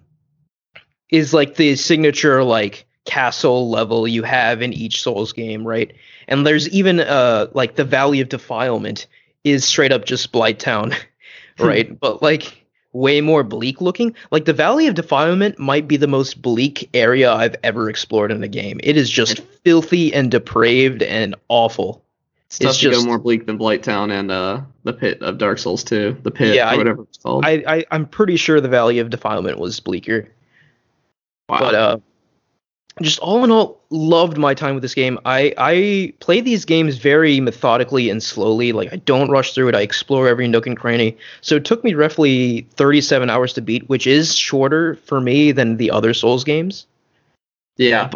is 1.10 1.34
like 1.34 1.56
the 1.56 1.76
signature 1.76 2.42
like 2.44 2.86
castle 3.06 3.70
level 3.70 4.06
you 4.06 4.22
have 4.22 4.62
in 4.62 4.72
each 4.72 5.02
Souls 5.02 5.32
game, 5.32 5.66
right? 5.66 5.92
And 6.28 6.46
there's 6.46 6.68
even 6.68 7.00
uh 7.00 7.46
like 7.54 7.76
the 7.76 7.84
Valley 7.84 8.20
of 8.20 8.28
Defilement 8.28 9.06
is 9.44 9.64
straight 9.64 9.92
up 9.92 10.04
just 10.04 10.32
Blighttown, 10.32 10.94
right? 11.58 11.98
but 11.98 12.22
like 12.22 12.56
way 12.92 13.20
more 13.20 13.42
bleak 13.44 13.80
looking. 13.80 14.14
Like 14.30 14.44
the 14.44 14.52
Valley 14.52 14.86
of 14.86 14.94
Defilement 14.94 15.58
might 15.58 15.86
be 15.88 15.96
the 15.96 16.08
most 16.08 16.42
bleak 16.42 16.90
area 16.92 17.32
I've 17.32 17.56
ever 17.62 17.88
explored 17.88 18.32
in 18.32 18.42
a 18.42 18.48
game. 18.48 18.80
It 18.82 18.96
is 18.96 19.08
just 19.08 19.40
filthy 19.64 20.12
and 20.12 20.30
depraved 20.30 21.02
and 21.02 21.34
awful. 21.48 22.02
It's 22.48 22.58
tough 22.58 22.70
It's 22.70 22.78
to 22.80 22.90
just- 22.90 23.00
go 23.02 23.06
more 23.06 23.18
bleak 23.20 23.46
than 23.46 23.58
Blighttown 23.58 24.10
and 24.10 24.30
uh, 24.32 24.60
the 24.82 24.92
pit 24.92 25.22
of 25.22 25.38
Dark 25.38 25.58
Souls 25.58 25.84
2. 25.84 26.18
The 26.24 26.32
pit, 26.32 26.54
Yeah, 26.56 26.68
or 26.68 26.72
I- 26.72 26.76
whatever 26.76 27.02
it's 27.04 27.18
called. 27.18 27.44
I, 27.46 27.62
I 27.66 27.84
I'm 27.92 28.06
pretty 28.06 28.34
sure 28.36 28.60
the 28.60 28.68
Valley 28.68 28.98
of 28.98 29.08
Defilement 29.08 29.58
was 29.60 29.78
bleaker. 29.80 30.28
wow. 31.48 31.58
But 31.60 31.74
uh 31.74 31.98
just 33.02 33.18
all 33.20 33.44
in 33.44 33.50
all, 33.50 33.80
loved 33.90 34.36
my 34.36 34.54
time 34.54 34.74
with 34.74 34.82
this 34.82 34.94
game. 34.94 35.18
I 35.24 35.54
I 35.56 36.12
play 36.20 36.40
these 36.40 36.64
games 36.64 36.98
very 36.98 37.40
methodically 37.40 38.10
and 38.10 38.22
slowly. 38.22 38.72
Like 38.72 38.92
I 38.92 38.96
don't 38.96 39.30
rush 39.30 39.54
through 39.54 39.68
it. 39.68 39.74
I 39.74 39.80
explore 39.80 40.28
every 40.28 40.48
nook 40.48 40.66
and 40.66 40.76
cranny. 40.76 41.16
So 41.40 41.56
it 41.56 41.64
took 41.64 41.82
me 41.82 41.94
roughly 41.94 42.66
37 42.74 43.30
hours 43.30 43.52
to 43.54 43.60
beat, 43.60 43.88
which 43.88 44.06
is 44.06 44.34
shorter 44.34 44.96
for 44.96 45.20
me 45.20 45.52
than 45.52 45.76
the 45.76 45.90
other 45.90 46.14
Souls 46.14 46.44
games. 46.44 46.86
yeah. 47.76 48.10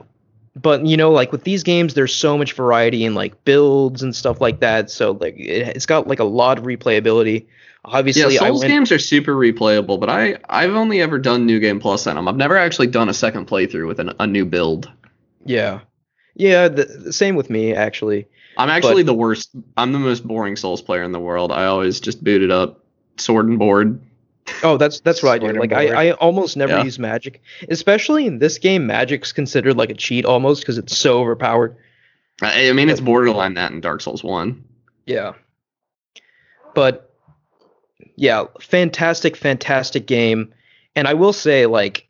But 0.56 0.86
you 0.86 0.96
know, 0.96 1.10
like 1.10 1.32
with 1.32 1.42
these 1.42 1.64
games, 1.64 1.94
there's 1.94 2.14
so 2.14 2.38
much 2.38 2.52
variety 2.52 3.04
in 3.04 3.14
like 3.14 3.44
builds 3.44 4.02
and 4.02 4.14
stuff 4.14 4.40
like 4.40 4.60
that. 4.60 4.88
So 4.90 5.12
like 5.12 5.36
it, 5.36 5.76
it's 5.76 5.86
got 5.86 6.06
like 6.06 6.20
a 6.20 6.24
lot 6.24 6.58
of 6.58 6.64
replayability. 6.64 7.46
Obviously, 7.86 8.34
yeah, 8.34 8.42
I 8.42 8.48
Souls 8.48 8.60
went, 8.60 8.70
games 8.70 8.92
are 8.92 8.98
super 8.98 9.34
replayable, 9.34 10.00
but 10.00 10.08
I 10.08 10.38
I've 10.48 10.74
only 10.74 11.00
ever 11.02 11.18
done 11.18 11.44
New 11.46 11.60
Game 11.60 11.80
Plus 11.80 12.06
on 12.06 12.16
them. 12.16 12.28
I've 12.28 12.36
never 12.36 12.56
actually 12.56 12.86
done 12.86 13.08
a 13.08 13.14
second 13.14 13.46
playthrough 13.46 13.86
with 13.86 14.00
an, 14.00 14.12
a 14.18 14.26
new 14.26 14.44
build. 14.44 14.90
yeah, 15.44 15.80
yeah. 16.34 16.68
The, 16.68 16.84
the 16.84 17.12
same 17.12 17.36
with 17.36 17.50
me 17.50 17.74
actually. 17.74 18.26
I'm 18.56 18.70
actually 18.70 19.02
the 19.02 19.14
worst. 19.14 19.50
I'm 19.76 19.92
the 19.92 19.98
most 19.98 20.26
boring 20.26 20.56
Souls 20.56 20.80
player 20.80 21.02
in 21.02 21.12
the 21.12 21.20
world. 21.20 21.52
I 21.52 21.66
always 21.66 22.00
just 22.00 22.22
boot 22.24 22.42
it 22.42 22.50
up, 22.50 22.80
sword 23.18 23.48
and 23.48 23.58
board. 23.58 24.00
Oh, 24.62 24.76
that's 24.76 25.00
that's 25.00 25.22
what 25.22 25.32
I 25.32 25.38
do. 25.38 25.52
Like. 25.58 25.72
I, 25.72 26.08
I 26.08 26.12
almost 26.12 26.56
never 26.56 26.72
Yeah. 26.74 26.84
use 26.84 26.98
magic, 26.98 27.42
especially 27.68 28.26
in 28.26 28.38
this 28.38 28.58
game. 28.58 28.86
Magic's 28.86 29.32
considered 29.32 29.76
like 29.76 29.90
a 29.90 29.94
cheat 29.94 30.24
almost 30.24 30.62
because 30.62 30.78
it's 30.78 30.96
so 30.96 31.18
overpowered. 31.20 31.76
I, 32.42 32.68
I 32.68 32.72
mean, 32.72 32.88
it's 32.88 33.00
borderline 33.00 33.54
that 33.54 33.72
in 33.72 33.80
Dark 33.80 34.00
Souls 34.00 34.22
One. 34.24 34.64
Yeah. 35.06 35.32
But 36.74 37.13
yeah, 38.16 38.44
fantastic, 38.60 39.36
fantastic 39.36 40.06
game. 40.06 40.52
And 40.94 41.08
I 41.08 41.14
will 41.14 41.32
say, 41.32 41.66
like, 41.66 42.08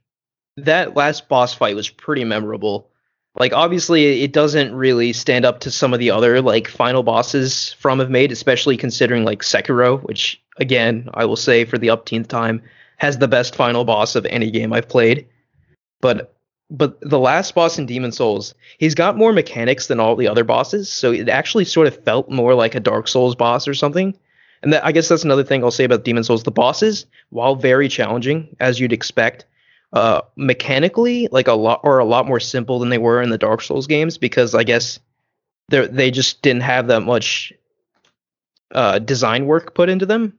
that 0.56 0.94
last 0.94 1.28
boss 1.28 1.54
fight 1.54 1.76
was 1.76 1.88
pretty 1.88 2.24
memorable. 2.24 2.90
Like, 3.36 3.52
obviously, 3.52 4.22
it 4.22 4.32
doesn't 4.32 4.74
really 4.74 5.12
stand 5.12 5.44
up 5.44 5.60
to 5.60 5.70
some 5.70 5.92
of 5.92 5.98
the 5.98 6.10
other 6.10 6.40
like 6.40 6.68
final 6.68 7.02
bosses 7.02 7.72
from 7.74 7.98
have 7.98 8.10
made, 8.10 8.30
especially 8.30 8.76
considering 8.76 9.24
like 9.24 9.42
Sekiro, 9.42 10.00
which 10.04 10.40
again, 10.58 11.08
I 11.14 11.24
will 11.24 11.36
say 11.36 11.64
for 11.64 11.78
the 11.78 11.88
upteenth 11.88 12.28
time, 12.28 12.62
has 12.98 13.18
the 13.18 13.26
best 13.26 13.56
final 13.56 13.84
boss 13.84 14.14
of 14.14 14.24
any 14.26 14.50
game 14.52 14.72
I've 14.72 14.88
played. 14.88 15.26
But 16.00 16.32
but 16.70 17.00
the 17.00 17.18
last 17.18 17.54
boss 17.54 17.78
in 17.78 17.86
Demon's 17.86 18.16
Souls, 18.16 18.54
he's 18.78 18.94
got 18.94 19.16
more 19.16 19.32
mechanics 19.32 19.88
than 19.88 20.00
all 20.00 20.16
the 20.16 20.28
other 20.28 20.44
bosses, 20.44 20.88
so 20.88 21.12
it 21.12 21.28
actually 21.28 21.64
sort 21.64 21.88
of 21.88 22.02
felt 22.04 22.30
more 22.30 22.54
like 22.54 22.74
a 22.74 22.80
Dark 22.80 23.08
Souls 23.08 23.34
boss 23.34 23.66
or 23.66 23.74
something. 23.74 24.16
And 24.64 24.72
that, 24.72 24.84
I 24.84 24.92
guess 24.92 25.08
that's 25.08 25.24
another 25.24 25.44
thing 25.44 25.62
I'll 25.62 25.70
say 25.70 25.84
about 25.84 26.04
Demon's 26.04 26.26
Souls. 26.26 26.42
The 26.42 26.50
bosses, 26.50 27.04
while 27.28 27.54
very 27.54 27.86
challenging 27.88 28.56
as 28.60 28.80
you'd 28.80 28.92
expect, 28.94 29.44
uh, 29.92 30.22
mechanically 30.36 31.28
like 31.30 31.46
a 31.46 31.52
lot 31.52 31.80
or 31.84 31.98
a 31.98 32.04
lot 32.04 32.26
more 32.26 32.40
simple 32.40 32.78
than 32.80 32.88
they 32.88 32.98
were 32.98 33.22
in 33.22 33.30
the 33.30 33.38
Dark 33.38 33.60
Souls 33.62 33.86
games 33.86 34.18
because 34.18 34.54
I 34.54 34.64
guess 34.64 34.98
they 35.68 35.86
they 35.86 36.10
just 36.10 36.42
didn't 36.42 36.62
have 36.62 36.88
that 36.88 37.02
much 37.02 37.52
uh, 38.74 38.98
design 38.98 39.46
work 39.46 39.74
put 39.74 39.88
into 39.88 40.06
them, 40.06 40.36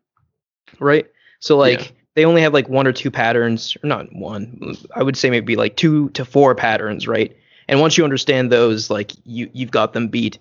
right? 0.79 1.05
So 1.39 1.55
like 1.55 1.79
Yeah. 1.79 1.87
they 2.15 2.25
only 2.25 2.41
have 2.41 2.53
like 2.53 2.67
one 2.67 2.87
or 2.87 2.91
two 2.93 3.11
patterns, 3.11 3.77
or 3.83 3.87
not 3.87 4.13
one. 4.13 4.75
I 4.95 5.03
would 5.03 5.15
say 5.15 5.29
maybe 5.29 5.55
like 5.55 5.77
two 5.77 6.09
to 6.09 6.25
four 6.25 6.55
patterns, 6.55 7.07
right? 7.07 7.35
And 7.67 7.79
once 7.79 7.97
you 7.97 8.03
understand 8.03 8.51
those, 8.51 8.89
like 8.89 9.11
you 9.23 9.49
you've 9.53 9.71
got 9.71 9.93
them 9.93 10.07
beat. 10.07 10.39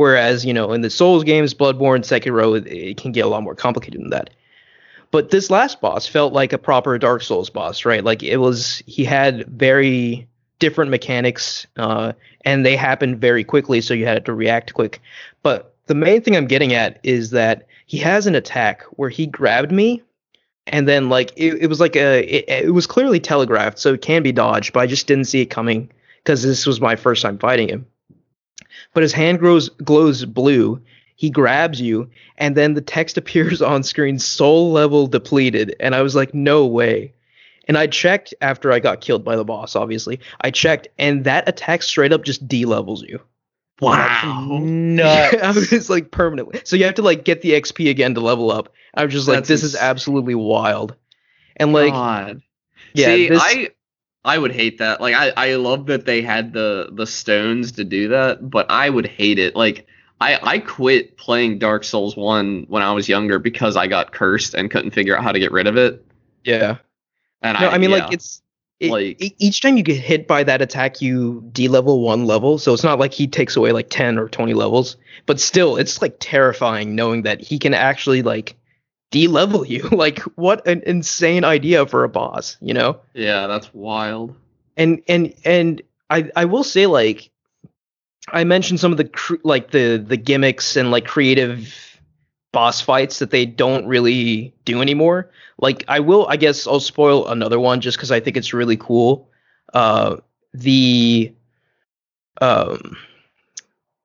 Whereas 0.00 0.46
you 0.46 0.54
know 0.54 0.72
in 0.72 0.80
the 0.80 0.88
Souls 0.88 1.24
games, 1.24 1.52
Bloodborne, 1.52 2.00
Sekiro, 2.00 2.56
it, 2.56 2.66
it 2.66 2.96
can 2.96 3.12
get 3.12 3.26
a 3.26 3.28
lot 3.28 3.42
more 3.42 3.54
complicated 3.54 4.00
than 4.00 4.08
that. 4.08 4.30
But 5.10 5.28
this 5.28 5.50
last 5.50 5.82
boss 5.82 6.06
felt 6.06 6.32
like 6.32 6.54
a 6.54 6.58
proper 6.58 6.96
Dark 6.96 7.20
Souls 7.20 7.50
boss, 7.50 7.84
right? 7.84 8.02
Like 8.02 8.22
it 8.22 8.38
was 8.38 8.82
he 8.86 9.04
had 9.04 9.46
very 9.46 10.26
different 10.58 10.90
mechanics, 10.90 11.66
uh, 11.76 12.14
and 12.46 12.64
they 12.64 12.76
happened 12.76 13.20
very 13.20 13.44
quickly, 13.44 13.82
so 13.82 13.92
you 13.92 14.06
had 14.06 14.24
to 14.24 14.32
react 14.32 14.72
quick. 14.72 15.02
But 15.42 15.74
the 15.84 15.94
main 15.94 16.22
thing 16.22 16.34
I'm 16.34 16.46
getting 16.46 16.72
at 16.72 16.98
is 17.02 17.28
that 17.32 17.66
he 17.84 17.98
has 17.98 18.26
an 18.26 18.34
attack 18.34 18.84
where 18.92 19.10
he 19.10 19.26
grabbed 19.26 19.70
me, 19.70 20.02
and 20.66 20.88
then 20.88 21.10
like 21.10 21.30
it, 21.36 21.64
it 21.64 21.66
was 21.66 21.78
like 21.78 21.94
a 21.94 22.20
it, 22.22 22.64
it 22.64 22.72
was 22.72 22.86
clearly 22.86 23.20
telegraphed, 23.20 23.78
so 23.78 23.92
it 23.92 24.00
can 24.00 24.22
be 24.22 24.32
dodged, 24.32 24.72
but 24.72 24.80
I 24.80 24.86
just 24.86 25.06
didn't 25.06 25.26
see 25.26 25.42
it 25.42 25.50
coming 25.50 25.90
because 26.24 26.42
this 26.42 26.64
was 26.64 26.80
my 26.80 26.96
first 26.96 27.20
time 27.20 27.36
fighting 27.36 27.68
him. 27.68 27.84
But 28.92 29.02
his 29.02 29.12
hand 29.12 29.38
grows 29.38 29.68
glows 29.68 30.24
blue. 30.24 30.82
He 31.16 31.30
grabs 31.30 31.80
you, 31.80 32.10
and 32.38 32.56
then 32.56 32.74
the 32.74 32.80
text 32.80 33.18
appears 33.18 33.60
on 33.60 33.82
screen 33.82 34.18
soul 34.18 34.72
level 34.72 35.06
depleted. 35.06 35.76
And 35.80 35.94
i 35.94 36.02
was 36.02 36.14
like 36.14 36.34
no 36.34 36.66
way. 36.66 37.12
And 37.68 37.78
i 37.78 37.86
checked 37.86 38.34
after 38.40 38.72
i 38.72 38.80
got 38.80 39.00
killed 39.00 39.24
by 39.24 39.36
the 39.36 39.44
boss 39.44 39.76
obviously. 39.76 40.20
I 40.40 40.50
checked 40.50 40.88
and 40.98 41.24
that 41.24 41.48
attack 41.48 41.82
straight 41.82 42.12
up 42.12 42.24
just 42.24 42.46
d-levels 42.48 43.02
you. 43.02 43.20
Nuts. 44.60 45.34
i 45.42 45.52
was 45.52 45.90
like 45.90 46.10
permanently. 46.10 46.60
So 46.64 46.76
you 46.76 46.84
have 46.84 46.94
to 46.94 47.02
like 47.02 47.24
get 47.24 47.42
the 47.42 47.52
xp 47.60 47.88
again 47.88 48.14
to 48.14 48.20
level 48.20 48.50
up. 48.50 48.72
I 48.94 49.04
was 49.04 49.12
just 49.12 49.28
like 49.28 49.38
That's 49.38 49.48
this 49.48 49.62
is 49.62 49.76
absolutely 49.76 50.34
wild. 50.34 50.96
And 51.56 51.72
like 51.72 51.92
God. 51.92 52.40
yeah 52.94 53.06
See, 53.06 53.28
this, 53.28 53.42
I 53.42 53.68
I 54.24 54.38
would 54.38 54.52
hate 54.52 54.78
that. 54.78 55.00
Like 55.00 55.14
I, 55.14 55.32
I 55.36 55.54
love 55.54 55.86
that 55.86 56.04
they 56.04 56.22
had 56.22 56.52
the 56.52 56.90
the 56.92 57.06
stones 57.06 57.72
to 57.72 57.84
do 57.84 58.08
that, 58.08 58.50
but 58.50 58.70
I 58.70 58.90
would 58.90 59.06
hate 59.06 59.38
it. 59.38 59.56
Like 59.56 59.86
I, 60.20 60.38
I 60.42 60.58
quit 60.58 61.16
playing 61.16 61.58
Dark 61.58 61.84
Souls 61.84 62.16
one 62.16 62.66
when 62.68 62.82
I 62.82 62.92
was 62.92 63.08
younger 63.08 63.38
because 63.38 63.76
I 63.76 63.86
got 63.86 64.12
cursed 64.12 64.52
and 64.54 64.70
couldn't 64.70 64.90
figure 64.90 65.16
out 65.16 65.24
how 65.24 65.32
to 65.32 65.38
get 65.38 65.52
rid 65.52 65.66
of 65.66 65.76
it. 65.78 66.04
Yeah. 66.44 66.76
And 67.42 67.58
No, 67.58 67.68
I, 67.68 67.72
I 67.74 67.78
mean 67.78 67.90
yeah. 67.90 67.96
like 67.96 68.12
it's 68.12 68.42
it, 68.80 68.90
Like- 68.90 69.34
each 69.38 69.60
time 69.62 69.76
you 69.76 69.82
get 69.82 69.96
hit 69.98 70.26
by 70.26 70.42
that 70.44 70.60
attack, 70.62 71.00
you 71.02 71.42
de-level 71.52 72.00
one 72.00 72.26
level. 72.26 72.58
So 72.58 72.72
it's 72.74 72.82
not 72.84 72.98
like 72.98 73.12
he 73.12 73.26
takes 73.26 73.56
away 73.56 73.72
like 73.72 73.88
ten 73.90 74.18
or 74.18 74.28
twenty 74.28 74.54
levels, 74.54 74.96
but 75.26 75.38
still, 75.40 75.76
it's 75.76 76.00
like 76.02 76.16
terrifying 76.20 76.94
knowing 76.94 77.22
that 77.22 77.40
he 77.40 77.58
can 77.58 77.72
actually 77.74 78.22
like 78.22 78.56
de-level 79.10 79.66
you. 79.66 79.82
like 79.92 80.20
what 80.36 80.66
an 80.66 80.82
insane 80.86 81.44
idea 81.44 81.86
for 81.86 82.04
a 82.04 82.08
boss, 82.08 82.56
you 82.60 82.74
know? 82.74 83.00
yeah, 83.14 83.46
that's 83.46 83.72
wild. 83.74 84.34
and 84.76 85.02
and 85.08 85.34
and 85.44 85.82
I 86.10 86.30
I 86.36 86.44
will 86.44 86.64
say 86.64 86.86
like 86.86 87.30
I 88.32 88.44
mentioned 88.44 88.80
some 88.80 88.92
of 88.92 88.98
the 88.98 89.04
cr- 89.08 89.42
like 89.44 89.70
the 89.70 89.96
the 90.04 90.16
gimmicks 90.16 90.76
and 90.76 90.90
like 90.90 91.06
creative 91.06 91.74
boss 92.52 92.80
fights 92.80 93.18
that 93.20 93.30
they 93.30 93.46
don't 93.46 93.86
really 93.86 94.52
do 94.64 94.80
anymore. 94.82 95.30
Like 95.58 95.84
I 95.88 96.00
will 96.00 96.26
I 96.28 96.36
guess 96.36 96.66
I'll 96.66 96.80
spoil 96.80 97.26
another 97.28 97.58
one 97.60 97.80
just 97.80 97.98
cuz 97.98 98.10
I 98.10 98.20
think 98.20 98.36
it's 98.36 98.52
really 98.52 98.76
cool. 98.76 99.28
Uh 99.74 100.16
the 100.52 101.32
um 102.40 102.96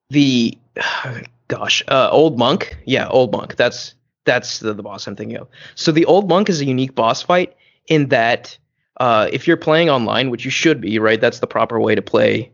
the 0.10 0.58
gosh, 1.48 1.84
uh 1.88 2.10
old 2.12 2.38
monk. 2.38 2.78
Yeah, 2.86 3.08
old 3.10 3.32
monk. 3.32 3.56
That's 3.56 3.96
that's 4.26 4.60
the, 4.60 4.74
the 4.74 4.84
boss 4.84 5.08
I'm 5.08 5.16
thinking 5.16 5.38
of. 5.38 5.48
So 5.76 5.92
the 5.92 6.06
old 6.06 6.28
monk 6.30 6.50
is 6.50 6.62
a 6.62 6.66
unique 6.66 6.96
boss 6.96 7.22
fight 7.22 7.56
in 7.88 8.10
that 8.10 8.58
uh, 9.00 9.30
if 9.32 9.48
you're 9.48 9.58
playing 9.58 9.90
online, 9.90 10.30
which 10.30 10.46
you 10.46 10.52
should 10.52 10.82
be, 10.82 11.00
right? 11.00 11.20
That's 11.22 11.40
the 11.40 11.48
proper 11.48 11.80
way 11.80 11.96
to 11.96 12.02
play 12.02 12.52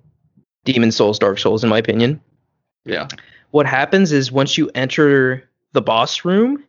Demon's 0.66 0.96
Souls, 0.96 1.18
Dark 1.20 1.40
Souls, 1.40 1.64
in 1.64 1.70
my 1.70 1.78
opinion. 1.78 2.22
Yeah. 2.86 3.08
What 3.52 3.66
happens 3.66 4.12
is 4.12 4.32
once 4.32 4.58
you 4.58 4.70
enter 4.76 5.48
the 5.74 5.82
boss 5.82 6.26
room, 6.26 6.64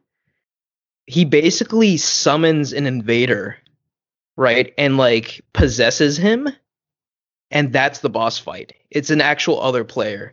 he 1.06 1.24
basically 1.24 1.96
summons 1.96 2.72
an 2.72 2.86
invader, 2.86 3.56
right? 4.36 4.72
And 4.78 4.96
like 4.96 5.40
possesses 5.52 6.16
him. 6.16 6.48
And 7.50 7.72
that's 7.72 7.98
the 8.00 8.08
boss 8.10 8.38
fight. 8.38 8.72
It's 8.90 9.10
an 9.10 9.20
actual 9.20 9.60
other 9.60 9.84
player. 9.84 10.32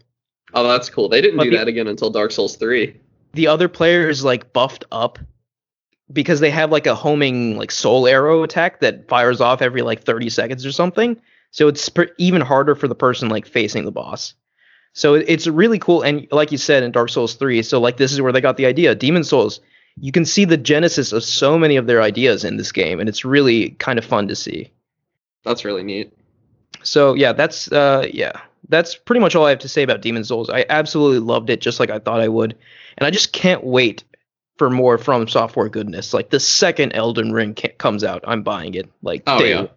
Oh, 0.53 0.67
that's 0.67 0.89
cool. 0.89 1.09
They 1.09 1.21
didn't 1.21 1.37
But 1.37 1.45
do 1.45 1.51
the- 1.51 1.57
that 1.57 1.67
again 1.67 1.87
until 1.87 2.09
Dark 2.09 2.31
Souls 2.31 2.55
three. 2.55 2.95
The 3.33 3.47
other 3.47 3.67
player 3.67 4.09
is 4.09 4.23
like 4.23 4.53
buffed 4.53 4.85
up 4.91 5.19
because 6.11 6.39
they 6.39 6.49
have 6.49 6.71
like 6.71 6.87
a 6.87 6.95
homing 6.95 7.57
like 7.57 7.71
soul 7.71 8.07
arrow 8.07 8.43
attack 8.43 8.79
that 8.79 9.07
fires 9.07 9.41
off 9.41 9.61
every 9.61 9.81
like 9.83 10.03
30 10.03 10.29
seconds 10.29 10.65
or 10.65 10.71
something. 10.71 11.19
So 11.51 11.67
it's 11.67 11.87
per- 11.89 12.09
even 12.17 12.41
harder 12.41 12.75
for 12.75 12.87
the 12.87 12.95
person 12.95 13.29
like 13.29 13.45
facing 13.45 13.85
the 13.85 13.91
boss. 13.91 14.33
So 14.93 15.13
it- 15.15 15.25
it's 15.27 15.45
really 15.47 15.77
cool 15.79 16.01
and 16.01 16.27
like 16.31 16.51
you 16.51 16.57
said 16.57 16.81
in 16.83 16.91
dark 16.91 17.09
souls 17.09 17.35
3 17.35 17.61
so 17.61 17.79
like 17.79 17.97
this 17.97 18.11
is 18.11 18.21
where 18.21 18.31
they 18.31 18.41
got 18.41 18.57
the 18.57 18.65
idea. 18.65 18.95
Demon's 18.95 19.29
souls 19.29 19.59
you 20.01 20.11
can 20.11 20.23
see 20.25 20.45
the 20.45 20.57
genesis 20.57 21.11
of 21.11 21.23
so 21.23 21.59
many 21.59 21.75
of 21.75 21.85
their 21.85 22.01
ideas 22.01 22.43
in 22.45 22.57
this 22.57 22.71
game 22.71 22.99
and 22.99 23.09
it's 23.09 23.25
really 23.25 23.71
kind 23.71 23.99
of 23.99 24.05
fun 24.05 24.27
to 24.29 24.35
see. 24.35 24.71
That's 25.43 25.63
really 25.65 25.83
neat. 25.83 26.11
so 26.83 27.13
yeah, 27.13 27.33
that's 27.33 27.71
uh 27.71 28.07
yeah, 28.11 28.33
that's 28.69 28.95
pretty 28.95 29.19
much 29.19 29.35
all 29.35 29.45
I 29.45 29.49
have 29.51 29.59
to 29.59 29.69
say 29.69 29.83
about 29.83 30.01
Demon's 30.01 30.27
Souls. 30.29 30.49
I 30.49 30.65
absolutely 30.69 31.19
loved 31.19 31.49
it, 31.49 31.59
just 31.61 31.79
like 31.79 31.89
I 31.89 31.99
thought 31.99 32.19
I 32.21 32.27
would, 32.27 32.55
and 32.99 33.07
I 33.07 33.11
just 33.11 33.31
can't 33.33 33.63
wait 33.63 34.03
for 34.57 34.69
more 34.69 34.97
from 34.97 35.27
Software 35.27 35.69
goodness. 35.69 36.13
Like 36.13 36.29
the 36.29 36.39
second 36.39 36.93
Elden 36.93 37.31
Ring 37.31 37.55
ca- 37.55 37.73
comes 37.77 38.03
out, 38.03 38.23
I'm 38.27 38.43
buying 38.43 38.73
it. 38.75 38.89
Like 39.01 39.23
Oh, 39.25 39.39
day 39.39 39.49
yeah. 39.51 39.55
one. 39.61 39.69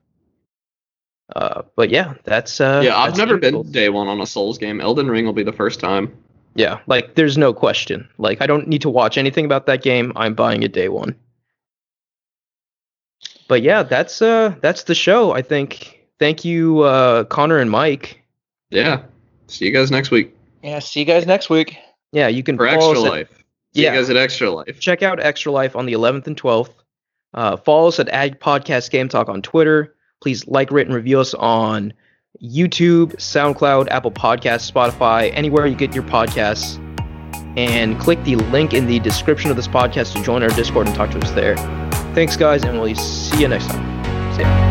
Uh, 1.34 1.62
but 1.76 1.88
yeah, 1.90 2.14
that's 2.24 2.60
uh. 2.60 2.82
yeah, 2.84 2.96
I've 2.98 3.16
never 3.16 3.38
Demon 3.38 3.40
been 3.40 3.52
Souls. 3.54 3.70
day 3.70 3.88
one 3.88 4.08
on 4.08 4.20
a 4.20 4.26
Souls 4.26 4.58
game. 4.58 4.80
Elden 4.80 5.08
Ring 5.10 5.24
will 5.24 5.32
be 5.32 5.42
the 5.44 5.52
first 5.52 5.80
time. 5.80 6.12
Yeah, 6.54 6.80
like 6.86 7.14
there's 7.14 7.38
no 7.38 7.54
question. 7.54 8.06
Like 8.18 8.42
I 8.42 8.46
don't 8.46 8.68
need 8.68 8.82
to 8.82 8.90
watch 8.90 9.16
anything 9.16 9.46
about 9.46 9.64
that 9.66 9.82
game. 9.82 10.12
I'm 10.16 10.34
buying 10.34 10.62
it 10.62 10.72
day 10.72 10.88
one. 10.90 11.14
But 13.48 13.62
yeah, 13.62 13.82
that's 13.82 14.20
uh 14.20 14.54
that's 14.60 14.82
the 14.84 14.94
show. 14.94 15.32
I 15.32 15.42
think. 15.42 16.00
Thank 16.18 16.44
you, 16.44 16.80
uh, 16.82 17.24
Connor 17.24 17.58
and 17.58 17.68
Mike. 17.70 18.22
Yeah. 18.70 19.02
See 19.48 19.64
you 19.66 19.72
guys 19.72 19.90
next 19.90 20.10
week 20.12 20.32
Yeah, 20.62 20.78
see 20.78 21.00
you 21.00 21.06
guys 21.06 21.26
next 21.26 21.50
week. 21.50 21.76
Yeah, 22.12 22.28
you 22.28 22.42
can 22.42 22.56
for 22.56 22.68
follow 22.68 22.90
Extra 22.92 23.08
at- 23.08 23.12
Life. 23.12 23.28
See 23.74 23.82
Yeah. 23.84 23.92
you 23.94 23.98
guys 24.00 24.10
at 24.10 24.16
Extra 24.16 24.50
Life. 24.50 24.80
check 24.80 25.02
out 25.02 25.18
Extra 25.20 25.50
Life 25.52 25.74
on 25.76 25.86
the 25.86 25.94
11th 25.94 26.26
and 26.26 26.36
12th. 26.36 26.74
Uh, 27.34 27.56
follow 27.56 27.88
us 27.88 27.98
at 27.98 28.08
Ag 28.10 28.38
Podcast 28.38 28.90
Game 28.90 29.08
Talk 29.08 29.28
on 29.30 29.40
Twitter. 29.40 29.94
Please 30.20 30.46
like, 30.46 30.70
rate, 30.70 30.86
and 30.86 30.94
review 30.94 31.18
us 31.18 31.32
on 31.34 31.92
YouTube, 32.42 33.14
SoundCloud, 33.16 33.88
Apple 33.90 34.10
Podcasts, 34.10 34.70
Spotify, 34.70 35.30
anywhere 35.34 35.66
you 35.66 35.74
get 35.74 35.94
your 35.94 36.04
podcasts. 36.04 36.78
And 37.56 37.98
click 38.00 38.22
the 38.24 38.36
link 38.36 38.72
in 38.74 38.86
the 38.86 38.98
description 39.00 39.50
of 39.50 39.56
this 39.56 39.68
podcast 39.68 40.14
to 40.16 40.22
join 40.22 40.42
our 40.42 40.48
Discord 40.50 40.86
and 40.86 40.96
talk 40.96 41.10
to 41.10 41.18
us 41.18 41.30
there. 41.32 41.56
Thanks, 42.14 42.36
guys, 42.36 42.62
and 42.64 42.80
we'll 42.80 42.94
see 42.94 43.40
you 43.40 43.48
next 43.48 43.68
time. 43.68 44.61